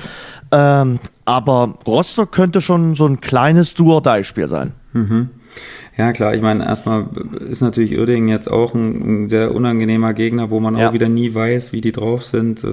Ähm, 0.51 0.99
aber 1.25 1.75
Rostock 1.85 2.31
könnte 2.31 2.61
schon 2.61 2.95
so 2.95 3.05
ein 3.05 3.19
kleines 3.19 3.73
Duo-Dei-Spiel 3.73 4.47
sein. 4.47 4.73
Mhm. 4.93 5.29
Ja, 5.97 6.13
klar, 6.13 6.35
ich 6.35 6.41
meine, 6.41 6.63
erstmal 6.63 7.07
ist 7.49 7.61
natürlich 7.61 7.97
Uerdingen 7.97 8.29
jetzt 8.29 8.47
auch 8.47 8.73
ein, 8.73 9.23
ein 9.23 9.29
sehr 9.29 9.53
unangenehmer 9.53 10.13
Gegner, 10.13 10.51
wo 10.51 10.59
man 10.59 10.77
ja. 10.77 10.89
auch 10.89 10.93
wieder 10.93 11.09
nie 11.09 11.33
weiß, 11.33 11.73
wie 11.73 11.81
die 11.81 11.91
drauf 11.91 12.23
sind. 12.23 12.65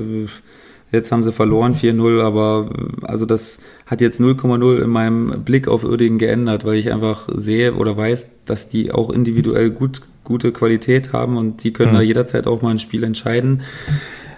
Jetzt 0.92 1.10
haben 1.10 1.24
sie 1.24 1.32
verloren 1.32 1.74
4-0, 1.74 2.22
aber 2.22 2.70
also 3.02 3.26
das 3.26 3.60
hat 3.86 4.00
jetzt 4.00 4.20
0,0 4.20 4.78
in 4.78 4.90
meinem 4.90 5.42
Blick 5.42 5.66
auf 5.66 5.82
Uerdingen 5.84 6.18
geändert, 6.18 6.64
weil 6.64 6.76
ich 6.76 6.92
einfach 6.92 7.28
sehe 7.32 7.74
oder 7.74 7.96
weiß, 7.96 8.44
dass 8.44 8.68
die 8.68 8.92
auch 8.92 9.10
individuell 9.10 9.70
gut, 9.70 10.02
gute 10.24 10.52
Qualität 10.52 11.12
haben 11.12 11.36
und 11.36 11.62
die 11.62 11.72
können 11.72 11.92
mhm. 11.92 11.96
da 11.96 12.02
jederzeit 12.02 12.46
auch 12.46 12.62
mal 12.62 12.70
ein 12.70 12.78
Spiel 12.78 13.04
entscheiden. 13.04 13.62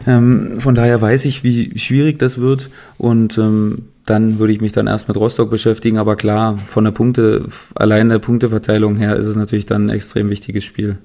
Ähm, 0.06 0.60
von 0.60 0.74
daher 0.74 1.00
weiß 1.00 1.24
ich, 1.24 1.42
wie 1.42 1.78
schwierig 1.78 2.18
das 2.18 2.38
wird 2.38 2.70
und 2.98 3.38
ähm, 3.38 3.88
dann 4.04 4.38
würde 4.38 4.52
ich 4.52 4.60
mich 4.60 4.72
dann 4.72 4.86
erst 4.86 5.08
mit 5.08 5.16
Rostock 5.16 5.50
beschäftigen. 5.50 5.98
Aber 5.98 6.16
klar, 6.16 6.58
von 6.58 6.84
der 6.84 6.92
Punkte, 6.92 7.46
allein 7.74 8.08
der 8.08 8.20
Punkteverteilung 8.20 8.96
her 8.96 9.16
ist 9.16 9.26
es 9.26 9.36
natürlich 9.36 9.66
dann 9.66 9.86
ein 9.86 9.90
extrem 9.90 10.30
wichtiges 10.30 10.64
Spiel. 10.64 10.98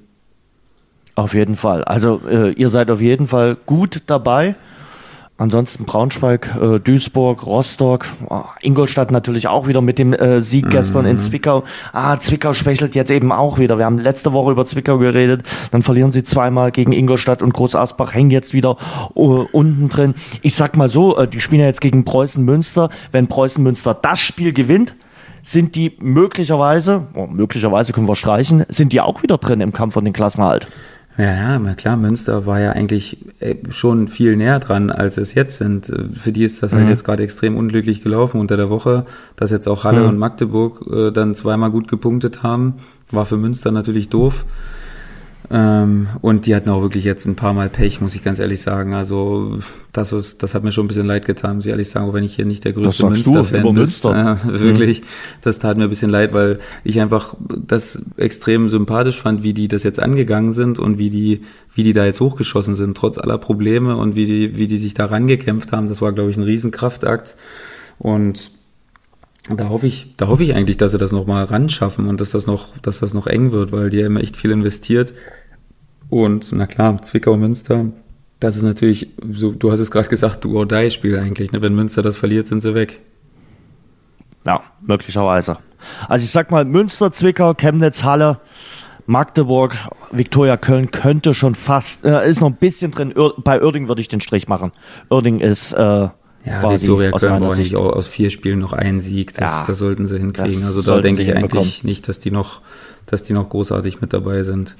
Auf 1.16 1.34
jeden 1.34 1.56
Fall. 1.56 1.84
Also 1.84 2.22
äh, 2.30 2.52
ihr 2.52 2.70
seid 2.70 2.90
auf 2.90 3.02
jeden 3.02 3.28
Fall 3.28 3.58
gut 3.66 4.04
dabei. 4.06 4.56
Ansonsten 5.42 5.86
Braunschweig, 5.86 6.56
äh, 6.62 6.80
Duisburg, 6.80 7.48
Rostock, 7.48 8.06
oh, 8.30 8.44
Ingolstadt 8.62 9.10
natürlich 9.10 9.48
auch 9.48 9.66
wieder 9.66 9.82
mit 9.82 9.98
dem 9.98 10.14
äh, 10.14 10.40
Sieg 10.40 10.70
gestern 10.70 11.08
in 11.08 11.14
mhm. 11.14 11.18
Zwickau. 11.18 11.64
Ah, 11.94 12.20
Zwickau 12.20 12.54
schwächelt 12.54 12.94
jetzt 12.94 13.10
eben 13.10 13.32
auch 13.32 13.58
wieder. 13.58 13.80
Wir 13.80 13.86
haben 13.86 13.98
letzte 13.98 14.34
Woche 14.34 14.52
über 14.52 14.68
Zwickau 14.68 15.00
geredet, 15.00 15.42
dann 15.72 15.82
verlieren 15.82 16.12
sie 16.12 16.24
zweimal 16.24 16.70
gegen 16.70 16.92
Ingolstadt 16.92 17.42
und 17.42 17.56
Groß 17.56 17.76
Asbach 17.76 18.14
hängen 18.14 18.30
jetzt 18.30 18.54
wieder 18.54 18.78
uh, 19.16 19.48
unten 19.52 19.90
drin. 19.90 20.14
Ich 20.44 20.54
sag 20.54 20.78
mal 20.78 20.90
so, 20.90 21.18
äh, 21.18 21.28
die 21.28 21.42
spielen 21.42 21.62
ja 21.62 21.68
jetzt 21.68 21.82
gegen 21.82 22.06
Preußen 22.06 22.46
Münster. 22.46 22.92
Wenn 23.12 23.26
Preußen 23.26 23.64
Münster 23.64 23.96
das 23.96 24.20
Spiel 24.20 24.54
gewinnt, 24.54 24.94
sind 25.42 25.74
die 25.74 25.98
möglicherweise, 26.00 27.08
oh, 27.16 27.26
möglicherweise 27.26 27.94
können 27.94 28.08
wir 28.08 28.16
streichen, 28.16 28.64
sind 28.70 28.94
die 28.94 29.02
auch 29.02 29.24
wieder 29.24 29.40
drin 29.40 29.60
im 29.60 29.74
Kampf 29.74 29.96
von 29.96 30.06
den 30.06 30.14
Klassenhalt. 30.14 30.68
Ja, 31.22 31.60
ja, 31.60 31.74
klar, 31.76 31.98
Münster 31.98 32.48
war 32.48 32.60
ja 32.60 32.72
eigentlich 32.72 33.18
äh, 33.42 33.56
schon 33.70 34.08
viel 34.08 34.36
näher 34.36 34.60
dran, 34.60 34.90
als 34.90 35.18
es 35.18 35.36
jetzt 35.36 35.58
sind. 35.58 35.88
Äh, 35.88 36.06
für 36.14 36.32
die 36.32 36.44
ist 36.44 36.64
das 36.64 36.72
halt 36.72 36.82
mhm. 36.82 36.86
halt 36.88 36.98
jetzt 36.98 37.04
gerade 37.04 37.22
extrem 37.22 37.56
unglücklich 37.56 38.02
gelaufen 38.02 38.40
unter 38.40 38.58
der 38.58 38.72
Woche, 38.72 39.06
dass 39.36 39.52
jetzt 39.52 39.68
auch 39.68 39.84
Halle 39.84 40.02
mhm. 40.02 40.10
und 40.10 40.18
Magdeburg 40.18 40.82
äh, 40.92 41.12
dann 41.12 41.36
zweimal 41.36 41.70
gut 41.70 41.88
gepunktet 41.88 42.42
haben. 42.42 42.78
War 43.12 43.28
für 43.28 43.38
Münster 43.38 43.70
natürlich 43.72 44.10
doof. 44.10 44.46
Ähm, 45.54 46.08
und 46.22 46.46
die 46.46 46.56
hatten 46.56 46.70
auch 46.70 46.82
wirklich 46.82 47.04
jetzt 47.04 47.26
ein 47.26 47.36
paar 47.36 47.54
Mal 47.54 47.70
Pech, 47.70 48.00
muss 48.00 48.16
ich 48.16 48.24
ganz 48.24 48.40
ehrlich 48.40 48.62
sagen. 48.62 48.94
Also 48.94 49.60
das, 49.92 50.14
ist, 50.14 50.44
das 50.44 50.56
hat 50.56 50.64
mir 50.64 50.72
schon 50.72 50.86
ein 50.86 50.88
bisschen 50.88 51.08
leid 51.08 51.26
getan, 51.26 51.58
muss 51.58 51.66
ich 51.66 51.72
ehrlich 51.72 51.90
sagen, 51.90 52.08
auch 52.08 52.14
wenn 52.14 52.24
ich 52.24 52.36
hier 52.36 52.46
nicht 52.46 52.64
der 52.64 52.72
größte 52.72 53.06
Münster-Fan 53.06 53.64
bin. 53.64 53.74
Münster. 53.74 54.12
Äh, 54.22 54.60
wirklich, 54.60 55.02
mhm. 55.02 55.06
das 55.42 55.60
tat 55.60 55.78
mir 55.78 55.86
ein 55.86 55.90
bisschen 55.90 56.12
leid, 56.12 56.34
weil 56.34 56.60
ich 56.84 57.00
einfach 57.02 57.36
das 57.50 58.02
extrem 58.18 58.70
sympathisch 58.70 59.22
fand, 59.22 59.44
wie 59.44 59.54
die 59.54 59.68
das 59.68 59.84
jetzt 59.84 60.00
angegangen 60.00 60.54
sind 60.54 60.80
und 60.80 60.98
wie 60.98 61.10
die, 61.10 61.42
wie 61.74 61.84
die 61.84 61.94
da 61.94 62.06
jetzt 62.06 62.22
hochgeschossen 62.22 62.76
sind, 62.76 62.96
trotz 62.96 63.18
aller 63.18 63.38
Probleme 63.38 63.98
und 63.98 64.16
wie 64.16 64.26
die, 64.26 64.58
wie 64.58 64.68
die 64.68 64.78
sich 64.78 64.94
da 64.94 65.06
rangekämpft 65.06 65.72
haben. 65.72 65.90
Das 65.90 66.02
war, 66.02 66.12
glaube 66.12 66.30
ich, 66.30 66.38
ein 66.38 66.44
Riesenkraftakt. 66.44 67.36
Und 68.00 68.52
da 69.50 69.70
hoffe 69.70 69.88
ich, 69.88 70.14
da 70.18 70.28
hoffe 70.28 70.44
ich 70.44 70.54
eigentlich, 70.54 70.78
dass 70.78 70.92
sie 70.92 70.98
das 70.98 71.12
nochmal 71.12 71.46
ran 71.46 71.68
schaffen 71.70 72.08
und 72.08 72.22
dass 72.22 72.32
das 72.32 72.46
noch, 72.48 72.78
dass 72.78 73.00
das 73.00 73.14
noch 73.14 73.28
eng 73.28 73.52
wird, 73.52 73.72
weil 73.72 73.90
die 73.90 74.04
haben 74.04 74.18
echt 74.18 74.38
viel 74.38 74.52
investiert. 74.52 75.14
Und 76.12 76.52
na 76.52 76.68
klar, 76.68 77.02
Zwickau 77.02 77.38
Münster, 77.38 77.86
das 78.42 78.58
ist 78.58 78.64
natürlich, 78.64 79.12
so, 79.30 79.54
du 79.54 79.72
hast 79.72 79.80
es 79.80 79.92
gerade 79.92 80.10
gesagt, 80.10 80.44
du 80.44 80.58
or 80.58 80.68
die 80.68 80.92
Spiel 80.92 81.18
eigentlich. 81.18 81.54
Ne? 81.54 81.62
Wenn 81.62 81.74
Münster 81.74 82.02
das 82.02 82.18
verliert, 82.18 82.48
sind 82.48 82.62
sie 82.62 82.76
weg. 82.76 83.00
Ja, 84.46 84.62
möglicherweise. 84.82 85.58
Also 86.10 86.26
ich 86.26 86.32
sag 86.32 86.52
mal, 86.52 86.66
Münster, 86.66 87.14
Zwickau, 87.14 87.54
Chemnitz, 87.54 88.04
Halle, 88.04 88.42
Magdeburg, 89.06 89.74
Viktoria 90.12 90.58
Köln 90.58 90.92
könnte 90.92 91.34
schon 91.34 91.56
fast, 91.56 92.04
äh, 92.04 92.30
ist 92.30 92.42
noch 92.42 92.50
ein 92.50 92.58
bisschen 92.58 92.92
drin. 92.92 93.14
bei 93.38 93.64
Uerding 93.64 93.88
würde 93.88 94.02
ich 94.02 94.10
den 94.10 94.20
Strich 94.20 94.50
machen. 94.50 94.74
Uerding 95.10 95.40
ist 95.40 95.72
äh, 95.72 95.78
ja, 95.78 96.14
Viktoria 96.46 97.12
Köln 97.12 97.40
braucht 97.40 97.58
nicht 97.58 97.78
aus 97.78 98.08
vier 98.08 98.32
Spielen 98.32 98.60
noch 98.60 98.74
einen 98.74 99.00
Sieg. 99.00 99.34
Das, 99.36 99.62
ja, 99.62 99.64
das 99.66 99.78
sollten 99.78 100.08
sie 100.08 100.20
hinkriegen. 100.20 100.62
Also 100.66 100.82
da 100.82 101.00
denke 101.00 101.22
ich 101.22 101.34
eigentlich 101.34 101.86
nicht, 101.86 102.10
dass 102.10 102.20
die 102.20 102.32
noch, 102.32 102.60
dass 103.06 103.24
die 103.24 103.32
noch 103.32 103.48
großartig 103.48 104.02
mit 104.02 104.12
dabei 104.12 104.44
sind. 104.44 104.76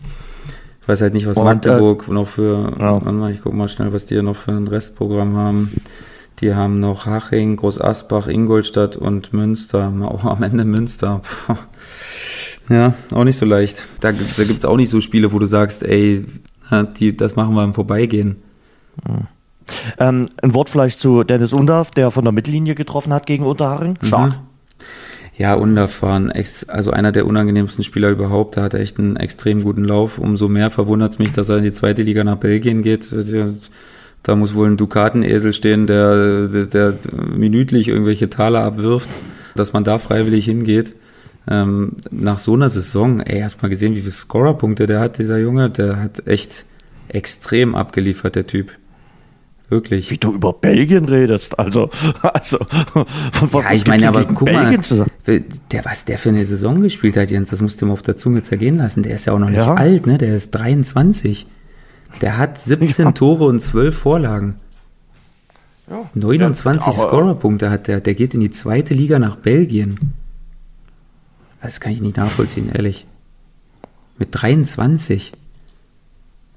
Ich 0.82 0.88
weiß 0.88 1.02
halt 1.02 1.14
nicht, 1.14 1.28
was 1.28 1.38
Und, 1.38 1.46
Magdeburg 1.46 2.06
äh, 2.08 2.12
noch 2.12 2.28
für, 2.28 2.74
ja. 2.80 3.30
ich 3.30 3.42
guck 3.42 3.54
mal 3.54 3.68
schnell, 3.68 3.94
was 3.94 4.08
die 4.08 4.16
hier 4.16 4.24
noch 4.24 4.36
für 4.36 4.52
ein 4.52 4.68
Restprogramm 4.68 5.36
haben. 5.38 5.72
Die 6.40 6.56
haben 6.56 6.80
noch 6.80 7.06
Haching, 7.06 7.56
Groß 7.56 7.80
Asbach, 7.80 8.28
Ingolstadt 8.28 8.96
und 8.96 9.32
Münster. 9.32 9.94
Auch 10.02 10.26
am 10.26 10.42
Ende 10.42 10.66
Münster. 10.66 11.22
Ja, 12.70 12.94
auch 13.12 13.26
nicht 13.26 13.38
so 13.38 13.46
leicht. 13.46 13.86
Da, 14.00 14.12
da 14.12 14.44
gibt 14.44 14.60
es 14.60 14.66
auch 14.66 14.78
nicht 14.78 14.90
so 14.90 15.02
Spiele, 15.02 15.34
wo 15.34 15.40
du 15.40 15.46
sagst, 15.46 15.84
ey, 15.84 16.26
die, 17.00 17.18
das 17.18 17.36
machen 17.36 17.54
wir 17.54 17.64
im 17.64 17.74
Vorbeigehen. 17.74 18.38
Mhm. 19.06 19.28
Ähm, 20.00 20.30
ein 20.42 20.54
Wort 20.54 20.70
vielleicht 20.70 21.00
zu 21.00 21.24
Dennis 21.24 21.54
Undarf, 21.54 21.92
der 21.92 22.12
von 22.12 22.24
der 22.24 22.32
Mittellinie 22.32 22.76
getroffen 22.76 23.14
hat 23.14 23.26
gegen 23.26 23.46
Unterharing. 23.46 23.98
Stark. 24.02 24.34
Mhm. 24.34 24.51
Ja, 25.42 25.60
ex, 26.36 26.70
also 26.70 26.92
einer 26.92 27.12
der 27.12 27.26
unangenehmsten 27.26 27.84
Spieler 27.84 28.12
überhaupt. 28.12 28.58
Da 28.58 28.62
hat 28.62 28.76
er 28.76 28.80
echt 28.80 29.00
einen 29.00 29.16
extrem 29.16 29.64
guten 29.64 29.84
Lauf. 29.84 30.20
Umso 30.20 30.48
mehr 30.48 30.70
verwundert 30.70 31.14
es 31.14 31.18
mich, 31.18 31.34
dass 31.34 31.50
er 31.50 31.58
in 31.58 31.64
die 31.64 31.72
zweite 31.72 32.04
Liga 32.04 32.24
nach 32.24 32.38
Belgien 32.38 32.84
geht. 32.84 33.10
Da 34.22 34.36
muss 34.36 34.54
wohl 34.54 34.70
ein 34.70 34.78
Dukatenesel 34.78 35.52
stehen, 35.54 35.88
der, 35.88 36.48
der, 36.48 36.66
der 36.68 36.94
minütlich 37.36 37.88
irgendwelche 37.88 38.30
Taler 38.30 38.64
abwirft, 38.64 39.18
dass 39.56 39.74
man 39.74 39.84
da 39.84 39.98
freiwillig 39.98 40.46
hingeht. 40.46 40.94
Ähm, 41.50 41.94
nach 42.12 42.38
so 42.38 42.54
einer 42.54 42.70
Saison, 42.70 43.20
ey, 43.22 43.42
hast 43.42 43.64
mal 43.64 43.70
gesehen, 43.70 43.96
wie 43.96 44.02
viele 44.02 44.12
Scorerpunkte 44.12 44.86
der 44.86 45.00
hat, 45.00 45.18
dieser 45.18 45.40
Junge, 45.40 45.72
der 45.72 46.00
hat 46.00 46.28
echt 46.28 46.66
extrem 47.08 47.74
abgeliefert, 47.74 48.36
der 48.36 48.46
Typ. 48.46 48.74
Wirklich. 49.72 50.12
Wie 50.12 50.18
du 50.18 50.34
über 50.34 50.52
Belgien 50.52 51.06
redest, 51.06 51.58
also, 51.58 51.90
also, 52.22 52.58
von 52.60 53.06
was 53.54 53.64
ja, 53.64 53.72
ich 53.72 53.88
meine, 53.88 54.10
aber 54.10 54.26
guck 54.26 54.48
Belgien 54.48 54.82
mal, 55.00 55.46
der, 55.72 55.86
was 55.86 56.04
der 56.04 56.18
für 56.18 56.28
eine 56.28 56.44
Saison 56.44 56.82
gespielt 56.82 57.16
hat, 57.16 57.32
Jens, 57.32 57.52
das 57.52 57.62
musst 57.62 57.82
du 57.82 57.86
mal 57.86 57.94
auf 57.94 58.02
der 58.02 58.18
Zunge 58.18 58.42
zergehen 58.42 58.80
lassen. 58.80 59.02
Der 59.02 59.16
ist 59.16 59.28
ja 59.28 59.34
auch 59.34 59.40
noch 59.40 59.50
nicht 59.50 59.60
ja. 59.60 59.74
alt, 59.74 60.08
ne? 60.08 60.18
Der 60.18 60.36
ist 60.36 60.52
23. 60.52 61.48
Der 62.20 62.38
hat 62.38 62.60
17 62.60 63.06
ja. 63.06 63.12
Tore 63.14 63.46
und 63.46 63.62
12 63.62 63.98
Vorlagen. 63.98 64.56
Ja. 65.90 66.10
29 66.16 66.88
ja, 66.88 66.92
Scorerpunkte 66.92 67.70
hat 67.70 67.88
der. 67.88 68.02
Der 68.02 68.14
geht 68.14 68.34
in 68.34 68.42
die 68.42 68.50
zweite 68.50 68.94
Liga 68.94 69.20
nach 69.20 69.38
Belgien. 69.38 70.12
Das 71.62 71.80
kann 71.80 71.94
ich 71.94 72.02
nicht 72.02 72.18
nachvollziehen, 72.18 72.70
ehrlich. 72.74 73.08
Mit 74.18 74.30
23. 74.32 75.32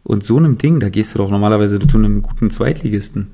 Und 0.05 0.23
so 0.23 0.37
einem 0.37 0.59
Ding, 0.59 0.81
da 0.81 0.91
gehst 0.91 1.15
du 1.15 1.19
doch 1.19 1.31
normalerweise 1.31 1.79
zu 1.79 1.99
einem 1.99 2.23
guten 2.23 2.51
Zweitligisten. 2.51 3.29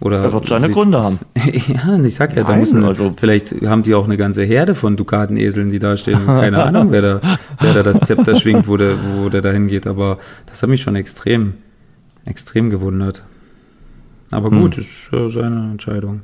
Oder 0.00 0.24
er 0.24 0.32
wird 0.32 0.48
seine 0.48 0.68
Gründe 0.68 1.00
haben. 1.00 1.20
ja, 1.36 1.96
ich 2.04 2.14
sag 2.16 2.30
ja, 2.34 2.42
Nein, 2.42 2.52
da 2.52 2.56
müssen, 2.56 2.84
also, 2.84 3.14
vielleicht 3.16 3.52
haben 3.64 3.84
die 3.84 3.94
auch 3.94 4.04
eine 4.04 4.16
ganze 4.16 4.42
Herde 4.42 4.74
von 4.74 4.96
Dukateneseln, 4.96 5.70
die 5.70 5.78
da 5.78 5.96
stehen. 5.96 6.26
Keine 6.26 6.60
Ahnung, 6.64 6.90
wer 6.90 7.02
da, 7.02 7.38
wer 7.60 7.72
da 7.72 7.84
das 7.84 8.00
Zepter 8.00 8.34
schwingt, 8.34 8.66
wo 8.66 8.76
der, 8.76 8.96
wo 9.16 9.28
der 9.28 9.42
da 9.42 9.52
hingeht. 9.52 9.86
Aber 9.86 10.18
das 10.46 10.60
hat 10.60 10.68
mich 10.68 10.82
schon 10.82 10.96
extrem, 10.96 11.54
extrem 12.24 12.68
gewundert. 12.68 13.22
Aber 14.32 14.50
gut, 14.50 14.74
hm. 14.74 14.82
ist 14.82 15.12
äh, 15.12 15.30
seine 15.30 15.70
Entscheidung. 15.70 16.22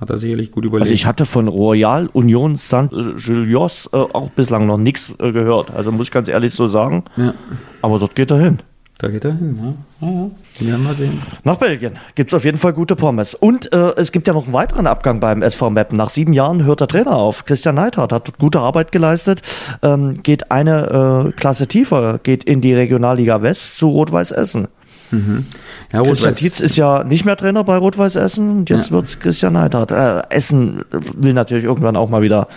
Hat 0.00 0.10
er 0.10 0.18
sicherlich 0.18 0.50
gut 0.50 0.64
überlegt. 0.64 0.84
Also 0.84 0.94
ich 0.94 1.06
hatte 1.06 1.24
von 1.24 1.48
Royal 1.48 2.08
Union 2.12 2.56
Saint-Gilloise 2.56 3.90
äh, 3.92 3.96
auch 3.96 4.30
bislang 4.30 4.66
noch 4.66 4.78
nichts 4.78 5.12
äh, 5.18 5.32
gehört. 5.32 5.70
Also 5.70 5.92
muss 5.92 6.08
ich 6.08 6.12
ganz 6.12 6.28
ehrlich 6.28 6.52
so 6.52 6.66
sagen. 6.66 7.04
Ja. 7.16 7.34
Aber 7.80 7.98
dort 7.98 8.14
geht 8.14 8.30
er 8.30 8.38
hin. 8.38 8.58
Da 8.98 9.08
geht 9.08 9.24
er 9.24 9.32
hin, 9.32 9.58
ja. 10.00 10.06
ja, 10.06 10.14
ja. 10.14 10.30
Wir 10.58 10.68
werden 10.68 10.84
mal 10.84 10.94
sehen. 10.94 11.20
Nach 11.42 11.56
Belgien 11.56 11.94
gibt 12.14 12.30
es 12.30 12.34
auf 12.34 12.44
jeden 12.44 12.58
Fall 12.58 12.72
gute 12.72 12.94
Pommes. 12.94 13.34
Und 13.34 13.72
äh, 13.72 13.92
es 13.96 14.12
gibt 14.12 14.28
ja 14.28 14.32
noch 14.32 14.44
einen 14.44 14.52
weiteren 14.52 14.86
Abgang 14.86 15.18
beim 15.18 15.42
SV 15.42 15.70
Meppen. 15.70 15.96
Nach 15.96 16.08
sieben 16.08 16.32
Jahren 16.32 16.64
hört 16.64 16.80
der 16.80 16.86
Trainer 16.86 17.16
auf. 17.16 17.44
Christian 17.44 17.74
Neidhardt 17.74 18.12
hat 18.12 18.28
dort 18.28 18.38
gute 18.38 18.60
Arbeit 18.60 18.92
geleistet, 18.92 19.42
ähm, 19.82 20.14
geht 20.22 20.52
eine 20.52 21.26
äh, 21.28 21.32
Klasse 21.32 21.66
tiefer, 21.66 22.20
geht 22.22 22.44
in 22.44 22.60
die 22.60 22.72
Regionalliga 22.72 23.42
West 23.42 23.78
zu 23.78 23.88
Rot-Weiß 23.88 24.30
Essen. 24.30 24.68
Mhm. 25.14 25.44
Ja, 25.92 26.02
Christian 26.02 26.34
Tietz 26.34 26.60
ist 26.60 26.76
ja 26.76 27.04
nicht 27.04 27.24
mehr 27.24 27.36
Trainer 27.36 27.64
bei 27.64 27.76
Rot-Weiß 27.76 28.16
Essen 28.16 28.50
und 28.50 28.70
jetzt 28.70 28.90
ja. 28.90 28.98
es 28.98 29.18
Christian 29.18 29.54
Neidhardt. 29.54 29.90
Äh, 29.90 30.22
Essen 30.30 30.82
will 31.14 31.32
natürlich 31.32 31.64
irgendwann 31.64 31.96
auch 31.96 32.08
mal 32.08 32.22
wieder 32.22 32.48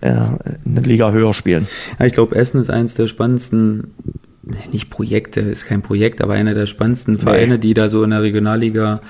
äh, 0.00 0.08
eine 0.08 0.80
Liga 0.80 1.12
höher 1.12 1.34
spielen. 1.34 1.66
Ja, 1.98 2.06
ich 2.06 2.12
glaube, 2.12 2.34
Essen 2.36 2.60
ist 2.60 2.70
eines 2.70 2.94
der 2.94 3.06
spannendsten, 3.06 3.94
nicht 4.72 4.90
Projekte, 4.90 5.40
ist 5.40 5.66
kein 5.66 5.82
Projekt, 5.82 6.22
aber 6.22 6.34
einer 6.34 6.54
der 6.54 6.66
spannendsten 6.66 7.18
Vereine, 7.18 7.54
nee. 7.54 7.60
die 7.60 7.74
da 7.74 7.88
so 7.88 8.02
in 8.02 8.10
der 8.10 8.22
Regionalliga, 8.22 9.00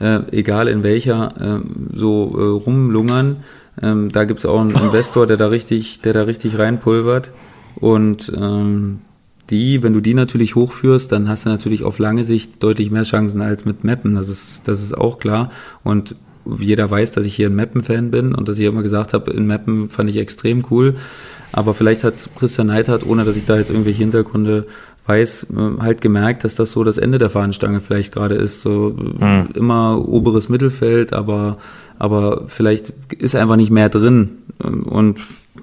äh, 0.00 0.20
egal 0.32 0.68
in 0.68 0.82
welcher, 0.82 1.60
äh, 1.60 1.96
so 1.96 2.32
äh, 2.36 2.64
rumlungern. 2.64 3.36
Ähm, 3.82 4.10
da 4.10 4.24
gibt 4.24 4.40
es 4.40 4.46
auch 4.46 4.60
einen 4.60 4.74
Investor, 4.74 5.26
der 5.26 5.36
da 5.36 5.46
richtig, 5.46 6.02
der 6.02 6.12
da 6.12 6.22
richtig 6.22 6.58
reinpulvert. 6.58 7.32
Und 7.76 8.32
ähm, 8.36 9.00
die, 9.50 9.82
wenn 9.82 9.92
du 9.92 10.00
die 10.00 10.14
natürlich 10.14 10.54
hochführst, 10.54 11.12
dann 11.12 11.28
hast 11.28 11.46
du 11.46 11.50
natürlich 11.50 11.82
auf 11.82 11.98
lange 11.98 12.24
Sicht 12.24 12.62
deutlich 12.62 12.90
mehr 12.90 13.02
Chancen 13.02 13.40
als 13.40 13.64
mit 13.64 13.84
Mappen. 13.84 14.14
Das 14.14 14.28
ist, 14.28 14.68
das 14.68 14.82
ist 14.82 14.96
auch 14.96 15.18
klar. 15.18 15.50
Und 15.82 16.16
jeder 16.58 16.90
weiß, 16.90 17.12
dass 17.12 17.24
ich 17.24 17.34
hier 17.34 17.48
ein 17.48 17.54
Mappen-Fan 17.54 18.10
bin 18.10 18.34
und 18.34 18.48
dass 18.48 18.58
ich 18.58 18.64
immer 18.64 18.82
gesagt 18.82 19.12
habe, 19.12 19.30
in 19.30 19.46
Mappen 19.46 19.90
fand 19.90 20.10
ich 20.10 20.16
extrem 20.16 20.64
cool. 20.70 20.96
Aber 21.52 21.74
vielleicht 21.74 22.04
hat 22.04 22.30
Christian 22.38 22.68
Neidhardt, 22.68 23.04
ohne 23.06 23.24
dass 23.24 23.36
ich 23.36 23.44
da 23.44 23.56
jetzt 23.56 23.70
irgendwelche 23.70 24.02
Hintergründe 24.02 24.66
weiß, 25.06 25.46
äh, 25.50 25.82
halt 25.82 26.00
gemerkt, 26.00 26.44
dass 26.44 26.54
das 26.54 26.70
so 26.70 26.84
das 26.84 26.98
Ende 26.98 27.18
der 27.18 27.30
Fahnenstange 27.30 27.80
vielleicht 27.80 28.12
gerade 28.12 28.36
ist. 28.36 28.62
So 28.62 28.94
mhm. 28.96 29.48
immer 29.54 30.08
oberes 30.08 30.48
Mittelfeld, 30.48 31.12
aber, 31.12 31.58
aber 31.98 32.44
vielleicht 32.46 32.92
ist 33.18 33.34
einfach 33.34 33.56
nicht 33.56 33.70
mehr 33.70 33.88
drin. 33.88 34.38
Und 34.58 35.18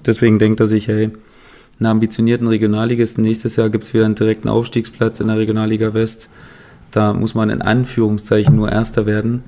deswegen 0.05 0.39
denkt 0.39 0.59
er 0.59 0.67
sich, 0.67 0.88
hey, 0.88 1.11
einen 1.80 1.88
ambitionierten 1.88 2.47
Regionalligisten, 2.47 3.23
nächstes 3.23 3.55
Jahr 3.55 3.69
gibt's 3.69 3.93
wieder 3.93 4.05
einen 4.05 4.15
direkten 4.15 4.49
Aufstiegsplatz 4.49 5.19
in 5.19 5.28
der 5.28 5.38
Regionalliga 5.38 5.93
West. 5.93 6.30
Da 6.91 7.13
muss 7.13 7.36
man 7.36 7.49
in 7.49 7.61
Anführungszeichen 7.61 8.55
nur 8.55 8.71
Erster 8.71 9.05
werden. 9.05 9.43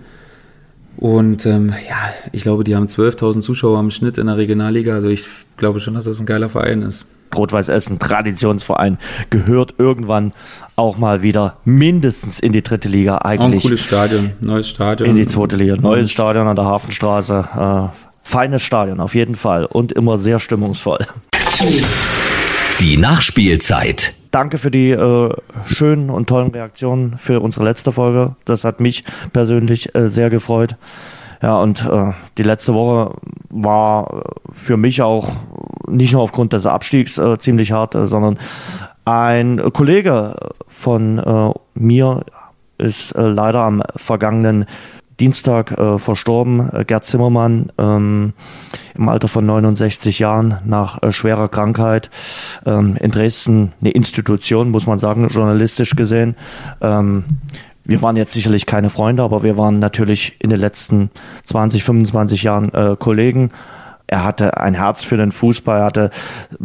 Und 0.97 1.45
ähm, 1.45 1.69
ja, 1.87 1.95
ich 2.33 2.43
glaube, 2.43 2.65
die 2.65 2.75
haben 2.75 2.87
12.000 2.87 3.41
Zuschauer 3.41 3.79
im 3.79 3.89
Schnitt 3.89 4.17
in 4.17 4.27
der 4.27 4.37
Regionalliga. 4.37 4.93
Also 4.95 5.07
ich 5.07 5.27
glaube 5.55 5.79
schon, 5.79 5.93
dass 5.93 6.05
das 6.05 6.19
ein 6.19 6.25
geiler 6.25 6.49
Verein 6.49 6.81
ist. 6.81 7.05
Rot-Weiß 7.35 7.69
Essen, 7.69 7.99
Traditionsverein, 7.99 8.97
gehört 9.29 9.75
irgendwann 9.77 10.33
auch 10.75 10.97
mal 10.97 11.21
wieder 11.21 11.57
mindestens 11.63 12.39
in 12.39 12.51
die 12.51 12.63
dritte 12.63 12.89
Liga 12.89 13.19
eigentlich. 13.19 13.39
Auch 13.39 13.53
ein 13.53 13.61
cooles 13.61 13.81
Stadion, 13.81 14.31
neues 14.41 14.67
Stadion. 14.67 15.09
In 15.09 15.15
die 15.15 15.27
zweite 15.27 15.55
Liga, 15.55 15.77
neues 15.77 16.11
Stadion 16.11 16.47
an 16.47 16.55
der 16.55 16.65
Hafenstraße. 16.65 17.91
Äh, 17.93 18.07
feines 18.23 18.61
Stadion 18.61 18.99
auf 18.99 19.15
jeden 19.15 19.35
Fall 19.35 19.65
und 19.65 19.91
immer 19.91 20.17
sehr 20.17 20.39
stimmungsvoll. 20.39 21.05
Die 22.79 22.95
Nachspielzeit. 22.95 24.13
Danke 24.31 24.57
für 24.57 24.71
die 24.71 24.91
äh, 24.91 25.33
schönen 25.65 26.09
und 26.09 26.29
tollen 26.29 26.51
Reaktionen 26.51 27.17
für 27.17 27.41
unsere 27.41 27.65
letzte 27.65 27.91
Folge. 27.91 28.35
Das 28.45 28.63
hat 28.63 28.79
mich 28.79 29.03
persönlich 29.33 29.93
äh, 29.93 30.07
sehr 30.07 30.29
gefreut. 30.29 30.77
Ja, 31.41 31.59
und 31.59 31.85
äh, 31.85 32.13
die 32.37 32.43
letzte 32.43 32.73
Woche 32.73 33.13
war 33.49 34.23
für 34.51 34.77
mich 34.77 35.01
auch 35.01 35.27
nicht 35.87 36.13
nur 36.13 36.21
aufgrund 36.21 36.53
des 36.53 36.65
Abstiegs 36.65 37.17
äh, 37.17 37.37
ziemlich 37.39 37.73
hart, 37.73 37.93
äh, 37.93 38.05
sondern 38.05 38.39
ein 39.03 39.61
Kollege 39.73 40.35
von 40.65 41.17
äh, 41.19 41.51
mir 41.73 42.23
ist 42.77 43.11
äh, 43.11 43.21
leider 43.27 43.59
am 43.59 43.83
vergangenen 43.97 44.65
Dienstag 45.19 45.71
äh, 45.71 45.97
verstorben, 45.97 46.69
äh, 46.73 46.85
Gerd 46.85 47.05
Zimmermann, 47.05 47.71
ähm, 47.77 48.33
im 48.95 49.09
Alter 49.09 49.27
von 49.27 49.45
69 49.45 50.19
Jahren 50.19 50.57
nach 50.65 51.01
äh, 51.03 51.11
schwerer 51.11 51.47
Krankheit. 51.47 52.09
Ähm, 52.65 52.97
in 52.99 53.11
Dresden 53.11 53.73
eine 53.81 53.91
Institution, 53.91 54.71
muss 54.71 54.87
man 54.87 54.99
sagen, 54.99 55.27
journalistisch 55.27 55.95
gesehen. 55.95 56.35
Ähm, 56.81 57.25
wir 57.83 58.01
waren 58.01 58.17
jetzt 58.17 58.33
sicherlich 58.33 58.65
keine 58.65 58.89
Freunde, 58.89 59.23
aber 59.23 59.43
wir 59.43 59.57
waren 59.57 59.79
natürlich 59.79 60.35
in 60.39 60.49
den 60.49 60.59
letzten 60.59 61.09
20, 61.45 61.83
25 61.83 62.43
Jahren 62.43 62.73
äh, 62.73 62.95
Kollegen 62.97 63.51
er 64.09 64.23
hatte 64.23 64.57
ein 64.57 64.73
Herz 64.73 65.03
für 65.03 65.17
den 65.17 65.31
Fußball, 65.31 65.79
er 65.79 65.85
hatte 65.85 66.09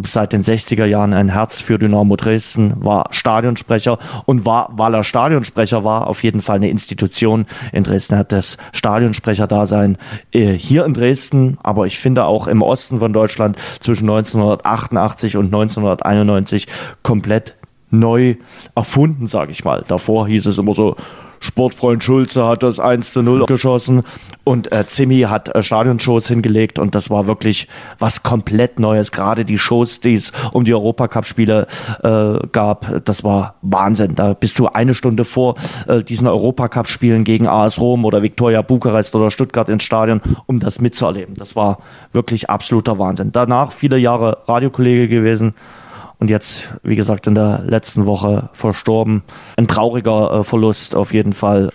seit 0.02 0.32
den 0.32 0.42
60er 0.42 0.86
Jahren 0.86 1.12
ein 1.12 1.28
Herz 1.28 1.60
für 1.60 1.78
Dynamo 1.78 2.16
Dresden, 2.16 2.82
war 2.82 3.08
Stadionsprecher 3.10 3.98
und 4.24 4.46
war, 4.46 4.70
weil 4.72 4.94
er 4.94 5.04
Stadionsprecher 5.04 5.84
war, 5.84 6.06
auf 6.06 6.22
jeden 6.24 6.40
Fall 6.40 6.56
eine 6.56 6.70
Institution 6.70 7.44
in 7.72 7.84
Dresden. 7.84 8.14
Er 8.14 8.20
hat 8.20 8.32
das 8.32 8.56
Stadionsprecher-Dasein 8.72 9.98
äh, 10.32 10.54
hier 10.54 10.86
in 10.86 10.94
Dresden, 10.94 11.58
aber 11.62 11.86
ich 11.86 11.98
finde 11.98 12.24
auch 12.24 12.46
im 12.46 12.62
Osten 12.62 12.98
von 12.98 13.12
Deutschland 13.12 13.58
zwischen 13.80 14.08
1988 14.08 15.36
und 15.36 15.46
1991 15.46 16.66
komplett 17.02 17.54
neu 17.90 18.36
erfunden, 18.74 19.26
sage 19.26 19.52
ich 19.52 19.64
mal. 19.64 19.84
Davor 19.86 20.26
hieß 20.26 20.46
es 20.46 20.56
immer 20.56 20.72
so, 20.72 20.96
Sportfreund 21.44 22.02
Schulze 22.02 22.46
hat 22.46 22.62
das 22.62 22.80
1 22.80 23.12
zu 23.12 23.22
0 23.22 23.44
geschossen 23.46 24.02
und 24.44 24.72
äh, 24.72 24.86
Zimmi 24.86 25.20
hat 25.22 25.54
äh, 25.54 25.62
Stadionshows 25.62 26.26
hingelegt 26.26 26.78
und 26.78 26.94
das 26.94 27.10
war 27.10 27.26
wirklich 27.26 27.68
was 27.98 28.22
komplett 28.22 28.80
Neues. 28.80 29.12
Gerade 29.12 29.44
die 29.44 29.58
Shows, 29.58 30.00
die 30.00 30.14
es 30.14 30.32
um 30.52 30.64
die 30.64 30.72
Europacup-Spiele 30.72 31.66
äh, 32.02 32.46
gab, 32.50 33.04
das 33.04 33.24
war 33.24 33.56
Wahnsinn. 33.60 34.14
Da 34.14 34.32
bist 34.32 34.58
du 34.58 34.68
eine 34.68 34.94
Stunde 34.94 35.24
vor 35.24 35.56
äh, 35.86 36.02
diesen 36.02 36.26
Europacup-Spielen 36.28 37.24
gegen 37.24 37.46
AS 37.46 37.78
Rom 37.78 38.04
oder 38.06 38.22
Viktoria 38.22 38.62
Bukarest 38.62 39.14
oder 39.14 39.30
Stuttgart 39.30 39.68
ins 39.68 39.82
Stadion, 39.82 40.22
um 40.46 40.60
das 40.60 40.80
mitzuerleben. 40.80 41.34
Das 41.34 41.56
war 41.56 41.78
wirklich 42.12 42.48
absoluter 42.48 42.98
Wahnsinn. 42.98 43.32
Danach 43.32 43.72
viele 43.72 43.98
Jahre 43.98 44.38
Radiokollege 44.46 45.08
gewesen 45.08 45.54
und 46.18 46.30
jetzt, 46.30 46.74
wie 46.82 46.96
gesagt, 46.96 47.26
in 47.26 47.34
der 47.34 47.62
letzten 47.66 48.06
Woche 48.06 48.48
verstorben. 48.52 49.22
Ein 49.56 49.68
trauriger 49.68 50.40
äh, 50.40 50.44
Verlust 50.44 50.94
auf 50.94 51.12
jeden 51.12 51.32
Fall. 51.32 51.70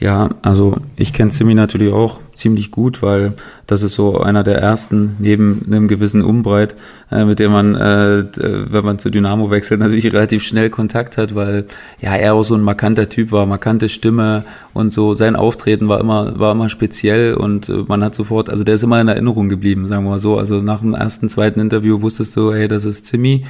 Ja, 0.00 0.30
also 0.42 0.76
ich 0.96 1.12
kenne 1.12 1.30
Simi 1.30 1.54
natürlich 1.54 1.92
auch 1.92 2.20
ziemlich 2.34 2.72
gut, 2.72 3.00
weil 3.00 3.34
das 3.68 3.84
ist 3.84 3.94
so 3.94 4.18
einer 4.18 4.42
der 4.42 4.58
ersten 4.58 5.14
neben 5.20 5.62
einem 5.66 5.86
gewissen 5.86 6.20
Umbreit, 6.20 6.74
äh, 7.12 7.24
mit 7.24 7.38
dem 7.38 7.52
man, 7.52 7.76
äh, 7.76 8.24
wenn 8.34 8.84
man 8.84 8.98
zu 8.98 9.08
Dynamo 9.08 9.52
wechselt, 9.52 9.78
natürlich 9.78 10.12
relativ 10.12 10.42
schnell 10.42 10.68
Kontakt 10.68 11.16
hat, 11.16 11.36
weil 11.36 11.66
ja 12.00 12.16
er 12.16 12.34
auch 12.34 12.42
so 12.42 12.56
ein 12.56 12.62
markanter 12.62 13.08
Typ 13.08 13.30
war, 13.30 13.46
markante 13.46 13.88
Stimme 13.88 14.44
und 14.72 14.92
so 14.92 15.14
sein 15.14 15.36
Auftreten 15.36 15.86
war 15.88 16.00
immer 16.00 16.40
war 16.40 16.52
immer 16.52 16.68
speziell 16.68 17.34
und 17.34 17.68
äh, 17.68 17.84
man 17.86 18.02
hat 18.02 18.16
sofort, 18.16 18.50
also 18.50 18.64
der 18.64 18.74
ist 18.74 18.82
immer 18.82 19.00
in 19.00 19.06
Erinnerung 19.06 19.48
geblieben, 19.48 19.86
sagen 19.86 20.04
wir 20.04 20.10
mal 20.10 20.18
so. 20.18 20.36
Also 20.38 20.60
nach 20.60 20.80
dem 20.80 20.94
ersten, 20.94 21.28
zweiten 21.28 21.60
Interview 21.60 22.02
wusstest 22.02 22.36
du, 22.36 22.52
hey, 22.52 22.66
das 22.66 22.84
ist 22.84 23.06
Zimmi 23.06 23.44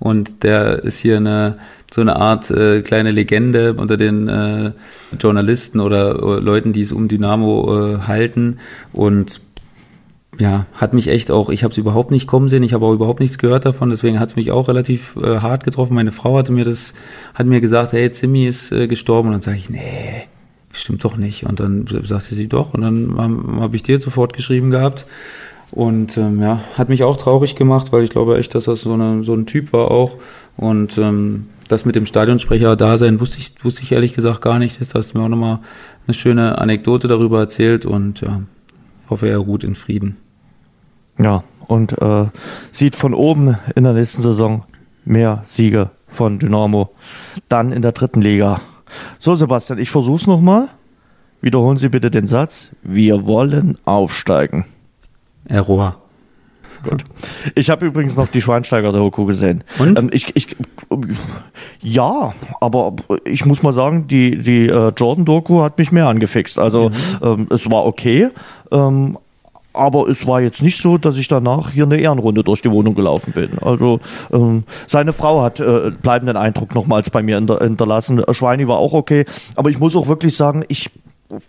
und 0.00 0.42
der 0.42 0.82
ist 0.82 0.98
hier 0.98 1.18
eine 1.18 1.58
so 1.92 2.00
eine 2.00 2.16
Art 2.16 2.50
äh, 2.50 2.82
kleine 2.82 3.10
Legende 3.10 3.74
unter 3.74 3.96
den 3.96 4.28
äh, 4.28 4.72
Journalisten 5.18 5.80
oder, 5.80 6.22
oder 6.22 6.40
Leuten, 6.40 6.72
die 6.72 6.82
es 6.82 6.92
um 6.92 7.08
Dynamo 7.08 7.94
äh, 7.96 7.98
halten. 8.02 8.58
Und 8.92 9.40
ja, 10.38 10.66
hat 10.72 10.94
mich 10.94 11.08
echt 11.08 11.30
auch, 11.30 11.50
ich 11.50 11.64
habe 11.64 11.72
es 11.72 11.78
überhaupt 11.78 12.12
nicht 12.12 12.26
kommen 12.26 12.48
sehen, 12.48 12.62
ich 12.62 12.72
habe 12.72 12.86
auch 12.86 12.94
überhaupt 12.94 13.20
nichts 13.20 13.38
gehört 13.38 13.66
davon, 13.66 13.90
deswegen 13.90 14.20
hat 14.20 14.30
es 14.30 14.36
mich 14.36 14.52
auch 14.52 14.68
relativ 14.68 15.16
äh, 15.16 15.40
hart 15.40 15.64
getroffen. 15.64 15.94
Meine 15.94 16.12
Frau 16.12 16.38
hatte 16.38 16.52
mir 16.52 16.64
das, 16.64 16.94
hat 17.34 17.46
mir 17.46 17.60
gesagt, 17.60 17.92
hey, 17.92 18.10
Zimmi 18.10 18.46
ist 18.46 18.72
äh, 18.72 18.86
gestorben. 18.86 19.28
Und 19.28 19.34
dann 19.34 19.42
sage 19.42 19.58
ich, 19.58 19.68
nee, 19.68 20.28
stimmt 20.72 21.04
doch 21.04 21.16
nicht. 21.16 21.44
Und 21.44 21.60
dann 21.60 21.86
sagte 22.04 22.34
sie 22.34 22.48
doch. 22.48 22.72
Und 22.72 22.82
dann 22.82 23.18
habe 23.18 23.60
hab 23.60 23.74
ich 23.74 23.82
dir 23.82 24.00
sofort 24.00 24.32
geschrieben 24.32 24.70
gehabt 24.70 25.04
und 25.72 26.16
ähm, 26.18 26.42
ja, 26.42 26.60
hat 26.76 26.88
mich 26.88 27.02
auch 27.04 27.16
traurig 27.16 27.54
gemacht, 27.54 27.92
weil 27.92 28.02
ich 28.02 28.10
glaube 28.10 28.38
echt, 28.38 28.54
dass 28.54 28.64
das 28.64 28.82
so, 28.82 28.92
eine, 28.92 29.22
so 29.22 29.34
ein 29.34 29.46
Typ 29.46 29.72
war 29.72 29.90
auch. 29.90 30.16
Und 30.56 30.98
ähm, 30.98 31.46
das 31.68 31.84
mit 31.84 31.94
dem 31.94 32.06
Stadionsprecher 32.06 32.76
da 32.76 32.98
sein, 32.98 33.20
wusste 33.20 33.38
ich, 33.38 33.64
wusste 33.64 33.82
ich 33.82 33.92
ehrlich 33.92 34.14
gesagt 34.14 34.42
gar 34.42 34.58
nicht. 34.58 34.80
Jetzt 34.80 34.94
hast 34.94 35.14
du 35.14 35.18
mir 35.18 35.24
auch 35.24 35.28
nochmal 35.28 35.60
eine 36.06 36.14
schöne 36.14 36.58
Anekdote 36.58 37.06
darüber 37.06 37.38
erzählt 37.38 37.86
und 37.86 38.20
ja, 38.20 38.42
hoffe, 39.08 39.28
er 39.28 39.38
ruht 39.38 39.62
in 39.62 39.76
Frieden. 39.76 40.16
Ja, 41.18 41.44
und 41.66 42.00
äh, 42.00 42.26
sieht 42.72 42.96
von 42.96 43.14
oben 43.14 43.56
in 43.76 43.84
der 43.84 43.92
nächsten 43.92 44.22
Saison 44.22 44.64
mehr 45.04 45.42
Siege 45.44 45.90
von 46.08 46.38
Dynamo. 46.40 46.90
Dann 47.48 47.72
in 47.72 47.82
der 47.82 47.92
dritten 47.92 48.20
Liga. 48.20 48.60
So, 49.20 49.36
Sebastian, 49.36 49.78
ich 49.78 49.90
versuch's 49.90 50.26
nochmal. 50.26 50.68
Wiederholen 51.40 51.78
Sie 51.78 51.88
bitte 51.88 52.10
den 52.10 52.26
Satz. 52.26 52.70
Wir 52.82 53.26
wollen 53.26 53.78
aufsteigen. 53.84 54.66
Error. 55.50 55.96
Gut. 56.82 57.04
Ich 57.54 57.68
habe 57.68 57.86
übrigens 57.86 58.16
noch 58.16 58.28
die 58.28 58.40
Schweinsteiger 58.40 58.92
Doku 58.92 59.26
gesehen. 59.26 59.64
Und? 59.78 59.98
Ähm, 59.98 60.08
ich, 60.12 60.34
ich, 60.34 60.56
ja, 61.82 62.32
aber 62.60 62.96
ich 63.24 63.44
muss 63.44 63.62
mal 63.62 63.72
sagen, 63.72 64.08
die, 64.08 64.38
die 64.38 64.66
äh, 64.66 64.92
Jordan-Doku 64.96 65.62
hat 65.62 65.76
mich 65.76 65.92
mehr 65.92 66.08
angefixt. 66.08 66.58
Also 66.58 66.88
mhm. 66.88 66.94
ähm, 67.22 67.46
es 67.50 67.70
war 67.70 67.84
okay, 67.84 68.28
ähm, 68.70 69.18
aber 69.72 70.08
es 70.08 70.26
war 70.26 70.40
jetzt 70.40 70.62
nicht 70.62 70.80
so, 70.80 70.98
dass 70.98 71.16
ich 71.16 71.28
danach 71.28 71.70
hier 71.70 71.84
eine 71.84 71.98
Ehrenrunde 71.98 72.42
durch 72.42 72.62
die 72.62 72.70
Wohnung 72.70 72.94
gelaufen 72.94 73.32
bin. 73.32 73.50
Also 73.60 74.00
ähm, 74.32 74.64
seine 74.86 75.12
Frau 75.12 75.42
hat 75.42 75.60
äh, 75.60 75.90
bleibenden 75.90 76.36
Eindruck 76.36 76.74
nochmals 76.74 77.10
bei 77.10 77.22
mir 77.22 77.36
hinterlassen. 77.36 78.22
Schweini 78.32 78.66
war 78.66 78.78
auch 78.78 78.94
okay, 78.94 79.26
aber 79.54 79.70
ich 79.70 79.78
muss 79.78 79.94
auch 79.94 80.08
wirklich 80.08 80.34
sagen, 80.34 80.64
ich 80.68 80.90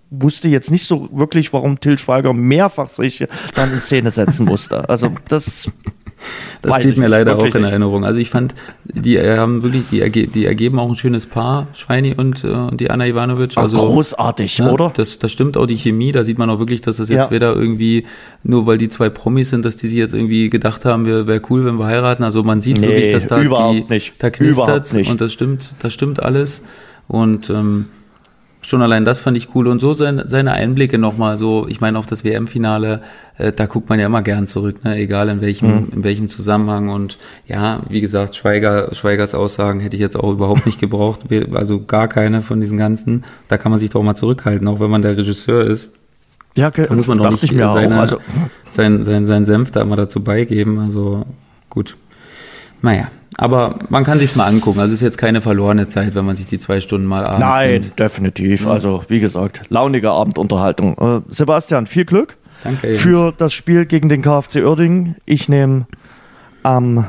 wusste 0.10 0.48
jetzt 0.48 0.72
nicht 0.72 0.86
so 0.86 1.10
wirklich, 1.12 1.54
warum 1.54 1.80
Till 1.80 1.98
Schweiger 1.98 2.34
mehrfach 2.34 2.90
sich 2.90 3.26
dann 3.56 3.74
in 3.74 3.82
Szene 3.82 4.12
setzen 4.12 4.46
musste. 4.46 4.88
Also 4.90 5.12
das 5.28 5.70
das 6.62 6.78
blieb 6.80 6.98
mir 6.98 7.08
leider 7.08 7.38
auch 7.38 7.56
in 7.56 7.64
Erinnerung. 7.64 8.06
Also 8.06 8.20
ich 8.20 8.30
fand, 8.30 8.54
die 8.86 9.20
haben 9.20 9.64
wirklich, 9.64 9.86
die, 9.90 10.28
die 10.28 10.46
ergeben 10.46 10.80
auch 10.80 10.90
ein 10.90 10.96
schönes 10.96 11.26
Paar, 11.26 11.68
Schweini 11.74 12.14
und, 12.16 12.44
äh, 12.44 12.48
und 12.48 12.80
die 12.80 12.90
Anna 12.90 13.08
Ivanovic. 13.08 13.58
Also 13.58 13.78
großartig, 13.78 14.60
ja, 14.60 14.72
oder? 14.72 14.92
Das, 14.96 15.20
das 15.20 15.32
stimmt 15.32 15.58
auch 15.58 15.66
die 15.66 15.78
Chemie. 15.78 16.12
Da 16.12 16.24
sieht 16.24 16.38
man 16.38 16.50
auch 16.50 16.60
wirklich, 16.60 16.82
dass 16.82 16.98
das 16.98 17.10
jetzt 17.10 17.26
ja. 17.26 17.32
weder 17.32 17.56
irgendwie 17.56 18.06
nur 18.44 18.66
weil 18.68 18.78
die 18.78 18.90
zwei 18.90 19.10
Promis 19.10 19.50
sind, 19.50 19.66
dass 19.66 19.76
die 19.76 19.88
sich 19.88 19.98
jetzt 19.98 20.14
irgendwie 20.14 20.50
gedacht 20.50 20.86
haben, 20.86 21.06
wäre 21.06 21.28
wär 21.28 21.42
cool, 21.50 21.66
wenn 21.66 21.76
wir 21.76 21.86
heiraten. 21.86 22.24
Also 22.24 22.44
man 22.44 22.62
sieht 22.62 22.80
nee, 22.80 22.88
wirklich, 22.88 23.10
dass 23.10 23.28
da 23.28 23.40
die, 23.40 23.86
nicht. 23.90 24.14
da 24.20 24.30
knistert 24.30 24.94
und 24.94 25.22
das 25.22 25.34
stimmt, 25.34 25.76
das 25.80 25.94
stimmt 25.94 26.22
alles. 26.22 26.64
Und 27.08 27.50
ähm, 27.50 27.88
schon 28.62 28.82
allein 28.82 29.06
das 29.06 29.20
fand 29.20 29.38
ich 29.38 29.56
cool 29.56 29.68
und 29.68 29.80
so 29.80 29.94
seine, 29.94 30.28
seine 30.28 30.52
Einblicke 30.54 30.98
nochmal 30.98 31.38
so, 31.38 31.68
ich 31.68 31.82
meine 31.82 31.98
auf 31.98 32.06
das 32.06 32.24
WM-Finale, 32.24 33.02
äh, 33.38 33.52
da 33.52 33.66
guckt 33.66 33.90
man 33.90 34.00
ja 34.00 34.06
immer 34.06 34.22
gern 34.22 34.48
zurück, 34.48 34.84
ne? 34.84 34.96
egal 34.98 35.30
in 35.30 35.42
welchem, 35.42 35.68
mhm. 35.68 35.88
in 35.94 36.04
welchem 36.04 36.30
Zusammenhang 36.30 36.90
und 36.90 37.18
ja, 37.48 37.82
wie 37.90 38.02
gesagt, 38.02 38.36
Schweiger, 38.36 38.94
Schweigers 38.94 39.36
Aussagen 39.36 39.80
hätte 39.80 39.96
ich 39.96 40.02
jetzt 40.02 40.16
auch 40.16 40.32
überhaupt 40.32 40.66
nicht 40.66 40.80
gebraucht, 40.80 41.22
also 41.54 41.84
gar 41.84 42.08
keine 42.08 42.42
von 42.42 42.60
diesen 42.60 42.78
ganzen, 42.78 43.24
da 43.48 43.58
kann 43.58 43.72
man 43.72 43.80
sich 43.80 43.90
doch 43.90 44.04
mal 44.04 44.16
zurückhalten, 44.16 44.68
auch 44.68 44.80
wenn 44.80 44.92
man 44.92 45.02
der 45.02 45.18
Regisseur 45.18 45.66
ist, 45.66 45.96
Ja, 46.56 46.70
da 46.70 46.94
muss 46.94 47.08
man 47.08 47.18
doch 47.18 47.32
nicht 47.32 47.54
seine, 47.54 48.00
also. 48.00 48.18
sein, 48.70 49.04
sein, 49.04 49.26
sein 49.26 49.46
Senf 49.46 49.72
da 49.72 49.82
immer 49.82 49.96
dazu 49.96 50.22
beigeben. 50.24 50.80
Also 50.80 51.26
gut. 51.70 51.96
Naja, 52.82 53.08
aber 53.38 53.76
man 53.90 54.04
kann 54.04 54.20
sich's 54.20 54.36
mal 54.36 54.46
angucken. 54.46 54.80
Also 54.80 54.94
es 54.94 55.02
ist 55.02 55.06
jetzt 55.06 55.18
keine 55.18 55.42
verlorene 55.42 55.88
Zeit, 55.88 56.16
wenn 56.16 56.26
man 56.26 56.36
sich 56.36 56.48
die 56.48 56.60
zwei 56.60 56.82
Stunden 56.82 57.08
mal 57.08 57.26
abends 57.26 57.40
Nein, 57.40 57.72
nimmt. 57.72 58.00
definitiv. 58.00 58.66
Ja. 58.66 58.72
Also 58.72 59.04
wie 59.08 59.20
gesagt, 59.20 59.64
launige 59.70 60.12
Abendunterhaltung. 60.12 60.98
Äh, 60.98 61.22
Sebastian, 61.34 61.88
viel 61.88 62.06
Glück 62.06 62.38
Danke, 62.64 62.96
für 62.96 63.34
das 63.36 63.54
Spiel 63.54 63.86
gegen 63.86 64.10
den 64.10 64.22
KfC 64.22 64.64
Uerdingen. 64.64 65.16
Ich 65.26 65.48
nehme 65.48 65.88
am 66.64 67.06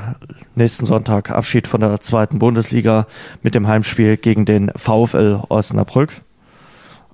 nächsten 0.54 0.86
Sonntag 0.86 1.30
Abschied 1.30 1.66
von 1.66 1.80
der 1.80 2.00
zweiten 2.00 2.38
Bundesliga 2.38 3.06
mit 3.42 3.54
dem 3.54 3.66
Heimspiel 3.66 4.16
gegen 4.16 4.44
den 4.44 4.70
VfL 4.76 5.40
Osnabrück. 5.48 6.10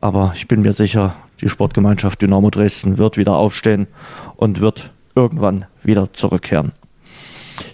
Aber 0.01 0.32
ich 0.36 0.47
bin 0.47 0.62
mir 0.62 0.72
sicher, 0.72 1.16
die 1.40 1.48
Sportgemeinschaft 1.48 2.22
Dynamo 2.22 2.51
Dresden 2.51 2.98
wird 2.98 3.16
wieder 3.16 3.35
aufstehen 3.35 3.86
und 4.36 4.60
wird 4.60 4.93
irgendwann 5.14 5.64
wieder 5.82 6.12
zurückkehren. 6.12 6.72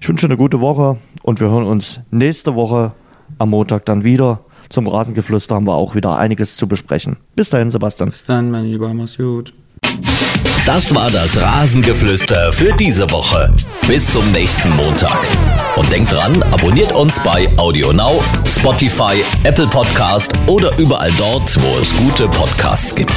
Ich 0.00 0.08
wünsche 0.08 0.26
eine 0.26 0.36
gute 0.36 0.60
Woche 0.60 0.96
und 1.24 1.40
wir 1.40 1.48
hören 1.48 1.64
uns 1.64 2.00
nächste 2.10 2.54
Woche 2.54 2.92
am 3.38 3.50
Montag 3.50 3.86
dann 3.86 4.04
wieder. 4.04 4.40
Zum 4.68 4.86
Rasengeflüster 4.86 5.54
haben 5.54 5.66
wir 5.66 5.74
auch 5.74 5.94
wieder 5.94 6.16
einiges 6.18 6.56
zu 6.56 6.68
besprechen. 6.68 7.16
Bis 7.34 7.50
dahin, 7.50 7.70
Sebastian. 7.70 8.10
Bis 8.10 8.26
dann, 8.26 8.50
mein 8.50 8.66
Lieber, 8.66 8.92
mach's 8.92 9.16
gut. 9.16 9.54
Das 10.66 10.94
war 10.94 11.10
das 11.10 11.40
Rasengeflüster 11.40 12.52
für 12.52 12.72
diese 12.74 13.10
Woche. 13.10 13.54
Bis 13.86 14.10
zum 14.10 14.30
nächsten 14.32 14.70
Montag. 14.76 15.18
Und 15.76 15.90
denkt 15.90 16.12
dran, 16.12 16.42
abonniert 16.42 16.92
uns 16.92 17.18
bei 17.20 17.48
AudioNow, 17.58 18.22
Spotify, 18.46 19.22
Apple 19.44 19.66
Podcast 19.66 20.32
oder 20.46 20.76
überall 20.78 21.12
dort, 21.18 21.54
wo 21.62 21.80
es 21.80 21.94
gute 21.96 22.28
Podcasts 22.28 22.94
gibt. 22.94 23.12